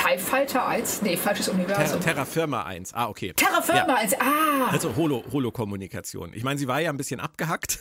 TIE 0.03 0.17
Fighter 0.17 0.67
1? 0.67 1.01
Nee, 1.03 1.15
falsches 1.15 1.47
Universum. 1.47 2.01
Ter 2.01 2.13
Terra 2.13 2.25
Firma 2.25 2.63
1. 2.63 2.93
Ah, 2.93 3.07
okay. 3.07 3.31
Terra 3.33 3.61
Firma 3.61 3.87
ja. 3.87 3.95
1, 3.95 4.13
ah. 4.19 4.67
Also 4.69 4.95
Holo, 4.97 5.23
Holo-Kommunikation. 5.31 6.33
Ich 6.33 6.43
meine, 6.43 6.59
sie 6.59 6.67
war 6.67 6.81
ja 6.81 6.89
ein 6.89 6.97
bisschen 6.97 7.21
abgehackt. 7.21 7.79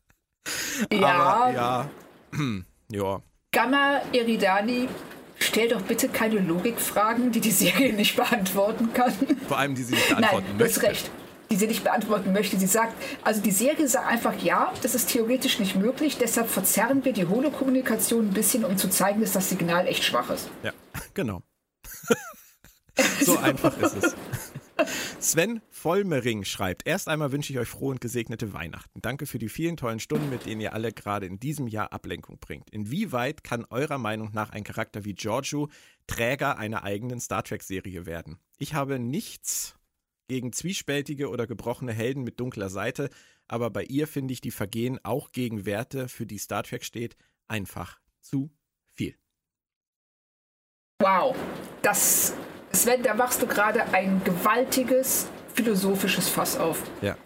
ja. 0.92 1.50
Ja. 1.50 1.90
ja. 2.90 3.22
Gamma 3.52 4.02
Eridani, 4.12 4.88
stell 5.38 5.68
doch 5.68 5.80
bitte 5.80 6.10
keine 6.10 6.40
Logikfragen, 6.40 7.32
die 7.32 7.40
die 7.40 7.50
Serie 7.52 7.94
nicht 7.94 8.16
beantworten 8.16 8.92
kann. 8.92 9.14
Vor 9.48 9.56
allem, 9.56 9.74
die 9.74 9.82
sie 9.82 9.94
nicht 9.94 10.08
beantworten 10.08 10.46
Nein, 10.46 10.56
möchte. 10.58 10.80
Du 10.80 10.86
hast 10.86 10.90
recht 10.90 11.10
die 11.50 11.56
sie 11.56 11.66
nicht 11.66 11.82
beantworten 11.82 12.32
möchte. 12.32 12.58
Sie 12.58 12.66
sagt, 12.66 12.94
also 13.24 13.42
die 13.42 13.50
Serie 13.50 13.88
sagt 13.88 14.06
einfach, 14.06 14.40
ja, 14.40 14.72
das 14.82 14.94
ist 14.94 15.10
theoretisch 15.10 15.58
nicht 15.58 15.74
möglich, 15.74 16.16
deshalb 16.16 16.48
verzerren 16.48 17.04
wir 17.04 17.12
die 17.12 17.26
Holokommunikation 17.26 18.28
ein 18.28 18.32
bisschen, 18.34 18.64
um 18.64 18.76
zu 18.76 18.88
zeigen, 18.88 19.20
dass 19.20 19.32
das 19.32 19.48
Signal 19.48 19.86
echt 19.86 20.04
schwach 20.04 20.30
ist. 20.30 20.48
Ja, 20.62 20.72
genau. 21.14 21.42
so 23.20 23.36
einfach 23.38 23.76
ist 23.78 23.96
es. 23.96 24.16
Sven 25.18 25.60
Vollmering 25.68 26.44
schreibt, 26.44 26.86
erst 26.86 27.08
einmal 27.08 27.32
wünsche 27.32 27.52
ich 27.52 27.58
euch 27.58 27.68
frohe 27.68 27.90
und 27.90 28.00
gesegnete 28.00 28.54
Weihnachten. 28.54 29.02
Danke 29.02 29.26
für 29.26 29.38
die 29.38 29.48
vielen 29.48 29.76
tollen 29.76 30.00
Stunden, 30.00 30.30
mit 30.30 30.46
denen 30.46 30.60
ihr 30.60 30.72
alle 30.72 30.92
gerade 30.92 31.26
in 31.26 31.38
diesem 31.38 31.66
Jahr 31.66 31.92
Ablenkung 31.92 32.38
bringt. 32.38 32.70
Inwieweit 32.70 33.44
kann 33.44 33.66
eurer 33.68 33.98
Meinung 33.98 34.30
nach 34.32 34.50
ein 34.50 34.64
Charakter 34.64 35.04
wie 35.04 35.14
Giorgio 35.14 35.68
Träger 36.06 36.58
einer 36.58 36.84
eigenen 36.84 37.20
Star 37.20 37.42
Trek-Serie 37.42 38.06
werden? 38.06 38.38
Ich 38.58 38.72
habe 38.72 38.98
nichts 38.98 39.74
gegen 40.30 40.52
zwiespältige 40.52 41.28
oder 41.28 41.48
gebrochene 41.48 41.92
Helden 41.92 42.22
mit 42.22 42.38
dunkler 42.38 42.70
Seite, 42.70 43.10
aber 43.48 43.68
bei 43.68 43.82
ihr 43.82 44.06
finde 44.06 44.32
ich 44.32 44.40
die 44.40 44.52
Vergehen 44.52 45.00
auch 45.02 45.32
gegen 45.32 45.66
Werte, 45.66 46.08
für 46.08 46.24
die 46.24 46.38
Star 46.38 46.62
Trek 46.62 46.84
steht, 46.84 47.16
einfach 47.48 47.98
zu 48.20 48.48
viel. 48.94 49.16
Wow, 51.00 51.34
das, 51.82 52.34
Sven, 52.72 53.02
da 53.02 53.14
machst 53.14 53.42
du 53.42 53.48
gerade 53.48 53.92
ein 53.92 54.22
gewaltiges 54.22 55.26
philosophisches 55.52 56.28
Fass 56.28 56.56
auf. 56.56 56.80
Ja. 57.02 57.16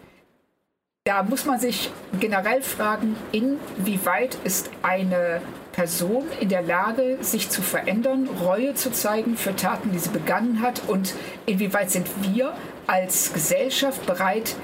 Da 1.03 1.21
muss 1.21 1.45
man 1.45 1.59
sich 1.59 1.91
generell 2.19 2.63
fragen, 2.63 3.15
inwieweit 3.31 4.33
ist 4.43 4.71
eine 4.81 5.43
Person 5.73 6.25
in 6.39 6.49
der 6.49 6.63
Lage, 6.63 7.19
sich 7.21 7.51
zu 7.51 7.61
verändern, 7.61 8.27
Reue 8.27 8.73
zu 8.73 8.91
zeigen 8.91 9.37
für 9.37 9.55
Taten, 9.55 9.91
die 9.91 9.99
sie 9.99 10.09
begangen 10.09 10.61
hat 10.61 10.81
und 10.87 11.13
inwieweit 11.45 11.91
sind 11.91 12.07
wir 12.23 12.55
als 12.87 13.33
Gesellschaft 13.33 14.05
bereit, 14.05 14.55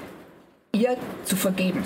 ihr 0.74 0.97
zu 1.26 1.36
vergeben. 1.36 1.84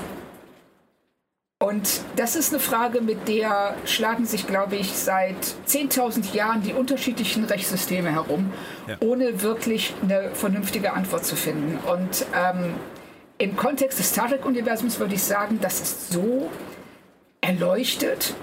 Und 1.59 2.01
das 2.17 2.35
ist 2.35 2.53
eine 2.53 2.59
Frage, 2.59 3.01
mit 3.01 3.27
der 3.27 3.75
schlagen 3.85 4.25
sich, 4.25 4.45
glaube 4.45 4.75
ich, 4.75 4.91
seit 4.91 5.37
10.000 5.67 6.35
Jahren 6.35 6.61
die 6.61 6.73
unterschiedlichen 6.73 7.45
Rechtssysteme 7.45 8.11
herum, 8.11 8.51
ja. 8.87 8.97
ohne 8.99 9.41
wirklich 9.41 9.93
eine 10.03 10.31
vernünftige 10.35 10.93
Antwort 10.93 11.25
zu 11.25 11.35
finden. 11.35 11.79
Und 11.87 12.25
ähm, 12.35 12.73
im 13.37 13.55
Kontext 13.55 13.99
des 13.99 14.09
Star 14.09 14.29
Trek-Universums 14.29 14.99
würde 14.99 15.15
ich 15.15 15.23
sagen, 15.23 15.59
das 15.61 15.79
ist 15.79 16.11
so 16.11 16.51
erleuchtet, 17.41 18.35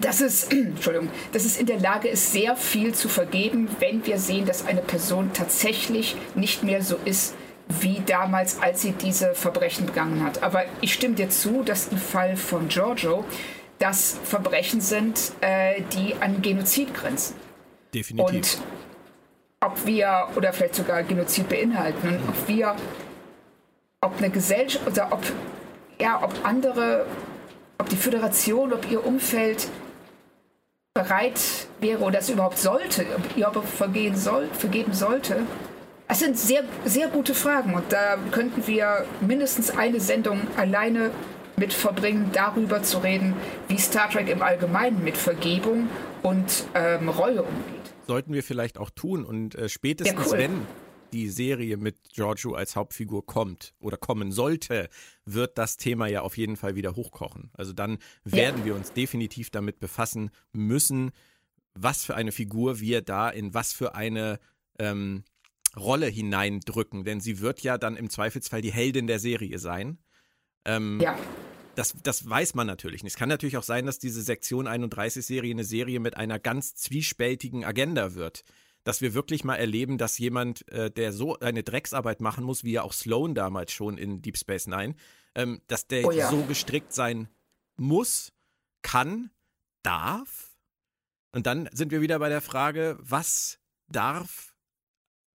dass 0.00 0.20
es, 0.20 0.44
Entschuldigung, 0.50 1.08
dass 1.32 1.44
es 1.44 1.56
in 1.56 1.66
der 1.66 1.80
Lage 1.80 2.08
ist, 2.08 2.32
sehr 2.32 2.56
viel 2.56 2.94
zu 2.94 3.08
vergeben, 3.08 3.68
wenn 3.78 4.04
wir 4.06 4.18
sehen, 4.18 4.46
dass 4.46 4.66
eine 4.66 4.82
Person 4.82 5.30
tatsächlich 5.32 6.16
nicht 6.34 6.62
mehr 6.62 6.82
so 6.82 6.96
ist 7.04 7.34
wie 7.80 8.00
damals, 8.06 8.60
als 8.62 8.82
sie 8.82 8.92
diese 8.92 9.34
Verbrechen 9.34 9.86
begangen 9.86 10.22
hat. 10.24 10.42
Aber 10.42 10.64
ich 10.80 10.94
stimme 10.94 11.14
dir 11.14 11.30
zu, 11.30 11.62
dass 11.64 11.88
im 11.88 11.98
Fall 11.98 12.36
von 12.36 12.68
Giorgio 12.68 13.24
das 13.78 14.18
Verbrechen 14.24 14.80
sind, 14.80 15.32
äh, 15.40 15.82
die 15.92 16.14
an 16.20 16.42
Genozid 16.42 16.94
grenzen. 16.94 17.34
Definitiv. 17.92 18.34
Und 18.34 18.58
ob 19.60 19.86
wir, 19.86 20.28
oder 20.36 20.52
vielleicht 20.52 20.76
sogar 20.76 21.02
Genozid 21.02 21.48
beinhalten, 21.48 22.08
und 22.08 22.28
ob 22.28 22.48
wir, 22.48 22.76
ob 24.00 24.16
eine 24.18 24.30
Gesellschaft, 24.30 24.86
oder 24.86 25.08
ob, 25.10 25.22
ja, 26.00 26.22
ob 26.22 26.32
andere, 26.44 27.06
ob 27.78 27.88
die 27.88 27.96
Föderation, 27.96 28.72
ob 28.72 28.90
ihr 28.90 29.04
Umfeld 29.04 29.68
bereit 30.96 31.38
wäre 31.78 32.02
oder 32.02 32.20
es 32.20 32.30
überhaupt 32.30 32.58
sollte, 32.58 33.04
ob 33.16 33.36
ihr 33.36 33.52
vergehen 33.62 34.16
soll, 34.16 34.48
vergeben 34.52 34.94
sollte? 34.94 35.42
Das 36.08 36.20
sind 36.20 36.38
sehr, 36.38 36.64
sehr 36.84 37.08
gute 37.08 37.34
Fragen 37.34 37.74
und 37.74 37.92
da 37.92 38.16
könnten 38.30 38.66
wir 38.66 39.04
mindestens 39.20 39.70
eine 39.70 40.00
Sendung 40.00 40.40
alleine 40.56 41.10
mit 41.56 41.72
verbringen, 41.72 42.30
darüber 42.32 42.82
zu 42.82 42.98
reden, 42.98 43.34
wie 43.68 43.78
Star 43.78 44.08
Trek 44.08 44.28
im 44.28 44.42
Allgemeinen 44.42 45.04
mit 45.04 45.16
Vergebung 45.16 45.88
und 46.22 46.64
ähm, 46.74 47.08
Reue 47.08 47.42
umgeht. 47.42 47.92
Sollten 48.06 48.32
wir 48.32 48.42
vielleicht 48.42 48.78
auch 48.78 48.90
tun 48.90 49.24
und 49.24 49.54
äh, 49.54 49.68
spätestens 49.68 50.26
ja, 50.26 50.32
cool. 50.32 50.38
wenn 50.38 50.66
die 51.12 51.28
Serie 51.28 51.76
mit 51.76 51.96
Giorgio 52.12 52.54
als 52.54 52.76
Hauptfigur 52.76 53.24
kommt 53.24 53.74
oder 53.78 53.96
kommen 53.96 54.32
sollte, 54.32 54.88
wird 55.24 55.58
das 55.58 55.76
Thema 55.76 56.06
ja 56.06 56.22
auf 56.22 56.36
jeden 56.36 56.56
Fall 56.56 56.74
wieder 56.74 56.96
hochkochen. 56.96 57.50
Also 57.54 57.72
dann 57.72 57.98
werden 58.24 58.60
ja. 58.60 58.64
wir 58.66 58.74
uns 58.74 58.92
definitiv 58.92 59.50
damit 59.50 59.78
befassen 59.78 60.30
müssen, 60.52 61.12
was 61.74 62.04
für 62.04 62.14
eine 62.14 62.32
Figur 62.32 62.80
wir 62.80 63.02
da 63.02 63.28
in 63.28 63.54
was 63.54 63.72
für 63.72 63.94
eine 63.94 64.38
ähm, 64.78 65.24
Rolle 65.76 66.06
hineindrücken. 66.06 67.04
Denn 67.04 67.20
sie 67.20 67.40
wird 67.40 67.60
ja 67.60 67.78
dann 67.78 67.96
im 67.96 68.10
Zweifelsfall 68.10 68.62
die 68.62 68.72
Heldin 68.72 69.06
der 69.06 69.18
Serie 69.18 69.58
sein. 69.58 69.98
Ähm, 70.64 71.00
ja. 71.00 71.18
Das, 71.74 71.94
das 72.02 72.28
weiß 72.28 72.54
man 72.54 72.66
natürlich 72.66 73.02
nicht. 73.02 73.12
Es 73.12 73.18
kann 73.18 73.28
natürlich 73.28 73.58
auch 73.58 73.62
sein, 73.62 73.84
dass 73.84 73.98
diese 73.98 74.22
Sektion 74.22 74.66
31-Serie 74.66 75.52
eine 75.52 75.64
Serie 75.64 76.00
mit 76.00 76.16
einer 76.16 76.38
ganz 76.38 76.74
zwiespältigen 76.74 77.64
Agenda 77.66 78.14
wird 78.14 78.44
dass 78.86 79.00
wir 79.00 79.14
wirklich 79.14 79.42
mal 79.42 79.56
erleben, 79.56 79.98
dass 79.98 80.16
jemand, 80.16 80.68
äh, 80.68 80.92
der 80.92 81.12
so 81.12 81.36
eine 81.40 81.64
Drecksarbeit 81.64 82.20
machen 82.20 82.44
muss, 82.44 82.62
wie 82.62 82.70
ja 82.70 82.82
auch 82.82 82.92
Sloan 82.92 83.34
damals 83.34 83.72
schon 83.72 83.98
in 83.98 84.22
Deep 84.22 84.38
Space 84.38 84.68
Nine, 84.68 84.94
ähm, 85.34 85.60
dass 85.66 85.88
der 85.88 86.04
oh 86.04 86.12
ja. 86.12 86.30
so 86.30 86.44
gestrickt 86.44 86.92
sein 86.92 87.28
muss, 87.76 88.32
kann, 88.82 89.30
darf. 89.82 90.56
Und 91.32 91.46
dann 91.46 91.68
sind 91.72 91.90
wir 91.90 92.00
wieder 92.00 92.20
bei 92.20 92.28
der 92.28 92.40
Frage, 92.40 92.96
was 93.00 93.58
darf 93.88 94.54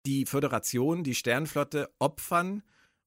die 0.05 0.27
Föderation, 0.27 1.03
die 1.03 1.15
Sternflotte 1.15 1.89
opfern, 1.97 2.61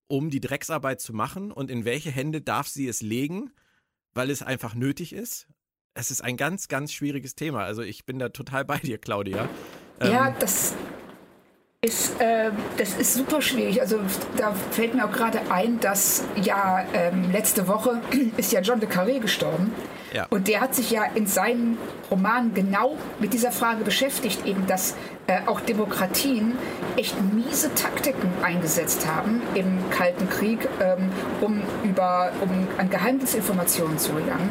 um 0.09 0.29
die 0.29 0.41
Drecksarbeit 0.41 1.01
zu 1.01 1.13
machen 1.13 1.53
und 1.53 1.71
in 1.71 1.85
welche 1.85 2.11
Hände 2.11 2.41
darf 2.41 2.67
sie 2.67 2.89
es 2.89 3.01
legen, 3.01 3.53
weil 4.13 4.29
es 4.29 4.43
einfach 4.43 4.75
nötig 4.75 5.13
ist? 5.13 5.47
Es 5.95 6.11
ist 6.11 6.21
ein 6.21 6.37
ganz, 6.37 6.67
ganz 6.67 6.93
schwieriges 6.93 7.37
Thema. 7.37 7.63
Also 7.63 7.83
ich 7.83 8.07
bin 8.07 8.19
da 8.19 8.31
total 8.31 8.65
bei 8.65 8.79
dir, 8.79 8.99
Claudia. 8.99 9.49
Ja, 10.05 10.29
ähm, 10.29 10.35
das 10.39 10.75
ist, 11.85 12.21
äh, 12.21 12.51
das 12.77 12.95
ist 12.95 13.15
super 13.15 13.43
schwierig. 13.43 13.81
Also 13.81 13.99
da 14.37 14.55
fällt 14.71 14.95
mir 14.95 15.05
auch 15.05 15.13
gerade 15.13 15.41
ein, 15.51 15.81
dass 15.81 16.25
ja 16.41 16.85
ähm, 16.95 17.31
letzte 17.33 17.67
Woche 17.69 18.01
ist 18.37 18.53
ja 18.53 18.61
John 18.61 18.81
le 18.81 18.87
Carré 18.87 19.19
gestorben. 19.19 19.75
Ja. 20.13 20.27
Und 20.31 20.49
der 20.49 20.61
hat 20.61 20.75
sich 20.75 20.91
ja 20.91 21.05
in 21.15 21.27
seinen 21.27 21.79
Romanen 22.11 22.53
genau 22.55 22.97
mit 23.19 23.33
dieser 23.33 23.51
Frage 23.51 23.85
beschäftigt, 23.85 24.45
eben 24.45 24.67
dass 24.67 24.95
äh, 25.27 25.41
auch 25.47 25.61
Demokratien 25.61 26.57
echt 26.97 27.17
miese 27.33 27.75
Taktiken 27.75 28.31
eingesetzt 28.43 29.07
haben 29.07 29.41
im 29.55 29.79
Kalten 29.91 30.29
Krieg, 30.29 30.69
ähm, 30.81 31.11
um, 31.41 31.63
über, 31.85 32.33
um 32.41 32.51
an 32.77 32.91
Geheimdienstinformationen 32.91 33.99
zu 33.99 34.13
gelangen. 34.13 34.51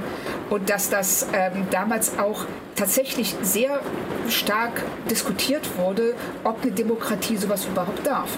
Und 0.50 0.70
dass 0.70 0.90
das 0.90 1.28
ähm, 1.34 1.68
damals 1.70 2.18
auch 2.18 2.46
tatsächlich 2.76 3.36
sehr 3.42 3.82
stark 4.28 4.82
diskutiert 5.10 5.78
wurde, 5.78 6.16
ob 6.44 6.62
eine 6.64 6.72
Demokratie 6.72 7.38
sowas 7.38 7.66
überhaupt 7.66 8.06
darf. 8.06 8.38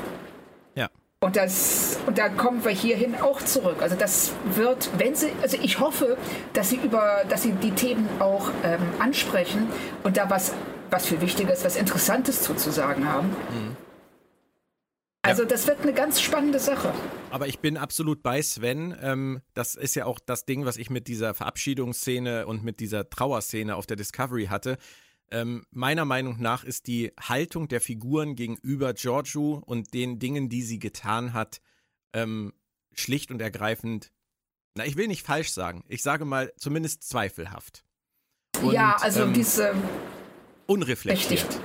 Ja. 1.24 1.28
Und, 1.28 1.36
das, 1.38 1.98
und 2.06 2.18
da 2.18 2.28
kommen 2.28 2.66
wir 2.66 2.72
hierhin 2.72 3.16
auch 3.16 3.42
zurück. 3.42 3.78
Also 3.82 3.96
das 3.96 4.34
wird, 4.56 4.90
wenn 4.98 5.16
sie, 5.16 5.32
also 5.42 5.58
ich 5.62 5.80
hoffe, 5.80 6.18
dass 6.52 6.70
sie 6.70 6.76
über, 6.76 7.24
dass 7.30 7.44
sie 7.44 7.54
die 7.54 7.72
Themen 7.72 8.10
auch 8.20 8.50
ähm, 8.64 8.82
ansprechen 9.00 9.70
und 10.04 10.18
da 10.18 10.30
was, 10.30 10.54
was 10.90 11.06
viel 11.06 11.22
Wichtiges, 11.22 11.64
was 11.64 11.78
Interessantes 11.78 12.42
zuzusagen 12.42 13.08
haben. 13.08 13.30
Mhm. 13.30 13.78
Also 15.26 15.46
das 15.46 15.68
wird 15.68 15.80
eine 15.82 15.94
ganz 15.94 16.20
spannende 16.20 16.60
Sache. 16.60 16.94
Aber 17.32 17.48
ich 17.48 17.60
bin 17.60 17.78
absolut 17.78 18.22
bei 18.24 18.42
Sven. 18.42 18.94
Ähm, 19.02 19.42
das 19.54 19.76
ist 19.76 19.96
ja 19.96 20.06
auch 20.06 20.20
das 20.20 20.44
Ding, 20.44 20.66
was 20.66 20.76
ich 20.76 20.90
mit 20.90 21.08
dieser 21.08 21.34
Verabschiedungsszene 21.34 22.46
und 22.46 22.66
mit 22.66 22.82
dieser 22.82 23.10
Trauerszene 23.10 23.78
auf 23.78 23.86
der 23.86 23.96
Discovery 23.96 24.48
hatte. 24.48 24.78
Ähm, 25.34 25.66
meiner 25.72 26.06
Meinung 26.06 26.40
nach 26.40 26.64
ist 26.64 26.86
die 26.86 27.12
Haltung 27.20 27.68
der 27.68 27.82
Figuren 27.82 28.36
gegenüber 28.36 28.94
Giorgio 28.94 29.64
und 29.66 29.96
den 29.96 30.20
Dingen, 30.20 30.48
die 30.48 30.62
sie 30.62 30.78
getan 30.78 31.34
hat, 31.34 31.60
ähm, 32.14 32.54
schlicht 32.94 33.32
und 33.32 33.42
ergreifend, 33.42 34.12
na, 34.76 34.86
ich 34.86 34.96
will 34.96 35.08
nicht 35.08 35.26
falsch 35.26 35.50
sagen, 35.50 35.84
ich 35.88 36.04
sage 36.04 36.26
mal 36.26 36.54
zumindest 36.58 37.10
zweifelhaft. 37.10 37.84
Und, 38.62 38.74
ja, 38.74 38.96
also 39.02 39.24
ähm, 39.24 39.34
diese. 39.34 39.74
Unreflektiert. 40.68 41.60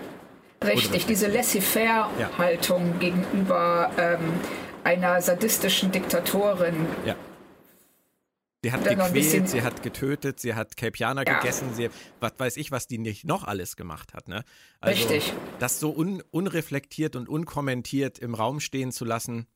Richtig, 0.65 0.77
richtig 0.77 1.07
diese 1.07 1.27
Laissez-faire-Haltung 1.28 2.93
ja. 2.93 2.99
gegenüber 2.99 3.93
ähm, 3.99 4.19
einer 4.82 5.20
sadistischen 5.20 5.93
Diktatorin. 5.93 6.86
Ja 7.05 7.16
Sie 8.62 8.72
hat 8.72 8.85
gequält, 8.85 9.48
sie 9.48 9.62
hat 9.62 9.82
getötet, 9.85 10.40
sie 10.40 10.55
hat 10.55 10.76
Kelpianer 10.76 11.24
ja. 11.24 11.39
gegessen, 11.39 11.74
sie, 11.74 11.90
was 12.18 12.32
weiß 12.39 12.56
ich, 12.56 12.72
was 12.72 12.89
die 12.89 12.98
nicht 12.98 13.24
noch 13.24 13.44
alles 13.44 13.76
gemacht 13.76 14.14
hat. 14.14 14.26
Ne? 14.26 14.43
Also, 14.80 15.09
Richtig. 15.09 15.32
Das 15.60 15.78
so 15.78 15.97
un, 15.97 16.22
unreflektiert 16.30 17.14
und 17.14 17.28
unkommentiert 17.28 18.18
im 18.18 18.35
Raum 18.35 18.59
stehen 18.59 18.90
zu 18.90 19.05
lassen, 19.05 19.47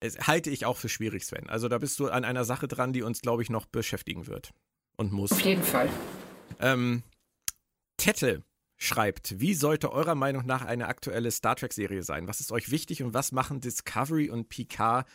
halte 0.00 0.50
ich 0.50 0.64
auch 0.64 0.76
für 0.76 0.88
schwierig, 0.88 1.26
Sven. 1.26 1.48
Also 1.48 1.68
da 1.68 1.78
bist 1.78 1.98
du 1.98 2.08
an 2.08 2.24
einer 2.24 2.44
Sache 2.44 2.68
dran, 2.68 2.92
die 2.92 3.02
uns, 3.02 3.20
glaube 3.20 3.42
ich, 3.42 3.50
noch 3.50 3.66
beschäftigen 3.66 4.28
wird 4.28 4.52
und 4.96 5.12
muss. 5.12 5.32
Auf 5.32 5.40
jeden 5.40 5.64
Fall. 5.64 5.88
Ähm, 6.60 7.02
Tette 7.96 8.44
schreibt, 8.76 9.40
wie 9.40 9.54
sollte 9.54 9.92
eurer 9.92 10.14
Meinung 10.14 10.46
nach 10.46 10.64
eine 10.64 10.86
aktuelle 10.86 11.32
Star 11.32 11.56
Trek-Serie 11.56 12.04
sein? 12.04 12.28
Was 12.28 12.38
ist 12.38 12.52
euch 12.52 12.70
wichtig 12.70 13.02
und 13.02 13.12
was 13.12 13.32
machen 13.32 13.60
Discovery 13.60 14.30
und 14.30 14.48
Picard 14.48 15.06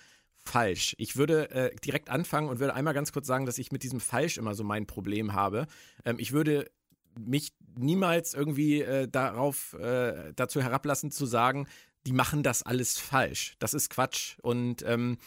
falsch. 0.45 0.95
Ich 0.97 1.15
würde 1.15 1.49
äh, 1.51 1.75
direkt 1.77 2.09
anfangen 2.09 2.49
und 2.49 2.59
würde 2.59 2.73
einmal 2.73 2.93
ganz 2.93 3.11
kurz 3.11 3.27
sagen, 3.27 3.45
dass 3.45 3.57
ich 3.57 3.71
mit 3.71 3.83
diesem 3.83 3.99
falsch 3.99 4.37
immer 4.37 4.55
so 4.55 4.63
mein 4.63 4.85
Problem 4.85 5.33
habe. 5.33 5.67
Ähm, 6.05 6.17
ich 6.19 6.33
würde 6.33 6.69
mich 7.17 7.53
niemals 7.75 8.33
irgendwie 8.33 8.81
äh, 8.81 9.07
darauf 9.07 9.73
äh, 9.73 10.33
dazu 10.35 10.61
herablassen 10.61 11.11
zu 11.11 11.25
sagen, 11.25 11.67
die 12.05 12.13
machen 12.13 12.43
das 12.43 12.63
alles 12.63 12.97
falsch. 12.97 13.55
Das 13.59 13.73
ist 13.73 13.89
Quatsch. 13.89 14.37
Und 14.41 14.83
ähm, 14.85 15.17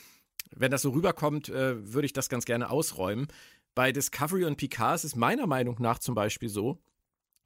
wenn 0.54 0.70
das 0.70 0.82
so 0.82 0.90
rüberkommt, 0.90 1.48
äh, 1.48 1.92
würde 1.92 2.06
ich 2.06 2.12
das 2.12 2.28
ganz 2.28 2.44
gerne 2.44 2.70
ausräumen. 2.70 3.28
Bei 3.74 3.92
Discovery 3.92 4.44
und 4.44 4.56
Picard 4.56 4.96
ist 4.96 5.04
es 5.04 5.16
meiner 5.16 5.46
Meinung 5.46 5.76
nach 5.80 5.98
zum 5.98 6.14
Beispiel 6.14 6.48
so, 6.48 6.78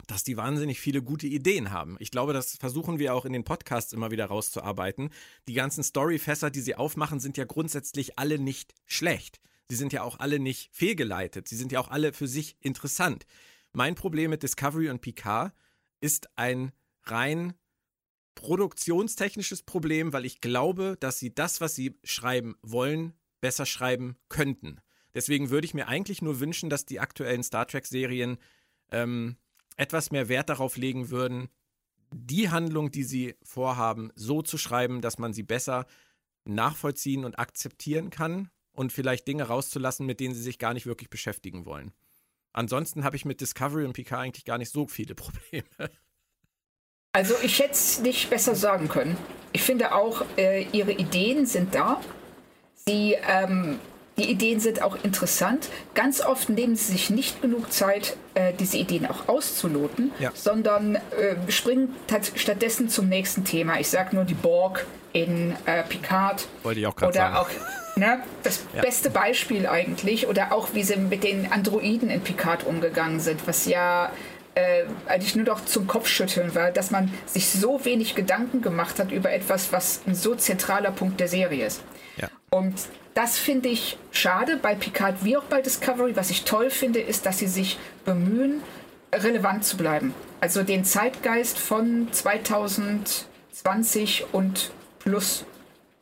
dass 0.06 0.24
die 0.24 0.36
wahnsinnig 0.36 0.80
viele 0.80 1.02
gute 1.02 1.26
Ideen 1.26 1.70
haben. 1.70 1.96
Ich 1.98 2.10
glaube, 2.10 2.32
das 2.32 2.56
versuchen 2.56 2.98
wir 2.98 3.14
auch 3.14 3.24
in 3.24 3.32
den 3.32 3.44
Podcasts 3.44 3.92
immer 3.92 4.10
wieder 4.10 4.26
rauszuarbeiten. 4.26 5.10
Die 5.48 5.54
ganzen 5.54 5.82
Storyfässer, 5.82 6.50
die 6.50 6.60
sie 6.60 6.74
aufmachen, 6.74 7.20
sind 7.20 7.36
ja 7.36 7.44
grundsätzlich 7.44 8.18
alle 8.18 8.38
nicht 8.38 8.74
schlecht. 8.86 9.40
Sie 9.68 9.76
sind 9.76 9.92
ja 9.92 10.02
auch 10.02 10.18
alle 10.18 10.38
nicht 10.38 10.70
fehlgeleitet. 10.72 11.46
Sie 11.46 11.56
sind 11.56 11.72
ja 11.72 11.80
auch 11.80 11.88
alle 11.88 12.12
für 12.12 12.26
sich 12.26 12.56
interessant. 12.60 13.24
Mein 13.72 13.94
Problem 13.94 14.30
mit 14.30 14.42
Discovery 14.42 14.90
und 14.90 15.00
Picard 15.00 15.52
ist 16.00 16.28
ein 16.36 16.72
rein 17.04 17.54
produktionstechnisches 18.34 19.62
Problem, 19.62 20.12
weil 20.12 20.24
ich 20.24 20.40
glaube, 20.40 20.96
dass 20.98 21.18
sie 21.18 21.34
das, 21.34 21.60
was 21.60 21.74
sie 21.74 21.98
schreiben 22.02 22.56
wollen, 22.62 23.12
besser 23.40 23.66
schreiben 23.66 24.16
könnten. 24.28 24.80
Deswegen 25.14 25.50
würde 25.50 25.66
ich 25.66 25.74
mir 25.74 25.88
eigentlich 25.88 26.22
nur 26.22 26.40
wünschen, 26.40 26.70
dass 26.70 26.86
die 26.86 27.00
aktuellen 27.00 27.42
Star 27.42 27.66
Trek-Serien 27.66 28.38
ähm, 28.90 29.36
etwas 29.80 30.10
mehr 30.10 30.28
Wert 30.28 30.50
darauf 30.50 30.76
legen 30.76 31.10
würden, 31.10 31.48
die 32.12 32.50
Handlung, 32.50 32.90
die 32.90 33.04
sie 33.04 33.36
vorhaben, 33.42 34.12
so 34.14 34.42
zu 34.42 34.58
schreiben, 34.58 35.00
dass 35.00 35.18
man 35.18 35.32
sie 35.32 35.42
besser 35.42 35.86
nachvollziehen 36.44 37.24
und 37.24 37.38
akzeptieren 37.38 38.10
kann 38.10 38.50
und 38.72 38.92
vielleicht 38.92 39.26
Dinge 39.26 39.44
rauszulassen, 39.44 40.06
mit 40.06 40.20
denen 40.20 40.34
sie 40.34 40.42
sich 40.42 40.58
gar 40.58 40.74
nicht 40.74 40.86
wirklich 40.86 41.08
beschäftigen 41.08 41.64
wollen. 41.64 41.92
Ansonsten 42.52 43.04
habe 43.04 43.16
ich 43.16 43.24
mit 43.24 43.40
Discovery 43.40 43.84
und 43.84 43.92
Picard 43.92 44.20
eigentlich 44.20 44.44
gar 44.44 44.58
nicht 44.58 44.70
so 44.70 44.86
viele 44.86 45.14
Probleme. 45.16 45.90
Also 47.12 47.34
ich 47.42 47.58
hätte 47.58 47.72
es 47.72 48.00
nicht 48.00 48.30
besser 48.30 48.54
sagen 48.54 48.88
können. 48.88 49.16
Ich 49.52 49.62
finde 49.62 49.94
auch, 49.94 50.24
äh, 50.36 50.68
ihre 50.72 50.92
Ideen 50.92 51.46
sind 51.46 51.74
da. 51.74 52.00
Sie 52.86 53.16
ähm, 53.22 53.78
die 54.20 54.30
Ideen 54.30 54.60
sind 54.60 54.82
auch 54.82 54.98
interessant. 55.02 55.68
Ganz 55.94 56.20
oft 56.20 56.50
nehmen 56.50 56.76
sie 56.76 56.92
sich 56.92 57.08
nicht 57.08 57.40
genug 57.40 57.72
Zeit, 57.72 58.16
äh, 58.34 58.52
diese 58.52 58.76
Ideen 58.76 59.06
auch 59.06 59.28
auszuloten, 59.28 60.12
ja. 60.18 60.30
sondern 60.34 60.96
äh, 60.96 61.00
springen 61.48 61.94
stattdessen 62.34 62.90
zum 62.90 63.08
nächsten 63.08 63.44
Thema. 63.44 63.80
Ich 63.80 63.88
sage 63.88 64.14
nur 64.14 64.24
die 64.24 64.34
Borg 64.34 64.86
in 65.14 65.56
äh, 65.64 65.82
Picard. 65.84 66.46
Wollte 66.62 66.80
ich 66.80 66.86
auch 66.86 66.94
gerade 66.94 67.14
sagen. 67.14 67.36
Auch, 67.36 67.48
ne, 67.96 68.20
das 68.42 68.60
ja. 68.74 68.82
beste 68.82 69.08
Beispiel 69.08 69.66
eigentlich. 69.66 70.28
Oder 70.28 70.52
auch, 70.52 70.68
wie 70.74 70.82
sie 70.82 70.96
mit 70.96 71.24
den 71.24 71.50
Androiden 71.50 72.10
in 72.10 72.20
Picard 72.20 72.66
umgegangen 72.66 73.20
sind, 73.20 73.46
was 73.46 73.64
ja 73.64 74.12
äh, 74.54 74.84
eigentlich 75.06 75.34
nur 75.34 75.46
noch 75.46 75.64
zum 75.64 75.86
Kopfschütteln 75.86 76.54
war, 76.54 76.72
dass 76.72 76.90
man 76.90 77.10
sich 77.24 77.48
so 77.48 77.86
wenig 77.86 78.14
Gedanken 78.14 78.60
gemacht 78.60 78.98
hat 78.98 79.12
über 79.12 79.32
etwas, 79.32 79.72
was 79.72 80.02
ein 80.06 80.14
so 80.14 80.34
zentraler 80.34 80.90
Punkt 80.90 81.20
der 81.20 81.28
Serie 81.28 81.64
ist. 81.64 81.82
Ja. 82.18 82.28
Und 82.50 82.74
das 83.14 83.38
finde 83.38 83.68
ich 83.68 83.96
schade 84.10 84.56
bei 84.56 84.74
Picard 84.74 85.24
wie 85.24 85.36
auch 85.36 85.44
bei 85.44 85.62
Discovery. 85.62 86.16
Was 86.16 86.30
ich 86.30 86.44
toll 86.44 86.70
finde, 86.70 87.00
ist, 87.00 87.26
dass 87.26 87.38
sie 87.38 87.48
sich 87.48 87.78
bemühen, 88.04 88.62
relevant 89.12 89.64
zu 89.64 89.76
bleiben. 89.76 90.14
Also 90.40 90.62
den 90.62 90.84
Zeitgeist 90.84 91.58
von 91.58 92.08
2020 92.12 94.26
und 94.32 94.70
plus 95.00 95.44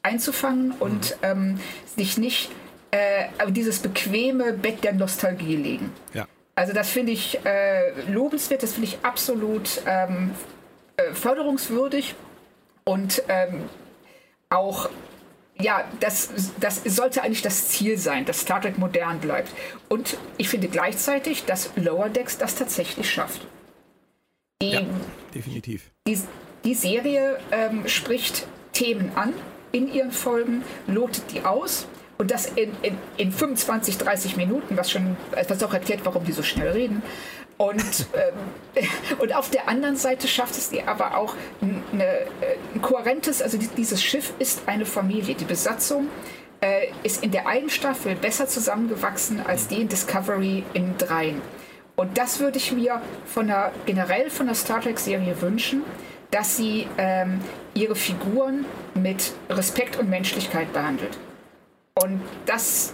einzufangen 0.03 0.73
und 0.73 1.11
mhm. 1.11 1.17
ähm, 1.23 1.61
sich 1.97 2.19
nicht 2.19 2.51
äh, 2.91 3.29
dieses 3.51 3.81
bequeme 3.81 4.53
Bett 4.53 4.85
der 4.85 4.93
Nostalgie 4.93 5.57
legen. 5.57 5.93
Ja. 6.15 6.27
Also 6.55 6.73
das 6.73 6.91
finde 6.91 7.13
ich 7.13 7.45
äh, 7.45 7.93
lobenswert, 8.11 8.63
das 8.63 8.73
finde 8.73 8.89
ich 8.89 8.99
absolut 9.03 9.83
ähm, 9.87 10.33
äh, 10.97 11.15
förderungswürdig 11.15 12.15
und 12.85 13.23
ähm, 13.29 13.65
auch 14.51 14.89
ja, 15.61 15.85
das, 16.01 16.31
das 16.61 16.83
sollte 16.85 17.23
eigentlich 17.23 17.43
das 17.43 17.69
Ziel 17.69 17.99
sein, 17.99 18.25
dass 18.25 18.41
Star 18.41 18.61
Trek 18.61 18.79
modern 18.79 19.19
bleibt. 19.19 19.53
Und 19.89 20.17
ich 20.37 20.49
finde 20.49 20.69
gleichzeitig, 20.69 21.45
dass 21.45 21.71
Lower 21.77 22.09
Decks 22.09 22.39
das 22.39 22.55
tatsächlich 22.55 23.11
schafft. 23.11 23.47
Die, 24.63 24.71
ja, 24.71 24.83
definitiv. 25.35 25.91
Die, 26.07 26.19
die 26.65 26.75
Serie 26.75 27.39
ähm, 27.51 27.89
spricht 27.89 28.47
Themen 28.73 29.13
an 29.15 29.33
in 29.73 29.93
ihren 29.93 30.13
Folgen, 30.13 30.63
lotet 30.87 31.33
die 31.33 31.43
aus 31.43 31.87
und 32.19 32.31
das 32.31 32.47
in, 32.47 32.73
in, 32.83 32.99
in 33.17 33.33
25, 33.33 33.99
30 33.99 34.37
Minuten, 34.37 34.77
was 34.77 34.91
schon 34.91 35.17
was 35.49 35.63
auch 35.63 35.73
erklärt, 35.73 36.01
warum 36.05 36.25
die 36.25 36.33
so 36.33 36.43
schnell 36.43 36.71
reden. 36.71 37.03
Und, 37.59 38.07
ähm, 38.15 38.87
und 39.19 39.35
auf 39.35 39.51
der 39.51 39.69
anderen 39.69 39.97
Seite 39.97 40.29
schafft 40.29 40.57
es 40.57 40.71
dir 40.71 40.89
aber 40.89 41.17
auch 41.19 41.35
eine, 41.61 42.05
äh, 42.05 42.27
ein 42.75 42.81
kohärentes, 42.81 43.43
also 43.43 43.59
dieses 43.59 44.03
Schiff 44.03 44.33
ist 44.39 44.63
eine 44.67 44.87
Familie. 44.87 45.35
Die 45.35 45.45
Besatzung 45.45 46.07
äh, 46.61 46.87
ist 47.03 47.23
in 47.23 47.33
der 47.33 47.47
einen 47.47 47.69
Staffel 47.69 48.15
besser 48.15 48.47
zusammengewachsen 48.47 49.45
als 49.45 49.69
die 49.69 49.81
in 49.83 49.89
Discovery 49.89 50.65
in 50.73 50.97
dreien. 50.97 51.43
Und 51.97 52.17
das 52.17 52.39
würde 52.39 52.59
ich 52.59 52.71
mir 52.71 53.03
von 53.27 53.49
der, 53.49 53.73
generell 53.85 54.31
von 54.31 54.47
der 54.47 54.55
Star 54.55 54.81
Trek-Serie 54.81 55.41
wünschen, 55.43 55.83
dass 56.31 56.57
sie 56.57 56.87
ähm, 56.97 57.41
ihre 57.75 57.97
Figuren 57.97 58.67
mit 58.95 59.33
Respekt 59.51 59.99
und 59.99 60.09
Menschlichkeit 60.09 60.73
behandelt. 60.73 61.19
Und 61.95 62.21
das 62.47 62.93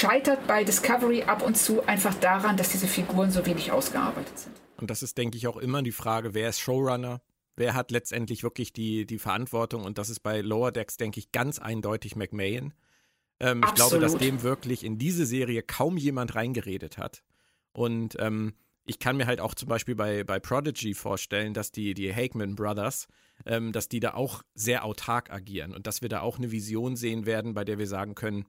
scheitert 0.00 0.46
bei 0.46 0.64
Discovery 0.64 1.24
ab 1.24 1.42
und 1.42 1.56
zu 1.56 1.86
einfach 1.86 2.14
daran, 2.14 2.56
dass 2.56 2.70
diese 2.70 2.86
Figuren 2.86 3.30
so 3.30 3.44
wenig 3.44 3.70
ausgearbeitet 3.70 4.38
sind. 4.38 4.56
Und 4.78 4.90
das 4.90 5.02
ist, 5.02 5.18
denke 5.18 5.36
ich, 5.36 5.46
auch 5.46 5.58
immer 5.58 5.82
die 5.82 5.92
Frage, 5.92 6.32
wer 6.32 6.48
ist 6.48 6.60
Showrunner? 6.60 7.20
Wer 7.56 7.74
hat 7.74 7.90
letztendlich 7.90 8.42
wirklich 8.42 8.72
die, 8.72 9.04
die 9.04 9.18
Verantwortung? 9.18 9.84
Und 9.84 9.98
das 9.98 10.08
ist 10.08 10.20
bei 10.20 10.40
Lower 10.40 10.72
Decks, 10.72 10.96
denke 10.96 11.20
ich, 11.20 11.32
ganz 11.32 11.58
eindeutig 11.58 12.16
McMahon. 12.16 12.72
Ähm, 13.40 13.62
ich 13.66 13.74
glaube, 13.74 13.98
dass 13.98 14.16
dem 14.16 14.42
wirklich 14.42 14.84
in 14.84 14.96
diese 14.96 15.26
Serie 15.26 15.62
kaum 15.62 15.98
jemand 15.98 16.34
reingeredet 16.34 16.96
hat. 16.96 17.22
Und 17.72 18.16
ähm, 18.18 18.54
ich 18.86 18.98
kann 18.98 19.18
mir 19.18 19.26
halt 19.26 19.40
auch 19.40 19.54
zum 19.54 19.68
Beispiel 19.68 19.94
bei, 19.94 20.24
bei 20.24 20.40
Prodigy 20.40 20.94
vorstellen, 20.94 21.52
dass 21.52 21.72
die, 21.72 21.92
die 21.92 22.14
Hageman 22.14 22.56
Brothers, 22.56 23.06
ähm, 23.44 23.72
dass 23.72 23.88
die 23.88 24.00
da 24.00 24.14
auch 24.14 24.42
sehr 24.54 24.84
autark 24.84 25.30
agieren 25.30 25.74
und 25.74 25.86
dass 25.86 26.00
wir 26.00 26.08
da 26.08 26.20
auch 26.20 26.38
eine 26.38 26.50
Vision 26.50 26.96
sehen 26.96 27.26
werden, 27.26 27.52
bei 27.52 27.64
der 27.64 27.78
wir 27.78 27.86
sagen 27.86 28.14
können, 28.14 28.46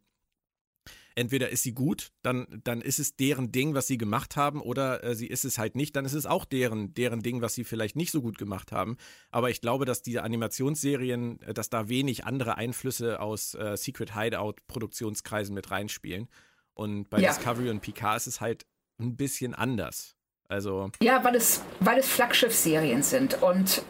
entweder 1.16 1.50
ist 1.50 1.64
sie 1.64 1.74
gut, 1.74 2.12
dann, 2.22 2.62
dann 2.64 2.82
ist 2.82 3.00
es 3.00 3.16
deren 3.16 3.52
Ding, 3.52 3.74
was 3.74 3.88
sie 3.88 3.98
gemacht 3.98 4.36
haben, 4.36 4.62
oder 4.62 5.04
äh, 5.04 5.16
sie 5.16 5.28
ist 5.28 5.46
es 5.46 5.58
halt 5.58 5.76
nicht, 5.76 5.96
dann 5.96 6.06
ist 6.06 6.14
es 6.14 6.26
auch 6.26 6.46
deren, 6.46 6.94
deren 6.94 7.22
Ding, 7.22 7.42
was 7.42 7.54
sie 7.56 7.64
vielleicht 7.64 7.96
nicht 7.96 8.12
so 8.12 8.22
gut 8.22 8.38
gemacht 8.38 8.72
haben. 8.72 8.98
Aber 9.30 9.50
ich 9.50 9.62
glaube, 9.62 9.86
dass 9.86 10.02
diese 10.02 10.24
Animationsserien, 10.24 11.42
äh, 11.42 11.54
dass 11.54 11.70
da 11.70 11.90
wenig 11.90 12.26
andere 12.26 12.56
Einflüsse 12.58 13.20
aus 13.20 13.54
äh, 13.56 13.76
Secret 13.78 14.16
Hideout-Produktionskreisen 14.16 15.54
mit 15.54 15.72
reinspielen. 15.72 16.28
Und 16.74 17.10
bei 17.10 17.20
ja. 17.20 17.34
Discovery 17.34 17.70
und 17.70 17.82
Picard 17.82 18.18
ist 18.18 18.28
es 18.28 18.42
halt 18.42 18.66
ein 19.00 19.16
bisschen 19.16 19.54
anders. 19.54 20.16
Also 20.52 20.92
ja, 21.02 21.24
weil 21.24 21.36
es, 21.36 21.62
weil 21.80 22.00
es 22.00 22.08
Flaggschiff-Serien 22.10 23.04
sind. 23.04 23.42
Und 23.42 23.84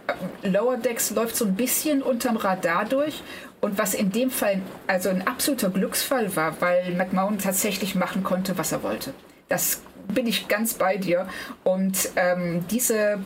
äh, 0.44 0.48
Lower 0.48 0.78
Decks 0.78 1.10
läuft 1.10 1.36
so 1.36 1.46
ein 1.46 1.56
bisschen 1.56 2.04
unterm 2.04 2.38
Radar 2.38 2.86
durch. 2.86 3.24
Und 3.62 3.80
was 3.80 3.96
in 3.96 4.12
dem 4.12 4.30
Fall 4.30 4.62
also 4.86 5.10
ein 5.10 5.26
absoluter 5.26 5.72
Glücksfall 5.72 6.36
war, 6.36 6.62
weil 6.62 6.94
McMahon 6.94 7.40
tatsächlich 7.40 7.96
machen 7.96 8.24
konnte, 8.24 8.60
was 8.60 8.72
er 8.72 8.84
wollte. 8.84 9.14
Das 9.50 9.82
bin 10.08 10.28
ich 10.28 10.48
ganz 10.48 10.76
bei 10.76 10.98
dir. 10.98 11.28
Und 11.64 12.10
ähm, 12.16 12.64
diese 12.70 13.20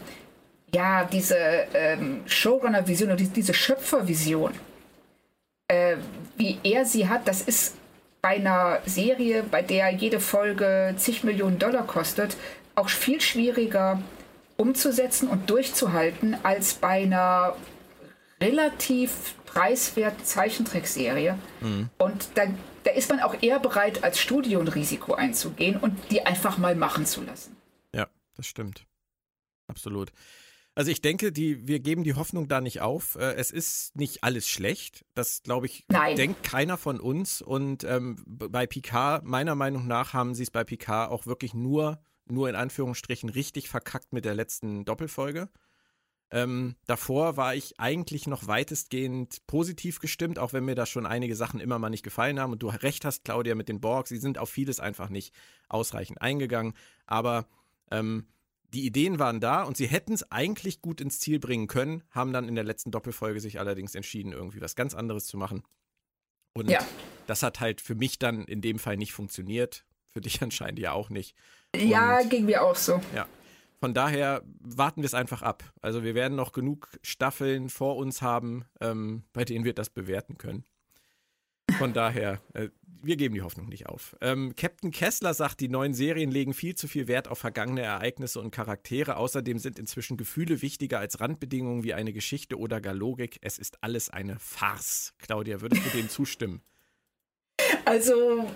ja 0.74 1.04
diese 1.04 1.38
ähm, 1.74 2.22
Showrunner-Vision 2.26 3.12
oder 3.12 3.24
diese 3.24 3.54
Schöpfer-Vision, 3.54 4.54
äh, 5.68 5.98
wie 6.38 6.58
er 6.64 6.86
sie 6.86 7.10
hat, 7.10 7.28
das 7.28 7.42
ist 7.42 7.76
bei 8.22 8.38
einer 8.38 8.80
Serie, 8.86 9.44
bei 9.44 9.62
der 9.62 9.92
jede 9.92 10.22
Folge 10.22 10.94
zig 10.98 11.24
Millionen 11.24 11.60
Dollar 11.60 11.86
kostet, 11.86 12.38
auch 12.76 12.90
viel 12.90 13.22
schwieriger 13.22 14.02
umzusetzen 14.58 15.28
und 15.28 15.50
durchzuhalten 15.50 16.38
als 16.44 16.76
bei 16.76 17.04
einer 17.04 17.56
relativ 18.42 19.36
preiswerten 19.46 20.24
Zeichentrickserie. 20.24 21.38
Mhm. 21.62 21.90
Und 21.98 22.30
da, 22.36 22.44
da 22.84 22.92
ist 22.92 23.10
man 23.10 23.22
auch 23.22 23.42
eher 23.42 23.60
bereit, 23.60 24.04
als 24.04 24.20
Studio 24.20 24.60
ein 24.60 24.68
Risiko 24.68 25.14
einzugehen 25.14 25.78
und 25.78 25.98
die 26.12 26.26
einfach 26.26 26.58
mal 26.58 26.76
machen 26.76 27.06
zu 27.06 27.24
lassen. 27.24 27.56
Ja, 27.94 28.08
das 28.36 28.48
stimmt. 28.48 28.86
Absolut. 29.68 30.12
Also 30.78 30.92
ich 30.92 31.02
denke, 31.02 31.32
die, 31.32 31.66
wir 31.68 31.80
geben 31.80 32.04
die 32.04 32.16
Hoffnung 32.16 32.50
da 32.50 32.60
nicht 32.60 32.82
auf. 32.82 33.16
Äh, 33.16 33.36
es 33.36 33.50
ist 33.50 33.96
nicht 33.96 34.26
alles 34.26 34.50
schlecht. 34.50 35.06
Das, 35.14 35.42
glaube 35.42 35.68
ich, 35.68 35.86
Nein. 35.88 36.18
denkt 36.18 36.44
keiner 36.44 36.78
von 36.78 37.00
uns. 37.00 37.42
Und 37.42 37.86
ähm, 37.86 38.22
bei 38.28 38.68
Picard, 38.68 39.24
meiner 39.24 39.56
Meinung 39.56 39.88
nach, 39.88 40.12
haben 40.12 40.36
sie 40.36 40.44
es 40.44 40.52
bei 40.52 40.66
Picard 40.66 41.12
auch 41.12 41.26
wirklich 41.26 41.54
nur 41.54 42.02
nur 42.26 42.50
in 42.50 42.56
Anführungsstrichen 42.56 43.30
richtig 43.30 43.70
verkackt 43.70 44.14
mit 44.14 44.26
der 44.26 44.36
letzten 44.36 44.86
Doppelfolge. 44.86 45.50
Ähm, 46.32 46.76
davor 46.88 47.38
war 47.38 47.56
ich 47.56 47.80
eigentlich 47.80 48.28
noch 48.28 48.48
weitestgehend 48.48 49.46
positiv 49.48 50.00
gestimmt, 50.00 50.40
auch 50.40 50.54
wenn 50.54 50.66
mir 50.66 50.76
da 50.76 50.86
schon 50.86 51.06
einige 51.06 51.36
Sachen 51.36 51.60
immer 51.60 51.78
mal 51.78 51.90
nicht 51.90 52.04
gefallen 52.04 52.40
haben. 52.40 52.52
Und 52.52 52.64
du 52.64 52.68
recht 52.68 53.06
hast, 53.06 53.24
Claudia, 53.24 53.56
mit 53.56 53.70
den 53.70 53.80
Borgs, 53.80 54.10
sie 54.10 54.18
sind 54.18 54.38
auf 54.38 54.50
vieles 54.50 54.80
einfach 54.80 55.10
nicht 55.10 55.34
ausreichend 55.70 56.22
eingegangen. 56.22 56.74
Aber 57.06 57.48
ähm, 57.92 58.26
die 58.74 58.86
Ideen 58.86 59.20
waren 59.20 59.40
da 59.40 59.64
und 59.64 59.78
sie 59.78 59.88
hätten 59.88 60.14
es 60.14 60.30
eigentlich 60.32 60.82
gut 60.82 61.00
ins 61.00 61.20
Ziel 61.20 61.40
bringen 61.40 61.68
können, 61.68 62.04
haben 62.10 62.34
dann 62.34 62.50
in 62.50 62.56
der 62.56 62.64
letzten 62.64 62.92
Doppelfolge 62.92 63.40
sich 63.40 63.60
allerdings 63.60 63.96
entschieden, 63.96 64.34
irgendwie 64.34 64.62
was 64.62 64.76
ganz 64.76 64.96
anderes 64.96 65.26
zu 65.26 65.38
machen. 65.38 65.64
Und 66.54 66.70
ja. 66.70 66.80
das 67.28 67.44
hat 67.44 67.60
halt 67.60 67.82
für 67.82 67.96
mich 67.96 68.18
dann 68.18 68.46
in 68.46 68.62
dem 68.62 68.80
Fall 68.80 68.98
nicht 68.98 69.14
funktioniert. 69.14 69.86
Für 70.08 70.22
dich 70.22 70.42
anscheinend 70.42 70.80
ja 70.80 70.94
auch 70.94 71.10
nicht. 71.10 71.36
Ja, 71.78 72.22
ging 72.24 72.46
mir 72.46 72.64
auch 72.64 72.76
so. 72.76 73.00
Ja. 73.14 73.28
Von 73.80 73.94
daher 73.94 74.42
warten 74.62 75.02
wir 75.02 75.08
es 75.08 75.14
einfach 75.14 75.42
ab. 75.42 75.64
Also 75.82 76.04
wir 76.04 76.16
werden 76.16 76.36
noch 76.36 76.54
genug 76.54 76.90
Staffeln 77.04 77.70
vor 77.70 77.98
uns 77.98 78.22
haben, 78.22 78.66
ähm, 78.82 79.24
bei 79.34 79.46
denen 79.46 79.66
wir 79.66 79.74
das 79.74 79.90
bewerten 79.90 80.38
können. 80.38 80.64
Von 81.78 81.94
daher, 81.94 82.40
äh, 82.54 82.70
wir 83.02 83.18
geben 83.18 83.36
die 83.36 83.42
Hoffnung 83.42 83.68
nicht 83.68 83.88
auf. 83.88 84.16
Ähm, 84.22 84.56
Captain 84.56 84.92
Kessler 84.92 85.34
sagt, 85.34 85.60
die 85.60 85.68
neuen 85.68 85.94
Serien 85.94 86.32
legen 86.32 86.54
viel 86.54 86.76
zu 86.76 86.88
viel 86.88 87.08
Wert 87.08 87.28
auf 87.28 87.40
vergangene 87.40 87.82
Ereignisse 87.82 88.40
und 88.40 88.52
Charaktere. 88.52 89.18
Außerdem 89.18 89.60
sind 89.60 89.78
inzwischen 89.78 90.16
Gefühle 90.16 90.62
wichtiger 90.62 91.00
als 91.00 91.20
Randbedingungen 91.20 91.84
wie 91.84 91.94
eine 91.94 92.14
Geschichte 92.14 92.58
oder 92.58 92.82
gar 92.82 92.94
Logik. 92.94 93.40
Es 93.42 93.58
ist 93.58 93.84
alles 93.84 94.10
eine 94.10 94.40
Farce. 94.40 95.14
Claudia, 95.18 95.62
würdest 95.62 95.86
du 95.86 95.90
dem 95.90 96.10
zustimmen? 96.10 96.62
Also, 97.84 98.48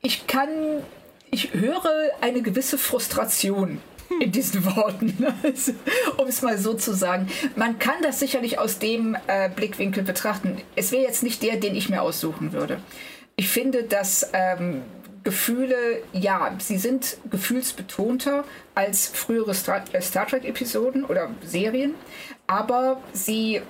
ich 0.00 0.26
kann 0.26 0.82
ich 1.30 1.54
höre 1.54 2.10
eine 2.20 2.42
gewisse 2.42 2.78
Frustration 2.78 3.80
in 4.20 4.32
diesen 4.32 4.64
Worten, 4.64 5.26
also, 5.42 5.72
um 6.16 6.26
es 6.26 6.42
mal 6.42 6.58
so 6.58 6.74
zu 6.74 6.94
sagen. 6.94 7.28
Man 7.56 7.78
kann 7.78 8.02
das 8.02 8.18
sicherlich 8.18 8.58
aus 8.58 8.78
dem 8.78 9.16
äh, 9.26 9.48
Blickwinkel 9.48 10.02
betrachten. 10.02 10.58
Es 10.76 10.92
wäre 10.92 11.02
jetzt 11.02 11.22
nicht 11.22 11.42
der, 11.42 11.56
den 11.56 11.76
ich 11.76 11.88
mir 11.88 12.02
aussuchen 12.02 12.52
würde. 12.52 12.80
Ich 13.36 13.48
finde, 13.48 13.84
dass 13.84 14.30
ähm, 14.32 14.82
Gefühle, 15.22 16.02
ja, 16.12 16.54
sie 16.58 16.78
sind 16.78 17.18
gefühlsbetonter 17.30 18.44
als 18.74 19.06
frühere 19.06 19.54
Star, 19.54 19.84
äh, 19.92 20.00
Star 20.00 20.26
Trek-Episoden 20.26 21.04
oder 21.04 21.30
Serien, 21.44 21.94
aber 22.46 23.00
sie 23.12 23.62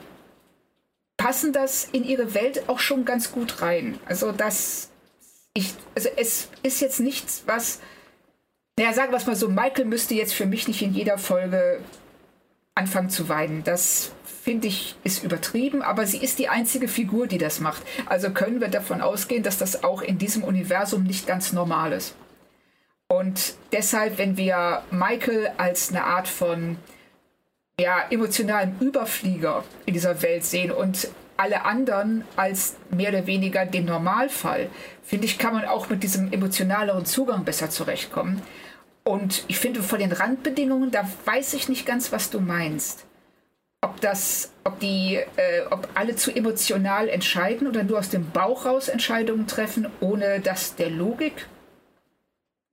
passen 1.17 1.53
das 1.53 1.87
in 1.93 2.05
ihre 2.05 2.35
Welt 2.35 2.69
auch 2.69 2.79
schon 2.79 3.05
ganz 3.05 3.31
gut 3.31 3.61
rein. 3.61 3.99
Also 4.07 4.33
das 4.33 4.90
ich, 5.55 5.75
also 5.95 6.09
es 6.17 6.49
ist 6.63 6.81
jetzt 6.81 7.01
nichts, 7.01 7.43
was, 7.47 7.81
naja, 8.79 8.93
sagen 8.93 9.13
wir 9.13 9.17
es 9.17 9.27
mal 9.27 9.37
so, 9.37 9.49
Michael 9.49 9.85
müsste 9.85 10.15
jetzt 10.15 10.35
für 10.35 10.47
mich 10.47 10.69
nicht 10.69 10.83
in 10.83 10.95
jeder 10.95 11.19
Folge 11.19 11.81
anfangen 12.75 13.11
zu 13.11 13.29
weinen. 13.29 13.65
Das 13.65 14.13
finde 14.43 14.69
ich 14.69 14.97
ist 15.05 15.23
übertrieben, 15.23 15.83
aber 15.83 16.07
sie 16.07 16.19
ist 16.19 16.39
die 16.39 16.49
einzige 16.49 16.89
Figur, 16.89 17.27
die 17.27 17.39
das 17.39 17.61
macht. 17.61 17.83
Also 18.07 18.31
können 18.31 18.61
wir 18.61 18.69
davon 18.69 19.01
ausgehen, 19.01 19.43
dass 19.43 19.59
das 19.59 19.85
auch 19.85 20.03
in 20.03 20.19
diesem 20.19 20.45
Universum 20.45 21.03
nicht 21.05 21.27
ganz 21.27 21.53
normal 21.53 21.93
ist. 21.93 22.15
Und 23.09 23.55
deshalb, 23.73 24.19
wenn 24.19 24.37
wir 24.37 24.83
Michael 24.91 25.51
als 25.57 25.91
eine 25.91 26.05
Art 26.05 26.29
von 26.29 26.79
ja, 27.79 28.05
emotionalen 28.11 28.79
Überflieger 28.81 29.65
in 29.85 29.95
dieser 29.95 30.23
Welt 30.23 30.45
sehen 30.45 30.71
und 30.71 31.09
alle 31.41 31.65
anderen 31.65 32.25
als 32.37 32.77
mehr 32.91 33.09
oder 33.09 33.27
weniger 33.27 33.65
den 33.65 33.87
Normalfall, 33.87 34.69
finde 35.03 35.25
ich, 35.25 35.39
kann 35.39 35.55
man 35.55 35.65
auch 35.65 35.89
mit 35.89 36.03
diesem 36.03 36.31
emotionaleren 36.33 37.07
Zugang 37.07 37.45
besser 37.45 37.71
zurechtkommen. 37.71 38.43
Und 39.05 39.45
ich 39.49 39.59
finde, 39.59 39.83
von 39.83 39.99
den 39.99 40.13
Randbedingungen, 40.13 40.91
da 40.91 41.09
weiß 41.25 41.55
ich 41.55 41.71
nicht 41.71 41.87
ganz, 41.87 42.13
was 42.13 42.29
du 42.29 42.41
meinst. 42.41 43.07
Ob 43.81 43.99
das, 44.03 44.53
ob 44.65 44.81
die, 44.81 45.15
äh, 45.37 45.63
ob 45.71 45.89
alle 45.95 46.15
zu 46.15 46.31
emotional 46.31 47.09
entscheiden 47.09 47.67
oder 47.67 47.85
nur 47.85 47.99
aus 47.99 48.11
dem 48.11 48.31
Bauch 48.31 48.67
raus 48.67 48.89
Entscheidungen 48.89 49.47
treffen, 49.47 49.89
ohne 50.01 50.41
dass 50.41 50.77
der 50.77 50.91
Logik 50.91 51.49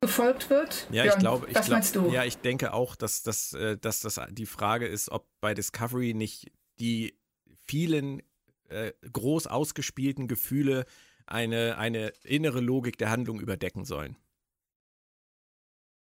gefolgt 0.02 0.49
wird? 0.49 0.88
Ja, 0.91 1.06
ich 1.06 1.18
glaube, 1.18 1.48
was 1.53 1.68
glaub, 1.68 1.69
meinst 1.69 1.95
du? 1.95 2.11
Ja, 2.11 2.26
ich 2.26 2.38
denke 2.39 2.73
auch, 2.73 2.98
dass, 2.98 3.23
dass, 3.23 3.53
äh, 3.53 3.77
dass 3.77 4.02
das 4.02 4.19
die 4.31 4.45
Frage 4.45 4.88
ist, 4.88 5.10
ob 5.10 5.26
bei 5.39 5.53
Discovery 5.53 6.14
nicht 6.14 6.52
die 6.80 7.18
vielen 7.65 8.22
äh, 8.69 8.94
groß 9.11 9.48
ausgespielten 9.48 10.27
Gefühle 10.27 10.85
eine, 11.26 11.77
eine 11.77 12.14
innere 12.23 12.61
Logik 12.61 12.98
der 12.98 13.10
Handlung 13.10 13.39
überdecken 13.39 13.85
sollen. 13.85 14.15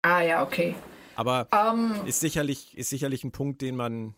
Ah 0.02 0.22
ja, 0.22 0.42
okay. 0.42 0.74
Aber 1.14 1.48
um, 1.52 1.94
ähm, 1.94 2.06
ist, 2.06 2.20
sicherlich, 2.20 2.76
ist 2.76 2.90
sicherlich 2.90 3.24
ein 3.24 3.32
Punkt, 3.32 3.60
den 3.60 3.76
man 3.76 4.14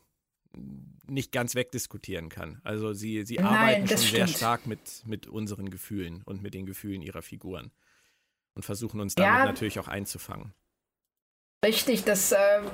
nicht 1.07 1.33
ganz 1.33 1.55
wegdiskutieren 1.55 2.29
kann. 2.29 2.61
Also 2.63 2.93
sie, 2.93 3.25
sie 3.25 3.41
arbeiten 3.41 3.89
schon 3.89 3.99
stimmt. 3.99 4.13
sehr 4.13 4.27
stark 4.29 4.67
mit, 4.67 5.03
mit 5.05 5.27
unseren 5.27 5.71
Gefühlen 5.71 6.23
und 6.25 6.43
mit 6.43 6.55
den 6.55 6.67
Gefühlen 6.67 7.03
ihrer 7.03 7.23
Figuren 7.23 7.73
und 8.55 8.65
versuchen 8.65 9.01
uns 9.01 9.15
damit 9.15 9.41
ja, 9.41 9.45
natürlich 9.47 9.79
auch 9.79 9.89
einzufangen. 9.89 10.53
Richtig, 11.65 12.05
das 12.05 12.33
ähm, 12.33 12.71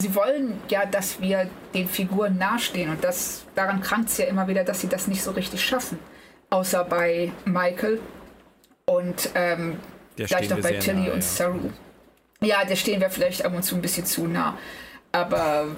sie 0.00 0.14
wollen 0.14 0.60
ja, 0.68 0.86
dass 0.86 1.20
wir 1.20 1.48
den 1.74 1.88
Figuren 1.88 2.38
nahestehen 2.38 2.90
und 2.90 3.04
das, 3.04 3.44
daran 3.54 3.80
krankt 3.80 4.08
es 4.08 4.18
ja 4.18 4.26
immer 4.26 4.48
wieder, 4.48 4.64
dass 4.64 4.80
sie 4.80 4.88
das 4.88 5.06
nicht 5.06 5.22
so 5.22 5.30
richtig 5.32 5.62
schaffen. 5.64 5.98
Außer 6.48 6.84
bei 6.84 7.30
Michael 7.44 8.00
und 8.86 9.30
ähm, 9.34 9.78
vielleicht 10.16 10.52
auch 10.52 10.60
bei 10.60 10.72
Tilly 10.78 11.06
nah, 11.06 11.12
und 11.12 11.20
ja. 11.20 11.22
Saru. 11.22 11.70
Ja, 12.40 12.64
der 12.64 12.76
stehen 12.76 13.00
wir 13.00 13.10
vielleicht 13.10 13.44
ab 13.44 13.54
und 13.54 13.62
zu 13.62 13.76
ein 13.76 13.82
bisschen 13.82 14.06
zu 14.06 14.26
nah. 14.26 14.58
Aber 15.12 15.68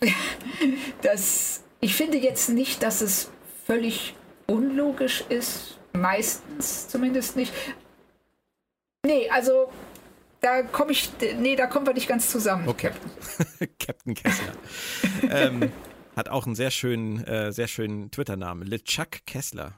das, 1.02 1.62
ich 1.80 1.94
finde 1.94 2.18
jetzt 2.18 2.50
nicht, 2.50 2.82
dass 2.82 3.00
es 3.00 3.30
völlig 3.66 4.14
unlogisch 4.46 5.24
ist. 5.28 5.78
Meistens 5.92 6.88
zumindest 6.88 7.36
nicht. 7.36 7.52
Nee, 9.06 9.30
also 9.30 9.70
da 10.40 10.62
komme 10.62 10.92
ich, 10.92 11.10
nee, 11.38 11.56
da 11.56 11.66
kommen 11.66 11.86
wir 11.86 11.94
nicht 11.94 12.08
ganz 12.08 12.30
zusammen, 12.30 12.68
okay. 12.68 12.90
Captain. 12.90 13.68
Captain 13.78 14.14
Kessler. 14.14 14.52
ähm, 15.30 15.72
hat 16.16 16.28
auch 16.28 16.46
einen 16.46 16.54
sehr 16.54 16.70
schönen, 16.70 17.24
äh, 17.24 17.52
sehr 17.52 17.68
schönen 17.68 18.10
Twitter-Namen. 18.10 18.66
LeChuck 18.66 19.26
Kessler. 19.26 19.74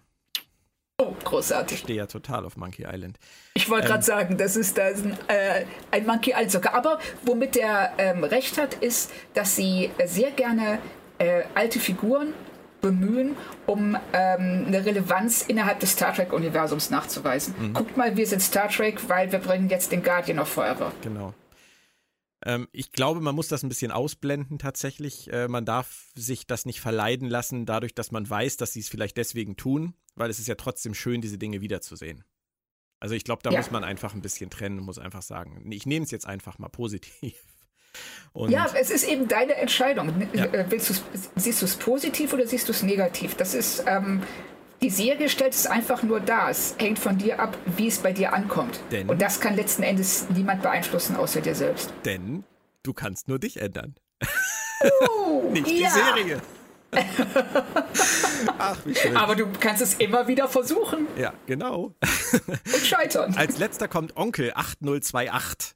Oh, 0.98 1.14
großartig. 1.24 1.78
Ich 1.78 1.84
stehe 1.84 1.98
ja 1.98 2.06
total 2.06 2.44
auf 2.44 2.56
Monkey 2.56 2.86
Island. 2.88 3.18
Ich 3.54 3.68
wollte 3.68 3.86
ähm, 3.86 3.92
gerade 3.92 4.04
sagen, 4.04 4.36
das 4.36 4.56
ist, 4.56 4.78
das 4.78 5.00
ist 5.00 5.04
ein, 5.04 5.18
äh, 5.28 5.64
ein 5.90 6.06
Monkey 6.06 6.30
Island 6.30 6.50
sogar. 6.52 6.74
Aber 6.74 7.00
womit 7.22 7.56
der 7.56 7.92
ähm, 7.98 8.24
recht 8.24 8.58
hat, 8.58 8.74
ist, 8.74 9.10
dass 9.34 9.56
sie 9.56 9.90
sehr 10.04 10.30
gerne 10.30 10.78
äh, 11.18 11.42
alte 11.54 11.80
Figuren 11.80 12.34
bemühen, 12.82 13.36
um 13.66 13.96
ähm, 14.12 14.64
eine 14.66 14.84
Relevanz 14.84 15.42
innerhalb 15.42 15.80
des 15.80 15.92
Star 15.92 16.12
Trek-Universums 16.14 16.90
nachzuweisen. 16.90 17.54
Mhm. 17.58 17.72
Guckt 17.72 17.96
mal, 17.96 18.16
wir 18.16 18.26
sind 18.26 18.42
Star 18.42 18.68
Trek, 18.68 19.08
weil 19.08 19.32
wir 19.32 19.38
bringen 19.38 19.70
jetzt 19.70 19.92
den 19.92 20.02
Guardian 20.02 20.38
of 20.38 20.48
Forever. 20.48 20.92
Genau. 21.02 21.32
Ähm, 22.44 22.68
ich 22.72 22.92
glaube, 22.92 23.20
man 23.20 23.34
muss 23.34 23.48
das 23.48 23.62
ein 23.62 23.68
bisschen 23.68 23.92
ausblenden 23.92 24.58
tatsächlich. 24.58 25.32
Äh, 25.32 25.48
man 25.48 25.64
darf 25.64 26.10
sich 26.14 26.46
das 26.46 26.66
nicht 26.66 26.80
verleiden 26.80 27.28
lassen, 27.28 27.64
dadurch, 27.64 27.94
dass 27.94 28.10
man 28.10 28.28
weiß, 28.28 28.56
dass 28.56 28.72
sie 28.72 28.80
es 28.80 28.88
vielleicht 28.88 29.16
deswegen 29.16 29.56
tun, 29.56 29.94
weil 30.16 30.28
es 30.28 30.40
ist 30.40 30.48
ja 30.48 30.56
trotzdem 30.56 30.92
schön, 30.92 31.20
diese 31.20 31.38
Dinge 31.38 31.60
wiederzusehen. 31.60 32.24
Also 32.98 33.14
ich 33.14 33.24
glaube, 33.24 33.42
da 33.42 33.50
ja. 33.50 33.58
muss 33.58 33.70
man 33.70 33.84
einfach 33.84 34.14
ein 34.14 34.22
bisschen 34.22 34.50
trennen 34.50 34.78
und 34.80 34.84
muss 34.84 34.98
einfach 34.98 35.22
sagen, 35.22 35.70
ich 35.72 35.86
nehme 35.86 36.04
es 36.04 36.10
jetzt 36.10 36.26
einfach 36.26 36.58
mal 36.58 36.68
positiv. 36.68 37.34
Und 38.32 38.50
ja, 38.50 38.66
es 38.74 38.90
ist 38.90 39.06
eben 39.06 39.28
deine 39.28 39.54
Entscheidung. 39.56 40.26
Ja. 40.32 40.46
Äh, 40.46 40.64
willst 40.70 41.02
siehst 41.36 41.60
du 41.60 41.66
es 41.66 41.76
positiv 41.76 42.32
oder 42.32 42.46
siehst 42.46 42.68
du 42.68 42.72
es 42.72 42.82
negativ? 42.82 43.34
Das 43.34 43.54
ist, 43.54 43.84
ähm, 43.86 44.22
die 44.80 44.90
Serie 44.90 45.28
stellt 45.28 45.52
es 45.52 45.66
einfach 45.66 46.02
nur 46.02 46.20
dar. 46.20 46.48
Es 46.48 46.74
hängt 46.78 46.98
von 46.98 47.18
dir 47.18 47.40
ab, 47.40 47.56
wie 47.76 47.88
es 47.88 47.98
bei 47.98 48.12
dir 48.12 48.32
ankommt. 48.32 48.80
Denn, 48.90 49.08
Und 49.08 49.20
das 49.20 49.40
kann 49.40 49.54
letzten 49.54 49.82
Endes 49.82 50.26
niemand 50.30 50.62
beeinflussen, 50.62 51.16
außer 51.16 51.40
dir 51.40 51.54
selbst. 51.54 51.92
Denn 52.04 52.44
du 52.82 52.94
kannst 52.94 53.28
nur 53.28 53.38
dich 53.38 53.60
ändern. 53.60 53.94
Uh, 55.18 55.50
Nicht 55.52 55.68
die 55.68 55.86
Serie. 55.86 56.40
Ach, 58.58 58.78
wie 58.84 58.94
schön. 58.94 59.16
Aber 59.16 59.34
du 59.34 59.46
kannst 59.60 59.82
es 59.82 59.94
immer 59.94 60.26
wieder 60.26 60.48
versuchen. 60.48 61.06
Ja, 61.16 61.32
genau. 61.46 61.94
Und 62.02 62.84
scheitern. 62.84 63.34
Als 63.36 63.58
letzter 63.58 63.88
kommt 63.88 64.16
Onkel 64.16 64.52
8028 64.54 65.74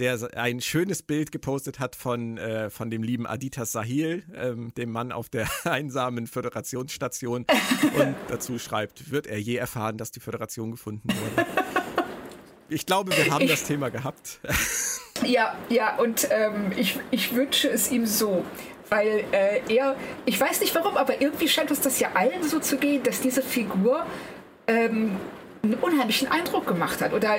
der 0.00 0.18
ein 0.36 0.60
schönes 0.60 1.02
Bild 1.02 1.30
gepostet 1.30 1.78
hat 1.78 1.94
von, 1.94 2.36
äh, 2.36 2.70
von 2.70 2.90
dem 2.90 3.02
lieben 3.02 3.26
Aditas 3.26 3.72
Sahil, 3.72 4.24
ähm, 4.34 4.74
dem 4.74 4.90
Mann 4.90 5.12
auf 5.12 5.28
der 5.28 5.48
einsamen 5.64 6.26
Föderationsstation 6.26 7.46
und 7.98 8.16
dazu 8.28 8.58
schreibt, 8.58 9.10
wird 9.10 9.26
er 9.26 9.38
je 9.38 9.56
erfahren, 9.56 9.96
dass 9.96 10.10
die 10.10 10.20
Föderation 10.20 10.72
gefunden 10.72 11.08
wurde? 11.08 11.48
Ich 12.68 12.86
glaube, 12.86 13.16
wir 13.16 13.32
haben 13.32 13.44
ich, 13.44 13.50
das 13.50 13.64
Thema 13.64 13.90
gehabt. 13.90 14.40
Ja, 15.24 15.56
ja, 15.68 15.96
und 16.00 16.26
ähm, 16.32 16.72
ich, 16.76 16.98
ich 17.12 17.34
wünsche 17.34 17.68
es 17.70 17.90
ihm 17.92 18.04
so. 18.04 18.44
Weil 18.90 19.24
äh, 19.30 19.60
er, 19.72 19.96
ich 20.26 20.38
weiß 20.38 20.60
nicht 20.60 20.74
warum, 20.74 20.96
aber 20.96 21.22
irgendwie 21.22 21.48
scheint 21.48 21.70
uns 21.70 21.80
das 21.80 22.00
ja 22.00 22.10
allen 22.14 22.42
so 22.42 22.58
zu 22.58 22.76
gehen, 22.76 23.02
dass 23.04 23.20
diese 23.20 23.40
Figur 23.40 24.04
ähm, 24.66 25.16
einen 25.64 25.74
unheimlichen 25.74 26.28
Eindruck 26.28 26.66
gemacht 26.66 27.00
hat 27.00 27.12
oder 27.12 27.36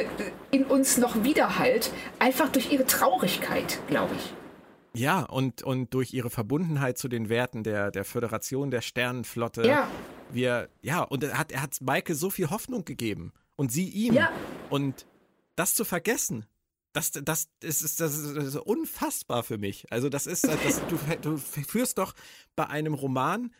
in 0.52 0.66
uns 0.66 0.98
noch 0.98 1.24
widerhallt, 1.24 1.92
einfach 2.20 2.50
durch 2.50 2.72
ihre 2.72 2.86
Traurigkeit, 2.86 3.80
glaube 3.88 4.14
ich. 4.16 4.34
Ja, 5.00 5.24
und, 5.24 5.62
und 5.62 5.94
durch 5.94 6.14
ihre 6.14 6.30
Verbundenheit 6.30 6.98
zu 6.98 7.08
den 7.08 7.30
Werten 7.30 7.64
der, 7.64 7.92
der 7.92 8.06
Föderation 8.06 8.72
der 8.72 8.82
Sternenflotte. 8.82 9.68
Ja. 9.68 9.90
Wir, 10.32 10.70
ja, 10.82 11.02
und 11.02 11.24
er 11.24 11.38
hat, 11.38 11.52
er 11.52 11.62
hat 11.62 11.82
Maike 11.82 12.16
so 12.16 12.30
viel 12.30 12.50
Hoffnung 12.50 12.86
gegeben. 12.86 13.34
Und 13.58 13.72
sie 13.72 13.90
ihm. 13.90 14.14
Ja. 14.14 14.32
Und 14.70 15.06
das 15.56 15.76
zu 15.76 15.86
vergessen, 15.86 16.46
das, 16.94 17.12
das, 17.12 17.50
das, 17.60 17.82
ist, 17.82 18.00
das 18.00 18.18
ist 18.18 18.56
unfassbar 18.56 19.44
für 19.44 19.58
mich. 19.58 19.86
Also, 19.92 20.08
das 20.08 20.28
ist, 20.28 20.48
das, 20.48 20.82
du, 20.88 20.98
du 21.22 21.38
führst 21.38 21.98
doch 21.98 22.14
bei 22.56 22.68
einem 22.68 22.94
Roman 22.94 23.54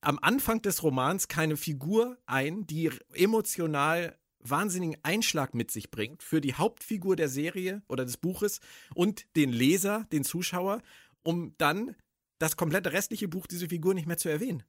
am 0.00 0.18
Anfang 0.20 0.62
des 0.62 0.82
Romans 0.82 1.28
keine 1.28 1.56
Figur 1.56 2.18
ein, 2.26 2.66
die 2.66 2.90
emotional 3.12 4.16
wahnsinnigen 4.40 4.98
Einschlag 5.02 5.54
mit 5.54 5.70
sich 5.70 5.90
bringt 5.90 6.22
für 6.22 6.40
die 6.40 6.54
Hauptfigur 6.54 7.16
der 7.16 7.28
Serie 7.28 7.82
oder 7.88 8.04
des 8.04 8.16
Buches 8.16 8.60
und 8.94 9.26
den 9.36 9.50
Leser, 9.50 10.06
den 10.12 10.24
Zuschauer, 10.24 10.82
um 11.22 11.54
dann 11.58 11.94
das 12.38 12.56
komplette 12.56 12.92
restliche 12.92 13.28
Buch 13.28 13.46
diese 13.46 13.68
Figur 13.68 13.94
nicht 13.94 14.06
mehr 14.06 14.16
zu 14.16 14.30
erwähnen. 14.30 14.62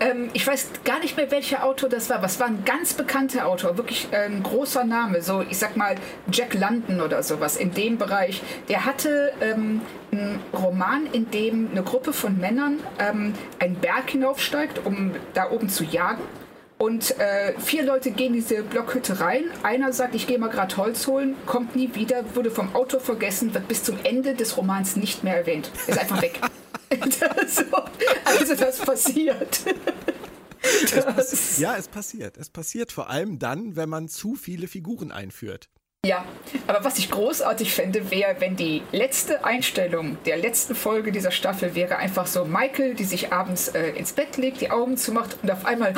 Ähm, 0.00 0.30
ich 0.32 0.46
weiß 0.46 0.70
gar 0.84 1.00
nicht 1.00 1.16
mehr, 1.16 1.30
welcher 1.30 1.64
Autor 1.64 1.88
das 1.88 2.08
war, 2.10 2.22
es 2.22 2.38
war 2.38 2.46
ein 2.46 2.64
ganz 2.64 2.94
bekannter 2.94 3.46
Autor, 3.46 3.76
wirklich 3.76 4.08
äh, 4.12 4.26
ein 4.26 4.42
großer 4.42 4.84
Name, 4.84 5.22
so 5.22 5.42
ich 5.48 5.58
sag 5.58 5.76
mal 5.76 5.96
Jack 6.30 6.54
London 6.54 7.00
oder 7.00 7.22
sowas 7.22 7.56
in 7.56 7.72
dem 7.74 7.98
Bereich. 7.98 8.42
Der 8.68 8.84
hatte 8.84 9.32
ähm, 9.40 9.80
einen 10.12 10.40
Roman, 10.52 11.06
in 11.12 11.30
dem 11.30 11.70
eine 11.70 11.82
Gruppe 11.82 12.12
von 12.12 12.38
Männern 12.38 12.80
ähm, 12.98 13.34
einen 13.58 13.74
Berg 13.76 14.10
hinaufsteigt, 14.10 14.84
um 14.84 15.12
da 15.34 15.50
oben 15.50 15.68
zu 15.68 15.84
jagen. 15.84 16.22
Und 16.78 17.18
äh, 17.18 17.58
vier 17.58 17.82
Leute 17.82 18.12
gehen 18.12 18.28
in 18.28 18.34
diese 18.34 18.62
Blockhütte 18.62 19.18
rein. 19.20 19.44
Einer 19.64 19.92
sagt, 19.92 20.14
ich 20.14 20.28
gehe 20.28 20.38
mal 20.38 20.48
gerade 20.48 20.76
Holz 20.76 21.08
holen, 21.08 21.34
kommt 21.44 21.74
nie 21.74 21.92
wieder, 21.94 22.24
wurde 22.36 22.52
vom 22.52 22.74
Autor 22.74 23.00
vergessen, 23.00 23.52
wird 23.52 23.66
bis 23.66 23.82
zum 23.82 23.98
Ende 24.04 24.34
des 24.34 24.56
Romans 24.56 24.94
nicht 24.94 25.24
mehr 25.24 25.36
erwähnt. 25.38 25.72
Ist 25.88 25.98
einfach 25.98 26.22
weg. 26.22 26.40
so, 27.48 27.64
also 28.24 28.54
das 28.54 28.78
passiert. 28.78 29.60
Das. 30.92 31.32
Es, 31.32 31.58
ja, 31.58 31.76
es 31.76 31.88
passiert. 31.88 32.36
Es 32.36 32.48
passiert 32.48 32.92
vor 32.92 33.10
allem 33.10 33.38
dann, 33.38 33.74
wenn 33.74 33.88
man 33.88 34.08
zu 34.08 34.34
viele 34.36 34.68
Figuren 34.68 35.10
einführt. 35.12 35.68
Ja, 36.06 36.24
aber 36.68 36.84
was 36.84 36.98
ich 36.98 37.10
großartig 37.10 37.72
fände, 37.72 38.12
wäre, 38.12 38.36
wenn 38.38 38.54
die 38.54 38.82
letzte 38.92 39.44
Einstellung 39.44 40.16
der 40.26 40.36
letzten 40.36 40.76
Folge 40.76 41.10
dieser 41.10 41.32
Staffel 41.32 41.74
wäre 41.74 41.96
einfach 41.96 42.28
so 42.28 42.44
Michael, 42.44 42.94
die 42.94 43.04
sich 43.04 43.32
abends 43.32 43.68
äh, 43.68 43.90
ins 43.90 44.12
Bett 44.12 44.36
legt, 44.36 44.60
die 44.60 44.70
Augen 44.70 44.96
zumacht 44.96 45.38
und 45.42 45.50
auf 45.50 45.66
einmal 45.66 45.94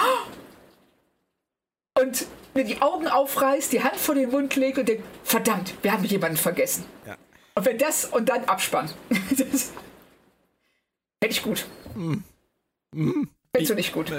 und 2.01 2.27
mir 2.55 2.65
die 2.65 2.81
Augen 2.83 3.07
aufreißt, 3.07 3.73
die 3.73 3.83
Hand 3.83 3.97
vor 3.97 4.15
den 4.15 4.31
Mund 4.31 4.57
legt 4.57 4.79
und 4.79 4.89
denkt, 4.89 5.05
verdammt, 5.25 5.75
wir 5.83 5.93
haben 5.93 6.05
jemanden 6.05 6.37
vergessen. 6.37 6.85
Ja. 7.07 7.17
Und 7.55 7.65
wenn 7.65 7.79
das 7.79 8.05
und 8.05 8.29
dann 8.29 8.45
Abspann. 8.45 8.91
das, 9.31 9.73
Hätte 11.23 11.33
ich 11.33 11.43
gut. 11.43 11.67
Mm. 11.95 12.15
Mm. 12.93 13.29
Findest 13.55 13.71
du 13.71 13.75
nicht 13.75 13.93
gut? 13.93 14.11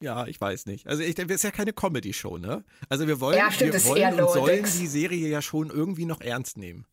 Ja, 0.00 0.26
ich 0.26 0.38
weiß 0.38 0.66
nicht. 0.66 0.86
Also 0.86 1.02
ich 1.02 1.14
denke, 1.14 1.32
es 1.32 1.40
ist 1.40 1.44
ja 1.44 1.50
keine 1.50 1.72
Comedy-Show, 1.72 2.36
ne? 2.36 2.64
Also 2.90 3.08
wir 3.08 3.18
wollen, 3.20 3.38
ja, 3.38 3.50
stimmt, 3.50 3.72
wir 3.72 3.84
wollen 3.86 4.20
und 4.20 4.30
sollen 4.30 4.62
die 4.62 4.86
Serie 4.86 5.28
ja 5.28 5.40
schon 5.40 5.70
irgendwie 5.70 6.04
noch 6.04 6.20
ernst 6.20 6.58
nehmen. 6.58 6.86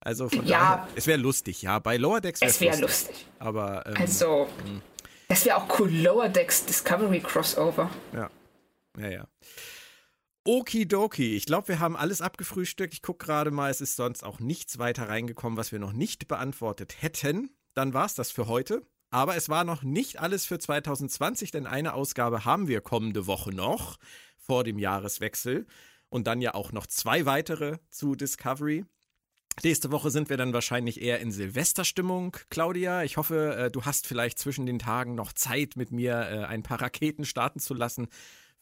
Also 0.00 0.28
von 0.28 0.44
ja, 0.44 0.76
daher, 0.76 0.88
es 0.94 1.06
wäre 1.06 1.18
lustig, 1.18 1.62
ja. 1.62 1.78
Bei 1.78 1.96
Lower 1.96 2.20
Decks 2.20 2.42
wäre 2.42 2.50
es 2.50 2.60
wär 2.60 2.76
lustig. 2.78 3.08
lustig. 3.08 3.26
Aber 3.38 3.86
ähm, 3.86 3.94
also, 3.98 4.48
mh. 4.58 4.68
Hm. 4.68 4.82
das 5.28 5.46
wäre 5.46 5.56
auch 5.56 5.80
cool. 5.80 5.90
Lower 5.90 6.28
Decks 6.28 6.66
Discovery 6.66 7.20
Crossover. 7.20 7.90
Ja, 8.12 8.30
ja, 8.98 9.08
ja. 9.08 9.28
Okidoki. 10.44 11.36
Ich 11.36 11.46
glaube, 11.46 11.68
wir 11.68 11.80
haben 11.80 11.96
alles 11.96 12.20
abgefrühstückt. 12.20 12.94
Ich 12.94 13.02
gucke 13.02 13.26
gerade 13.26 13.50
mal, 13.50 13.70
es 13.70 13.80
ist 13.80 13.96
sonst 13.96 14.22
auch 14.22 14.38
nichts 14.38 14.78
weiter 14.78 15.08
reingekommen, 15.08 15.56
was 15.56 15.72
wir 15.72 15.80
noch 15.80 15.92
nicht 15.92 16.28
beantwortet 16.28 17.02
hätten 17.02 17.50
dann 17.76 17.92
war 17.94 18.06
es 18.06 18.14
das 18.14 18.30
für 18.30 18.48
heute. 18.48 18.82
Aber 19.10 19.36
es 19.36 19.48
war 19.48 19.62
noch 19.62 19.82
nicht 19.82 20.20
alles 20.20 20.46
für 20.46 20.58
2020, 20.58 21.52
denn 21.52 21.66
eine 21.66 21.94
Ausgabe 21.94 22.44
haben 22.44 22.66
wir 22.66 22.80
kommende 22.80 23.26
Woche 23.26 23.50
noch 23.50 23.98
vor 24.36 24.64
dem 24.64 24.78
Jahreswechsel 24.78 25.66
und 26.08 26.26
dann 26.26 26.40
ja 26.40 26.54
auch 26.54 26.72
noch 26.72 26.86
zwei 26.86 27.24
weitere 27.24 27.78
zu 27.90 28.16
Discovery. 28.16 28.84
Nächste 29.62 29.90
Woche 29.90 30.10
sind 30.10 30.28
wir 30.28 30.36
dann 30.36 30.52
wahrscheinlich 30.52 31.00
eher 31.00 31.20
in 31.20 31.30
Silvesterstimmung, 31.30 32.36
Claudia. 32.50 33.04
Ich 33.04 33.16
hoffe, 33.16 33.56
äh, 33.56 33.70
du 33.70 33.84
hast 33.84 34.06
vielleicht 34.06 34.38
zwischen 34.38 34.66
den 34.66 34.78
Tagen 34.78 35.14
noch 35.14 35.32
Zeit, 35.32 35.76
mit 35.76 35.92
mir 35.92 36.12
äh, 36.12 36.44
ein 36.44 36.62
paar 36.62 36.82
Raketen 36.82 37.24
starten 37.24 37.60
zu 37.60 37.72
lassen 37.74 38.08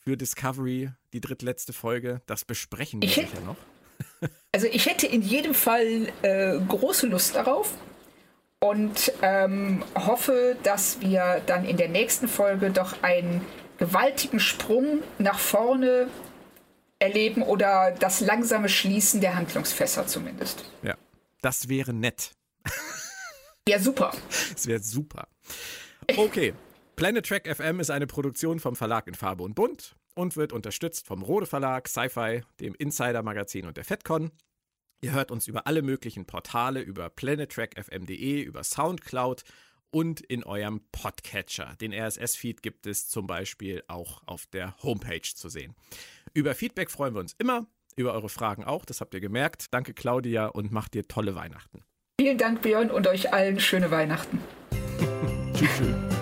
für 0.04 0.16
Discovery, 0.16 0.90
die 1.12 1.20
drittletzte 1.20 1.72
Folge. 1.72 2.20
Das 2.26 2.44
besprechen 2.44 3.02
wir 3.02 3.08
sicher 3.08 3.40
noch. 3.44 3.56
Also 4.52 4.68
ich 4.68 4.86
hätte 4.86 5.08
in 5.08 5.22
jedem 5.22 5.52
Fall 5.52 6.12
äh, 6.22 6.58
große 6.68 7.08
Lust 7.08 7.34
darauf 7.34 7.74
und 8.60 9.12
ähm, 9.20 9.84
hoffe, 9.96 10.56
dass 10.62 11.00
wir 11.00 11.42
dann 11.46 11.64
in 11.64 11.76
der 11.76 11.88
nächsten 11.88 12.28
Folge 12.28 12.70
doch 12.70 13.02
einen 13.02 13.44
gewaltigen 13.78 14.38
Sprung 14.38 15.02
nach 15.18 15.40
vorne 15.40 16.08
erleben 17.00 17.42
oder 17.42 17.90
das 17.98 18.20
langsame 18.20 18.68
Schließen 18.68 19.20
der 19.20 19.34
Handlungsfässer 19.34 20.06
zumindest. 20.06 20.64
Ja, 20.82 20.94
das 21.42 21.68
wäre 21.68 21.92
nett. 21.92 22.30
Ja, 23.68 23.78
super. 23.78 24.12
Das 24.52 24.66
wäre 24.66 24.80
super. 24.80 25.26
Okay. 26.16 26.54
Planet 26.96 27.26
Track 27.26 27.48
FM 27.56 27.80
ist 27.80 27.90
eine 27.90 28.06
Produktion 28.06 28.60
vom 28.60 28.76
Verlag 28.76 29.08
in 29.08 29.14
Farbe 29.14 29.42
und 29.42 29.54
Bunt 29.54 29.96
und 30.14 30.36
wird 30.36 30.52
unterstützt 30.52 31.06
vom 31.06 31.22
Rode 31.22 31.46
Verlag, 31.46 31.88
Sci-Fi, 31.88 32.42
dem 32.60 32.74
Insider 32.76 33.22
Magazin 33.22 33.66
und 33.66 33.76
der 33.76 33.84
FedCon. 33.84 34.30
Ihr 35.00 35.12
hört 35.12 35.32
uns 35.32 35.48
über 35.48 35.66
alle 35.66 35.82
möglichen 35.82 36.24
Portale, 36.24 36.80
über 36.80 37.10
planettrackfm.de, 37.10 38.40
über 38.42 38.62
Soundcloud 38.62 39.42
und 39.90 40.20
in 40.20 40.44
eurem 40.44 40.82
Podcatcher. 40.92 41.74
Den 41.80 41.92
RSS-Feed 41.92 42.62
gibt 42.62 42.86
es 42.86 43.08
zum 43.08 43.26
Beispiel 43.26 43.82
auch 43.88 44.22
auf 44.26 44.46
der 44.46 44.76
Homepage 44.82 45.20
zu 45.22 45.48
sehen. 45.48 45.74
Über 46.32 46.54
Feedback 46.54 46.92
freuen 46.92 47.14
wir 47.14 47.20
uns 47.20 47.34
immer, 47.38 47.66
über 47.96 48.12
eure 48.14 48.28
Fragen 48.28 48.64
auch, 48.64 48.84
das 48.84 49.00
habt 49.00 49.14
ihr 49.14 49.20
gemerkt. 49.20 49.66
Danke 49.72 49.94
Claudia 49.94 50.46
und 50.46 50.70
macht 50.70 50.94
dir 50.94 51.08
tolle 51.08 51.34
Weihnachten. 51.34 51.82
Vielen 52.20 52.38
Dank 52.38 52.62
Björn 52.62 52.92
und 52.92 53.08
euch 53.08 53.32
allen 53.32 53.58
schöne 53.58 53.90
Weihnachten. 53.90 54.38
tschüss. 55.54 55.70
Tschüss. 55.78 56.13